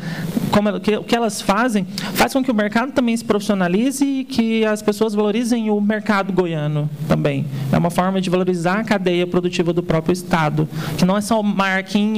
como 0.52 0.70
o 0.70 0.80
que 0.80 1.16
elas 1.16 1.42
fazem, 1.42 1.86
faz 2.14 2.34
com 2.34 2.44
que 2.44 2.50
o 2.50 2.54
mercado 2.54 2.92
também 2.92 3.16
se 3.16 3.24
profissionalize 3.24 4.04
e 4.04 4.24
que 4.24 4.66
as 4.66 4.82
pessoas 4.82 5.14
valorizem 5.14 5.70
o 5.70 5.80
mercado 5.80 6.32
goiano 6.34 6.90
também. 7.08 7.46
É 7.72 7.78
uma 7.78 7.90
forma 7.90 8.20
de 8.20 8.30
valorizar 8.30 8.80
a 8.80 8.84
cadeia 8.84 9.28
produtiva 9.28 9.72
do 9.74 9.84
próprio 9.84 10.14
Estado, 10.14 10.68
que 10.98 11.06
não 11.06 11.18
é 11.18 11.22
só 11.22 11.42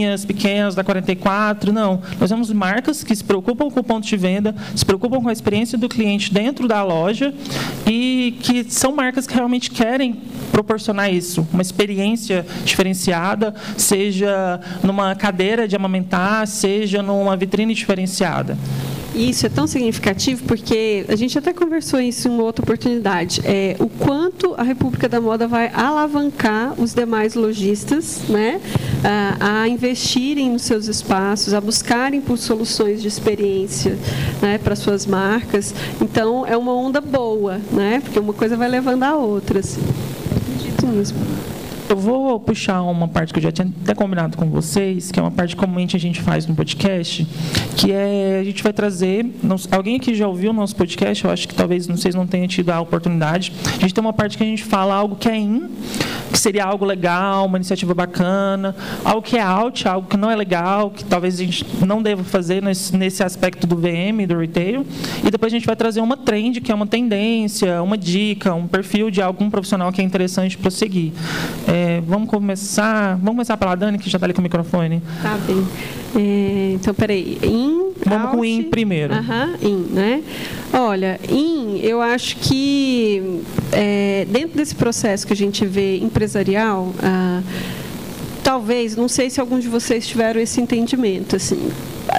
marquinhas 0.05 0.25
pequenas 0.25 0.75
da 0.75 0.83
44, 0.83 1.73
não. 1.73 2.01
Nós 2.19 2.29
temos 2.29 2.51
marcas 2.51 3.03
que 3.03 3.15
se 3.15 3.23
preocupam 3.23 3.69
com 3.69 3.79
o 3.79 3.83
ponto 3.83 4.05
de 4.05 4.15
venda, 4.15 4.55
se 4.75 4.85
preocupam 4.85 5.21
com 5.21 5.29
a 5.29 5.33
experiência 5.33 5.77
do 5.77 5.89
cliente 5.89 6.33
dentro 6.33 6.67
da 6.67 6.83
loja 6.83 7.33
e 7.87 8.37
que 8.41 8.63
são 8.69 8.95
marcas 8.95 9.25
que 9.25 9.33
realmente 9.33 9.71
querem 9.71 10.21
proporcionar 10.51 11.11
isso, 11.11 11.47
uma 11.51 11.61
experiência 11.61 12.45
diferenciada, 12.63 13.53
seja 13.77 14.59
numa 14.83 15.15
cadeira 15.15 15.67
de 15.67 15.75
amamentar, 15.75 16.45
seja 16.47 17.01
numa 17.01 17.35
vitrine 17.35 17.73
diferenciada. 17.73 18.57
Isso 19.15 19.45
é 19.45 19.49
tão 19.49 19.65
significativo 19.65 20.43
porque 20.43 21.05
a 21.07 21.15
gente 21.15 21.39
até 21.39 21.53
conversou 21.53 22.01
isso 22.01 22.27
em 22.27 22.31
uma 22.31 22.43
outra 22.43 22.63
oportunidade. 22.63 23.39
É, 23.45 23.77
o 23.79 23.87
quanto 23.87 24.53
a 24.57 24.63
República 24.63 25.07
da 25.07 25.21
Moda 25.21 25.47
vai 25.47 25.71
alavancar 25.73 26.73
os 26.77 26.93
demais 26.93 27.33
lojistas 27.33 28.23
né, 28.27 28.59
a, 29.03 29.61
a 29.61 29.67
investirem 29.69 30.51
nos 30.51 30.63
seus 30.63 30.87
espaços, 30.87 31.53
a 31.53 31.61
buscarem 31.61 32.19
por 32.19 32.37
soluções 32.37 33.01
de 33.01 33.07
experiência 33.07 33.97
né, 34.41 34.57
para 34.57 34.75
suas 34.75 35.05
marcas. 35.05 35.73
Então, 36.01 36.45
é 36.45 36.57
uma 36.57 36.73
onda 36.73 36.99
boa, 36.99 37.61
né, 37.71 38.01
porque 38.03 38.19
uma 38.19 38.33
coisa 38.33 38.57
vai 38.57 38.67
levando 38.67 39.03
a 39.03 39.15
outra. 39.15 39.59
Assim. 39.59 39.81
acredito 40.35 40.87
nisso. 40.87 41.13
Eu 41.87 41.97
vou 41.97 42.39
puxar 42.39 42.81
uma 42.81 43.07
parte 43.07 43.31
que 43.31 43.37
eu 43.37 43.43
já 43.43 43.51
tinha 43.51 43.71
até 43.83 43.93
combinado 43.93 44.35
com 44.35 44.49
vocês, 44.49 45.11
que 45.11 45.19
é 45.19 45.21
uma 45.21 45.29
parte 45.29 45.55
que 45.55 45.61
comumente 45.61 45.95
a 45.95 45.99
gente 45.99 46.19
faz 46.19 46.47
no 46.47 46.55
podcast, 46.55 47.27
que 47.77 47.91
é 47.91 48.39
a 48.41 48.43
gente 48.43 48.63
vai 48.63 48.73
trazer. 48.73 49.23
Não, 49.43 49.55
alguém 49.69 49.97
aqui 49.97 50.15
já 50.15 50.27
ouviu 50.27 50.49
o 50.49 50.53
nosso 50.53 50.75
podcast? 50.75 51.23
Eu 51.23 51.29
acho 51.29 51.47
que 51.47 51.53
talvez 51.53 51.85
vocês 51.85 52.15
não 52.15 52.25
tenham 52.25 52.47
tido 52.47 52.71
a 52.71 52.81
oportunidade. 52.81 53.53
A 53.77 53.81
gente 53.81 53.93
tem 53.93 54.03
uma 54.03 54.13
parte 54.13 54.35
que 54.35 54.43
a 54.43 54.47
gente 54.47 54.63
fala 54.63 54.95
algo 54.95 55.15
que 55.15 55.29
é 55.29 55.37
in, 55.37 55.69
que 56.31 56.39
seria 56.39 56.65
algo 56.65 56.83
legal, 56.85 57.45
uma 57.45 57.57
iniciativa 57.59 57.93
bacana, 57.93 58.75
algo 59.03 59.21
que 59.21 59.37
é 59.37 59.41
out, 59.41 59.87
algo 59.87 60.07
que 60.07 60.17
não 60.17 60.31
é 60.31 60.35
legal, 60.35 60.89
que 60.89 61.05
talvez 61.05 61.35
a 61.35 61.43
gente 61.43 61.63
não 61.85 62.01
deva 62.01 62.23
fazer 62.23 62.63
nesse, 62.63 62.97
nesse 62.97 63.23
aspecto 63.23 63.67
do 63.67 63.75
VM, 63.75 64.25
do 64.27 64.35
retail. 64.39 64.83
E 65.23 65.29
depois 65.29 65.53
a 65.53 65.55
gente 65.55 65.67
vai 65.67 65.75
trazer 65.75 66.01
uma 66.01 66.17
trend, 66.17 66.61
que 66.61 66.71
é 66.71 66.75
uma 66.75 66.87
tendência, 66.87 67.79
uma 67.83 67.97
dica, 67.97 68.55
um 68.55 68.67
perfil 68.67 69.11
de 69.11 69.21
algum 69.21 69.51
profissional 69.51 69.91
que 69.91 70.01
é 70.01 70.03
interessante 70.03 70.57
para 70.57 70.71
seguir. 70.71 71.13
É, 71.67 71.74
é, 71.75 72.01
vamos 72.07 72.29
começar. 72.29 73.15
Vamos 73.17 73.31
começar 73.31 73.57
pela 73.57 73.75
Dani, 73.75 73.97
que 73.97 74.09
já 74.09 74.15
está 74.15 74.25
ali 74.25 74.33
com 74.33 74.39
o 74.39 74.43
microfone. 74.43 75.03
Tá 75.21 75.37
bem. 75.45 75.67
É, 76.15 76.71
então, 76.75 76.93
peraí. 76.93 77.37
In, 77.43 77.91
vamos 78.05 78.27
out, 78.27 78.37
com 78.37 78.45
in 78.45 78.63
primeiro. 78.63 79.13
Aham, 79.13 79.49
uh 79.49 79.57
-huh, 79.61 79.67
in, 79.67 79.93
né? 79.93 80.23
Olha, 80.71 81.19
in, 81.29 81.79
eu 81.83 82.01
acho 82.01 82.37
que 82.37 83.41
é, 83.73 84.25
dentro 84.29 84.57
desse 84.57 84.73
processo 84.73 85.27
que 85.27 85.33
a 85.33 85.35
gente 85.35 85.65
vê 85.65 85.97
empresarial, 85.97 86.93
ah, 87.03 87.41
talvez, 88.41 88.95
não 88.95 89.09
sei 89.09 89.29
se 89.29 89.41
alguns 89.41 89.61
de 89.63 89.69
vocês 89.69 90.07
tiveram 90.07 90.39
esse 90.39 90.61
entendimento, 90.61 91.35
assim, 91.35 91.69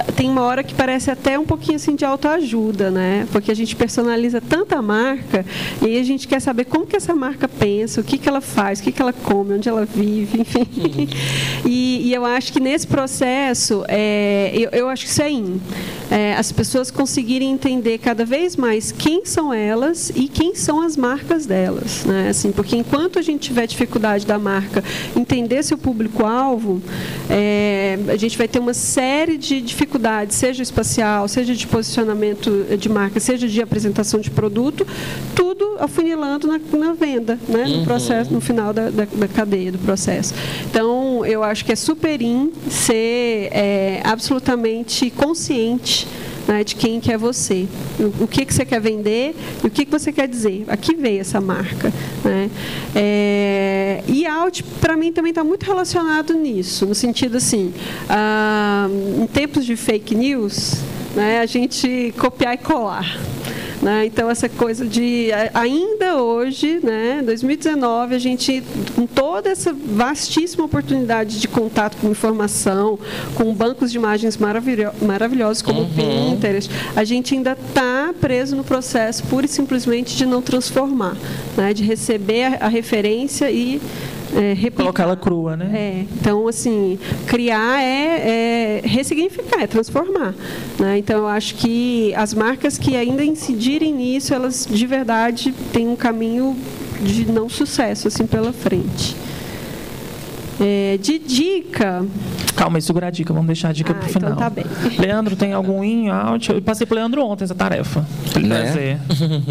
tem 0.03 0.29
uma 0.29 0.41
hora 0.41 0.63
que 0.63 0.73
parece 0.73 1.11
até 1.11 1.37
um 1.37 1.45
pouquinho 1.45 1.75
assim 1.75 1.95
de 1.95 2.05
autoajuda, 2.05 2.89
né? 2.91 3.27
Porque 3.31 3.51
a 3.51 3.55
gente 3.55 3.75
personaliza 3.75 4.41
tanta 4.41 4.81
marca 4.81 5.45
e 5.81 5.85
aí 5.85 5.99
a 5.99 6.03
gente 6.03 6.27
quer 6.27 6.39
saber 6.39 6.65
como 6.65 6.85
que 6.85 6.95
essa 6.95 7.15
marca 7.15 7.47
pensa, 7.47 8.01
o 8.01 8.03
que, 8.03 8.17
que 8.17 8.27
ela 8.27 8.41
faz, 8.41 8.79
o 8.79 8.83
que, 8.83 8.91
que 8.91 9.01
ela 9.01 9.13
come, 9.13 9.55
onde 9.55 9.69
ela 9.69 9.85
vive, 9.85 10.41
enfim. 10.41 10.67
Uhum. 10.77 11.07
E, 11.65 12.07
e, 12.07 12.13
eu 12.13 12.25
acho 12.25 12.53
que 12.53 12.59
nesse 12.59 12.87
processo, 12.87 13.83
é, 13.87 14.51
eu, 14.53 14.69
eu, 14.71 14.89
acho 14.89 15.05
que 15.05 15.11
isso 15.11 15.21
é 15.21 15.31
in. 15.31 15.61
É, 16.09 16.35
as 16.35 16.51
pessoas 16.51 16.89
conseguirem 16.89 17.51
entender 17.51 17.97
cada 17.97 18.23
vez 18.23 18.55
mais 18.55 18.91
quem 18.91 19.25
são 19.25 19.53
elas 19.53 20.11
e 20.15 20.27
quem 20.27 20.55
são 20.55 20.81
as 20.81 20.95
marcas 20.95 21.45
delas, 21.45 22.05
né? 22.05 22.29
Assim, 22.29 22.51
porque 22.51 22.75
enquanto 22.77 23.19
a 23.19 23.21
gente 23.21 23.41
tiver 23.41 23.67
dificuldade 23.67 24.25
da 24.25 24.39
marca 24.39 24.83
entender 25.15 25.63
seu 25.63 25.77
público-alvo, 25.77 26.81
é, 27.29 27.99
a 28.07 28.15
gente 28.15 28.37
vai 28.37 28.47
ter 28.47 28.59
uma 28.59 28.73
série 28.73 29.37
de 29.37 29.61
dificuldade, 29.87 30.33
seja 30.33 30.61
espacial, 30.61 31.27
seja 31.27 31.55
de 31.55 31.65
posicionamento 31.65 32.65
de 32.77 32.89
marca, 32.89 33.19
seja 33.19 33.47
de 33.47 33.61
apresentação 33.61 34.19
de 34.19 34.29
produto, 34.29 34.85
tudo 35.33 35.77
afunilando 35.79 36.47
na, 36.47 36.59
na 36.77 36.93
venda, 36.93 37.39
né? 37.47 37.65
no 37.65 37.77
uhum. 37.77 37.85
processo, 37.85 38.33
no 38.33 38.41
final 38.41 38.73
da, 38.73 38.89
da, 38.89 39.05
da, 39.05 39.27
cadeia 39.27 39.71
do 39.71 39.77
processo. 39.79 40.33
Então, 40.69 41.25
eu 41.25 41.41
acho 41.41 41.63
que 41.63 41.71
é 41.71 41.75
super 41.75 42.21
in 42.21 42.51
ser 42.69 43.49
é, 43.51 44.01
absolutamente 44.03 45.09
consciente 45.09 46.05
né, 46.47 46.63
de 46.63 46.75
quem 46.75 46.99
que 46.99 47.11
é 47.11 47.17
você, 47.17 47.67
o, 48.19 48.27
que, 48.27 48.45
que 48.45 48.53
você 48.53 48.65
quer 48.65 48.79
vender 48.79 49.35
e 49.63 49.67
o 49.67 49.69
que, 49.69 49.85
que 49.85 49.91
você 49.91 50.11
quer 50.11 50.27
dizer. 50.27 50.63
Aqui 50.67 50.95
veio 50.95 51.19
essa 51.19 51.41
marca. 51.41 51.91
Né? 52.23 52.49
É, 52.95 54.03
e 54.07 54.25
out, 54.25 54.63
para 54.79 54.95
mim, 54.95 55.11
também 55.11 55.31
está 55.31 55.43
muito 55.43 55.65
relacionado 55.65 56.33
nisso, 56.33 56.85
no 56.85 56.95
sentido 56.95 57.37
assim, 57.37 57.73
ah, 58.09 58.87
em 59.21 59.27
tempos 59.27 59.65
de 59.65 59.75
fake 59.75 60.15
news, 60.15 60.75
né, 61.15 61.39
a 61.39 61.45
gente 61.45 62.13
copiar 62.17 62.53
e 62.53 62.57
colar. 62.57 63.19
Né? 63.81 64.05
Então, 64.07 64.29
essa 64.29 64.49
coisa 64.49 64.85
de, 64.85 65.29
ainda 65.53 66.21
hoje, 66.21 66.79
né, 66.81 67.21
2019, 67.23 68.15
a 68.15 68.19
gente, 68.19 68.63
com 68.95 69.05
toda 69.05 69.49
essa 69.49 69.71
vastíssima 69.71 70.65
oportunidade 70.65 71.39
de 71.39 71.47
contato 71.47 71.95
com 71.97 72.09
informação, 72.09 72.97
com 73.35 73.53
bancos 73.53 73.91
de 73.91 73.97
imagens 73.97 74.35
maravilho 74.37 74.91
maravilhosos 75.01 75.61
como 75.61 75.81
uhum. 75.81 75.85
o 75.85 76.35
Pinterest, 76.35 76.71
a 76.95 77.03
gente 77.03 77.35
ainda 77.35 77.51
está 77.51 78.13
preso 78.19 78.55
no 78.55 78.63
processo 78.63 79.23
pura 79.23 79.45
e 79.45 79.49
simplesmente 79.49 80.15
de 80.15 80.25
não 80.25 80.41
transformar, 80.41 81.15
né, 81.55 81.73
de 81.73 81.83
receber 81.83 82.45
a, 82.45 82.65
a 82.65 82.67
referência 82.67 83.51
e 83.51 83.79
é, 84.35 84.69
Colocar 84.71 85.03
ela 85.03 85.15
crua, 85.15 85.55
né? 85.55 85.71
É. 85.73 86.05
Então, 86.19 86.47
assim, 86.47 86.99
criar 87.25 87.81
é, 87.81 88.81
é 88.81 88.87
ressignificar, 88.87 89.61
é 89.61 89.67
transformar. 89.67 90.33
Né? 90.79 90.97
Então, 90.97 91.19
eu 91.19 91.27
acho 91.27 91.55
que 91.55 92.13
as 92.15 92.33
marcas 92.33 92.77
que 92.77 92.95
ainda 92.95 93.23
incidirem 93.23 93.93
nisso, 93.93 94.33
elas 94.33 94.67
de 94.69 94.85
verdade 94.85 95.53
têm 95.71 95.87
um 95.87 95.95
caminho 95.95 96.55
de 97.01 97.25
não 97.31 97.47
sucesso 97.47 98.07
assim 98.07 98.25
pela 98.25 98.51
frente. 98.51 99.15
É, 100.59 100.97
de 100.97 101.19
dica. 101.19 102.05
Calma 102.55 102.81
segura 102.81 103.07
a 103.07 103.09
dica, 103.11 103.31
vamos 103.31 103.47
deixar 103.47 103.69
a 103.69 103.71
dica 103.71 103.91
ah, 103.91 103.95
para 103.95 104.07
o 104.07 104.11
final. 104.11 104.31
Então 104.31 104.43
tá 104.43 104.49
bem. 104.49 104.65
Leandro, 104.97 105.35
tem 105.35 105.53
algum 105.53 105.83
in, 105.83 106.09
out? 106.09 106.51
Eu 106.51 106.61
passei 106.61 106.87
para 106.87 106.95
o 106.95 106.97
Leandro 106.97 107.23
ontem 107.23 107.43
essa 107.43 107.53
tarefa. 107.53 108.05
Né? 108.41 108.99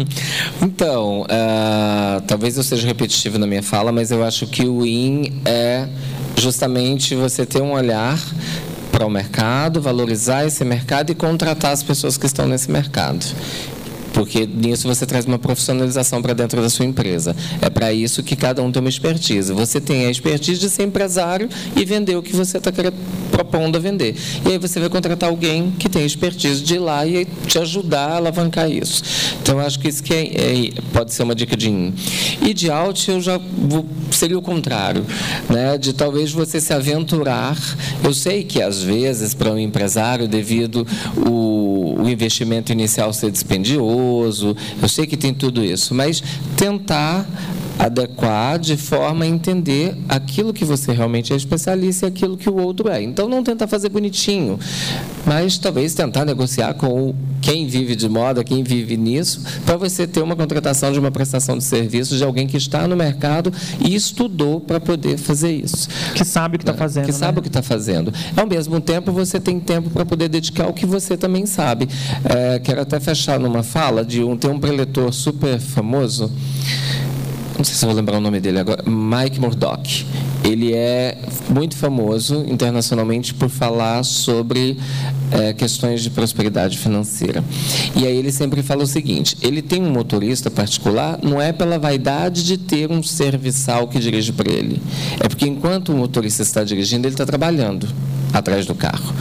então, 0.61 1.21
uh, 1.21 2.21
talvez 2.27 2.57
eu 2.57 2.63
seja 2.63 2.85
repetitivo 2.85 3.37
na 3.37 3.47
minha 3.47 3.63
fala, 3.63 3.91
mas 3.91 4.11
eu 4.11 4.23
acho 4.23 4.47
que 4.47 4.65
o 4.65 4.85
in 4.85 5.41
é 5.45 5.87
justamente 6.35 7.15
você 7.15 7.45
ter 7.45 7.61
um 7.61 7.71
olhar 7.71 8.19
para 8.91 9.05
o 9.05 9.09
mercado, 9.09 9.81
valorizar 9.81 10.45
esse 10.45 10.65
mercado 10.65 11.11
e 11.11 11.15
contratar 11.15 11.71
as 11.71 11.83
pessoas 11.83 12.17
que 12.17 12.25
estão 12.25 12.47
nesse 12.47 12.69
mercado 12.69 13.25
porque 14.17 14.47
nisso 14.47 14.87
você 14.87 15.05
traz 15.05 15.25
uma 15.25 15.37
profissionalização 15.37 16.23
para 16.23 16.33
dentro 16.33 16.59
da 16.59 16.71
sua 16.71 16.83
empresa. 16.83 17.35
É 17.61 17.69
para 17.69 17.93
isso 17.93 18.23
que 18.23 18.35
cada 18.35 18.63
um 18.63 18.71
tem 18.71 18.79
uma 18.79 18.89
expertise. 18.89 19.53
Você 19.53 19.79
tem 19.79 20.07
a 20.07 20.09
expertise 20.09 20.59
de 20.59 20.71
ser 20.71 20.83
empresário 20.83 21.47
e 21.75 21.85
vender 21.85 22.15
o 22.15 22.23
que 22.23 22.35
você 22.35 22.57
está 22.57 22.71
propondo 23.29 23.75
a 23.75 23.79
vender. 23.79 24.15
E 24.43 24.53
aí 24.53 24.57
você 24.57 24.79
vai 24.79 24.89
contratar 24.89 25.29
alguém 25.29 25.69
que 25.77 25.87
tem 25.87 26.03
expertise 26.03 26.63
de 26.63 26.75
ir 26.75 26.79
lá 26.79 27.05
e 27.05 27.25
te 27.45 27.59
ajudar 27.59 28.07
a 28.07 28.15
alavancar 28.15 28.67
isso. 28.71 29.03
Então, 29.39 29.59
acho 29.59 29.79
que 29.79 29.87
isso 29.87 30.01
que 30.01 30.11
é, 30.11 30.23
é, 30.25 30.69
pode 30.91 31.13
ser 31.13 31.21
uma 31.21 31.35
dica 31.35 31.55
de 31.55 31.69
in. 31.69 31.93
E 32.41 32.55
de 32.55 32.71
out, 32.71 33.11
eu 33.11 33.21
já 33.21 33.37
vou, 33.37 33.85
seria 34.09 34.37
o 34.37 34.41
contrário, 34.41 35.05
né? 35.47 35.77
de 35.77 35.93
talvez 35.93 36.31
você 36.31 36.59
se 36.59 36.73
aventurar. 36.73 37.55
Eu 38.03 38.15
sei 38.15 38.43
que, 38.43 38.63
às 38.63 38.81
vezes, 38.81 39.35
para 39.35 39.51
um 39.51 39.59
empresário, 39.59 40.27
devido 40.27 40.87
o, 41.15 42.01
o 42.01 42.09
investimento 42.09 42.71
inicial 42.71 43.13
ser 43.13 43.29
dispendioso, 43.29 44.06
eu 44.81 44.87
sei 44.87 45.05
que 45.05 45.17
tem 45.17 45.33
tudo 45.33 45.63
isso, 45.63 45.93
mas 45.93 46.21
tentar 46.55 47.25
adequar 47.79 48.57
de 48.57 48.75
forma 48.75 49.23
a 49.23 49.27
entender 49.27 49.95
aquilo 50.09 50.53
que 50.53 50.65
você 50.65 50.91
realmente 50.91 51.31
é 51.31 51.35
especialista 51.35 52.05
e 52.05 52.09
aquilo 52.09 52.35
que 52.35 52.49
o 52.49 52.57
outro 52.57 52.89
é. 52.89 53.01
Então, 53.01 53.29
não 53.29 53.43
tentar 53.43 53.67
fazer 53.67 53.89
bonitinho, 53.89 54.59
mas 55.25 55.57
talvez 55.57 55.93
tentar 55.93 56.25
negociar 56.25 56.73
com 56.73 57.13
quem 57.47 57.65
vive 57.65 57.95
de 57.95 58.09
moda, 58.09 58.43
quem 58.43 58.61
vive 58.61 58.97
nisso, 58.97 59.41
para 59.65 59.77
você 59.77 60.05
ter 60.05 60.21
uma 60.21 60.35
contratação 60.35 60.91
de 60.91 60.99
uma 60.99 61.09
prestação 61.09 61.57
de 61.57 61.63
serviços 61.63 62.17
de 62.17 62.23
alguém 62.25 62.45
que 62.45 62.57
está 62.57 62.85
no 62.85 62.93
mercado 62.93 63.53
e 63.79 63.95
estudou 63.95 64.59
para 64.59 64.81
poder 64.81 65.17
fazer 65.17 65.53
isso. 65.53 65.87
Que 66.13 66.25
sabe 66.25 66.57
o 66.57 66.59
que 66.59 66.63
está 66.63 66.73
né? 66.73 66.77
fazendo. 66.77 67.05
Que 67.05 67.13
sabe 67.13 67.35
né? 67.35 67.39
o 67.39 67.41
que 67.41 67.47
está 67.47 67.61
fazendo. 67.61 68.13
Ao 68.35 68.45
mesmo 68.45 68.81
tempo, 68.81 69.13
você 69.13 69.39
tem 69.39 69.61
tempo 69.61 69.89
para 69.89 70.05
poder 70.05 70.27
dedicar 70.27 70.65
ao 70.65 70.73
que 70.73 70.85
você 70.85 71.15
também 71.15 71.45
sabe. 71.45 71.87
É, 72.25 72.59
quero 72.59 72.81
até 72.81 72.99
fechar 72.99 73.39
numa 73.39 73.63
fala 73.63 74.03
de 74.03 74.21
um, 74.21 74.35
tem 74.35 74.51
um 74.51 74.59
preletor 74.59 75.13
super 75.13 75.57
famoso 75.57 76.29
não 77.57 77.63
sei 77.63 77.73
se 77.73 77.83
eu 77.83 77.89
vou 77.89 77.95
lembrar 77.95 78.17
o 78.17 78.21
nome 78.21 78.39
dele 78.39 78.59
agora, 78.59 78.83
Mike 78.85 79.39
Murdock. 79.39 80.05
Ele 80.47 80.73
é 80.73 81.17
muito 81.49 81.75
famoso 81.75 82.45
internacionalmente 82.47 83.33
por 83.33 83.49
falar 83.49 84.03
sobre 84.03 84.77
é, 85.31 85.51
questões 85.51 86.01
de 86.01 86.09
prosperidade 86.09 86.77
financeira. 86.77 87.43
E 87.95 88.05
aí 88.05 88.15
ele 88.15 88.31
sempre 88.31 88.63
fala 88.63 88.83
o 88.83 88.87
seguinte: 88.87 89.37
ele 89.41 89.61
tem 89.61 89.83
um 89.83 89.91
motorista 89.91 90.49
particular, 90.49 91.19
não 91.21 91.41
é 91.41 91.51
pela 91.51 91.77
vaidade 91.77 92.45
de 92.45 92.57
ter 92.57 92.89
um 92.89 93.03
serviçal 93.03 93.87
que 93.87 93.99
dirige 93.99 94.31
para 94.31 94.49
ele, 94.49 94.81
é 95.19 95.27
porque 95.27 95.47
enquanto 95.47 95.89
o 95.89 95.97
motorista 95.97 96.43
está 96.43 96.63
dirigindo, 96.63 97.07
ele 97.07 97.13
está 97.13 97.25
trabalhando 97.25 97.87
atrás 98.33 98.65
do 98.65 98.75
carro. 98.75 99.13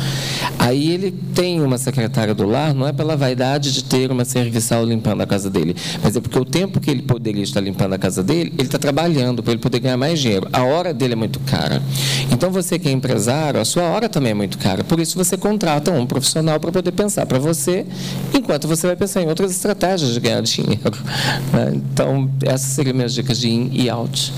Aí 0.59 0.91
ele 0.91 1.13
tem 1.35 1.61
uma 1.61 1.79
secretária 1.79 2.35
do 2.35 2.47
lar, 2.47 2.75
não 2.75 2.87
é 2.87 2.93
pela 2.93 3.17
vaidade 3.17 3.73
de 3.73 3.85
ter 3.85 4.11
uma 4.11 4.25
serviçal 4.25 4.85
limpando 4.85 5.21
a 5.21 5.27
casa 5.27 5.51
dele, 5.51 5.77
mas 6.03 6.17
é 6.17 6.21
porque 6.21 6.39
o 6.39 6.45
tempo 6.45 6.81
que 6.81 6.91
ele 6.91 7.03
poderia 7.03 7.43
estar 7.43 7.61
limpando 7.61 7.93
a 7.93 7.99
casa 7.99 8.23
dele, 8.23 8.53
ele 8.55 8.67
está 8.67 8.79
trabalhando 8.79 9.43
para 9.43 9.53
ele 9.53 9.61
poder 9.61 9.79
ganhar 9.79 9.97
mais 9.97 10.19
dinheiro. 10.19 10.49
A 10.53 10.63
hora 10.63 10.93
dele 10.93 11.13
é 11.13 11.17
muito 11.17 11.39
cara. 11.41 11.83
Então 12.31 12.51
você 12.51 12.79
que 12.79 12.89
é 12.89 12.93
empresário, 12.93 13.61
a 13.61 13.65
sua 13.65 13.85
hora 13.85 14.09
também 14.09 14.33
é 14.33 14.35
muito 14.35 14.59
cara. 14.59 14.83
Por 14.83 14.99
isso 14.99 15.17
você 15.17 15.37
contrata 15.37 15.91
um 15.91 16.07
profissional 16.07 16.59
para 16.59 16.73
poder 16.73 16.93
pensar 16.93 17.27
para 17.27 17.39
você, 17.39 17.87
enquanto 18.35 18.67
você 18.67 18.87
vai 18.87 18.97
pensar 18.97 19.23
em 19.23 19.29
outras 19.29 19.51
estratégias 19.51 20.13
de 20.13 20.21
ganhar 20.21 20.43
dinheiro. 20.43 20.77
Né? 21.53 21.73
Então 21.75 22.29
essas 22.43 22.73
seriam 22.73 22.95
minhas 22.95 23.15
dicas 23.15 23.39
de 23.39 23.49
in 23.49 23.71
e 23.73 23.89
out. 23.89 24.33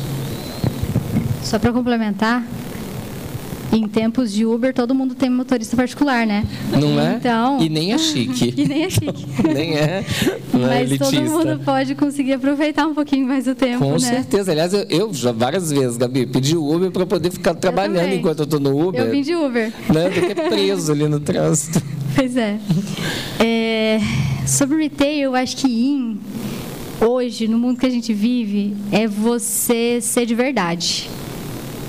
Só 1.42 1.58
para 1.58 1.72
complementar, 1.72 2.44
em 3.72 3.86
tempos 3.86 4.32
de 4.32 4.46
Uber, 4.46 4.72
todo 4.72 4.94
mundo 4.94 5.14
tem 5.14 5.28
motorista 5.28 5.76
particular, 5.76 6.26
né? 6.26 6.44
Não 6.72 6.98
é? 7.00 7.16
Então, 7.16 7.60
E 7.60 7.68
nem 7.68 7.92
é 7.92 7.98
chique. 7.98 8.54
e 8.56 8.66
nem 8.66 8.84
é 8.84 8.90
chique. 8.90 9.26
Nem 9.54 9.74
é, 9.76 10.04
não 10.52 10.70
é 10.72 10.80
Mas 10.86 10.98
todo 10.98 11.14
elitista. 11.14 11.20
mundo 11.38 11.60
pode 11.64 11.94
conseguir 11.94 12.32
aproveitar 12.34 12.86
um 12.86 12.94
pouquinho 12.94 13.26
mais 13.26 13.46
o 13.46 13.54
tempo, 13.54 13.80
Com 13.84 13.92
né? 13.92 13.98
certeza. 13.98 14.52
Aliás, 14.52 14.72
eu, 14.72 14.86
eu 14.88 15.12
já 15.14 15.32
várias 15.32 15.70
vezes, 15.70 15.96
Gabi, 15.96 16.26
pedi 16.26 16.56
Uber 16.56 16.90
para 16.90 17.04
poder 17.06 17.30
ficar 17.30 17.54
trabalhando 17.54 17.96
também. 18.04 18.18
enquanto 18.18 18.38
eu 18.40 18.44
estou 18.44 18.60
no 18.60 18.88
Uber. 18.88 19.00
Eu 19.02 19.10
vim 19.10 19.22
de 19.22 19.34
Uber. 19.34 19.72
Né? 19.92 20.08
Do 20.10 20.20
que 20.26 20.34
preso 20.48 20.92
ali 20.92 21.06
no 21.08 21.20
trânsito. 21.20 21.82
Pois 22.16 22.36
é. 22.36 22.58
É, 23.38 24.00
Sobre 24.44 24.76
retail, 24.82 25.20
eu 25.30 25.34
acho 25.36 25.56
que 25.58 25.68
in, 25.68 26.18
hoje, 27.00 27.46
no 27.46 27.58
mundo 27.58 27.78
que 27.78 27.86
a 27.86 27.90
gente 27.90 28.12
vive, 28.12 28.74
é 28.90 29.06
você 29.06 30.00
ser 30.00 30.26
de 30.26 30.34
verdade. 30.34 31.08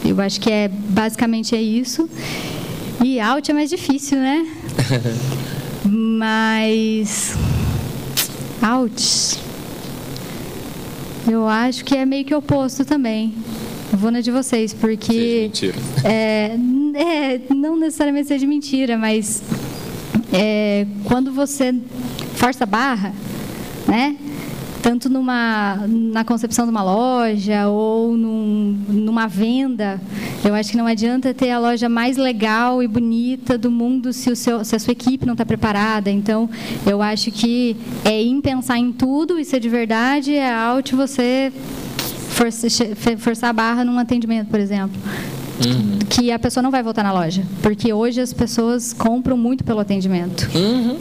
Eu 0.05 0.19
acho 0.21 0.39
que 0.39 0.51
é 0.51 0.67
basicamente 0.67 1.55
é 1.55 1.61
isso. 1.61 2.09
E 3.03 3.19
out 3.19 3.49
é 3.49 3.53
mais 3.53 3.69
difícil, 3.69 4.17
né? 4.17 4.45
Mas 5.85 7.35
out. 8.61 9.39
Eu 11.27 11.47
acho 11.47 11.85
que 11.85 11.95
é 11.95 12.05
meio 12.05 12.25
que 12.25 12.33
oposto 12.33 12.83
também. 12.83 13.33
Eu 13.91 13.97
vou 13.97 14.11
na 14.11 14.21
de 14.21 14.31
vocês, 14.31 14.73
porque 14.73 15.43
mentira. 15.43 15.75
é, 16.03 16.55
é, 16.93 17.41
não 17.53 17.77
necessariamente 17.77 18.27
seja 18.27 18.45
mentira, 18.45 18.97
mas 18.97 19.41
é, 20.31 20.85
quando 21.05 21.31
você 21.31 21.73
força 22.35 22.63
a 22.65 22.67
barra, 22.67 23.13
né? 23.87 24.15
Tanto 24.81 25.09
numa, 25.09 25.85
na 25.87 26.23
concepção 26.23 26.65
de 26.65 26.71
uma 26.71 26.81
loja 26.81 27.67
ou 27.67 28.15
num, 28.15 28.77
numa 28.87 29.27
venda, 29.27 29.99
eu 30.43 30.53
acho 30.55 30.71
que 30.71 30.77
não 30.77 30.87
adianta 30.87 31.33
ter 31.33 31.51
a 31.51 31.59
loja 31.59 31.89
mais 31.89 32.15
legal 32.15 32.81
e 32.81 32.87
bonita 32.87 33.57
do 33.57 33.69
mundo 33.69 34.13
se, 34.13 34.29
o 34.31 34.35
seu, 34.35 34.63
se 34.63 34.75
a 34.75 34.79
sua 34.79 34.93
equipe 34.93 35.25
não 35.25 35.33
está 35.33 35.45
preparada. 35.45 36.09
Então, 36.09 36.49
eu 36.85 37.01
acho 37.01 37.29
que 37.31 37.75
é 38.05 38.21
em 38.21 38.39
pensar 38.39 38.77
em 38.77 38.91
tudo 38.91 39.37
e 39.37 39.43
ser 39.43 39.59
de 39.59 39.69
verdade, 39.69 40.33
é 40.33 40.53
out 40.53 40.95
você 40.95 41.51
força- 42.29 42.67
forçar 43.17 43.49
a 43.49 43.53
barra 43.53 43.83
num 43.83 43.99
atendimento, 43.99 44.47
por 44.47 44.59
exemplo 44.59 44.99
que 46.09 46.31
a 46.31 46.39
pessoa 46.39 46.61
não 46.63 46.71
vai 46.71 46.81
voltar 46.81 47.03
na 47.03 47.11
loja, 47.11 47.43
porque 47.61 47.91
hoje 47.93 48.21
as 48.21 48.31
pessoas 48.33 48.93
compram 48.93 49.35
muito 49.37 49.63
pelo 49.63 49.79
atendimento, 49.79 50.49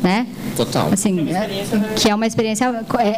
né? 0.02 0.26
Total. 0.56 0.88
Assim, 0.92 1.28
é- 1.30 1.48
que 1.96 2.10
é 2.10 2.14
uma 2.14 2.26
experiência 2.26 2.64
é, 2.66 3.12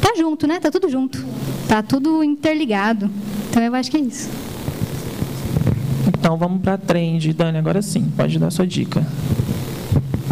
tá 0.00 0.14
junto, 0.16 0.46
né? 0.46 0.60
Tá 0.60 0.70
tudo 0.70 0.88
junto, 0.88 1.24
tá 1.68 1.82
tudo 1.82 2.22
interligado. 2.22 3.10
Então 3.50 3.62
eu 3.62 3.74
acho 3.74 3.90
que 3.90 3.96
é 3.96 4.00
isso. 4.00 4.28
Então 6.08 6.36
vamos 6.36 6.60
para 6.62 6.74
a 6.74 6.78
trend. 6.78 7.32
Dani, 7.32 7.58
agora 7.58 7.82
sim, 7.82 8.04
pode 8.16 8.38
dar 8.38 8.46
a 8.46 8.50
sua 8.50 8.66
dica. 8.66 9.04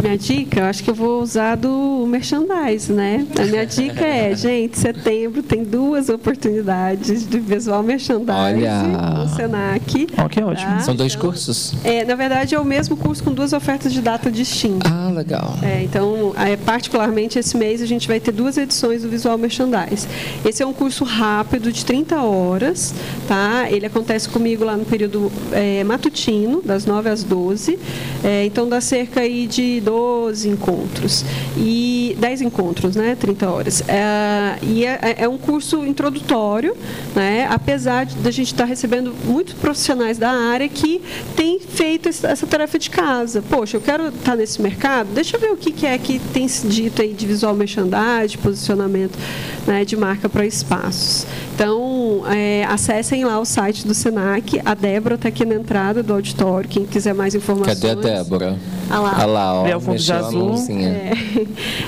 Minha 0.01 0.17
dica, 0.17 0.61
eu 0.61 0.65
acho 0.65 0.83
que 0.83 0.89
eu 0.89 0.95
vou 0.95 1.21
usar 1.21 1.55
do 1.55 2.05
merchandise, 2.07 2.91
né? 2.91 3.25
A 3.39 3.43
minha 3.43 3.65
dica 3.65 4.03
é, 4.03 4.33
gente, 4.35 4.79
setembro 4.79 5.43
tem 5.43 5.63
duas 5.63 6.09
oportunidades 6.09 7.27
de 7.27 7.39
visual 7.39 7.83
merchandise 7.83 8.31
Olha. 8.31 8.81
no 8.81 9.29
Senac. 9.35 10.07
Ó, 10.17 10.27
que 10.27 10.41
ótimo. 10.41 10.71
Tá? 10.71 10.79
São 10.79 10.95
dois 10.95 11.13
Então, 11.13 11.29
cursos? 11.29 11.75
É, 11.83 12.03
na 12.03 12.15
verdade, 12.15 12.55
é 12.55 12.59
o 12.59 12.65
mesmo 12.65 12.97
curso 12.97 13.23
com 13.23 13.31
duas 13.31 13.53
ofertas 13.53 13.93
de 13.93 14.01
data 14.01 14.31
distintas. 14.31 14.91
Ah, 14.91 15.11
legal. 15.13 15.55
É, 15.61 15.83
então, 15.83 16.33
é, 16.35 16.55
particularmente 16.57 17.37
esse 17.37 17.55
mês, 17.55 17.79
a 17.79 17.85
gente 17.85 18.07
vai 18.07 18.19
ter 18.19 18.31
duas 18.31 18.57
edições 18.57 19.03
do 19.03 19.09
Visual 19.09 19.37
Merchandise. 19.37 20.07
Esse 20.43 20.63
é 20.63 20.65
um 20.65 20.73
curso 20.73 21.03
rápido 21.03 21.71
de 21.71 21.85
30 21.85 22.21
horas, 22.23 22.91
tá? 23.27 23.67
Ele 23.69 23.85
acontece 23.85 24.27
comigo 24.27 24.65
lá 24.65 24.75
no 24.75 24.85
período 24.85 25.31
é, 25.51 25.83
matutino, 25.83 26.59
das 26.63 26.87
9 26.87 27.07
às 27.07 27.23
12. 27.23 27.77
É, 28.23 28.45
então, 28.45 28.67
dá 28.67 28.81
cerca 28.81 29.21
aí 29.21 29.45
de 29.45 29.79
12 29.91 30.47
encontros. 30.47 31.25
E 31.57 32.00
10 32.13 32.41
encontros, 32.41 32.95
né? 32.95 33.15
30 33.19 33.49
horas. 33.49 33.83
É, 33.87 34.57
e 34.61 34.85
é, 34.85 35.15
é 35.19 35.27
um 35.27 35.37
curso 35.37 35.85
introdutório, 35.85 36.75
né? 37.15 37.47
Apesar 37.49 38.05
de 38.05 38.27
a 38.27 38.31
gente 38.31 38.53
estar 38.53 38.65
recebendo 38.65 39.13
muitos 39.25 39.53
profissionais 39.53 40.17
da 40.17 40.31
área 40.31 40.67
que 40.67 41.01
têm 41.35 41.59
feito 41.59 42.09
essa 42.09 42.47
tarefa 42.47 42.77
de 42.77 42.89
casa. 42.89 43.41
Poxa, 43.41 43.77
eu 43.77 43.81
quero 43.81 44.07
estar 44.09 44.35
nesse 44.35 44.61
mercado, 44.61 45.09
deixa 45.13 45.37
eu 45.37 45.39
ver 45.39 45.51
o 45.51 45.57
que 45.57 45.71
que 45.71 45.85
é 45.85 45.97
que 45.97 46.19
tem 46.33 46.47
se 46.47 46.67
dito 46.67 47.01
aí 47.01 47.13
de 47.13 47.25
visual 47.25 47.53
merchandising, 47.53 48.37
posicionamento 48.37 49.17
né, 49.65 49.85
de 49.85 49.95
marca 49.95 50.27
para 50.29 50.45
espaços. 50.45 51.25
Então, 51.53 52.23
é, 52.27 52.65
acessem 52.65 53.23
lá 53.23 53.39
o 53.39 53.45
site 53.45 53.85
do 53.85 53.93
Senac. 53.93 54.59
A 54.65 54.73
Débora 54.73 55.15
está 55.15 55.29
aqui 55.29 55.45
na 55.45 55.55
entrada 55.55 56.01
do 56.01 56.13
auditório. 56.13 56.67
Quem 56.67 56.85
quiser 56.85 57.13
mais 57.13 57.35
informações. 57.35 57.79
Cadê 57.79 57.91
a 57.91 57.95
Débora? 57.95 58.57
Ah 58.89 58.99
lá. 58.99 59.15
Ah 59.15 59.25
lá, 59.25 59.61
ó. 59.61 59.67
É 59.67 59.75
o 59.75 59.79
fundo 59.79 59.97
de 59.97 60.11
azul. 60.11 60.55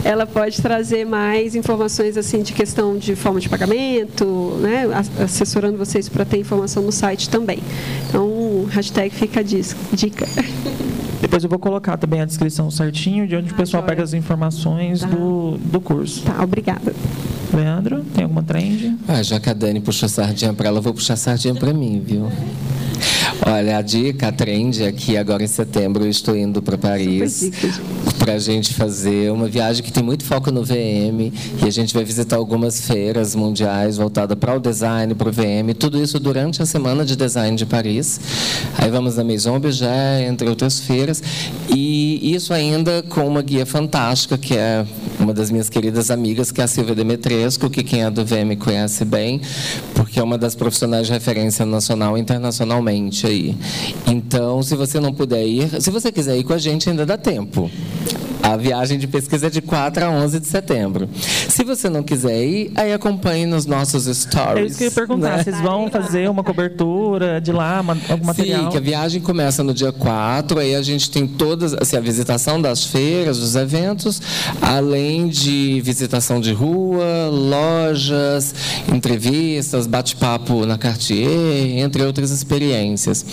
É, 0.04 0.13
ela 0.14 0.26
pode 0.26 0.62
trazer 0.62 1.06
mais 1.06 1.56
informações 1.56 2.16
assim 2.18 2.42
de 2.42 2.54
questão 2.54 2.98
de 2.98 3.16
forma 3.16 3.40
de 3.40 3.50
pagamento, 3.50 4.58
né, 4.62 4.86
assessorando 5.24 5.78
vocês 5.78 6.08
para 6.08 6.24
ter 6.24 6.38
informação 6.38 6.84
no 6.84 6.92
site 6.92 7.30
também. 7.30 7.60
Então, 8.08 8.66
hashtag 8.70 9.14
fica 9.14 9.40
a 9.40 9.44
dica. 9.44 10.28
Depois 11.20 11.44
eu 11.44 11.50
vou 11.50 11.58
colocar 11.58 11.98
também 11.98 12.22
a 12.22 12.26
descrição 12.26 12.70
certinho 12.70 13.26
de 13.28 13.36
onde 13.36 13.52
o 13.52 13.56
pessoal 13.56 13.82
joia. 13.82 13.92
pega 13.92 14.04
as 14.04 14.14
informações 14.14 15.00
Tá. 15.02 15.08
do, 15.08 15.58
do 15.58 15.82
curso. 15.82 16.22
Tá, 16.24 16.44
obrigada. 16.44 16.94
Leandro, 17.54 18.04
tem 18.14 18.24
alguma 18.24 18.44
trend? 18.44 18.98
Ah, 19.08 19.22
já 19.24 19.40
que 19.40 19.50
a 19.50 19.54
Dani 19.54 19.80
puxou 19.80 20.10
sardinha 20.10 20.54
para 20.54 20.68
ela, 20.68 20.80
eu 20.80 20.82
vou 20.82 20.94
puxar 20.94 21.16
sardinha 21.16 21.54
para 21.56 21.72
mim, 21.74 22.02
viu? 22.06 22.30
Olha, 23.46 23.78
a 23.78 23.82
dica, 23.82 24.28
a 24.30 24.32
trend 24.32 24.84
é 24.84 24.92
que 24.92 25.16
agora 25.18 25.44
em 25.44 25.48
setembro 25.48 26.04
eu 26.04 26.10
estou 26.10 26.36
indo 26.36 26.62
para 26.62 26.78
Paris. 26.78 27.52
Para 28.24 28.36
a 28.36 28.40
gente 28.40 28.74
fazer 28.74 29.30
uma 29.34 29.50
viagem 29.50 29.84
que 29.84 29.92
tem 29.92 30.02
muito 30.02 30.24
foco 30.24 30.50
no 30.50 30.64
VM 30.64 31.30
e 31.62 31.68
a 31.68 31.70
gente 31.70 31.94
vai 31.94 32.06
visitar 32.06 32.38
algumas 32.38 32.88
feiras 32.88 33.36
mundiais 33.36 33.98
voltadas 33.98 34.38
para 34.40 34.56
o 34.56 34.62
design, 34.62 35.14
para 35.14 35.28
o 35.28 35.32
VM, 35.32 35.74
tudo 35.78 36.02
isso 36.02 36.18
durante 36.22 36.62
a 36.62 36.66
semana 36.66 37.04
de 37.04 37.18
design 37.18 37.58
de 37.58 37.66
Paris. 37.66 38.22
Aí 38.78 38.90
vamos 38.90 39.18
na 39.18 39.26
Maison 39.26 39.58
Objet, 39.58 40.24
entre 40.26 40.48
outras 40.48 40.80
feiras, 40.80 41.22
e 41.68 42.34
isso 42.34 42.54
ainda 42.54 43.04
com 43.10 43.28
uma 43.28 43.42
guia 43.42 43.66
fantástica, 43.66 44.38
que 44.38 44.56
é 44.56 44.86
uma 45.20 45.34
das 45.34 45.52
minhas 45.52 45.68
queridas 45.68 46.10
amigas, 46.10 46.50
que 46.50 46.62
é 46.62 46.64
a 46.64 46.68
Silvia 46.68 46.96
Demetresco, 46.96 47.70
que 47.70 47.84
quem 47.84 48.04
é 48.04 48.10
do 48.10 48.24
VM 48.24 48.56
conhece 48.58 49.04
bem, 49.04 49.42
porque 49.96 50.18
é 50.18 50.24
uma 50.24 50.38
das 50.38 50.56
profissionais 50.56 51.08
de 51.08 51.12
referência 51.12 51.66
nacional 51.66 52.18
e 52.18 52.22
internacionalmente 52.22 53.28
aí. 53.28 53.58
Então, 54.08 54.64
se 54.64 54.78
você 54.78 54.98
não 55.02 55.14
puder 55.14 55.46
ir, 55.46 55.82
se 55.82 55.92
você 55.92 56.10
quiser 56.10 56.38
ir 56.38 56.46
com 56.46 56.54
a 56.54 56.58
gente, 56.58 56.90
ainda 56.90 57.06
dá 57.06 57.18
tempo. 57.18 57.70
A 58.44 58.58
viagem 58.58 59.00
de 59.00 59.08
pesquisa 59.08 59.48
é 59.48 59.50
de 59.50 59.62
4 59.62 60.04
a 60.04 60.10
11 60.10 60.40
de 60.42 60.48
setembro. 60.48 61.10
Se 61.48 61.64
você 61.64 61.88
não 61.90 62.04
quiser 62.04 62.46
ir, 62.46 62.72
aí 62.76 62.92
acompanhe 62.92 63.46
nos 63.46 63.66
nossos 63.66 64.06
stories. 64.06 64.64
É 64.64 64.66
isso 64.68 64.78
que 64.78 64.84
eu 64.84 64.88
ia 64.88 64.92
perguntar. 64.92 65.38
né? 65.38 65.44
Vocês 65.44 65.62
vão 65.62 65.90
fazer 65.90 66.30
uma 66.30 66.44
cobertura 66.44 67.40
de 67.40 67.54
lá, 67.54 67.78
algum 68.10 68.26
material? 68.26 68.66
Sim, 68.66 68.70
que 68.70 68.78
a 68.78 68.82
viagem 68.82 69.22
começa 69.22 69.64
no 69.64 69.74
dia 69.74 69.94
4, 69.94 70.60
aí 70.60 70.76
a 70.76 70.82
gente 70.82 71.10
tem 71.10 71.26
todas, 71.26 71.74
assim, 71.74 71.96
a 71.96 72.02
visitação 72.02 72.62
das 72.62 72.84
feiras, 72.84 73.40
dos 73.40 73.56
eventos, 73.56 74.22
além 74.62 75.30
de 75.30 75.80
visitação 75.82 76.42
de 76.42 76.52
rua, 76.52 77.30
lojas, 77.32 78.54
entrevistas, 78.94 79.88
bate-papo 79.88 80.66
na 80.66 80.78
Cartier, 80.78 81.80
entre 81.80 82.04
outras 82.04 82.30
experiências. 82.30 83.26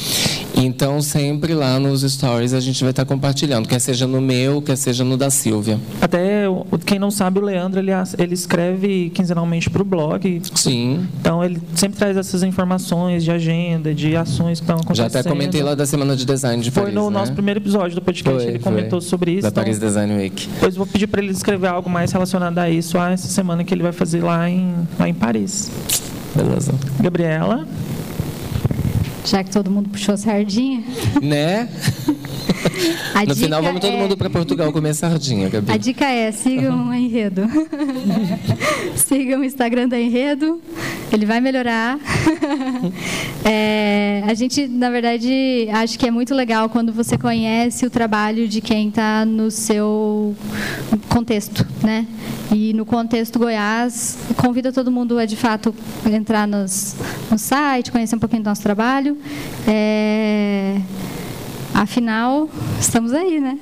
Então, 0.55 1.03
sempre 1.03 1.53
lá 1.55 1.81
nos 1.81 2.03
stories 2.03 2.53
a 2.53 2.61
gente 2.61 2.82
vai 2.85 2.91
estar 2.91 3.05
compartilhando, 3.05 3.66
quer 3.66 3.81
seja 3.81 4.07
no 4.07 4.20
meu, 4.20 4.62
quer 4.62 4.77
seja 4.77 5.00
seja 5.01 5.05
no 5.05 5.17
da 5.17 5.31
Silvia. 5.31 5.79
Até 6.01 6.45
quem 6.85 6.99
não 6.99 7.11
sabe, 7.11 7.39
o 7.39 7.43
Leandro 7.43 7.81
ele, 7.81 7.91
ele 8.19 8.35
escreve 8.35 9.11
quinzenalmente 9.11 9.69
para 9.71 9.83
o 9.83 9.85
blog. 9.85 10.43
Sim. 10.55 11.07
Então 11.21 11.43
ele 11.43 11.61
sempre 11.75 11.99
traz 11.99 12.17
essas 12.17 12.43
informações 12.43 13.25
de 13.25 13.31
agenda, 13.31 13.95
de 13.95 14.17
ações 14.17 14.61
que 14.61 14.65
estão 14.65 14.77
acontecendo. 14.77 15.11
Já 15.13 15.21
até 15.21 15.29
comentei 15.29 15.63
lá 15.63 15.75
da 15.75 15.87
semana 15.87 16.17
de 16.17 16.25
design 16.25 16.63
de 16.63 16.71
Foi 16.71 16.85
Paris, 16.85 16.95
no 16.95 17.11
né? 17.11 17.19
nosso 17.19 17.33
primeiro 17.33 17.61
episódio 17.61 17.95
do 17.95 18.03
podcast, 18.03 18.43
Foi, 18.43 18.53
ele 18.53 18.59
comentou 18.59 19.01
foi. 19.01 19.09
sobre 19.09 19.33
isso. 19.33 19.43
Da 19.43 19.49
então, 19.49 19.63
Paris 19.63 19.79
Design 19.79 20.17
Week. 20.17 20.49
Depois 20.49 20.77
vou 20.77 20.87
pedir 20.87 21.07
para 21.07 21.23
ele 21.23 21.33
escrever 21.33 21.69
algo 21.69 21.89
mais 21.89 22.13
relacionado 22.13 22.59
a 22.59 22.69
isso, 22.69 22.99
a 22.99 23.11
essa 23.11 23.29
semana 23.29 23.65
que 23.65 23.73
ele 23.73 23.83
vai 23.83 23.93
fazer 23.93 24.23
lá 24.23 24.49
em, 24.49 24.75
lá 24.99 25.09
em 25.09 25.15
Paris. 25.15 25.71
Beleza. 26.35 26.73
Gabriela, 27.01 27.67
Já 29.25 29.45
que 29.45 29.51
todo 29.51 29.71
mundo 29.71 29.91
puxou 29.91 30.15
a 30.15 30.17
sardinha. 30.19 30.83
Né? 31.21 31.69
A 33.15 33.25
No 33.25 33.35
final 33.35 33.63
vamos 33.63 33.81
todo 33.81 33.93
é- 33.95 33.97
mundo 33.97 34.17
para 34.17 34.31
Portugal 34.31 34.73
comer 34.73 34.95
sardinha, 34.95 35.49
Gabi. 35.49 35.73
A 35.73 35.77
dica 35.77 36.07
é, 36.07 36.31
sigam 36.33 36.89
o 36.89 36.95
Enredo. 36.95 37.43
sigam 38.97 39.41
o 39.41 39.45
Instagram 39.45 39.89
da 39.89 39.99
Enredo, 39.99 40.61
ele 41.13 41.27
vai 41.27 41.41
melhorar. 41.41 41.99
É, 43.45 44.23
a 44.27 44.35
gente, 44.35 44.67
na 44.69 44.91
verdade, 44.91 45.69
acho 45.73 45.99
que 45.99 46.07
é 46.07 46.11
muito 46.11 46.35
legal 46.35 46.69
quando 46.69 46.93
você 46.93 47.17
conhece 47.17 47.85
o 47.87 47.91
trabalho 47.91 48.47
de 48.49 48.61
quem 48.61 48.89
está 48.89 49.25
no 49.25 49.51
seu 49.51 50.35
contexto, 51.09 51.67
né? 51.83 52.07
E 52.53 52.73
no 52.75 52.85
contexto 52.85 53.39
Goiás, 53.39 54.19
convida 54.37 54.73
todo 54.73 54.91
mundo 54.91 55.19
a, 55.19 55.25
de 55.25 55.37
fato, 55.37 55.75
entrar 56.11 56.47
nos, 56.47 56.97
no 57.31 57.39
site, 57.39 57.91
conhecer 57.93 58.17
um 58.17 58.19
pouquinho 58.19 58.43
do 58.43 58.47
nosso 58.47 58.63
trabalho. 58.63 59.10
É, 59.66 60.81
Afinal, 61.81 62.47
estamos 62.78 63.15
aí, 63.15 63.41
né? 63.41 63.59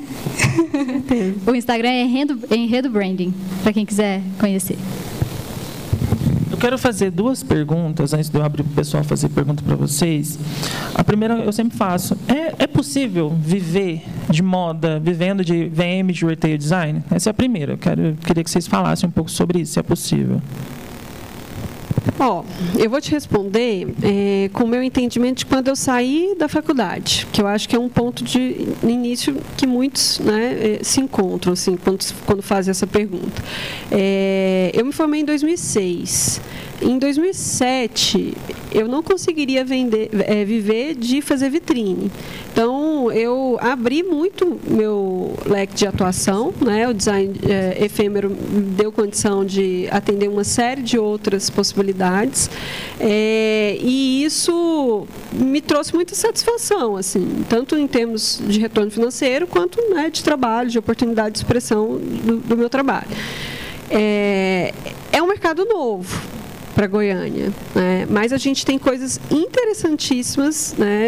o 1.46 1.54
Instagram 1.54 1.88
é 1.88 2.02
Enredo, 2.02 2.40
Enredo 2.50 2.90
Branding, 2.90 3.32
para 3.62 3.72
quem 3.72 3.86
quiser 3.86 4.20
conhecer. 4.40 4.76
eu 6.50 6.56
quero 6.56 6.76
fazer 6.76 7.12
duas 7.12 7.44
perguntas 7.44 8.12
antes 8.12 8.28
de 8.28 8.36
eu 8.36 8.44
abrir 8.44 8.64
para 8.64 8.72
o 8.72 8.74
pessoal 8.74 9.04
fazer 9.04 9.28
pergunta 9.28 9.62
para 9.62 9.76
vocês. 9.76 10.36
A 10.96 11.04
primeira 11.04 11.34
eu 11.34 11.52
sempre 11.52 11.76
faço: 11.76 12.18
é, 12.26 12.64
é 12.64 12.66
possível 12.66 13.30
viver 13.40 14.02
de 14.28 14.42
moda, 14.42 14.98
vivendo 14.98 15.44
de 15.44 15.68
VM 15.68 16.10
de 16.10 16.26
retail 16.26 16.58
design? 16.58 17.04
Essa 17.12 17.28
é 17.28 17.32
a 17.32 17.34
primeira. 17.34 17.74
Eu 17.74 17.78
quero, 17.78 18.16
queria 18.26 18.42
que 18.42 18.50
vocês 18.50 18.66
falassem 18.66 19.08
um 19.08 19.12
pouco 19.12 19.30
sobre 19.30 19.60
isso, 19.60 19.74
se 19.74 19.78
é 19.78 19.82
possível. 19.84 20.42
Ó, 22.18 22.44
eu 22.78 22.88
vou 22.90 23.00
te 23.00 23.10
responder 23.10 23.94
é, 24.02 24.50
com 24.52 24.64
o 24.64 24.68
meu 24.68 24.82
entendimento 24.82 25.38
de 25.38 25.46
quando 25.46 25.68
eu 25.68 25.76
saí 25.76 26.34
da 26.38 26.48
faculdade, 26.48 27.26
que 27.32 27.40
eu 27.40 27.46
acho 27.46 27.68
que 27.68 27.76
é 27.76 27.78
um 27.78 27.88
ponto 27.88 28.24
de 28.24 28.68
início 28.82 29.36
que 29.56 29.66
muitos 29.66 30.18
né, 30.20 30.78
eh, 30.80 30.80
se 30.82 31.00
encontram 31.00 31.52
assim, 31.52 31.76
quando, 31.76 32.04
quando 32.26 32.42
fazem 32.42 32.70
essa 32.70 32.86
pergunta. 32.86 33.42
É, 33.90 34.70
eu 34.74 34.84
me 34.84 34.92
formei 34.92 35.20
em 35.20 35.24
2006. 35.24 36.40
Em 36.80 36.96
2007, 36.96 38.34
eu 38.72 38.86
não 38.86 39.02
conseguiria 39.02 39.64
vender, 39.64 40.10
eh, 40.12 40.44
viver 40.44 40.94
de 40.94 41.20
fazer 41.20 41.50
vitrine. 41.50 42.10
Então, 42.52 43.10
eu 43.10 43.58
abri 43.60 44.04
muito 44.04 44.60
meu 44.64 45.36
leque 45.44 45.74
de 45.74 45.86
atuação, 45.86 46.54
né? 46.64 46.88
O 46.88 46.94
design 46.94 47.34
eh, 47.48 47.84
efêmero 47.84 48.30
me 48.30 48.60
deu 48.60 48.92
condição 48.92 49.44
de 49.44 49.88
atender 49.90 50.28
uma 50.28 50.44
série 50.44 50.80
de 50.80 50.96
outras 50.96 51.50
possibilidades. 51.50 52.48
Eh, 53.00 53.78
e 53.80 54.24
isso 54.24 55.04
me 55.32 55.60
trouxe 55.60 55.92
muita 55.94 56.14
satisfação, 56.14 56.96
assim, 56.96 57.44
tanto 57.48 57.76
em 57.76 57.88
termos 57.88 58.40
de 58.46 58.60
retorno 58.60 58.90
financeiro, 58.90 59.48
quanto 59.48 59.80
né, 59.90 60.10
de 60.10 60.22
trabalho, 60.22 60.70
de 60.70 60.78
oportunidade 60.78 61.32
de 61.32 61.38
expressão 61.38 61.98
do, 61.98 62.36
do 62.36 62.56
meu 62.56 62.68
trabalho. 62.68 63.08
É, 63.90 64.72
é 65.10 65.20
um 65.20 65.26
mercado 65.26 65.64
novo 65.64 66.37
para 66.78 66.86
Goiânia, 66.86 67.52
né? 67.74 68.06
mas 68.08 68.32
a 68.32 68.36
gente 68.36 68.64
tem 68.64 68.78
coisas 68.78 69.18
interessantíssimas 69.32 70.76
né, 70.78 71.06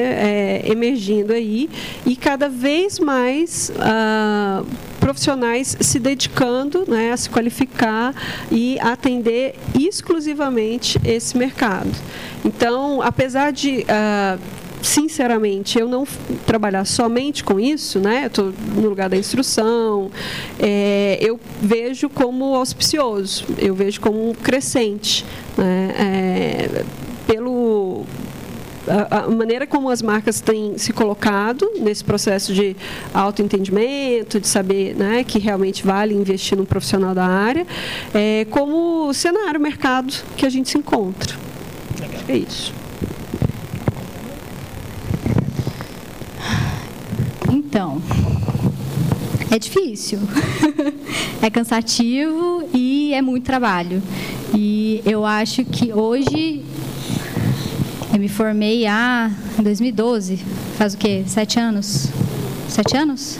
é, 0.59 0.63
emergindo 0.65 1.33
aí 1.33 1.71
e 2.05 2.17
cada 2.17 2.49
vez 2.49 2.99
mais 2.99 3.71
ah, 3.79 4.65
profissionais 4.99 5.77
se 5.81 6.01
dedicando 6.01 6.85
né, 6.89 7.13
a 7.13 7.17
se 7.17 7.31
qualificar 7.31 8.13
e 8.51 8.81
atender 8.81 9.55
exclusivamente 9.79 10.99
esse 11.05 11.39
mercado. 11.39 11.93
Então, 12.45 13.01
apesar 13.01 13.53
de 13.53 13.87
ah, 13.89 14.39
sinceramente, 14.83 15.79
eu 15.79 15.89
não 15.89 16.07
trabalhar 16.47 16.85
somente 16.85 17.45
com 17.45 17.61
isso, 17.61 17.99
né? 17.99 18.27
Estou 18.27 18.53
no 18.75 18.89
lugar 18.89 19.09
da 19.09 19.17
instrução. 19.17 20.11
é, 20.59 21.19
eu 21.21 21.39
vejo 21.61 22.09
como 22.09 22.55
auspicioso, 22.55 23.45
eu 23.59 23.75
vejo 23.75 24.01
como 24.01 24.35
crescente, 24.35 25.25
né? 25.57 25.95
É, 25.99 26.85
pelo 27.27 28.05
a, 29.11 29.29
maneira 29.29 29.67
como 29.67 29.89
as 29.91 30.03
marcas 30.03 30.41
têm 30.41 30.77
se 30.79 30.93
colocado 30.93 31.71
nesse 31.81 32.03
processo 32.03 32.53
de 32.53 32.77
autoentendimento, 33.13 34.41
de 34.41 34.49
saber 34.49 34.95
né, 34.97 35.23
que 35.23 35.39
realmente 35.39 35.85
vale 35.85 36.15
investir 36.15 36.57
num 36.57 36.65
profissional 36.65 37.15
da 37.15 37.27
área, 37.27 37.67
é, 38.15 38.47
como 38.51 39.13
cenário, 39.13 39.61
mercado 39.61 40.13
que 40.37 40.47
a 40.47 40.51
gente 40.51 40.71
se 40.71 40.79
encontra. 40.79 41.37
É 42.29 42.37
isso. 42.37 42.80
Então, 47.71 48.03
é 49.49 49.57
difícil, 49.57 50.19
é 51.41 51.49
cansativo 51.49 52.69
e 52.75 53.15
é 53.15 53.23
muito 53.23 53.45
trabalho. 53.45 54.03
E 54.53 55.01
eu 55.07 55.25
acho 55.25 55.65
que 55.65 55.93
hoje 55.93 56.65
eu 58.13 58.19
me 58.19 58.27
formei 58.27 58.89
há 58.89 59.31
em 59.57 59.63
2012, 59.63 60.39
faz 60.77 60.95
o 60.95 60.99
quê? 60.99 61.23
Sete 61.29 61.61
anos? 61.61 62.09
Sete 62.69 62.97
anos? 62.97 63.39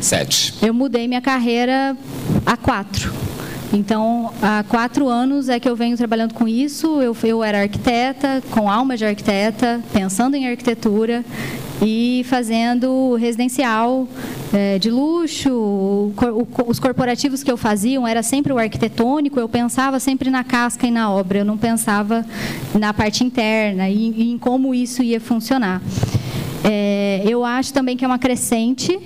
Sete. 0.00 0.54
Eu 0.62 0.72
mudei 0.72 1.06
minha 1.06 1.20
carreira 1.20 1.94
há 2.46 2.56
quatro. 2.56 3.12
Então, 3.70 4.32
há 4.40 4.64
quatro 4.66 5.08
anos 5.08 5.50
é 5.50 5.60
que 5.60 5.68
eu 5.68 5.76
venho 5.76 5.94
trabalhando 5.94 6.32
com 6.32 6.48
isso. 6.48 7.02
Eu, 7.02 7.14
eu 7.22 7.44
era 7.44 7.60
arquiteta, 7.60 8.42
com 8.50 8.70
alma 8.70 8.96
de 8.96 9.04
arquiteta, 9.04 9.82
pensando 9.92 10.36
em 10.36 10.48
arquitetura 10.48 11.22
e 11.80 12.24
fazendo 12.28 13.14
residencial 13.14 14.08
eh, 14.52 14.78
de 14.78 14.90
luxo. 14.90 16.12
Os 16.66 16.78
corporativos 16.78 17.42
que 17.42 17.50
eu 17.50 17.56
fazia 17.56 18.00
era 18.08 18.22
sempre 18.22 18.52
o 18.52 18.58
arquitetônico. 18.58 19.38
Eu 19.38 19.48
pensava 19.48 20.00
sempre 20.00 20.30
na 20.30 20.42
casca 20.44 20.86
e 20.86 20.90
na 20.90 21.10
obra. 21.10 21.38
Eu 21.38 21.44
não 21.44 21.56
pensava 21.56 22.24
na 22.74 22.92
parte 22.92 23.22
interna 23.22 23.88
e, 23.88 24.10
e 24.10 24.30
em 24.32 24.38
como 24.38 24.74
isso 24.74 25.02
ia 25.02 25.20
funcionar. 25.20 25.80
Eh, 26.64 27.22
eu 27.24 27.44
acho 27.44 27.72
também 27.72 27.96
que 27.96 28.04
é 28.04 28.08
uma 28.08 28.18
crescente, 28.18 28.98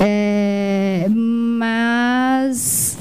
eh, 0.00 1.06
mas 1.08 2.98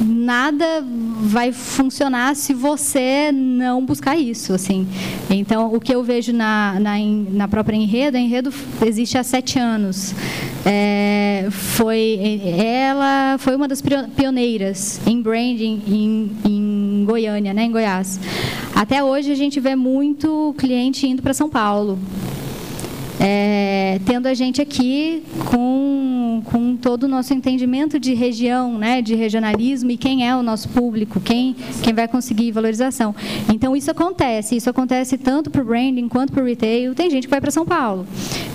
nada 0.00 0.84
vai 1.18 1.52
funcionar 1.52 2.36
se 2.36 2.52
você 2.52 3.32
não 3.32 3.84
buscar 3.84 4.16
isso, 4.16 4.52
assim. 4.52 4.86
Então, 5.30 5.74
o 5.74 5.80
que 5.80 5.94
eu 5.94 6.02
vejo 6.02 6.32
na, 6.32 6.78
na, 6.78 6.96
na 7.30 7.48
própria 7.48 7.76
Enredo, 7.76 8.16
a 8.16 8.20
Enredo 8.20 8.52
existe 8.84 9.16
há 9.16 9.22
sete 9.22 9.58
anos. 9.58 10.14
É, 10.64 11.46
foi, 11.50 12.40
ela 12.58 13.36
foi 13.38 13.56
uma 13.56 13.68
das 13.68 13.82
pioneiras 14.14 15.00
em 15.06 15.20
branding 15.22 15.82
em, 15.86 16.30
em 16.44 17.04
Goiânia, 17.04 17.54
né, 17.54 17.64
em 17.64 17.70
Goiás. 17.70 18.20
Até 18.74 19.02
hoje, 19.02 19.32
a 19.32 19.36
gente 19.36 19.58
vê 19.58 19.74
muito 19.74 20.54
cliente 20.58 21.06
indo 21.06 21.22
para 21.22 21.32
São 21.32 21.48
Paulo. 21.48 21.98
É, 23.18 23.98
tendo 24.04 24.26
a 24.26 24.34
gente 24.34 24.60
aqui 24.60 25.22
com, 25.50 26.25
com 26.40 26.76
todo 26.76 27.04
o 27.04 27.08
nosso 27.08 27.32
entendimento 27.34 27.98
de 27.98 28.14
região, 28.14 28.78
né, 28.78 29.02
de 29.02 29.14
regionalismo 29.14 29.90
e 29.90 29.96
quem 29.96 30.26
é 30.26 30.34
o 30.34 30.42
nosso 30.42 30.68
público, 30.68 31.20
quem, 31.20 31.54
quem 31.82 31.94
vai 31.94 32.08
conseguir 32.08 32.52
valorização. 32.52 33.14
Então, 33.52 33.76
isso 33.76 33.90
acontece. 33.90 34.56
Isso 34.56 34.70
acontece 34.70 35.18
tanto 35.18 35.50
para 35.50 35.62
o 35.62 35.64
branding 35.64 36.08
quanto 36.08 36.32
para 36.32 36.42
o 36.42 36.46
retail. 36.46 36.94
Tem 36.94 37.10
gente 37.10 37.24
que 37.24 37.30
vai 37.30 37.40
para 37.40 37.50
São 37.50 37.64
Paulo. 37.64 38.06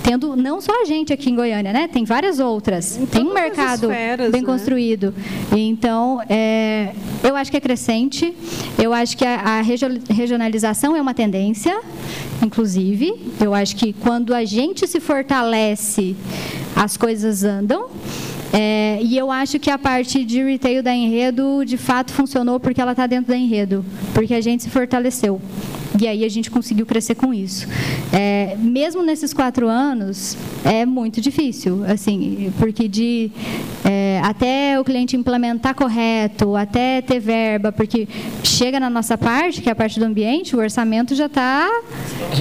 Tendo 0.02 0.36
não 0.36 0.60
só 0.60 0.82
a 0.82 0.84
gente 0.84 1.12
aqui 1.12 1.30
em 1.30 1.36
Goiânia, 1.36 1.72
né? 1.72 1.88
Tem 1.88 2.04
várias 2.04 2.40
outras. 2.40 2.98
Tem 3.10 3.22
um 3.22 3.32
mercado 3.32 3.84
esferas, 3.84 4.32
bem 4.32 4.40
né? 4.40 4.46
construído. 4.46 5.14
Então, 5.56 6.20
é, 6.28 6.92
eu 7.22 7.36
acho 7.36 7.50
que 7.50 7.56
é 7.56 7.60
crescente. 7.60 8.34
Eu 8.82 8.92
acho 8.92 9.16
que 9.16 9.24
a, 9.24 9.36
a 9.36 9.60
regio- 9.62 10.00
regionalização 10.10 10.96
é 10.96 11.00
uma 11.00 11.14
tendência, 11.14 11.80
inclusive. 12.42 13.14
Eu 13.40 13.54
acho 13.54 13.76
que 13.76 13.92
quando 13.92 14.34
a 14.34 14.44
gente 14.44 14.86
se 14.86 14.98
fortalece, 14.98 16.16
as 16.74 16.96
coisas 16.96 17.44
andam. 17.44 17.71
É, 18.52 18.98
e 19.00 19.16
eu 19.16 19.30
acho 19.30 19.58
que 19.58 19.70
a 19.70 19.78
parte 19.78 20.24
de 20.24 20.42
retail 20.42 20.82
da 20.82 20.94
Enredo, 20.94 21.64
de 21.64 21.78
fato, 21.78 22.12
funcionou 22.12 22.60
porque 22.60 22.80
ela 22.80 22.92
está 22.92 23.06
dentro 23.06 23.32
da 23.32 23.36
Enredo, 23.36 23.84
porque 24.12 24.34
a 24.34 24.40
gente 24.40 24.62
se 24.62 24.70
fortaleceu. 24.70 25.40
E 26.00 26.08
aí 26.08 26.24
a 26.24 26.28
gente 26.28 26.50
conseguiu 26.50 26.86
crescer 26.86 27.14
com 27.14 27.34
isso. 27.34 27.66
É, 28.12 28.56
mesmo 28.58 29.02
nesses 29.02 29.32
quatro 29.32 29.68
anos, 29.68 30.36
é 30.64 30.86
muito 30.86 31.20
difícil, 31.20 31.84
assim, 31.84 32.52
porque 32.58 32.88
de 32.88 33.30
é, 33.84 34.20
até 34.24 34.78
o 34.80 34.84
cliente 34.84 35.16
implementar 35.16 35.74
correto, 35.74 36.56
até 36.56 37.02
ter 37.02 37.20
verba, 37.20 37.72
porque 37.72 38.08
chega 38.42 38.80
na 38.80 38.88
nossa 38.88 39.18
parte, 39.18 39.60
que 39.60 39.68
é 39.68 39.72
a 39.72 39.74
parte 39.74 39.98
do 39.98 40.06
ambiente, 40.06 40.56
o 40.56 40.58
orçamento 40.58 41.14
já 41.14 41.26
está 41.26 41.68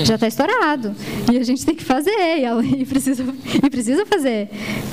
já 0.03 0.17
tá 0.17 0.27
estourado. 0.27 0.95
E 1.31 1.37
a 1.37 1.43
gente 1.43 1.65
tem 1.65 1.75
que 1.75 1.83
fazer, 1.83 2.11
e, 2.77 2.85
precisa, 2.85 3.23
e 3.63 3.69
precisa 3.69 4.05
fazer. 4.05 4.49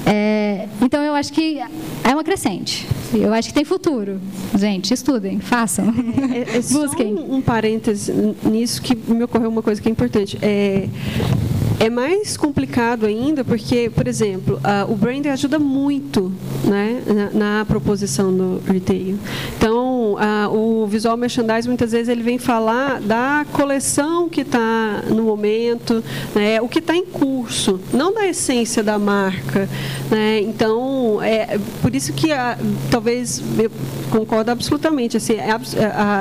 É, 0.06 0.66
então, 0.82 1.02
eu 1.02 1.14
acho 1.14 1.32
que 1.32 1.58
é 1.58 2.12
uma 2.12 2.24
crescente. 2.24 2.86
Eu 3.14 3.32
acho 3.32 3.48
que 3.48 3.54
tem 3.54 3.64
futuro. 3.64 4.20
Gente, 4.56 4.92
estudem, 4.92 5.40
façam. 5.40 5.86
É, 6.34 6.56
é 6.56 6.60
Busquem. 6.60 7.14
Um, 7.14 7.36
um 7.36 7.40
parêntese 7.40 8.12
nisso 8.42 8.82
que 8.82 8.94
me 8.94 9.24
ocorreu 9.24 9.48
uma 9.48 9.62
coisa 9.62 9.80
que 9.80 9.88
é 9.88 9.92
importante. 9.92 10.38
É, 10.42 10.88
é 11.80 11.88
mais 11.88 12.36
complicado 12.36 13.06
ainda 13.06 13.44
porque, 13.44 13.90
por 13.90 14.08
exemplo, 14.08 14.60
o 14.88 14.96
branding 14.96 15.28
ajuda 15.28 15.58
muito 15.58 16.32
né, 16.64 17.02
na, 17.06 17.58
na 17.58 17.64
proposição 17.64 18.34
do 18.36 18.60
retail. 18.66 19.16
Então, 19.56 19.77
o 20.50 20.86
visual 20.86 21.16
merchandising 21.16 21.68
muitas 21.68 21.92
vezes 21.92 22.08
ele 22.08 22.22
vem 22.22 22.38
falar 22.38 23.00
da 23.00 23.46
coleção 23.52 24.28
que 24.28 24.40
está 24.40 25.02
no 25.08 25.22
momento, 25.22 26.02
né, 26.34 26.60
o 26.60 26.68
que 26.68 26.80
está 26.80 26.96
em 26.96 27.04
curso, 27.04 27.80
não 27.92 28.12
da 28.12 28.26
essência 28.26 28.82
da 28.82 28.98
marca. 28.98 29.68
Né? 30.10 30.40
Então, 30.40 31.22
é 31.22 31.58
por 31.80 31.94
isso 31.94 32.12
que 32.12 32.32
a, 32.32 32.58
talvez 32.90 33.42
eu 33.58 33.70
concordo 34.10 34.50
absolutamente. 34.50 35.16
Assim, 35.16 35.34
é, 35.34 35.50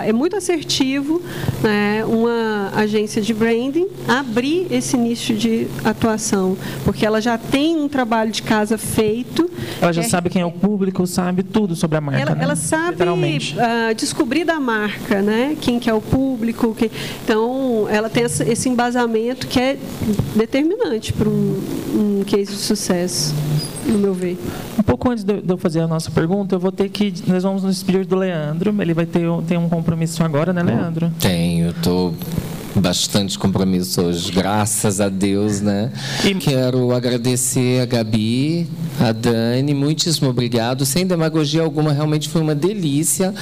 é, 0.06 0.10
é 0.10 0.14
muito 0.14 0.36
assertivo 0.36 1.22
né, 1.64 2.04
uma 2.06 2.72
agência 2.76 3.22
de 3.22 3.34
branding 3.34 3.88
abrir 4.08 4.68
esse 4.70 4.98
nicho 4.98 5.34
de 5.34 5.48
de 5.48 5.68
atuação, 5.84 6.58
porque 6.84 7.06
ela 7.06 7.22
já 7.22 7.38
tem 7.38 7.78
um 7.78 7.88
trabalho 7.88 8.32
de 8.32 8.44
casa 8.44 8.78
feito. 8.78 9.50
Ela 9.82 9.94
já 9.94 10.02
é, 10.02 10.06
sabe 10.06 10.30
quem 10.30 10.42
é 10.42 10.46
o 10.46 10.52
público, 10.52 11.06
sabe 11.08 11.44
tudo 11.44 11.76
sobre 11.76 11.98
a 11.98 12.02
marca. 12.02 12.22
Ela, 12.22 12.36
né? 12.36 12.44
ela 12.44 12.56
sabe 12.56 13.04
uh, 13.04 13.96
descobrir 13.96 14.44
da 14.44 14.60
marca, 14.60 15.22
né? 15.22 15.56
Quem 15.60 15.80
que 15.80 15.90
é 15.90 15.94
o 15.94 16.02
público. 16.02 16.74
Que... 16.74 16.92
Então, 17.24 17.88
ela 17.90 18.10
tem 18.10 18.24
esse 18.24 18.70
embasamento 18.70 19.48
que 19.48 19.60
é 19.60 19.78
determinante 20.36 21.14
para 21.14 21.30
um, 21.30 21.62
um 21.94 22.24
case 22.26 22.52
de 22.52 22.58
sucesso, 22.58 23.34
no 23.86 23.98
meu 23.98 24.14
ver. 24.14 24.38
Um 24.78 24.84
pouco 24.84 25.10
antes 25.10 25.24
de 25.24 25.42
eu 25.48 25.58
fazer 25.58 25.82
a 25.82 25.88
nossa 25.88 26.12
pergunta, 26.12 26.56
eu 26.56 26.60
vou 26.60 26.72
ter 26.72 26.90
que. 26.90 27.14
Nós 27.28 27.44
vamos 27.44 27.64
nos 27.64 27.76
despedir 27.76 28.06
do 28.06 28.16
Leandro. 28.16 28.76
Ele 28.82 28.94
vai 28.94 29.06
ter, 29.06 29.28
ter 29.48 29.58
um 29.58 29.70
compromisso 29.70 30.24
agora, 30.24 30.54
né, 30.54 30.64
Leandro? 30.64 31.12
Tenho, 31.20 31.70
estou. 31.70 32.12
Tô 32.12 32.48
bastante 32.80 33.38
compromisso 33.38 34.02
hoje, 34.02 34.32
graças 34.32 35.02
a 35.02 35.10
Deus, 35.10 35.62
né? 35.62 35.92
E... 36.24 36.34
Quero 36.36 36.92
agradecer 36.92 37.82
a 37.82 37.86
Gabi, 37.86 38.68
a 39.00 39.12
Dani, 39.12 39.74
muitíssimo 39.74 40.30
obrigado. 40.30 40.86
Sem 40.86 41.06
demagogia 41.06 41.62
alguma, 41.62 41.92
realmente 41.92 42.30
foi 42.30 42.42
uma 42.42 42.56
delícia. 42.56 43.34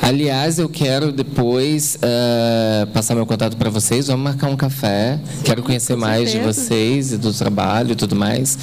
Aliás, 0.00 0.58
eu 0.58 0.68
quero 0.68 1.12
depois 1.12 1.96
uh, 1.96 2.86
passar 2.88 3.14
meu 3.14 3.26
contato 3.26 3.56
para 3.56 3.70
vocês. 3.70 4.06
Vamos 4.06 4.24
marcar 4.24 4.48
um 4.48 4.56
café. 4.56 5.18
Quero 5.44 5.62
conhecer 5.62 5.96
mais 5.96 6.30
de 6.30 6.38
vocês 6.38 7.12
e 7.12 7.18
do 7.18 7.32
trabalho 7.32 7.92
e 7.92 7.96
tudo 7.96 8.14
mais. 8.14 8.58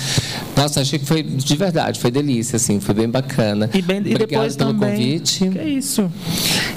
Nossa, 0.56 0.82
achei 0.82 1.00
que 1.00 1.06
foi 1.06 1.24
de 1.24 1.56
verdade, 1.56 2.00
foi 2.00 2.12
delícia, 2.12 2.58
assim, 2.58 2.80
foi 2.80 2.96
bem 2.96 3.10
bacana. 3.10 3.70
E, 3.74 3.82
bem, 3.82 3.98
e 4.00 4.16
depois 4.16 4.56
pelo 4.56 4.74
também, 4.74 4.92
convite. 4.92 5.50
Que 5.50 5.60
é 5.60 5.70
isso. 5.70 6.12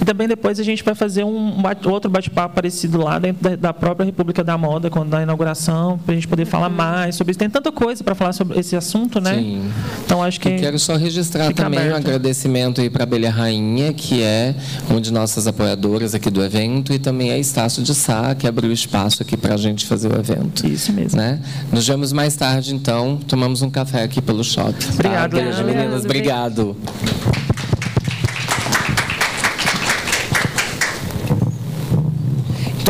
E 0.00 0.04
também 0.04 0.26
depois 0.26 0.58
a 0.58 0.62
gente 0.62 0.82
vai 0.82 0.94
fazer 0.94 1.24
um 1.24 1.62
outro 1.86 2.10
bate-papo 2.10 2.54
parecido 2.54 2.98
lá 2.98 3.18
dentro 3.18 3.43
da, 3.44 3.56
da, 3.56 3.72
própria 3.72 4.06
República 4.06 4.42
da 4.42 4.56
Moda, 4.56 4.88
quando 4.88 5.10
da 5.10 5.22
inauguração, 5.22 5.98
para 5.98 6.12
a 6.12 6.14
gente 6.14 6.26
poder 6.26 6.46
falar 6.46 6.70
uhum. 6.70 6.76
mais 6.76 7.14
sobre 7.14 7.32
isso. 7.32 7.38
Tem 7.38 7.50
tanta 7.50 7.70
coisa 7.70 8.02
para 8.02 8.14
falar 8.14 8.32
sobre 8.32 8.58
esse 8.58 8.74
assunto, 8.74 9.20
né? 9.20 9.34
Sim. 9.34 9.70
Então 10.04 10.22
acho 10.22 10.40
que. 10.40 10.48
Eu 10.48 10.56
quero 10.56 10.78
só 10.78 10.96
registrar 10.96 11.52
também 11.52 11.80
aberto. 11.80 11.94
um 11.94 11.96
agradecimento 11.96 12.80
aí 12.80 12.88
para 12.88 13.02
a 13.02 13.04
Abelha 13.04 13.30
Rainha, 13.30 13.92
que 13.92 14.22
é 14.22 14.54
uma 14.88 15.00
de 15.00 15.12
nossas 15.12 15.46
apoiadoras 15.46 16.14
aqui 16.14 16.30
do 16.30 16.42
evento, 16.42 16.92
e 16.92 16.98
também 16.98 17.30
a 17.30 17.38
Estácio 17.38 17.82
de 17.82 17.94
Sá, 17.94 18.34
que 18.34 18.46
abriu 18.46 18.72
espaço 18.72 19.22
aqui 19.22 19.36
para 19.36 19.54
a 19.54 19.58
gente 19.58 19.84
fazer 19.86 20.10
o 20.10 20.18
evento. 20.18 20.66
Isso 20.66 20.92
mesmo. 20.92 21.18
Né? 21.18 21.38
Nos 21.70 21.86
vemos 21.86 22.12
mais 22.12 22.34
tarde, 22.34 22.74
então. 22.74 23.18
Tomamos 23.28 23.62
um 23.62 23.70
café 23.70 24.02
aqui 24.02 24.22
pelo 24.22 24.42
shopping. 24.42 24.94
Obrigado, 24.94 25.36
tá? 25.36 25.42
Beijo, 25.42 25.64
meninas. 25.64 26.04
Obrigado. 26.04 26.76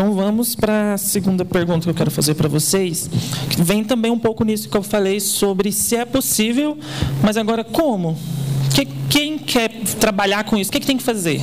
Então 0.04 0.14
vamos 0.14 0.54
para 0.54 0.92
a 0.92 0.98
segunda 0.98 1.46
pergunta 1.46 1.84
que 1.84 1.88
eu 1.88 1.94
quero 1.94 2.10
fazer 2.10 2.34
para 2.34 2.46
vocês, 2.46 3.08
que 3.48 3.62
vem 3.62 3.82
também 3.82 4.10
um 4.10 4.18
pouco 4.18 4.44
nisso 4.44 4.68
que 4.68 4.76
eu 4.76 4.82
falei 4.82 5.18
sobre 5.18 5.72
se 5.72 5.96
é 5.96 6.04
possível, 6.04 6.76
mas 7.22 7.38
agora 7.38 7.64
como? 7.64 8.14
Que, 8.74 8.84
quem 8.84 9.38
quer 9.38 9.70
trabalhar 9.98 10.44
com 10.44 10.58
isso, 10.58 10.68
o 10.68 10.72
que, 10.74 10.80
que 10.80 10.86
tem 10.86 10.98
que 10.98 11.02
fazer? 11.02 11.40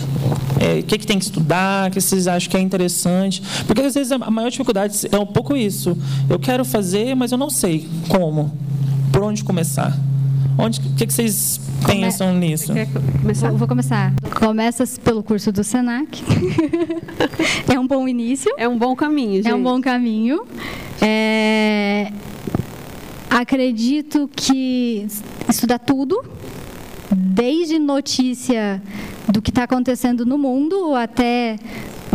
É, 0.60 0.78
o 0.78 0.84
que, 0.84 1.00
que 1.00 1.08
tem 1.08 1.18
que 1.18 1.26
estudar, 1.26 1.90
o 1.90 1.92
que 1.92 2.00
vocês 2.00 2.28
acham 2.28 2.52
que 2.52 2.56
é 2.56 2.60
interessante? 2.60 3.42
Porque 3.66 3.82
às 3.82 3.96
vezes 3.96 4.12
a 4.12 4.30
maior 4.30 4.52
dificuldade 4.52 5.08
é 5.12 5.18
um 5.18 5.26
pouco 5.26 5.58
isso. 5.58 5.98
Eu 6.30 6.38
quero 6.38 6.64
fazer, 6.64 7.16
mas 7.16 7.32
eu 7.32 7.40
não 7.40 7.50
sei 7.50 7.90
como. 8.10 8.56
Por 9.12 9.24
onde 9.24 9.44
começar? 9.44 9.98
Onde, 10.58 10.80
o 10.80 10.96
que, 10.96 11.08
que 11.08 11.14
vocês 11.14 11.60
Come... 11.86 12.02
pensam 12.02 12.34
nisso? 12.36 12.74
Começar? 13.22 13.50
Vou, 13.50 13.58
vou, 13.58 13.68
começar. 13.68 14.14
Começa 14.40 14.84
pelo 15.04 15.24
curso 15.24 15.52
do 15.52 15.64
Senac. 15.64 16.24
é 17.72 17.80
um 17.80 17.88
bom 17.88 18.08
início. 18.08 18.54
É 18.58 18.68
um 18.68 18.78
bom 18.78 18.96
caminho, 18.96 19.36
gente. 19.36 19.50
É 19.50 19.56
um 19.56 19.64
bom 19.64 19.82
caminho. 19.82 20.44
É... 21.02 22.12
Acredito 23.30 24.30
que 24.36 25.08
estudar 25.50 25.80
tudo, 25.80 26.24
desde 27.12 27.80
notícia 27.80 28.82
do 29.32 29.42
que 29.42 29.50
está 29.50 29.64
acontecendo 29.64 30.26
no 30.26 30.38
mundo 30.38 30.94
até 30.94 31.58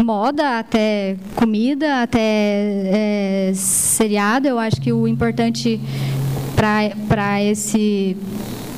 moda, 0.03 0.59
até 0.59 1.17
comida, 1.35 2.03
até 2.03 2.21
é, 2.21 3.53
seriado. 3.55 4.47
Eu 4.47 4.59
acho 4.59 4.81
que 4.81 4.93
o 4.93 5.09
importante 5.09 5.81
para 6.57 7.43
esse 7.43 8.17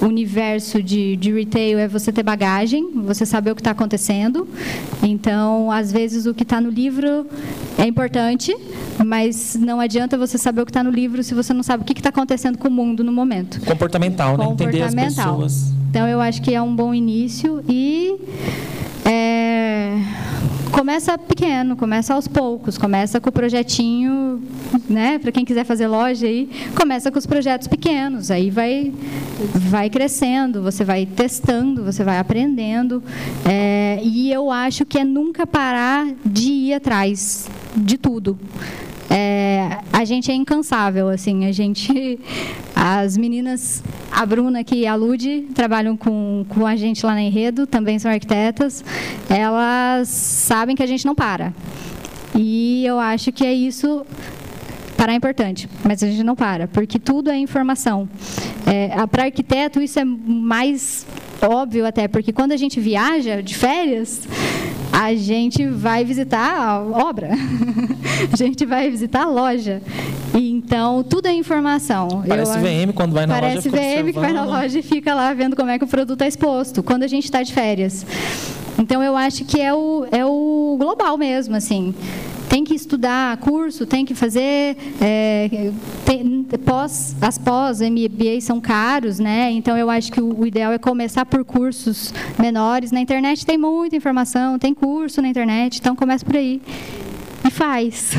universo 0.03 0.83
de, 0.83 1.17
de 1.17 1.33
retail 1.33 1.79
é 1.79 1.89
você 1.89 2.13
ter 2.13 2.23
bagagem, 2.23 2.91
você 3.05 3.25
saber 3.25 3.53
o 3.53 3.55
que 3.55 3.61
está 3.61 3.71
acontecendo. 3.71 4.47
Então, 5.03 5.71
às 5.71 5.91
vezes, 5.91 6.27
o 6.27 6.35
que 6.35 6.43
está 6.43 6.61
no 6.61 6.71
livro 6.71 7.27
é 7.77 7.87
importante, 7.87 8.55
mas 9.05 9.57
não 9.59 9.81
adianta 9.81 10.19
você 10.19 10.37
saber 10.37 10.63
o 10.63 10.67
que 10.67 10.71
está 10.71 10.83
no 10.83 10.91
livro 10.91 11.23
se 11.23 11.35
você 11.35 11.53
não 11.53 11.63
sabe 11.63 11.83
o 11.83 11.87
que 11.87 11.93
está 11.93 12.11
acontecendo 12.11 12.59
com 12.59 12.69
o 12.69 12.71
mundo 12.71 13.03
no 13.03 13.13
momento. 13.13 13.61
Comportamental, 13.65 14.37
né? 14.37 14.45
Entender 14.45 14.83
as 14.83 14.95
pessoas. 14.95 15.73
Então, 15.91 16.07
eu 16.07 16.21
acho 16.21 16.43
que 16.43 16.55
é 16.55 16.61
um 16.61 16.75
bom 16.75 16.93
início 16.93 17.63
e... 17.69 18.17
É 19.05 19.48
começa 20.73 21.17
pequeno, 21.19 21.77
começa 21.77 22.15
aos 22.15 22.29
poucos, 22.29 22.79
começa 22.79 23.21
com 23.21 23.29
o 23.29 23.33
projetinho, 23.33 24.43
né? 24.89 25.19
Para 25.19 25.33
quem 25.33 25.45
quiser 25.45 25.65
fazer 25.65 25.87
loja 25.87 26.27
aí, 26.27 26.49
começa 26.75 27.11
com 27.11 27.19
os 27.19 27.27
projetos 27.27 27.67
pequenos, 27.67 28.31
aí 28.31 28.51
vai, 28.51 28.93
vai 29.55 29.91
crescendo, 29.91 30.63
você 30.63 30.85
vai 30.85 31.07
testando, 31.07 31.85
você 31.85 32.05
vai 32.05 32.19
aprendendo, 32.19 33.03
é, 33.45 34.01
e 34.03 34.31
eu 34.33 34.51
acho 34.51 34.85
que 34.85 34.99
é 34.99 35.05
nunca 35.05 35.47
parar 35.47 36.07
de 36.25 36.51
ir 36.51 36.75
atrás 36.75 37.49
de 37.77 37.97
tudo. 37.97 38.39
É, 39.11 39.38
a 39.99 40.05
gente 40.05 40.31
é 40.31 40.35
incansável, 40.35 41.09
assim, 41.09 41.45
a 41.45 41.51
gente, 41.51 42.21
as 42.73 43.17
meninas, 43.17 43.83
a 44.13 44.25
Bruna 44.25 44.61
aqui 44.61 44.83
e 44.83 44.87
a 44.87 44.95
Lude 44.95 45.49
trabalham 45.53 45.97
com, 45.97 46.47
com 46.49 46.65
a 46.65 46.77
gente 46.77 47.05
lá 47.05 47.15
na 47.15 47.23
Enredo, 47.23 47.67
também 47.67 47.99
são 47.99 48.09
arquitetas, 48.09 48.85
elas 49.29 50.07
sabem 50.07 50.77
que 50.77 50.85
a 50.85 50.87
gente 50.87 51.05
não 51.05 51.17
para. 51.17 51.53
E 52.33 52.87
eu 52.87 53.01
acho 53.01 53.33
que 53.33 53.45
é 53.45 53.53
isso 53.53 54.07
parar 54.97 55.15
é 55.15 55.17
importante, 55.17 55.69
mas 55.83 56.01
a 56.01 56.07
gente 56.07 56.23
não 56.23 56.37
para, 56.37 56.69
porque 56.69 57.01
tudo 57.01 57.29
é 57.29 57.37
informação. 57.37 58.09
É, 58.67 59.05
Para 59.09 59.25
arquiteto, 59.25 59.81
isso 59.81 59.99
é 59.99 60.05
mais 60.05 61.05
óbvio 61.43 61.85
até, 61.85 62.07
porque 62.07 62.33
quando 62.33 62.53
a 62.53 62.57
gente 62.57 62.79
viaja 62.79 63.43
de 63.43 63.57
férias, 63.57 64.29
a 64.93 65.15
gente 65.15 65.67
vai 65.67 66.05
visitar 66.05 66.61
a 66.61 66.81
obra, 66.81 67.31
a 68.33 68.37
gente 68.37 68.65
vai 68.65 68.91
visitar 68.91 69.23
a 69.23 69.29
loja. 69.29 69.83
Então, 70.35 71.03
tudo 71.03 71.27
é 71.27 71.33
informação. 71.33 72.25
Parece 72.27 72.57
Eu, 72.57 72.63
VM 72.63 72.93
quando 72.95 73.13
vai 73.13 73.27
na 73.27 73.35
parece 73.35 73.69
loja. 73.69 73.71
Parece 73.71 74.03
VM 74.03 74.13
que 74.13 74.19
vai 74.19 74.33
na 74.33 74.45
loja 74.45 74.79
e 74.79 74.83
fica 74.83 75.15
lá 75.15 75.33
vendo 75.33 75.57
como 75.57 75.71
é 75.71 75.79
que 75.79 75.85
o 75.85 75.89
produto 75.89 76.15
está 76.15 76.27
exposto, 76.27 76.83
quando 76.83 77.03
a 77.03 77.09
gente 77.09 77.25
está 77.25 77.43
de 77.43 77.53
férias. 77.53 78.07
Então, 78.79 79.03
eu 79.03 79.17
acho 79.17 79.45
que 79.45 79.61
é 79.61 79.75
o, 79.75 80.07
é 80.11 80.25
o 80.25 80.77
global 80.79 81.17
mesmo, 81.19 81.57
assim 81.57 81.95
tem 82.49 82.65
que 82.65 82.75
estudar 82.75 83.37
curso, 83.39 83.87
tem 83.87 84.05
que 84.05 84.15
fazer 84.15 84.77
é, 85.01 85.71
tem, 86.05 86.45
pós, 86.65 87.15
as 87.21 87.39
pós 87.39 87.81
MBA 87.81 88.41
são 88.41 88.61
caros, 88.61 89.19
né? 89.19 89.51
Então 89.51 89.77
eu 89.77 89.91
acho 89.91 90.11
que 90.11 90.21
o, 90.21 90.41
o, 90.41 90.47
ideal 90.47 90.73
é 90.73 90.79
começar 90.79 91.27
por 91.27 91.45
cursos 91.45 92.13
menores. 92.39 92.91
Na 92.91 93.01
internet 93.01 93.45
tem 93.45 93.59
muita 93.59 93.97
informação, 93.97 94.59
tem 94.59 94.73
curso 94.75 95.21
na 95.21 95.29
internet, 95.29 95.79
então 95.79 95.95
comece 95.95 96.25
por 96.25 96.37
aí. 96.37 96.61
e 97.45 97.51
faz. 97.51 98.13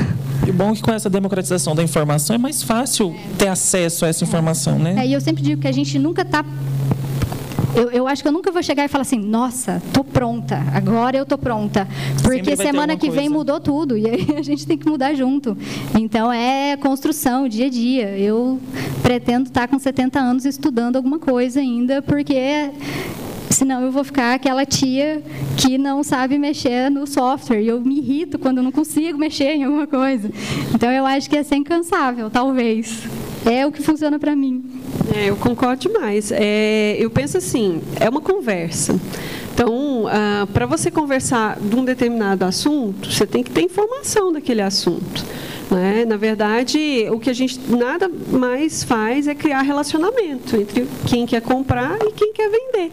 E 0.48 0.52
bom 0.52 0.74
que 0.74 0.82
com 0.82 0.92
essa 0.92 1.10
democratização 1.10 1.76
da 1.76 1.84
informação 1.84 2.36
é 2.36 2.40
mais 2.40 2.64
fácil 2.64 3.16
ter 3.38 3.48
acesso 3.48 4.06
a 4.06 4.08
essa 4.08 4.24
informação, 4.24 4.80
né? 4.80 4.96
É, 4.98 5.08
e 5.08 5.14
eu 5.14 5.22
sempre 5.22 5.44
digo 5.44 5.62
que 5.62 5.68
a 5.68 5.72
gente 5.72 6.00
nunca 6.00 6.22
está 6.22 6.44
eu, 7.76 7.92
eu, 7.92 8.08
acho 8.08 8.22
que 8.22 8.28
eu 8.28 8.32
nunca 8.32 8.52
vou 8.52 8.62
chegar 8.64 8.86
e 8.86 8.88
falar 8.88 9.04
assim, 9.04 9.20
nossa, 9.20 9.82
tô 9.94 10.04
pronta, 10.04 10.64
agora 10.74 11.18
eu 11.18 11.26
tô 11.26 11.38
pronta. 11.38 11.88
Porque 12.24 12.56
semana 12.56 12.96
que 12.98 13.10
vem 13.10 13.30
mudou 13.30 13.60
tudo 13.60 13.98
e 13.98 14.10
aí 14.10 14.36
a 14.38 14.42
gente 14.42 14.66
tem 14.66 14.78
que 14.78 14.88
mudar 14.88 15.14
junto. 15.14 15.58
Então 15.98 16.32
é 16.32 16.78
construção, 16.78 17.48
dia 17.48 17.68
a 17.68 17.70
dia. 17.70 18.18
Eu 18.18 18.60
pretendo 19.02 19.48
estar 19.48 19.68
com 19.68 19.78
70 19.78 20.20
anos 20.20 20.46
estudando 20.46 20.96
alguma 20.96 21.20
coisa 21.20 21.60
ainda, 21.60 22.02
porque 22.02 22.72
senão 23.50 23.82
eu 23.82 23.92
vou 23.92 24.04
ficar 24.04 24.34
aquela 24.34 24.66
tia 24.66 25.24
que 25.58 25.78
não 25.78 26.04
sabe 26.04 26.38
mexer 26.38 26.90
no 26.90 27.06
software. 27.06 27.62
E 27.62 27.68
eu 27.68 27.82
me 27.82 28.00
irrito 28.00 28.40
quando 28.40 28.62
não 28.62 28.72
consigo 28.72 29.18
mexer 29.18 29.56
em 29.56 29.64
alguma 29.64 29.88
coisa. 29.88 30.30
Então 30.74 30.92
eu 30.92 31.06
acho 31.06 31.30
que 31.30 31.38
é 31.38 31.44
ser 31.44 31.56
incansável, 31.56 32.30
talvez. 32.30 33.04
É 33.46 33.66
o 33.66 33.72
que 33.72 33.82
funciona 33.82 34.20
para 34.20 34.36
mim. 34.36 34.79
É, 35.16 35.30
eu 35.30 35.36
concordo 35.36 35.82
demais. 35.82 36.32
É, 36.32 36.96
eu 37.00 37.10
penso 37.10 37.38
assim, 37.38 37.82
é 38.00 38.10
uma 38.10 38.22
conversa. 38.22 39.00
Então, 39.54 40.08
ah, 40.08 40.48
para 40.54 40.66
você 40.66 40.90
conversar 40.90 41.60
de 41.60 41.76
um 41.76 41.84
determinado 41.84 42.46
assunto, 42.46 43.12
você 43.12 43.28
tem 43.28 43.44
que 43.44 43.52
ter 43.52 43.64
informação 43.64 44.32
daquele 44.32 44.62
assunto. 44.62 45.26
Né? 45.70 46.06
Na 46.06 46.18
verdade, 46.18 47.08
o 47.12 47.20
que 47.20 47.30
a 47.30 47.34
gente 47.34 47.60
nada 47.68 48.10
mais 48.32 48.84
faz 48.84 49.28
é 49.28 49.36
criar 49.36 49.62
relacionamento 49.62 50.56
entre 50.56 50.88
quem 51.06 51.26
quer 51.26 51.42
comprar 51.42 51.98
e 52.02 52.12
quem 52.12 52.32
quer 52.34 52.50
vender. 52.50 52.92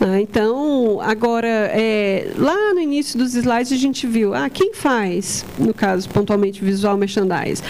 Ah, 0.00 0.20
então, 0.20 1.00
agora, 1.00 1.48
é, 1.48 2.32
lá 2.36 2.72
no 2.72 2.80
início 2.80 3.18
dos 3.18 3.34
slides 3.34 3.72
a 3.72 3.76
gente 3.76 4.06
viu, 4.06 4.32
ah, 4.32 4.48
quem 4.48 4.72
faz, 4.72 5.44
no 5.58 5.74
caso, 5.74 6.08
pontualmente, 6.10 6.62
visual 6.62 6.96
merchandise? 6.96 7.62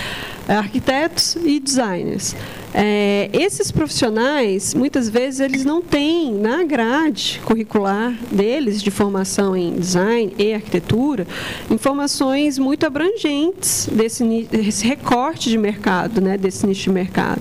Arquitetos 0.46 1.36
e 1.42 1.58
designers. 1.58 2.34
É, 2.74 3.31
esses 3.32 3.70
profissionais, 3.70 4.74
muitas 4.74 5.09
vezes, 5.09 5.40
eles 5.40 5.65
não 5.65 5.81
têm 5.81 6.32
na 6.35 6.65
grade 6.65 7.40
curricular 7.45 8.12
deles, 8.31 8.82
de 8.82 8.90
formação 8.90 9.57
em 9.57 9.74
design 9.74 10.35
e 10.39 10.53
arquitetura, 10.53 11.27
informações 11.70 12.59
muito 12.59 12.85
abrangentes 12.86 13.89
desse, 13.90 14.24
desse 14.45 14.86
recorte 14.86 15.49
de 15.49 15.59
mercado, 15.59 16.20
né, 16.20 16.36
desse 16.36 16.66
nicho 16.66 16.85
de 16.85 16.90
mercado. 16.90 17.40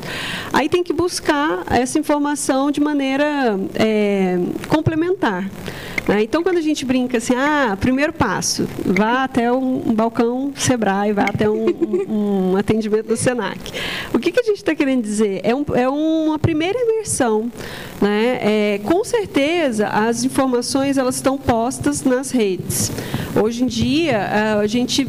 Aí 0.54 0.70
tem 0.70 0.84
que 0.84 0.94
buscar 0.94 1.64
essa 1.70 2.00
informação 2.00 2.72
de 2.72 2.80
maneira 2.80 3.60
é, 3.76 4.40
complementar. 4.68 5.50
Né? 6.08 6.24
Então, 6.24 6.42
quando 6.42 6.58
a 6.58 6.62
gente 6.62 6.86
brinca 6.86 7.18
assim, 7.18 7.34
ah, 7.36 7.78
primeiro 7.80 8.14
passo, 8.14 8.68
vá 8.86 9.24
até 9.24 9.52
um, 9.52 9.94
balcão 9.94 10.54
Sebrae, 10.56 11.12
vá 11.12 11.24
até 11.24 11.50
um, 11.50 11.66
um, 11.68 12.52
um 12.52 12.58
atendimento 12.58 13.08
do 13.08 13.18
Senac. 13.18 13.60
O 14.14 14.20
que, 14.20 14.32
que 14.32 14.40
a 14.40 14.44
gente 14.44 14.58
está 14.58 14.74
querendo 14.74 15.02
dizer? 15.02 15.42
É, 15.44 15.82
é 15.82 15.90
uma 15.90 16.40
primeira 16.40 16.80
imersão. 16.80 17.52
Né? 18.02 18.40
É, 18.42 18.80
com 18.84 19.04
certeza, 19.04 19.88
as 19.88 20.24
informações 20.24 20.98
elas 20.98 21.16
estão 21.16 21.38
postas 21.38 22.04
nas 22.04 22.32
redes. 22.32 22.92
Hoje 23.36 23.64
em 23.64 23.68
dia, 23.68 24.60
a 24.60 24.68
gente 24.68 25.08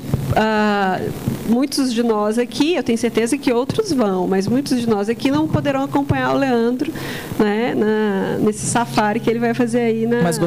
muitos 1.48 1.92
de 1.92 2.02
nós 2.02 2.38
aqui, 2.38 2.74
eu 2.74 2.82
tenho 2.82 2.98
certeza 2.98 3.36
que 3.38 3.52
outros 3.52 3.92
vão, 3.92 4.26
mas 4.26 4.46
muitos 4.46 4.80
de 4.80 4.88
nós 4.88 5.08
aqui 5.08 5.30
não 5.30 5.48
poderão 5.48 5.82
acompanhar 5.82 6.34
o 6.34 6.38
Leandro 6.38 6.92
né, 7.38 7.74
na, 7.74 8.38
nesse 8.38 8.66
safari 8.66 9.18
que 9.18 9.30
ele 9.30 9.38
vai 9.38 9.54
fazer 9.54 9.80
aí 9.80 10.06
na. 10.06 10.22
Mas 10.22 10.38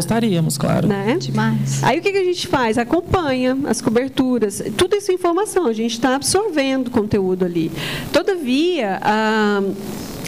claro. 0.57 0.87
Né? 0.87 1.17
Demais. 1.19 1.83
Aí 1.83 1.99
o 1.99 2.01
que, 2.01 2.11
que 2.11 2.17
a 2.17 2.23
gente 2.23 2.47
faz? 2.47 2.77
Acompanha 2.77 3.57
as 3.65 3.81
coberturas, 3.81 4.61
tudo 4.77 4.95
isso 4.95 5.11
é 5.11 5.13
informação, 5.13 5.65
a 5.65 5.73
gente 5.73 5.93
está 5.93 6.15
absorvendo 6.15 6.89
conteúdo 6.91 7.45
ali. 7.45 7.71
Todavia, 8.11 8.99
a 9.01 9.61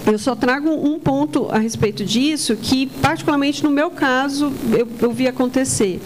eu 0.06 0.20
só 0.20 0.36
trago 0.36 0.70
um 0.70 1.00
ponto 1.00 1.48
a 1.50 1.58
respeito 1.58 2.04
disso 2.04 2.56
que, 2.56 2.88
particularmente 2.88 3.64
no 3.64 3.72
meu 3.72 3.90
caso, 3.90 4.52
eu, 4.72 4.88
eu 5.02 5.12
vi 5.12 5.28
acontecer. 5.28 6.02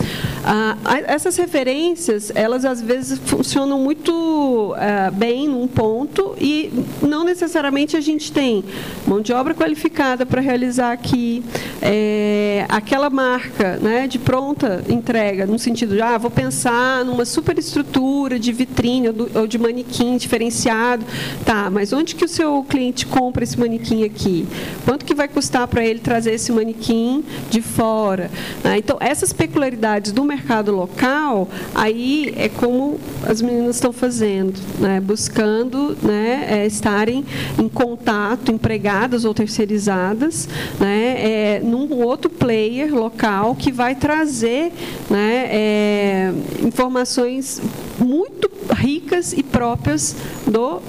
Ah, 0.46 0.78
essas 1.08 1.36
referências, 1.36 2.32
elas 2.36 2.64
às 2.64 2.82
vezes 2.82 3.20
funcionam 3.26 3.80
muito 3.80 4.74
ah, 4.78 5.12
bem 5.12 5.48
num 5.48 5.68
ponto 5.68 6.36
e 6.40 6.72
não 7.02 7.24
necessariamente 7.24 7.98
a 7.98 8.02
gente 8.02 8.32
tem 8.32 8.64
mão 9.06 9.20
de 9.20 9.34
obra 9.34 9.54
qualificada 9.54 10.26
para 10.26 10.42
realizar 10.42 10.92
aqui 10.92 11.44
é, 11.82 12.66
aquela 12.70 13.10
marca 13.10 13.78
né, 13.78 14.08
de 14.08 14.20
pronta 14.20 14.84
entrega, 14.88 15.46
no 15.46 15.58
sentido 15.58 15.96
de, 15.96 16.02
ah, 16.02 16.18
vou 16.18 16.32
pensar 16.32 17.04
numa 17.04 17.26
superestrutura 17.26 18.40
de 18.40 18.52
vitrine 18.52 19.08
ou, 19.08 19.14
do, 19.14 19.40
ou 19.40 19.48
de 19.48 19.58
manequim 19.58 20.18
diferenciado. 20.18 21.06
Tá, 21.46 21.70
mas 21.70 21.92
onde 21.94 22.16
que 22.16 22.26
o 22.26 22.28
seu 22.28 22.64
cliente 22.64 23.06
compra 23.06 23.44
esse 23.44 23.60
manequim? 23.60 23.87
Manequim 23.88 24.04
aqui? 24.04 24.48
Quanto 24.86 25.06
que 25.06 25.14
vai 25.14 25.28
custar 25.28 25.68
para 25.68 25.86
ele 25.86 26.00
trazer 26.00 26.34
esse 26.34 26.52
manequim 26.52 27.24
de 27.50 27.62
fora? 27.62 28.30
Ah, 28.64 28.78
então, 28.78 28.98
essas 29.00 29.32
peculiaridades 29.32 30.12
do 30.12 30.24
mercado 30.24 30.76
local, 30.76 31.48
aí 31.74 32.34
é 32.38 32.50
como 32.50 33.00
as 33.26 33.42
meninas 33.42 33.76
estão 33.76 33.94
fazendo, 33.94 34.60
né? 34.80 35.00
buscando 35.00 35.98
né, 36.02 36.48
é, 36.50 36.66
estarem 36.66 37.26
em 37.58 37.70
contato, 37.70 38.52
empregadas 38.52 39.26
ou 39.26 39.34
terceirizadas, 39.34 40.50
né, 40.80 41.16
é, 41.20 41.62
num 41.64 42.02
outro 42.04 42.30
player 42.30 42.94
local 42.94 43.56
que 43.56 43.72
vai 43.72 43.96
trazer 43.96 44.72
né, 45.10 45.48
é, 45.50 46.34
informações 46.62 47.62
muito 48.00 48.48
ricas 48.74 49.34
e 49.34 49.44
próprias 49.44 50.16
do 50.46 50.78
uh, 50.78 50.82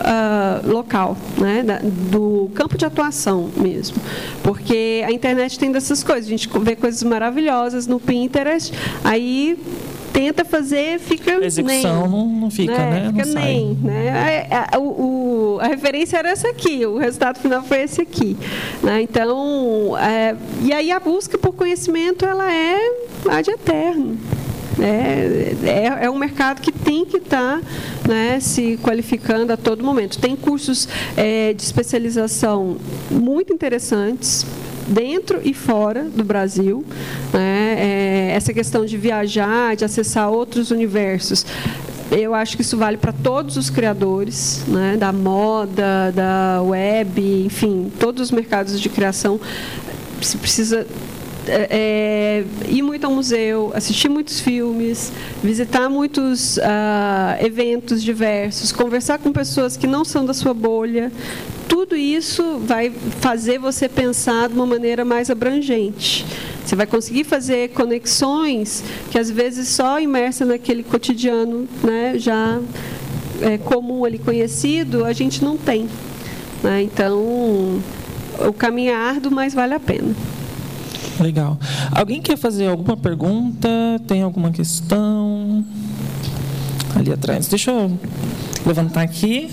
local, 0.66 1.16
né, 1.37 1.62
da, 1.62 1.79
do 1.83 2.51
campo 2.55 2.77
de 2.77 2.85
atuação 2.89 3.51
mesmo. 3.56 3.97
Porque 4.43 5.02
a 5.06 5.12
internet 5.12 5.59
tem 5.59 5.73
dessas 5.73 6.02
coisas, 6.02 6.27
a 6.27 6.31
gente 6.31 6.48
vê 6.60 6.77
coisas 6.77 7.02
maravilhosas 7.02 7.86
no 7.86 7.98
Pinterest, 8.01 8.73
aí 9.05 9.56
tenta 10.12 10.44
fazer, 10.44 10.98
fica 10.98 11.36
a 11.36 11.44
execução 11.47 12.02
nem, 12.02 12.10
não, 12.10 12.27
não 12.27 12.51
fica, 12.51 12.77
né? 12.77 12.90
né? 12.90 13.12
Fica 13.12 13.24
não 13.27 13.35
nem, 13.35 13.78
sai. 13.81 13.93
né? 13.93 14.47
A, 14.51 14.77
a, 14.77 14.78
o, 14.81 15.59
a, 15.60 15.69
referência 15.69 16.16
era 16.16 16.31
essa 16.31 16.48
aqui, 16.48 16.85
o 16.85 16.98
resultado 16.98 17.39
final 17.39 17.62
foi 17.62 17.82
esse 17.82 18.01
aqui, 18.01 18.36
né? 18.82 19.02
Então, 19.02 19.97
é, 19.97 20.35
e 20.62 20.73
aí 20.73 20.90
a 20.90 20.98
busca 20.98 21.39
por 21.39 21.52
conhecimento 21.55 22.24
ela 22.24 22.52
é 22.52 22.78
ad 23.31 23.48
eterno. 23.48 24.19
É, 24.80 25.55
é, 25.64 26.05
é, 26.05 26.10
um 26.10 26.18
mercado 26.18 26.60
que 26.60 26.70
tem 26.70 27.05
que 27.05 27.16
estar 27.16 27.60
tá, 27.60 28.09
né, 28.09 28.38
se 28.40 28.78
qualificando 28.82 29.52
a 29.52 29.56
todo 29.56 29.82
momento. 29.82 30.18
Tem 30.18 30.36
cursos 30.36 30.88
é, 31.16 31.52
de 31.52 31.62
especialização 31.62 32.76
muito 33.10 33.52
interessantes 33.52 34.46
dentro 34.86 35.40
e 35.44 35.52
fora 35.52 36.05
do 36.05 36.24
Brasil. 36.24 36.84
Né? 37.32 37.76
É, 37.78 38.32
essa 38.34 38.52
questão 38.52 38.84
de 38.84 38.96
viajar, 38.96 39.76
de 39.76 39.84
acessar 39.84 40.30
outros 40.30 40.70
universos. 40.70 41.44
Eu 42.10 42.34
acho 42.34 42.56
que 42.56 42.62
isso 42.62 42.76
vale 42.76 42.96
para 42.96 43.12
todos 43.12 43.59
os 43.59 43.68
criadores, 43.68 44.62
né? 44.66 44.96
da 44.96 45.12
moda, 45.12 46.10
da 46.14 46.62
web, 46.62 47.44
enfim, 47.44 47.92
todos 47.98 48.22
os 48.22 48.30
mercados 48.30 48.80
de 48.80 48.88
criação. 48.88 49.38
Se 50.22 50.38
precisa 50.38 50.86
é, 51.49 51.69
é, 51.70 52.45
ir 52.69 52.83
muito 52.83 53.05
ao 53.05 53.12
museu, 53.12 53.73
assistir 53.75 54.09
muitos 54.09 54.41
filmes, 54.41 55.12
visitar 55.43 55.89
muitos 55.89 56.57
uh, 56.59 57.45
eventos 57.45 58.03
diversos, 58.03 58.70
conversar 58.70 59.19
com 59.19 59.33
pessoas 59.33 59.77
que 59.77 59.87
não 59.87 60.05
são 60.05 60.25
da 60.25 60.35
sua 60.35 60.55
bolha. 60.55 61.11
Tudo 61.69 61.97
isso 61.97 62.59
vai 62.59 62.91
fazer 63.20 63.59
você 63.59 63.89
pensar 63.89 64.49
de 64.49 64.55
uma 64.55 64.66
maneira 64.66 65.05
mais 65.05 65.31
abrangente. 65.31 66.25
Você 66.65 66.77
vai 66.77 66.87
conseguir 66.87 67.25
fazer 67.25 67.70
conexões 67.70 68.85
que 69.11 69.19
às 69.19 69.31
vezes 69.31 69.69
só 69.69 69.99
imersa 69.99 70.45
naquele 70.45 70.83
cotidiano, 70.83 71.66
né, 71.83 72.15
já 72.16 72.61
é, 73.41 73.59
comum 73.59 74.05
ali 74.05 74.19
conhecido, 74.19 75.05
a 75.05 75.12
gente 75.12 75.43
não 75.43 75.57
tem. 75.57 75.89
Né? 76.62 76.83
Então, 76.83 77.81
o 78.47 78.53
caminho 78.53 78.93
é 78.93 78.95
árduo, 78.95 79.33
mas 79.33 79.55
vale 79.55 79.75
a 79.75 79.81
pena. 79.81 80.15
Legal. 81.20 81.59
Alguém 81.93 82.23
quer 82.23 82.36
fazer 82.36 82.69
alguma 82.69 82.97
pergunta? 82.97 83.69
Tem 84.07 84.23
alguma 84.23 84.51
questão? 84.51 85.65
Ali 86.95 87.12
atrás. 87.12 87.49
Deixa 87.49 87.70
eu 87.70 87.99
levantar 88.65 89.03
aqui. 89.03 89.51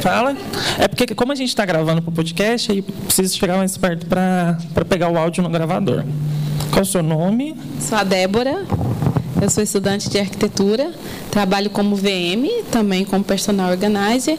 Fala. 0.00 0.36
É 0.78 0.88
porque, 0.88 1.14
como 1.14 1.32
a 1.32 1.34
gente 1.34 1.48
está 1.48 1.64
gravando 1.64 2.02
para 2.02 2.10
o 2.10 2.14
podcast, 2.14 2.70
aí 2.70 2.82
precisa 2.82 3.34
chegar 3.34 3.56
mais 3.56 3.76
perto 3.76 4.06
para 4.06 4.84
pegar 4.88 5.10
o 5.10 5.18
áudio 5.18 5.42
no 5.42 5.48
gravador. 5.48 6.04
Qual 6.70 6.82
o 6.82 6.86
seu 6.86 7.02
nome? 7.02 7.56
Sou 7.80 7.96
a 7.96 8.04
Débora. 8.04 8.64
Eu 9.44 9.50
sou 9.50 9.62
estudante 9.62 10.08
de 10.08 10.18
arquitetura, 10.18 10.90
trabalho 11.30 11.68
como 11.68 11.94
VM, 11.94 12.64
também 12.70 13.04
como 13.04 13.22
personal 13.22 13.70
organizer, 13.70 14.38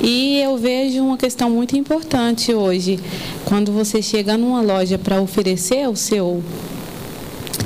e 0.00 0.40
eu 0.40 0.56
vejo 0.56 1.02
uma 1.02 1.18
questão 1.18 1.50
muito 1.50 1.76
importante 1.76 2.54
hoje. 2.54 2.98
Quando 3.44 3.70
você 3.72 4.00
chega 4.00 4.38
numa 4.38 4.62
loja 4.62 4.96
para 4.96 5.20
oferecer 5.20 5.86
o 5.86 5.94
seu 5.94 6.42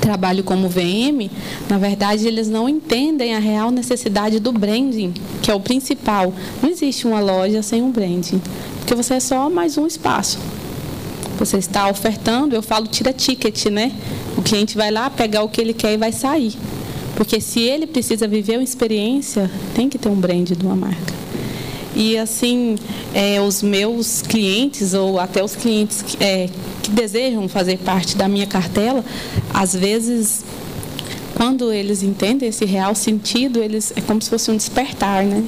trabalho 0.01 0.43
como 0.43 0.69
VM, 0.69 1.31
na 1.71 1.79
verdade, 1.79 2.27
eles 2.27 2.49
não 2.49 2.69
entendem 2.69 3.33
a 3.37 3.39
real 3.39 3.71
necessidade 3.71 4.41
do 4.41 4.51
branding, 4.51 5.15
que 5.41 5.53
é 5.53 5.55
o 5.55 5.61
principal. 5.61 6.35
Não 6.61 6.69
existe 6.69 7.07
uma 7.07 7.21
loja 7.21 7.63
sem 7.63 7.81
um 7.81 7.93
branding, 7.93 8.43
porque 8.81 8.97
você 8.97 9.15
é 9.15 9.21
só 9.21 9.49
mais 9.49 9.79
um 9.79 9.87
espaço. 9.87 10.37
Você 11.39 11.59
está 11.59 11.89
ofertando, 11.89 12.57
eu 12.57 12.63
falo 12.63 12.89
tira 12.89 13.13
ticket, 13.13 13.67
né? 13.67 13.93
Cliente 14.53 14.77
vai 14.77 14.91
lá 14.91 15.09
pegar 15.09 15.43
o 15.45 15.49
que 15.49 15.63
ele 15.63 15.73
quer 15.73 15.95
e 15.95 15.97
vai 15.97 16.13
sair. 16.13 16.53
Porque 17.17 17.41
se 17.41 17.61
ele 17.61 17.87
precisa 17.87 18.29
viver 18.29 18.59
uma 18.59 18.63
experiência, 18.63 19.51
tem 19.75 19.89
que 19.89 19.97
ter 19.97 20.11
um 20.11 20.15
brand 20.15 20.51
de 20.51 20.63
uma 20.63 20.77
marca. 20.77 21.15
E 21.97 22.19
assim, 22.19 22.77
é, 23.15 23.41
os 23.41 23.63
meus 23.63 24.21
clientes, 24.21 24.93
ou 24.93 25.19
até 25.19 25.43
os 25.43 25.57
clientes 25.57 26.03
que, 26.03 26.23
é, 26.23 26.51
que 26.83 26.91
desejam 26.91 27.49
fazer 27.49 27.79
parte 27.79 28.15
da 28.15 28.29
minha 28.29 28.47
cartela, 28.47 29.03
às 29.55 29.75
vezes, 29.75 30.45
quando 31.35 31.73
eles 31.73 32.03
entendem 32.03 32.51
esse 32.51 32.67
real 32.67 32.95
sentido, 32.95 33.59
eles 33.59 33.91
é 33.97 34.03
como 34.03 34.21
se 34.21 34.29
fosse 34.29 34.51
um 34.51 34.57
despertar, 34.59 35.25
né? 35.25 35.43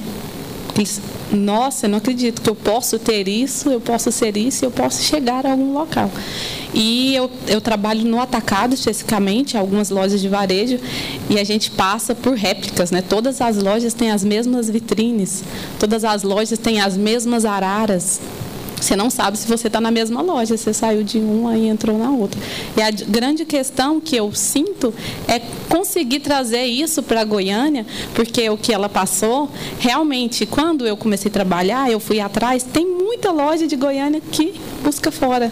Eles, 0.75 0.99
nossa, 1.31 1.85
eu 1.85 1.89
não 1.89 1.97
acredito 1.97 2.41
que 2.41 2.49
eu 2.49 2.55
posso 2.55 2.99
ter 2.99 3.27
isso, 3.27 3.69
eu 3.69 3.81
posso 3.81 4.11
ser 4.11 4.37
isso, 4.37 4.65
eu 4.65 4.71
posso 4.71 5.03
chegar 5.03 5.45
a 5.45 5.51
algum 5.51 5.73
local. 5.73 6.09
E 6.73 7.15
eu, 7.15 7.31
eu 7.47 7.61
trabalho 7.61 8.03
no 8.03 8.19
atacado, 8.19 8.73
especificamente, 8.73 9.57
algumas 9.57 9.89
lojas 9.89 10.19
de 10.19 10.27
varejo, 10.27 10.77
e 11.29 11.39
a 11.39 11.43
gente 11.43 11.71
passa 11.71 12.13
por 12.13 12.35
réplicas, 12.35 12.91
né? 12.91 13.01
Todas 13.01 13.39
as 13.41 13.57
lojas 13.57 13.93
têm 13.93 14.11
as 14.11 14.23
mesmas 14.23 14.69
vitrines, 14.69 15.43
todas 15.79 16.03
as 16.03 16.23
lojas 16.23 16.59
têm 16.59 16.81
as 16.81 16.97
mesmas 16.97 17.45
araras. 17.45 18.19
Você 18.79 18.95
não 18.95 19.09
sabe 19.09 19.37
se 19.37 19.47
você 19.47 19.67
está 19.67 19.79
na 19.79 19.89
mesma 19.89 20.21
loja, 20.21 20.57
você 20.57 20.73
saiu 20.73 21.03
de 21.03 21.17
uma 21.17 21.57
e 21.57 21.67
entrou 21.67 21.97
na 21.97 22.11
outra. 22.11 22.39
E 22.77 22.81
a 22.81 22.91
grande 22.91 23.45
questão 23.45 23.99
que 23.99 24.15
eu 24.15 24.33
sinto 24.33 24.93
é 25.27 25.39
conseguir 25.69 26.19
trazer 26.19 26.65
isso 26.65 27.01
para 27.01 27.23
Goiânia, 27.23 27.85
porque 28.13 28.49
o 28.49 28.57
que 28.57 28.73
ela 28.73 28.89
passou, 28.89 29.49
realmente, 29.79 30.45
quando 30.45 30.85
eu 30.85 30.95
comecei 30.95 31.29
a 31.29 31.33
trabalhar, 31.33 31.89
eu 31.89 31.99
fui 31.99 32.19
atrás, 32.19 32.63
tem 32.63 32.85
muita 32.85 33.31
loja 33.31 33.65
de 33.65 33.75
Goiânia 33.75 34.21
que 34.31 34.53
busca 34.83 35.11
fora. 35.11 35.51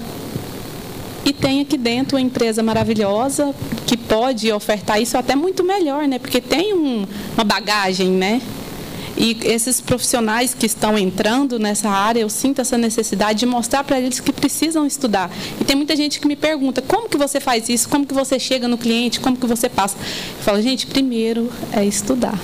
E 1.26 1.32
tem 1.32 1.62
aqui 1.62 1.78
dentro 1.78 2.18
uma 2.18 2.22
empresa 2.22 2.62
maravilhosa 2.62 3.56
que 3.88 3.95
pode 3.95 4.52
ofertar 4.52 5.02
isso 5.02 5.18
até 5.18 5.36
muito 5.36 5.64
melhor, 5.64 6.06
né? 6.06 6.20
Porque 6.20 6.41
tem 6.41 6.74
um, 6.74 7.08
uma 7.36 7.45
bagagem, 7.45 8.10
né? 8.10 8.41
E 9.15 9.38
esses 9.44 9.80
profissionais 9.80 10.53
que 10.53 10.65
estão 10.65 10.98
entrando 10.98 11.60
nessa 11.60 11.90
área, 11.90 12.22
eu 12.22 12.30
sinto 12.30 12.61
essa 12.61 12.77
necessidade 12.77 13.40
de 13.40 13.45
mostrar 13.45 13.84
para 13.84 13.99
eles 13.99 14.19
que 14.19 14.34
precisam 14.34 14.85
estudar. 14.85 15.31
E 15.61 15.64
tem 15.64 15.76
muita 15.76 15.95
gente 15.95 16.19
que 16.19 16.27
me 16.27 16.35
pergunta: 16.35 16.81
como 16.81 17.07
que 17.07 17.18
você 17.18 17.40
faz 17.40 17.69
isso? 17.69 17.88
Como 17.90 18.06
que 18.06 18.14
você 18.14 18.40
chega 18.40 18.68
no 18.68 18.77
cliente? 18.77 19.19
Como 19.19 19.38
que 19.38 19.45
você 19.45 19.69
passa? 19.69 19.95
Eu 19.98 20.44
falo, 20.44 20.61
gente, 20.61 20.88
primeiro 20.88 21.52
é 21.72 21.85
estudar. 21.85 22.38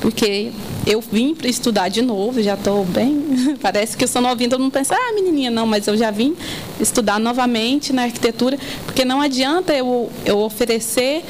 Porque 0.00 0.52
eu 0.86 1.00
vim 1.00 1.34
para 1.34 1.48
estudar 1.48 1.88
de 1.88 2.02
novo, 2.02 2.40
já 2.40 2.54
estou 2.54 2.84
bem. 2.84 3.24
Parece 3.60 3.96
que 3.96 4.04
eu 4.04 4.08
sou 4.08 4.22
novinha, 4.22 4.48
todo 4.48 4.60
mundo 4.60 4.72
pensa, 4.72 4.94
ah, 4.94 5.12
menininha, 5.14 5.50
não, 5.50 5.66
mas 5.66 5.86
eu 5.88 5.96
já 5.96 6.10
vim 6.10 6.36
estudar 6.78 7.18
novamente 7.18 7.92
na 7.92 8.04
arquitetura, 8.04 8.58
porque 8.84 9.04
não 9.04 9.20
adianta 9.20 9.74
eu, 9.74 10.10
eu 10.24 10.38
oferecer 10.38 11.24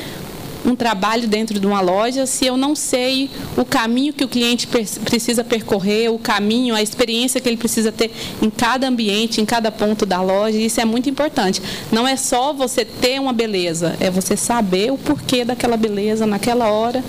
um 0.66 0.74
trabalho 0.74 1.28
dentro 1.28 1.59
de 1.60 1.66
uma 1.66 1.80
loja 1.80 2.26
se 2.26 2.44
eu 2.44 2.56
não 2.56 2.74
sei 2.74 3.30
o 3.56 3.64
caminho 3.64 4.12
que 4.12 4.24
o 4.24 4.28
cliente 4.28 4.66
precisa 4.66 5.44
percorrer, 5.44 6.10
o 6.10 6.18
caminho, 6.18 6.74
a 6.74 6.82
experiência 6.82 7.40
que 7.40 7.48
ele 7.48 7.56
precisa 7.56 7.93
ter 7.93 8.10
em 8.43 8.51
cada 8.51 8.88
ambiente, 8.88 9.40
em 9.40 9.44
cada 9.44 9.70
ponto 9.70 10.05
da 10.05 10.20
loja. 10.20 10.59
Isso 10.59 10.80
é 10.80 10.84
muito 10.84 11.09
importante. 11.09 11.62
Não 11.93 12.06
é 12.06 12.16
só 12.16 12.52
você 12.52 12.84
ter 12.84 13.20
uma 13.20 13.32
beleza, 13.32 13.97
é 14.01 14.10
você 14.10 14.36
saber 14.36 14.93
o 14.93 14.98
porquê 14.98 15.44
daquela 15.44 15.76
beleza 15.76 16.26
naquela 16.26 16.68
hora 16.68 17.02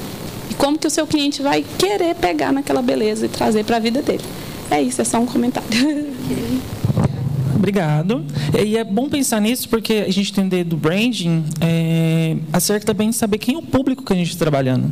e 0.50 0.54
como 0.54 0.78
que 0.78 0.88
o 0.88 0.90
seu 0.90 1.08
cliente 1.08 1.42
vai 1.42 1.66
querer 1.78 2.16
pegar 2.16 2.52
naquela 2.52 2.82
beleza 2.82 3.26
e 3.26 3.30
trazer 3.30 3.66
para 3.66 3.78
a 3.78 3.80
vida 3.80 4.02
dele. 4.02 4.24
É 4.70 4.82
isso, 4.82 5.02
é 5.02 5.06
só 5.06 5.18
um 5.20 5.26
comentário. 5.26 5.68
Obrigado. 7.58 8.24
E 8.64 8.78
é 8.78 8.84
bom 8.84 9.10
pensar 9.10 9.42
nisso 9.42 9.68
porque 9.68 10.06
a 10.08 10.12
gente 10.12 10.32
entender 10.32 10.64
do 10.64 10.78
branding 10.78 11.44
é, 11.60 12.38
acerca 12.54 12.86
também 12.86 13.10
de 13.10 13.16
saber 13.16 13.40
quem 13.40 13.56
é 13.56 13.58
o 13.58 13.62
público 13.62 14.04
que 14.04 14.14
a 14.14 14.16
gente 14.16 14.30
está 14.30 14.46
trabalhando. 14.46 14.92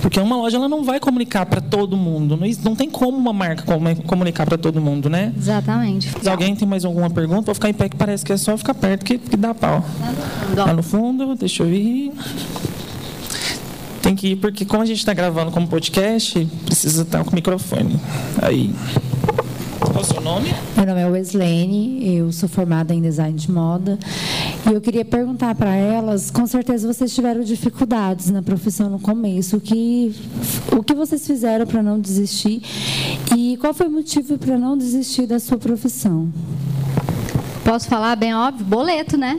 Porque 0.00 0.18
uma 0.20 0.36
loja 0.36 0.56
ela 0.56 0.68
não 0.68 0.84
vai 0.84 1.00
comunicar 1.00 1.44
para 1.46 1.60
todo 1.60 1.96
mundo. 1.96 2.36
Não, 2.36 2.46
não 2.62 2.76
tem 2.76 2.88
como 2.88 3.18
uma 3.18 3.32
marca 3.32 3.64
comunicar 4.06 4.46
para 4.46 4.56
todo 4.56 4.80
mundo, 4.80 5.10
né? 5.10 5.32
Exatamente. 5.36 6.10
Se 6.22 6.28
alguém 6.28 6.54
tem 6.54 6.66
mais 6.66 6.84
alguma 6.84 7.10
pergunta, 7.10 7.42
vou 7.42 7.54
ficar 7.54 7.68
em 7.68 7.74
pé 7.74 7.88
que 7.88 7.96
parece 7.96 8.24
que 8.24 8.32
é 8.32 8.36
só 8.36 8.56
ficar 8.56 8.74
perto 8.74 9.04
que, 9.04 9.18
que 9.18 9.36
dá 9.36 9.52
pau. 9.52 9.84
Lá 10.56 10.72
no 10.72 10.82
fundo, 10.82 11.34
deixa 11.34 11.64
eu 11.64 11.72
ir. 11.72 12.12
Tem 14.00 14.14
que 14.14 14.28
ir, 14.28 14.36
porque 14.36 14.64
como 14.64 14.82
a 14.82 14.86
gente 14.86 14.98
está 14.98 15.14
gravando 15.14 15.50
como 15.50 15.66
podcast, 15.66 16.46
precisa 16.66 17.02
estar 17.02 17.24
com 17.24 17.30
o 17.30 17.34
microfone. 17.34 17.98
Aí. 18.40 18.72
Qual 19.94 20.02
o 20.02 20.04
seu 20.04 20.20
nome? 20.20 20.52
Meu 20.76 20.86
nome 20.86 21.00
é 21.02 21.06
Weslene, 21.06 22.16
eu 22.16 22.32
sou 22.32 22.48
formada 22.48 22.92
em 22.92 23.00
design 23.00 23.38
de 23.38 23.48
moda. 23.48 23.96
E 24.68 24.74
eu 24.74 24.80
queria 24.80 25.04
perguntar 25.04 25.54
para 25.54 25.72
elas, 25.72 26.32
com 26.32 26.44
certeza 26.48 26.92
vocês 26.92 27.14
tiveram 27.14 27.42
dificuldades 27.42 28.28
na 28.28 28.42
profissão 28.42 28.90
no 28.90 28.98
começo. 28.98 29.56
O 29.56 29.60
que, 29.60 30.12
o 30.76 30.82
que 30.82 30.94
vocês 30.94 31.24
fizeram 31.24 31.64
para 31.64 31.80
não 31.80 32.00
desistir? 32.00 32.60
E 33.36 33.56
qual 33.58 33.72
foi 33.72 33.86
o 33.86 33.90
motivo 33.90 34.36
para 34.36 34.58
não 34.58 34.76
desistir 34.76 35.28
da 35.28 35.38
sua 35.38 35.58
profissão? 35.58 36.28
Posso 37.64 37.86
falar 37.86 38.16
bem 38.16 38.34
óbvio? 38.34 38.66
Boleto, 38.66 39.16
né? 39.16 39.38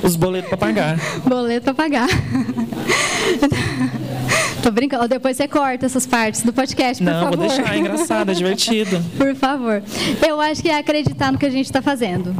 Os 0.00 0.14
boletos 0.14 0.48
para 0.48 0.58
pagar. 0.58 0.96
Boleto 1.26 1.64
para 1.64 1.74
pagar. 1.74 2.08
Tô 4.64 4.70
brincando. 4.70 5.06
Depois 5.06 5.36
você 5.36 5.46
corta 5.46 5.84
essas 5.84 6.06
partes 6.06 6.42
do 6.42 6.50
podcast, 6.50 7.04
por 7.04 7.12
Não, 7.12 7.24
favor. 7.24 7.36
vou 7.36 7.46
deixar. 7.48 7.74
É 7.74 7.78
engraçado, 7.78 8.30
é 8.30 8.34
divertido. 8.34 8.98
por 9.14 9.34
favor. 9.34 9.82
Eu 10.26 10.40
acho 10.40 10.62
que 10.62 10.70
é 10.70 10.78
acreditar 10.78 11.30
no 11.30 11.36
que 11.36 11.44
a 11.44 11.50
gente 11.50 11.66
está 11.66 11.82
fazendo. 11.82 12.34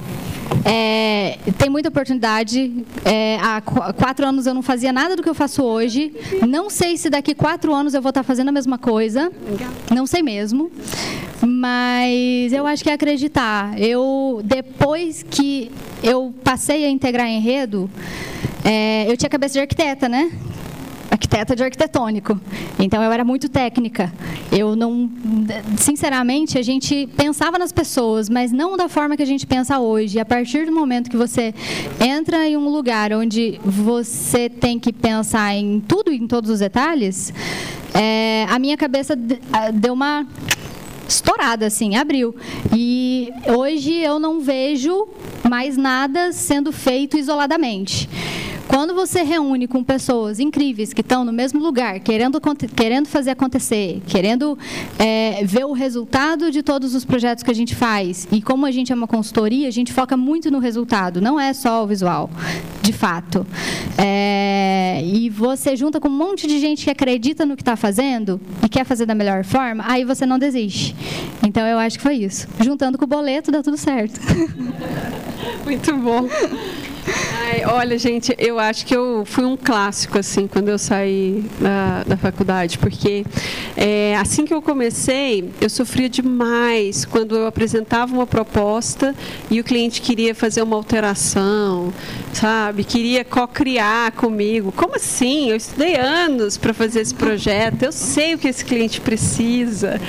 É, 0.65 1.37
tem 1.59 1.69
muita 1.69 1.91
oportunidade. 1.91 2.73
É, 3.05 3.37
há 3.43 3.61
quatro 3.61 4.27
anos 4.27 4.47
eu 4.47 4.55
não 4.55 4.63
fazia 4.63 4.91
nada 4.91 5.15
do 5.17 5.23
que 5.23 5.29
eu 5.29 5.35
faço 5.35 5.63
hoje. 5.63 6.15
Não 6.49 6.71
sei 6.71 6.97
se 6.97 7.11
daqui 7.11 7.35
quatro 7.35 7.75
anos 7.75 7.93
eu 7.93 8.01
vou 8.01 8.09
estar 8.09 8.23
fazendo 8.23 8.49
a 8.49 8.53
mesma 8.53 8.79
coisa. 8.79 9.31
Não 9.95 10.07
sei 10.07 10.23
mesmo. 10.23 10.73
Mas 11.47 12.55
eu 12.55 12.67
acho 12.67 12.83
que 12.83 12.89
é 12.89 12.95
acreditar. 12.95 13.79
Eu 13.79 14.41
depois 14.43 15.23
que 15.23 15.71
eu 16.03 16.33
passei 16.43 16.87
a 16.87 16.89
integrar 16.89 17.29
enredo, 17.29 17.91
é, 18.65 19.05
eu 19.13 19.17
tinha 19.19 19.29
cabeça 19.29 19.53
de 19.53 19.61
arquiteta, 19.61 20.09
né? 20.09 20.33
Arquiteta 21.35 21.57
de 21.57 21.65
arquitetônico. 21.65 22.41
Então 22.79 23.03
eu 23.03 23.11
era 23.11 23.25
muito 23.25 23.49
técnica. 23.49 24.13
Eu 24.53 24.77
não, 24.77 25.11
sinceramente, 25.77 26.57
a 26.57 26.63
gente 26.63 27.09
pensava 27.17 27.59
nas 27.59 27.73
pessoas, 27.73 28.29
mas 28.29 28.53
não 28.53 28.77
da 28.77 28.89
forma 28.89 29.17
que 29.17 29.23
a 29.23 29.27
gente 29.27 29.45
pensa 29.47 29.81
hoje. 29.81 30.17
E 30.17 30.21
a 30.21 30.25
partir 30.25 30.67
do 30.67 30.73
momento 30.73 31.11
que 31.11 31.17
você 31.17 31.53
entra 32.01 32.49
em 32.49 32.57
um 32.57 32.69
lugar 32.69 33.13
onde 33.13 33.59
você 33.65 34.49
tem 34.49 34.79
que 34.79 34.93
pensar 34.93 35.55
em 35.55 35.81
tudo, 35.81 36.13
em 36.13 36.27
todos 36.27 36.51
os 36.51 36.61
detalhes, 36.61 37.33
é, 37.93 38.47
a 38.49 38.59
minha 38.59 38.77
cabeça 38.77 39.17
deu 39.17 39.93
uma 39.93 40.25
estourada, 41.09 41.67
assim, 41.67 41.97
abriu. 41.97 42.35
E 42.75 43.31
hoje 43.57 43.93
eu 43.93 44.21
não 44.21 44.41
vejo 44.41 45.09
mais 45.49 45.77
nada 45.77 46.33
sendo 46.33 46.71
feito 46.71 47.19
isoladamente. 47.19 48.09
Quando 48.69 48.95
você 48.95 49.23
reúne 49.23 49.69
com 49.69 49.85
pessoas 49.85 50.41
incríveis 50.41 50.93
que 50.93 51.01
estão 51.01 51.25
no 51.25 51.33
mesmo 51.33 51.61
lugar, 51.61 52.01
querendo, 52.01 52.41
querendo 52.75 53.07
fazer 53.07 53.31
acontecer, 53.31 54.03
querendo 54.07 54.59
é, 54.99 55.45
ver 55.45 55.65
o 55.65 55.73
resultado 55.73 56.51
de 56.51 56.63
todos 56.63 56.95
os 56.95 57.05
projetos 57.05 57.45
que 57.45 57.51
a 57.51 57.55
gente 57.55 57.75
faz, 57.75 58.27
e 58.33 58.41
como 58.41 58.67
a 58.67 58.71
gente 58.71 58.93
é 58.93 58.95
uma 58.95 59.07
consultoria, 59.07 59.69
a 59.69 59.71
gente 59.71 59.93
foca 59.93 60.17
muito 60.17 60.51
no 60.51 60.59
resultado, 60.59 61.21
não 61.21 61.39
é 61.39 61.53
só 61.53 61.85
o 61.85 61.87
visual, 61.87 62.31
de 62.83 62.93
fato. 62.93 63.47
É, 63.99 65.03
e 65.05 65.29
você 65.31 65.77
junta 65.77 66.01
com 66.01 66.09
um 66.09 66.17
monte 66.17 66.47
de 66.47 66.59
gente 66.59 66.85
que 66.85 66.91
acredita 66.91 67.45
no 67.45 67.57
que 67.57 67.63
está 67.63 67.77
fazendo 67.77 68.41
e 68.65 68.69
quer 68.69 68.85
fazer 68.85 69.07
da 69.07 69.15
melhor 69.15 69.45
forma, 69.45 69.85
aí 69.87 70.05
você 70.05 70.25
não 70.25 70.39
desiste. 70.39 70.97
Então 71.43 71.67
eu 71.67 71.79
acho 71.79 71.99
que 71.99 72.03
foi 72.03 72.17
isso. 72.17 72.49
Juntando 72.61 72.97
com 72.97 73.05
o 73.05 73.09
boleto, 73.09 73.53
dá 73.53 73.63
tudo 73.63 73.77
certo. 73.77 74.21
Muito 75.65 75.97
bom. 75.97 76.29
Ai, 77.55 77.65
olha, 77.67 77.97
gente, 77.97 78.35
eu 78.37 78.59
acho 78.59 78.85
que 78.85 78.97
eu 78.97 79.23
fui 79.25 79.45
um 79.45 79.57
clássico 79.57 80.19
assim 80.19 80.49
quando 80.49 80.71
eu 80.71 80.77
saí 80.77 81.45
da, 81.61 82.03
da 82.03 82.17
faculdade, 82.17 82.79
porque 82.79 83.25
é, 83.77 84.17
assim 84.17 84.45
que 84.45 84.53
eu 84.53 84.61
comecei, 84.61 85.49
eu 85.61 85.71
sofria 85.71 86.09
demais 86.09 87.05
quando 87.05 87.37
eu 87.37 87.47
apresentava 87.47 88.13
uma 88.13 88.27
proposta 88.27 89.15
e 89.49 89.61
o 89.61 89.65
cliente 89.65 90.03
queria 90.03 90.35
fazer 90.35 90.63
uma 90.63 90.75
alteração, 90.75 91.95
sabe? 92.33 92.83
Queria 92.83 93.25
co-criar 93.25 94.11
comigo. 94.11 94.73
Como 94.73 94.97
assim? 94.97 95.51
Eu 95.51 95.55
estudei 95.55 95.95
anos 95.95 96.59
para 96.59 96.75
fazer 96.75 97.03
esse 97.03 97.15
projeto, 97.15 97.85
eu 97.85 97.93
sei 97.93 98.35
o 98.35 98.39
que 98.39 98.49
esse 98.49 98.65
cliente 98.65 99.01
precisa. 99.01 100.01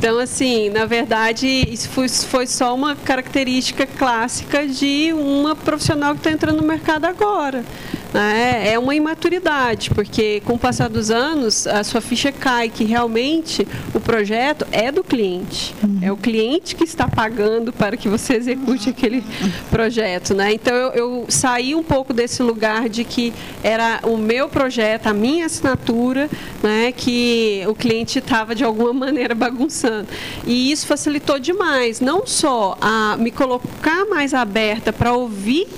Então, 0.00 0.18
assim, 0.18 0.70
na 0.70 0.86
verdade, 0.86 1.46
isso 1.46 1.86
foi, 1.90 2.08
foi 2.08 2.46
só 2.46 2.74
uma 2.74 2.96
característica 2.96 3.86
clássica 3.86 4.66
de 4.66 5.12
uma 5.12 5.54
profissional 5.54 6.14
que 6.14 6.20
está 6.20 6.30
entrando 6.30 6.62
no 6.62 6.66
mercado 6.66 7.04
agora. 7.04 7.62
Né? 8.12 8.72
É 8.72 8.78
uma 8.78 8.94
imaturidade, 8.94 9.90
porque 9.90 10.42
com 10.44 10.54
o 10.54 10.58
passar 10.58 10.88
dos 10.88 11.10
anos, 11.10 11.66
a 11.66 11.84
sua 11.84 12.00
ficha 12.00 12.32
cai 12.32 12.68
que 12.68 12.84
realmente 12.84 13.66
o 13.94 14.00
projeto 14.00 14.66
é 14.72 14.90
do 14.90 15.04
cliente. 15.04 15.74
Uhum. 15.82 15.98
É 16.02 16.10
o 16.10 16.16
cliente 16.16 16.74
que 16.74 16.84
está 16.84 17.06
pagando 17.08 17.72
para 17.72 17.96
que 17.96 18.08
você 18.08 18.34
execute 18.34 18.90
aquele 18.90 19.22
projeto. 19.70 20.34
Né? 20.34 20.52
Então, 20.52 20.74
eu, 20.74 20.92
eu 20.92 21.26
saí 21.28 21.74
um 21.74 21.82
pouco 21.82 22.12
desse 22.12 22.42
lugar 22.42 22.88
de 22.88 23.04
que 23.04 23.32
era 23.62 24.00
o 24.02 24.16
meu 24.16 24.48
projeto, 24.48 25.06
a 25.06 25.14
minha 25.14 25.46
assinatura, 25.46 26.28
né, 26.62 26.92
que 26.92 27.62
o 27.68 27.74
cliente 27.74 28.18
estava 28.18 28.54
de 28.54 28.64
alguma 28.64 28.92
maneira 28.92 29.34
bagunçando. 29.34 30.08
E 30.46 30.70
isso 30.72 30.86
facilitou 30.86 31.38
demais, 31.38 32.00
não 32.00 32.26
só 32.26 32.76
a 32.80 33.16
me 33.16 33.30
colocar 33.30 34.06
mais 34.06 34.34
aberta 34.34 34.92
para 34.92 35.12
ouvir 35.12 35.68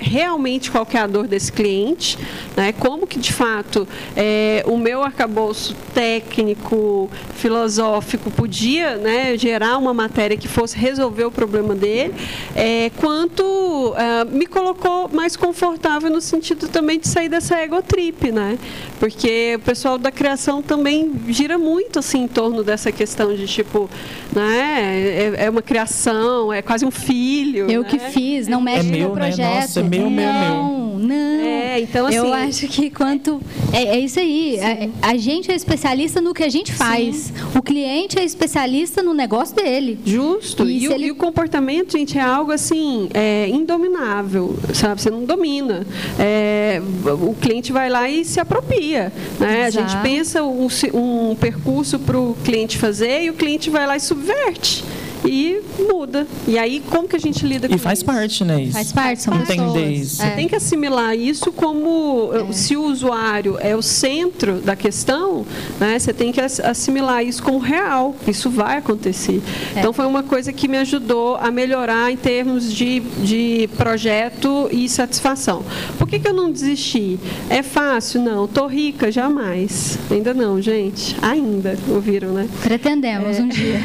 realmente 0.00 0.70
qual 0.70 0.86
é 0.92 0.98
a 0.98 1.06
dor 1.06 1.26
desse 1.26 1.52
cliente, 1.52 2.18
né? 2.56 2.72
como 2.72 3.06
que 3.06 3.18
de 3.18 3.32
fato 3.32 3.86
é, 4.16 4.62
o 4.66 4.76
meu 4.76 5.02
arcabouço 5.02 5.74
técnico, 5.94 7.10
filosófico 7.34 8.30
podia 8.30 8.96
né, 8.96 9.36
gerar 9.36 9.78
uma 9.78 9.92
matéria 9.92 10.36
que 10.36 10.48
fosse 10.48 10.76
resolver 10.76 11.24
o 11.24 11.30
problema 11.30 11.74
dele, 11.74 12.14
é, 12.54 12.90
quanto 12.96 13.94
é, 13.96 14.24
me 14.24 14.46
colocou 14.46 15.08
mais 15.08 15.36
confortável 15.36 16.10
no 16.10 16.20
sentido 16.20 16.68
também 16.68 16.98
de 16.98 17.08
sair 17.08 17.28
dessa 17.28 17.62
egotrip, 17.62 18.30
né? 18.30 18.58
Porque 18.98 19.56
o 19.56 19.60
pessoal 19.60 19.98
da 19.98 20.10
criação 20.10 20.62
também 20.62 21.12
gira 21.28 21.58
muito 21.58 21.98
assim 21.98 22.22
em 22.22 22.28
torno 22.28 22.62
dessa 22.62 22.92
questão 22.92 23.34
de 23.34 23.46
tipo, 23.46 23.90
né? 24.32 25.32
É, 25.36 25.44
é 25.46 25.50
uma 25.50 25.62
criação, 25.62 26.52
é 26.52 26.62
quase 26.62 26.84
um 26.84 26.90
filho. 26.90 27.70
Eu 27.70 27.82
né? 27.82 27.88
que 27.88 27.98
fiz, 27.98 28.46
não 28.46 28.60
mexe 28.60 28.88
é 28.88 28.90
meu, 28.92 29.08
no 29.08 29.14
projeto. 29.14 29.38
Né? 29.38 29.66
É 29.80 29.82
meu, 29.82 30.10
meu, 30.10 30.32
não, 30.32 30.78
meu. 30.78 30.82
Não, 30.98 31.44
É, 31.44 31.80
então 31.80 32.06
assim. 32.06 32.16
Eu 32.16 32.32
acho 32.32 32.68
que 32.68 32.90
quanto. 32.90 33.40
É, 33.72 33.96
é 33.96 33.98
isso 33.98 34.20
aí. 34.20 34.58
A, 35.02 35.08
a, 35.10 35.16
gente 35.16 35.50
é 35.50 35.54
especialista 35.54 36.20
no 36.20 36.32
que 36.32 36.42
a 36.42 36.48
gente 36.48 36.72
faz. 36.72 37.16
Sim. 37.16 37.32
O 37.58 37.62
cliente 37.62 38.18
é 38.18 38.24
especialista 38.24 39.02
no 39.02 39.12
negócio 39.12 39.56
dele. 39.56 39.98
Justo. 40.04 40.68
E, 40.68 40.84
e, 40.84 40.88
o, 40.88 40.92
ele... 40.92 41.06
e 41.06 41.10
o, 41.10 41.16
comportamento, 41.16 41.92
gente, 41.98 42.18
é 42.18 42.20
algo 42.20 42.52
assim, 42.52 43.08
é, 43.12 43.48
indominável. 43.48 44.56
Sabe? 44.72 45.00
Você 45.00 45.10
não 45.10 45.24
domina. 45.24 45.86
É, 46.18 46.80
o 47.20 47.34
cliente 47.34 47.72
vai 47.72 47.90
lá 47.90 48.08
e 48.08 48.24
se 48.24 48.38
apropria. 48.38 49.12
Né? 49.40 49.64
A 49.64 49.70
gente 49.70 49.96
pensa 50.02 50.42
um, 50.44 50.68
um 50.94 51.34
percurso 51.34 51.98
para 51.98 52.18
o 52.18 52.36
cliente 52.44 52.78
fazer 52.78 53.24
e 53.24 53.30
o 53.30 53.34
cliente 53.34 53.70
vai 53.70 53.86
lá 53.86 53.96
e 53.96 54.00
subverte 54.00 54.84
e 55.24 55.60
muda. 55.78 56.26
E 56.46 56.58
aí, 56.58 56.82
como 56.90 57.08
que 57.08 57.16
a 57.16 57.18
gente 57.18 57.46
lida 57.46 57.68
com 57.68 57.74
isso? 57.74 57.82
E 57.82 57.84
faz 57.84 57.98
isso? 57.98 58.06
parte, 58.06 58.44
né? 58.44 58.62
Isso. 58.62 58.72
Faz 58.72 58.92
parte, 58.92 59.22
são 59.22 59.32
Entender 59.42 59.90
isso. 59.90 60.16
Você 60.16 60.26
é. 60.26 60.30
tem 60.30 60.48
que 60.48 60.54
assimilar 60.54 61.16
isso 61.16 61.52
como, 61.52 62.30
é. 62.32 62.52
se 62.52 62.76
o 62.76 62.84
usuário 62.84 63.58
é 63.60 63.74
o 63.74 63.82
centro 63.82 64.60
da 64.60 64.76
questão, 64.76 65.44
né, 65.80 65.98
você 65.98 66.12
tem 66.12 66.32
que 66.32 66.40
assimilar 66.40 67.24
isso 67.24 67.42
como 67.42 67.58
real. 67.58 68.14
Isso 68.26 68.50
vai 68.50 68.78
acontecer. 68.78 69.42
É. 69.74 69.80
Então, 69.80 69.92
foi 69.92 70.06
uma 70.06 70.22
coisa 70.22 70.52
que 70.52 70.68
me 70.68 70.78
ajudou 70.78 71.36
a 71.36 71.50
melhorar 71.50 72.10
em 72.10 72.16
termos 72.16 72.72
de, 72.72 73.00
de 73.00 73.68
projeto 73.76 74.68
e 74.70 74.88
satisfação. 74.88 75.64
Por 75.98 76.08
que, 76.08 76.18
que 76.18 76.28
eu 76.28 76.34
não 76.34 76.50
desisti? 76.50 77.18
É 77.48 77.62
fácil? 77.62 78.22
Não. 78.22 78.44
Estou 78.44 78.66
rica? 78.66 79.10
Jamais. 79.10 79.98
Ainda 80.10 80.32
não, 80.34 80.60
gente. 80.60 81.16
Ainda. 81.20 81.76
Ouviram, 81.88 82.32
né? 82.32 82.48
Pretendemos 82.62 83.38
um 83.38 83.48
dia. 83.48 83.80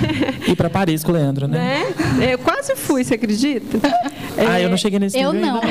Ir 0.48 0.56
para 0.56 0.70
Paris 0.70 1.04
com 1.04 1.12
o 1.12 1.16
Leandro, 1.16 1.27
né? 1.48 1.86
né? 2.18 2.34
Eu 2.34 2.38
quase 2.40 2.76
fui, 2.76 3.04
você 3.04 3.16
acredita? 3.16 3.80
ah, 4.38 4.60
eu 4.60 4.70
não 4.70 4.78
cheguei 4.78 5.00
nesse 5.00 5.18
Eu 5.18 5.34
não. 5.34 5.62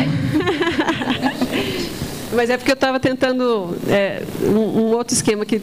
Mas 2.33 2.51
é 2.51 2.57
porque 2.57 2.71
eu 2.71 2.75
estava 2.75 3.01
tentando 3.01 3.77
é, 3.89 4.23
um, 4.43 4.59
um, 4.59 4.93
outro 4.93 5.15
esquema 5.15 5.47
que, 5.47 5.61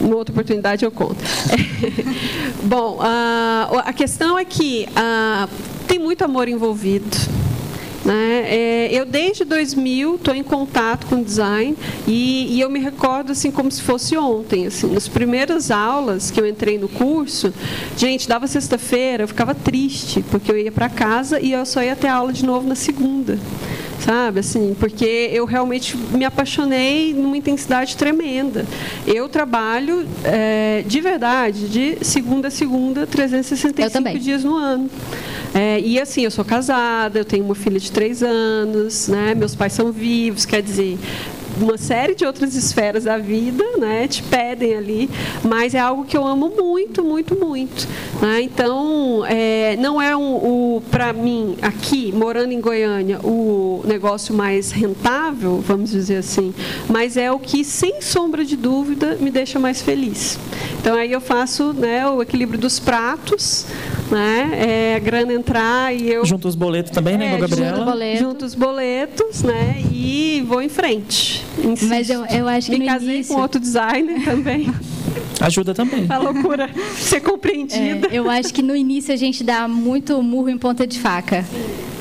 uma 0.00 0.16
outra 0.16 0.32
oportunidade 0.32 0.84
eu 0.84 0.90
conto. 0.90 1.16
É, 1.50 1.56
bom, 2.62 2.98
a, 3.00 3.82
a 3.84 3.92
questão 3.92 4.38
é 4.38 4.44
que 4.44 4.86
a, 4.94 5.48
tem 5.88 5.98
muito 5.98 6.22
amor 6.24 6.48
envolvido. 6.48 7.16
Né? 8.04 8.44
É, 8.46 8.88
eu, 8.92 9.06
desde 9.06 9.44
2000, 9.44 10.16
estou 10.16 10.34
em 10.34 10.42
contato 10.42 11.06
com 11.06 11.22
design 11.22 11.74
e, 12.06 12.54
e, 12.54 12.60
eu 12.60 12.68
me 12.68 12.78
recordo 12.78 13.32
assim 13.32 13.50
como 13.50 13.70
se 13.70 13.80
fosse 13.80 14.16
ontem. 14.16 14.66
Assim, 14.66 14.92
nas 14.92 15.08
primeiras 15.08 15.70
aulas 15.70 16.30
que 16.30 16.38
eu 16.38 16.46
entrei 16.46 16.78
no 16.78 16.88
curso, 16.88 17.52
gente, 17.96 18.28
dava 18.28 18.46
sexta-feira, 18.46 19.24
eu 19.24 19.28
ficava 19.28 19.54
triste, 19.54 20.22
porque 20.30 20.52
eu 20.52 20.58
ia 20.58 20.70
para 20.70 20.88
casa 20.90 21.40
e 21.40 21.52
eu 21.52 21.64
só 21.64 21.82
ia 21.82 21.96
ter 21.96 22.08
aula 22.08 22.32
de 22.32 22.44
novo 22.44 22.68
na 22.68 22.74
segunda 22.74 23.38
sabe? 24.04 24.40
Assim, 24.40 24.76
porque 24.78 25.30
eu 25.32 25.46
realmente 25.46 25.96
me 25.96 26.24
apaixonei 26.24 27.14
numa 27.14 27.36
intensidade 27.36 27.96
tremenda. 27.96 28.66
Eu 29.06 29.28
trabalho 29.28 30.06
é, 30.24 30.84
de 30.86 31.00
verdade, 31.00 31.68
de 31.68 32.04
segunda 32.04 32.48
a 32.48 32.50
segunda, 32.50 33.06
365 33.06 34.18
dias 34.18 34.44
no 34.44 34.56
ano. 34.56 34.90
É, 35.54 35.78
e 35.80 36.00
assim, 36.00 36.22
eu 36.22 36.30
sou 36.32 36.44
casada, 36.44 37.20
eu 37.20 37.24
tenho 37.24 37.44
uma 37.44 37.54
filha 37.54 37.78
de 37.78 37.92
três 37.92 38.22
anos, 38.22 39.06
né? 39.06 39.34
meus 39.36 39.54
pais 39.54 39.72
são 39.72 39.92
vivos, 39.92 40.44
quer 40.44 40.60
dizer, 40.60 40.98
uma 41.60 41.78
série 41.78 42.14
de 42.14 42.24
outras 42.24 42.54
esferas 42.54 43.04
da 43.04 43.18
vida, 43.18 43.64
né, 43.78 44.08
te 44.08 44.22
pedem 44.22 44.74
ali, 44.74 45.10
mas 45.44 45.74
é 45.74 45.78
algo 45.78 46.04
que 46.04 46.16
eu 46.16 46.26
amo 46.26 46.52
muito, 46.56 47.04
muito, 47.04 47.38
muito. 47.38 47.86
Né? 48.20 48.42
Então, 48.42 49.24
é, 49.26 49.76
não 49.76 50.00
é 50.00 50.16
um, 50.16 50.34
o 50.34 50.82
para 50.90 51.12
mim 51.12 51.56
aqui 51.62 52.12
morando 52.12 52.52
em 52.52 52.60
Goiânia 52.60 53.20
o 53.22 53.82
negócio 53.84 54.34
mais 54.34 54.70
rentável, 54.70 55.62
vamos 55.66 55.90
dizer 55.90 56.16
assim, 56.16 56.52
mas 56.88 57.16
é 57.16 57.30
o 57.30 57.38
que 57.38 57.64
sem 57.64 58.00
sombra 58.00 58.44
de 58.44 58.56
dúvida 58.56 59.16
me 59.20 59.30
deixa 59.30 59.58
mais 59.58 59.80
feliz. 59.80 60.38
Então 60.80 60.96
aí 60.96 61.12
eu 61.12 61.20
faço 61.20 61.72
né, 61.72 62.06
o 62.06 62.22
equilíbrio 62.22 62.58
dos 62.58 62.78
pratos, 62.78 63.66
né, 64.10 64.50
é, 64.54 64.96
a 64.96 64.98
grana 64.98 65.32
entrar 65.32 65.94
e 65.94 66.10
eu 66.10 66.24
junto 66.24 66.48
os 66.48 66.54
boletos 66.54 66.90
também, 66.92 67.16
né, 67.16 67.34
é, 67.34 67.38
Gabriela? 67.38 67.76
Junto, 67.76 67.84
boleto. 67.90 68.18
junto 68.18 68.44
os 68.44 68.54
boletos, 68.54 69.42
né, 69.42 69.82
e 69.92 70.44
vou 70.46 70.62
em 70.62 70.68
frente. 70.68 71.44
Insisto. 71.58 71.88
Mas 71.88 72.10
eu, 72.10 72.24
eu 72.26 72.48
acho 72.48 72.70
que 72.70 72.78
Me 72.78 72.86
no 72.86 72.92
casei 72.92 73.14
início... 73.16 73.34
com 73.34 73.40
outro 73.40 73.60
designer 73.60 74.24
também. 74.24 74.72
Ajuda 75.40 75.74
também. 75.74 76.06
A 76.08 76.18
loucura 76.18 76.70
ser 76.96 77.20
compreendida. 77.20 78.08
É, 78.08 78.18
eu 78.18 78.30
acho 78.30 78.52
que 78.52 78.62
no 78.62 78.74
início 78.74 79.12
a 79.12 79.16
gente 79.16 79.42
dá 79.42 79.66
muito 79.66 80.22
murro 80.22 80.48
em 80.48 80.58
ponta 80.58 80.86
de 80.86 80.98
faca. 80.98 81.44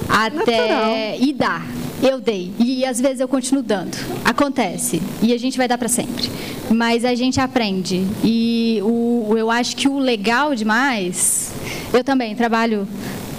Até. 0.07 0.67
Natural. 0.67 0.95
E 1.19 1.33
dá. 1.33 1.61
Eu 2.03 2.19
dei. 2.19 2.51
E 2.59 2.85
às 2.85 2.99
vezes 2.99 3.21
eu 3.21 3.27
continuo 3.29 3.63
dando. 3.63 3.97
Acontece. 4.25 5.01
E 5.21 5.33
a 5.33 5.39
gente 5.39 5.57
vai 5.57 5.69
dar 5.69 5.77
para 5.77 5.87
sempre. 5.87 6.29
Mas 6.69 7.05
a 7.05 7.15
gente 7.15 7.39
aprende. 7.39 8.05
E 8.21 8.79
o, 8.83 9.33
eu 9.37 9.49
acho 9.49 9.75
que 9.77 9.87
o 9.87 9.97
legal 9.97 10.53
demais. 10.53 11.53
Eu 11.93 12.03
também 12.03 12.35
trabalho 12.35 12.85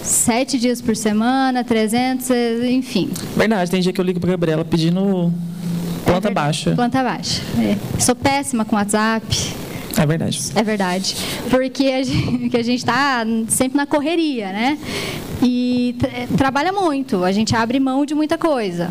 sete 0.02 0.58
dias 0.58 0.80
por 0.80 0.96
semana, 0.96 1.62
300, 1.62 2.30
enfim. 2.64 3.10
Verdade, 3.36 3.70
tem 3.70 3.80
dia 3.82 3.92
que 3.92 4.00
eu 4.00 4.04
ligo 4.04 4.18
para 4.18 4.30
Gabriela 4.30 4.64
pedindo 4.64 5.30
planta 6.04 6.28
é 6.28 6.32
baixa. 6.32 6.74
Planta 6.74 7.02
baixa. 7.02 7.42
É. 7.58 8.00
Sou 8.00 8.14
péssima 8.14 8.64
com 8.64 8.76
WhatsApp. 8.76 9.54
É 9.96 10.06
verdade. 10.06 10.40
É 10.54 10.62
verdade. 10.62 11.16
Porque 11.50 11.86
a 11.86 12.02
gente 12.62 12.78
está 12.78 13.24
sempre 13.48 13.76
na 13.76 13.86
correria, 13.86 14.46
né? 14.52 14.78
E 15.42 15.96
trabalha 16.36 16.72
muito, 16.72 17.24
a 17.24 17.32
gente 17.32 17.54
abre 17.54 17.78
mão 17.78 18.04
de 18.04 18.14
muita 18.14 18.38
coisa. 18.38 18.90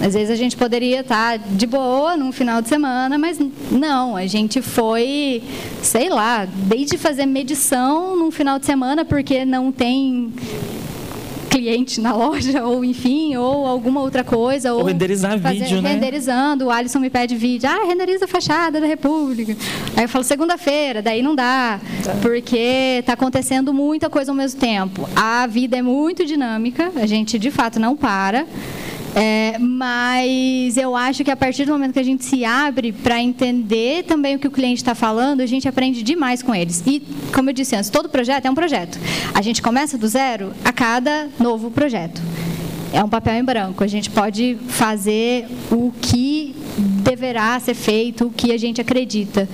Às 0.00 0.12
vezes 0.12 0.30
a 0.30 0.34
gente 0.34 0.56
poderia 0.56 1.00
estar 1.00 1.38
tá 1.38 1.44
de 1.48 1.66
boa 1.66 2.16
num 2.16 2.32
final 2.32 2.60
de 2.60 2.68
semana, 2.68 3.16
mas 3.16 3.38
não, 3.70 4.16
a 4.16 4.26
gente 4.26 4.60
foi, 4.60 5.42
sei 5.82 6.08
lá, 6.08 6.46
desde 6.46 6.98
fazer 6.98 7.26
medição 7.26 8.16
num 8.16 8.30
final 8.30 8.58
de 8.58 8.66
semana, 8.66 9.04
porque 9.04 9.44
não 9.44 9.70
tem 9.70 10.32
cliente 11.64 12.00
na 12.00 12.12
loja, 12.14 12.62
ou 12.64 12.84
enfim, 12.84 13.36
ou 13.36 13.66
alguma 13.66 14.00
outra 14.00 14.22
coisa. 14.22 14.72
Ou, 14.74 14.80
ou 14.80 14.86
renderizar 14.86 15.38
fazer, 15.40 15.60
vídeo, 15.60 15.80
né? 15.80 15.94
Renderizando, 15.94 16.66
o 16.66 16.70
Alisson 16.70 16.98
me 16.98 17.08
pede 17.08 17.34
vídeo. 17.34 17.68
Ah, 17.68 17.86
renderiza 17.86 18.26
a 18.26 18.28
fachada 18.28 18.80
da 18.80 18.86
República. 18.86 19.56
Aí 19.96 20.04
eu 20.04 20.08
falo, 20.08 20.24
segunda-feira, 20.24 21.00
daí 21.00 21.22
não 21.22 21.34
dá, 21.34 21.80
tá. 22.02 22.14
porque 22.20 22.98
está 23.00 23.14
acontecendo 23.14 23.72
muita 23.72 24.10
coisa 24.10 24.30
ao 24.30 24.36
mesmo 24.36 24.60
tempo. 24.60 25.08
A 25.16 25.46
vida 25.46 25.76
é 25.78 25.82
muito 25.82 26.26
dinâmica, 26.26 26.92
a 26.96 27.06
gente 27.06 27.38
de 27.38 27.50
fato 27.50 27.80
não 27.80 27.96
para. 27.96 28.46
É, 29.16 29.58
mas 29.58 30.76
eu 30.76 30.96
acho 30.96 31.22
que 31.22 31.30
a 31.30 31.36
partir 31.36 31.64
do 31.64 31.72
momento 31.72 31.92
que 31.92 32.00
a 32.00 32.04
gente 32.04 32.24
se 32.24 32.44
abre 32.44 32.90
para 32.90 33.22
entender 33.22 34.04
também 34.04 34.34
o 34.34 34.38
que 34.38 34.48
o 34.48 34.50
cliente 34.50 34.82
está 34.82 34.94
falando, 34.94 35.40
a 35.40 35.46
gente 35.46 35.68
aprende 35.68 36.02
demais 36.02 36.42
com 36.42 36.54
eles. 36.54 36.82
E, 36.84 37.00
como 37.32 37.50
eu 37.50 37.54
disse 37.54 37.76
antes, 37.76 37.90
todo 37.90 38.08
projeto 38.08 38.46
é 38.46 38.50
um 38.50 38.54
projeto. 38.54 38.98
A 39.32 39.40
gente 39.40 39.62
começa 39.62 39.96
do 39.96 40.08
zero 40.08 40.52
a 40.64 40.72
cada 40.72 41.28
novo 41.38 41.70
projeto. 41.70 42.20
É 42.92 43.02
um 43.02 43.08
papel 43.08 43.34
em 43.34 43.44
branco. 43.44 43.84
A 43.84 43.86
gente 43.86 44.10
pode 44.10 44.56
fazer 44.68 45.46
o 45.70 45.92
que 46.00 46.54
deverá 46.78 47.58
ser 47.60 47.74
feito, 47.74 48.26
o 48.26 48.30
que 48.30 48.52
a 48.52 48.58
gente 48.58 48.80
acredita. 48.80 49.48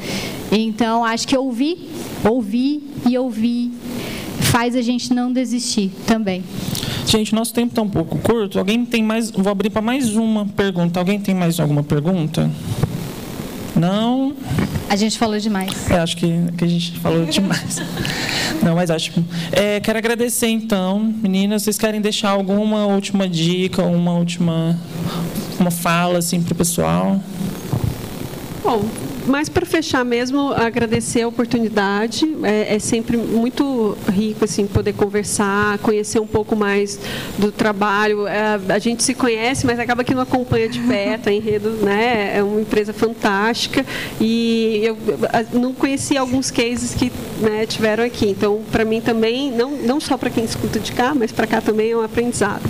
Então, 0.50 1.04
acho 1.04 1.28
que 1.28 1.36
ouvir, 1.36 1.90
ouvir 2.24 2.82
e 3.08 3.16
ouvir 3.16 3.72
faz 4.40 4.74
a 4.74 4.82
gente 4.82 5.12
não 5.14 5.32
desistir 5.32 5.90
também. 6.06 6.42
Gente, 7.06 7.34
nosso 7.34 7.52
tempo 7.52 7.70
está 7.70 7.82
um 7.82 7.88
pouco 7.88 8.18
curto. 8.18 8.58
Alguém 8.58 8.84
tem 8.84 9.02
mais. 9.02 9.30
Vou 9.30 9.50
abrir 9.50 9.70
para 9.70 9.82
mais 9.82 10.14
uma 10.14 10.46
pergunta. 10.46 10.98
Alguém 10.98 11.20
tem 11.20 11.34
mais 11.34 11.58
alguma 11.58 11.82
pergunta? 11.82 12.50
Não? 13.74 14.34
A 14.88 14.96
gente 14.96 15.18
falou 15.18 15.38
demais. 15.38 15.90
É, 15.90 15.98
acho 15.98 16.16
que, 16.16 16.32
que 16.58 16.64
a 16.64 16.68
gente 16.68 16.98
falou 16.98 17.24
demais. 17.24 17.80
Não, 18.62 18.74
mas 18.74 18.90
acho. 18.90 19.12
É, 19.52 19.80
quero 19.80 19.98
agradecer 19.98 20.48
então, 20.48 20.98
meninas. 21.22 21.62
Vocês 21.62 21.78
querem 21.78 22.00
deixar 22.00 22.30
alguma 22.30 22.86
última 22.86 23.28
dica, 23.28 23.82
uma 23.82 24.12
última 24.12 24.76
uma 25.58 25.70
fala 25.70 26.18
assim 26.18 26.42
para 26.42 26.52
o 26.52 26.56
pessoal? 26.56 27.20
Bom, 28.64 28.84
mas 29.30 29.48
para 29.48 29.64
fechar 29.64 30.04
mesmo, 30.04 30.52
agradecer 30.52 31.22
a 31.22 31.28
oportunidade. 31.28 32.26
É, 32.42 32.74
é, 32.74 32.78
sempre 32.80 33.16
muito 33.16 33.96
rico 34.12 34.44
assim 34.44 34.66
poder 34.66 34.92
conversar, 34.92 35.78
conhecer 35.78 36.18
um 36.18 36.26
pouco 36.26 36.56
mais 36.56 36.98
do 37.38 37.52
trabalho. 37.52 38.26
É, 38.26 38.58
a 38.68 38.78
gente 38.78 39.04
se 39.04 39.14
conhece, 39.14 39.64
mas 39.64 39.78
acaba 39.78 40.02
que 40.02 40.12
não 40.12 40.22
acompanha 40.22 40.68
de 40.68 40.80
perto. 40.80 41.28
A 41.28 41.32
Enredo, 41.32 41.70
né, 41.70 42.38
é 42.38 42.42
uma 42.42 42.60
empresa 42.60 42.92
fantástica 42.92 43.86
e 44.20 44.80
eu 44.82 44.96
não 45.52 45.72
conhecia 45.72 46.20
alguns 46.20 46.50
cases 46.50 46.92
que 46.92 47.12
né, 47.40 47.64
tiveram 47.66 48.02
aqui. 48.02 48.28
Então, 48.30 48.60
para 48.72 48.84
mim 48.84 49.00
também, 49.00 49.52
não 49.52 49.70
não 49.70 50.00
só 50.00 50.16
para 50.16 50.28
quem 50.28 50.44
escuta 50.44 50.80
de 50.80 50.92
cá, 50.92 51.14
mas 51.14 51.30
para 51.30 51.46
cá 51.46 51.60
também 51.60 51.92
é 51.92 51.96
um 51.96 52.02
aprendizado. 52.02 52.62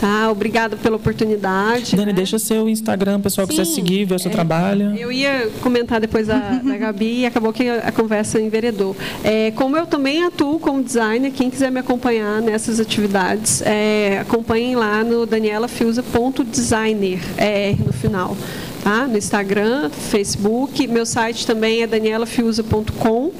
Tá? 0.00 0.30
Obrigada 0.30 0.76
pela 0.76 0.96
oportunidade. 0.96 1.94
Dani, 1.94 2.06
né? 2.06 2.12
deixa 2.12 2.38
seu 2.38 2.68
Instagram, 2.68 3.20
pessoal 3.20 3.46
Sim, 3.46 3.52
quiser 3.52 3.64
seguir, 3.64 4.04
ver 4.04 4.16
o 4.16 4.18
seu 4.18 4.30
é, 4.30 4.34
trabalho. 4.34 4.96
Eu 4.96 5.12
ia 5.12 5.48
comentar 5.60 6.00
depois 6.00 6.07
da, 6.26 6.60
da 6.64 6.76
Gabi 6.76 7.20
e 7.20 7.26
acabou 7.26 7.52
que 7.52 7.68
a, 7.68 7.88
a 7.88 7.92
conversa 7.92 8.40
enveredou. 8.40 8.96
É, 9.22 9.50
como 9.52 9.76
eu 9.76 9.86
também 9.86 10.24
atuo 10.24 10.58
como 10.58 10.82
designer, 10.82 11.30
quem 11.30 11.50
quiser 11.50 11.70
me 11.70 11.80
acompanhar 11.80 12.40
nessas 12.40 12.80
atividades, 12.80 13.62
é, 13.62 14.18
acompanhem 14.20 14.74
lá 14.74 15.04
no 15.04 15.26
danielafiusa.designer, 15.26 17.20
é, 17.36 17.74
no 17.84 17.92
final 17.92 18.36
tá? 18.82 19.06
No 19.06 19.18
Instagram, 19.18 19.90
Facebook. 19.90 20.86
Meu 20.86 21.04
site 21.04 21.46
também 21.46 21.82
é 21.82 21.86
danielafiusa.com, 21.86 23.32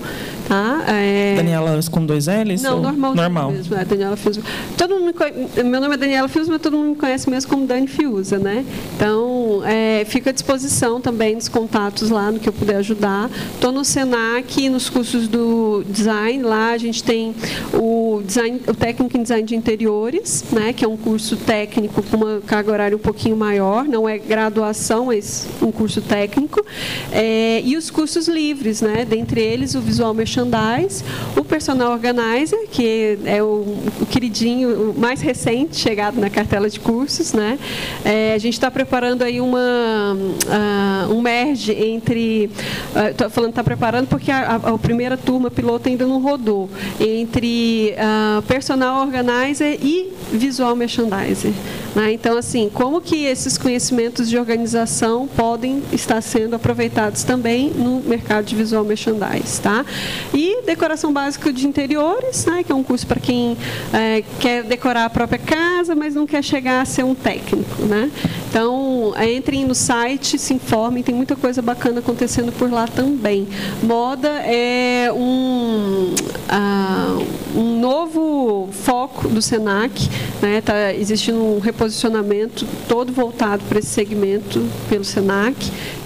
tá? 0.49 0.85
É... 0.89 1.35
Daniela 1.37 1.79
com 1.91 2.05
dois 2.05 2.27
L's? 2.27 2.63
Não, 2.63 2.81
normal. 2.81 3.15
Normal. 3.15 3.53
Mesmo, 3.53 3.77
é 3.77 3.85
Daniela 3.85 4.17
Fiusa. 4.17 4.41
Todo 4.77 4.99
mundo 4.99 5.13
conhece, 5.13 5.63
meu 5.63 5.81
nome 5.81 5.95
é 5.95 5.99
Daniela 5.99 6.29
Fiusa, 6.29 6.51
mas 6.51 6.63
todo 6.63 6.77
mundo 6.77 6.91
me 6.91 6.97
conhece 6.97 7.29
mesmo 7.29 7.51
como 7.51 7.67
Dani 7.67 7.87
Fiusa, 7.87 8.39
né? 8.39 8.65
Então, 8.97 9.63
é, 9.65 10.05
fico 10.07 10.29
à 10.29 10.33
disposição 10.33 11.01
também 11.01 11.37
dos 11.37 11.49
contatos 11.49 12.09
lá, 12.09 12.33
no 12.33 12.41
que 12.41 12.49
eu 12.49 12.53
puder 12.53 12.77
ajudar. 12.77 13.31
Estou 13.55 13.71
no 13.71 13.85
Senac, 13.85 14.69
nos 14.71 14.89
cursos 14.89 15.29
do 15.29 15.85
design, 15.87 16.43
lá 16.43 16.71
a 16.71 16.79
gente 16.79 17.05
tem 17.05 17.35
o, 17.75 18.08
design, 18.23 18.61
o 18.67 18.75
técnico 18.75 19.17
em 19.17 19.23
design 19.23 19.47
de 19.47 19.57
interiores, 19.57 20.45
né? 20.53 20.73
Que 20.73 20.85
é 20.85 20.89
um 20.89 20.97
curso 20.97 21.37
técnico 21.37 22.03
com 22.03 22.17
uma 22.17 22.41
carga 22.47 22.73
horária 22.73 22.97
um 22.97 23.01
pouquinho 23.01 23.37
maior, 23.37 23.85
não 23.85 24.09
é 24.09 24.19
graduação, 24.19 25.07
mas 25.07 25.49
um 25.63 25.71
curso 25.71 26.01
técnico, 26.01 26.65
é, 27.13 27.61
e 27.65 27.77
os 27.77 27.91
cursos 27.91 28.29
livres, 28.29 28.81
né? 28.81 29.05
dentre 29.05 29.41
eles 29.41 29.75
o 29.75 29.81
Visual 29.81 30.13
Merchandise, 30.15 31.03
o 31.37 31.45
Personal 31.45 31.93
Organizer, 31.93 32.69
que 32.71 33.19
é 33.25 33.43
o, 33.43 33.77
o 34.01 34.07
queridinho, 34.07 34.91
o 34.91 34.99
mais 34.99 35.21
recente 35.21 35.77
chegado 35.77 36.21
na 36.21 36.31
cartela 36.31 36.69
de 36.69 36.79
cursos. 36.81 37.33
Né? 37.33 37.59
É, 38.05 38.35
a 38.35 38.39
gente 38.39 38.55
está 38.55 38.71
preparando 38.71 39.23
aí 39.23 39.41
uma, 39.41 40.17
uh, 40.17 41.13
um 41.13 41.21
merge 41.21 41.73
entre, 41.73 42.51
estou 43.11 43.27
uh, 43.27 43.31
falando 43.31 43.51
está 43.51 43.65
preparando 43.65 44.07
porque 44.07 44.31
a, 44.31 44.41
a, 44.41 44.55
a, 44.57 44.79
primeira 44.79 45.17
turma 45.17 45.51
piloto 45.51 45.89
ainda 45.89 46.07
não 46.07 46.21
rodou, 46.21 46.69
entre 47.01 47.95
uh, 48.09 48.43
Personal 48.43 49.07
Organizer 49.07 49.79
e 49.83 50.13
Visual 50.33 50.75
Merchandiser. 50.75 51.53
Né? 51.99 52.13
Então, 52.13 52.39
assim, 52.39 52.71
como 52.73 53.01
que 53.01 53.25
esses 53.25 53.59
conhecimentos 53.59 54.29
de 54.29 54.39
organização 54.39 55.27
podem 55.27 55.83
estar 55.93 56.21
sendo 56.21 56.55
aproveitados 56.55 57.25
também 57.25 57.71
no 57.71 58.01
mercado 58.07 58.45
de 58.45 58.55
visual 58.55 58.85
merchandise, 58.85 59.61
tá? 59.61 59.85
E 60.33 60.63
decoração 60.65 61.13
básica 61.13 61.53
de 61.53 61.67
interiores, 61.67 62.47
né? 62.47 62.63
Que 62.63 62.71
é 62.71 62.75
um 62.75 62.85
curso 62.85 63.05
para 63.05 63.19
quem 63.19 63.57
é, 63.93 64.23
quer 64.39 64.63
decorar 64.63 65.07
a 65.07 65.11
própria 65.11 65.41
casa, 65.41 65.97
mas 65.97 66.15
não 66.15 66.25
quer 66.25 66.45
chegar 66.45 66.83
a 66.83 66.85
ser 66.85 67.05
um 67.05 67.17
técnico, 67.17 67.83
né? 67.83 68.13
Então, 68.49 69.13
entrem 69.37 69.65
no 69.65 69.75
site, 69.75 70.39
se 70.39 70.55
informem, 70.55 71.03
tem 71.03 71.15
muita 71.15 71.35
coisa 71.35 71.61
bacana 71.61 71.99
acontecendo 71.99 72.53
por 72.53 72.71
lá 72.71 72.87
também. 72.87 73.47
Moda 73.83 74.29
é 74.29 75.11
um, 75.13 76.15
uh, 76.15 77.59
um 77.59 77.81
novo 77.81 78.69
foco 78.73 79.29
do 79.29 79.43
Senac, 79.43 80.09
né? 80.41 80.61
Tá 80.61 80.95
existindo 80.95 81.39
um 81.39 81.59
reposicionamento 81.89 82.67
todo 82.87 83.13
voltado 83.13 83.63
para 83.69 83.79
esse 83.79 83.89
segmento 83.89 84.65
pelo 84.89 85.05
Senac 85.05 85.57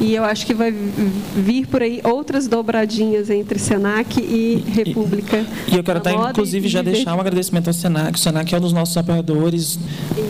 e 0.00 0.14
eu 0.14 0.24
acho 0.24 0.46
que 0.46 0.54
vai 0.54 0.70
vir 0.70 1.66
por 1.66 1.82
aí 1.82 2.00
outras 2.04 2.46
dobradinhas 2.46 3.28
entre 3.28 3.58
Senac 3.58 4.20
e 4.20 4.64
República. 4.70 5.44
E, 5.68 5.74
e 5.74 5.76
eu 5.76 5.84
quero 5.84 5.98
até, 5.98 6.14
inclusive, 6.14 6.68
já 6.68 6.82
deixar 6.82 7.14
um 7.14 7.20
agradecimento 7.20 7.68
ao 7.68 7.74
Senac. 7.74 8.16
O 8.16 8.18
Senac 8.18 8.54
é 8.54 8.58
um 8.58 8.60
dos 8.60 8.72
nossos 8.72 8.96
apoiadores. 8.96 9.78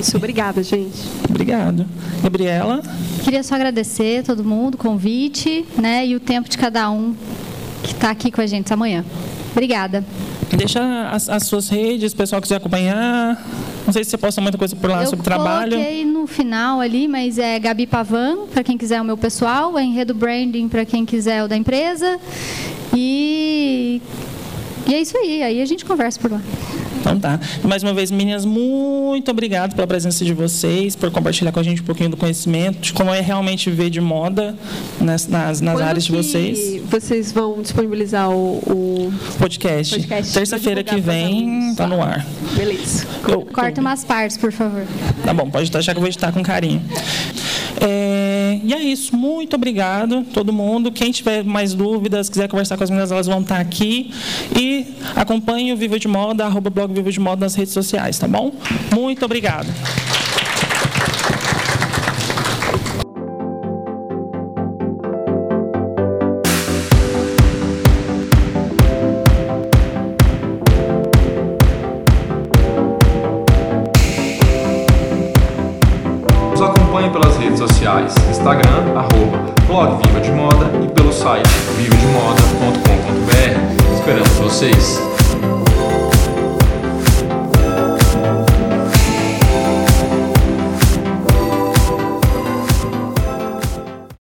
Isso, 0.00 0.16
obrigada, 0.16 0.62
gente. 0.62 0.98
Obrigado. 1.28 1.86
Gabriela? 2.22 2.82
Queria 3.22 3.42
só 3.42 3.54
agradecer 3.54 4.22
todo 4.22 4.42
mundo, 4.42 4.74
o 4.74 4.78
convite, 4.78 5.64
né, 5.76 6.06
e 6.06 6.16
o 6.16 6.20
tempo 6.20 6.48
de 6.48 6.58
cada 6.58 6.90
um 6.90 7.14
que 7.82 7.92
está 7.92 8.10
aqui 8.10 8.30
com 8.30 8.40
a 8.40 8.46
gente 8.46 8.72
amanhã. 8.72 9.04
Obrigada. 9.52 10.04
Deixa 10.56 11.08
as, 11.10 11.28
as 11.28 11.44
suas 11.44 11.68
redes, 11.68 12.12
o 12.12 12.16
pessoal 12.16 12.40
quiser 12.40 12.56
acompanhar. 12.56 13.42
Não 13.86 13.92
sei 13.92 14.04
se 14.04 14.10
você 14.10 14.18
posta 14.18 14.40
muita 14.40 14.58
coisa 14.58 14.76
por 14.76 14.90
lá 14.90 15.02
eu 15.02 15.06
sobre 15.06 15.24
trabalho. 15.24 15.74
Eu 15.74 15.78
coloquei 15.78 16.04
no 16.04 16.26
final 16.26 16.80
ali, 16.80 17.08
mas 17.08 17.38
é 17.38 17.58
Gabi 17.58 17.86
Pavan, 17.86 18.46
para 18.52 18.62
quem 18.62 18.76
quiser 18.76 19.00
o 19.00 19.04
meu 19.04 19.16
pessoal, 19.16 19.78
é 19.78 19.82
Enredo 19.82 20.14
Branding 20.14 20.68
para 20.68 20.84
quem 20.84 21.04
quiser 21.04 21.42
o 21.42 21.48
da 21.48 21.56
empresa. 21.56 22.18
E, 22.94 24.00
e 24.86 24.94
é 24.94 25.00
isso 25.00 25.16
aí, 25.16 25.42
aí 25.42 25.62
a 25.62 25.66
gente 25.66 25.84
conversa 25.84 26.18
por 26.20 26.30
lá. 26.30 26.40
Então 27.02 27.18
tá. 27.18 27.38
Mais 27.64 27.82
uma 27.82 27.92
vez, 27.92 28.12
meninas, 28.12 28.44
muito 28.44 29.28
obrigado 29.28 29.74
pela 29.74 29.86
presença 29.88 30.24
de 30.24 30.32
vocês, 30.32 30.94
por 30.94 31.10
compartilhar 31.10 31.50
com 31.50 31.58
a 31.58 31.62
gente 31.62 31.82
um 31.82 31.84
pouquinho 31.84 32.10
do 32.10 32.16
conhecimento, 32.16 32.78
de 32.78 32.92
como 32.92 33.12
é 33.12 33.20
realmente 33.20 33.68
ver 33.70 33.90
de 33.90 34.00
moda 34.00 34.56
nas, 35.00 35.26
nas, 35.26 35.60
nas 35.60 35.80
áreas 35.80 36.04
de 36.04 36.12
vocês. 36.12 36.80
Vocês 36.88 37.32
vão 37.32 37.60
disponibilizar 37.60 38.30
o, 38.30 38.58
o... 38.58 39.12
podcast. 39.38 39.96
podcast. 39.96 40.32
Terça-feira 40.32 40.84
que 40.84 41.00
vem 41.00 41.70
está 41.70 41.88
no 41.88 42.00
ar. 42.00 42.24
Beleza. 42.54 43.04
Eu, 43.28 43.42
Corta 43.42 43.80
eu... 43.80 43.84
umas 43.84 44.04
partes, 44.04 44.36
por 44.36 44.52
favor. 44.52 44.84
Tá 45.24 45.34
bom, 45.34 45.50
pode 45.50 45.76
achar 45.76 45.92
que 45.92 45.98
eu 45.98 46.02
vou 46.02 46.08
editar 46.08 46.30
com 46.30 46.42
carinho. 46.42 46.82
É, 47.80 48.60
e 48.62 48.72
é 48.72 48.80
isso. 48.80 49.16
Muito 49.16 49.56
obrigado, 49.56 50.24
todo 50.32 50.52
mundo. 50.52 50.92
Quem 50.92 51.10
tiver 51.10 51.44
mais 51.44 51.74
dúvidas, 51.74 52.28
quiser 52.28 52.48
conversar 52.48 52.76
com 52.76 52.84
as 52.84 52.90
meninas, 52.90 53.10
elas 53.10 53.26
vão 53.26 53.40
estar 53.40 53.58
aqui. 53.58 54.10
E 54.58 54.86
acompanhe 55.16 55.72
o 55.72 55.76
Viva 55.76 55.98
de 55.98 56.08
Moda, 56.08 56.44
arroba 56.44 56.70
blog 56.70 56.92
Viva 56.92 57.10
de 57.10 57.20
Moda 57.20 57.44
nas 57.44 57.54
redes 57.54 57.72
sociais, 57.72 58.18
tá 58.18 58.28
bom? 58.28 58.52
Muito 58.92 59.24
obrigado. 59.24 59.66
Instagram, 78.42 78.81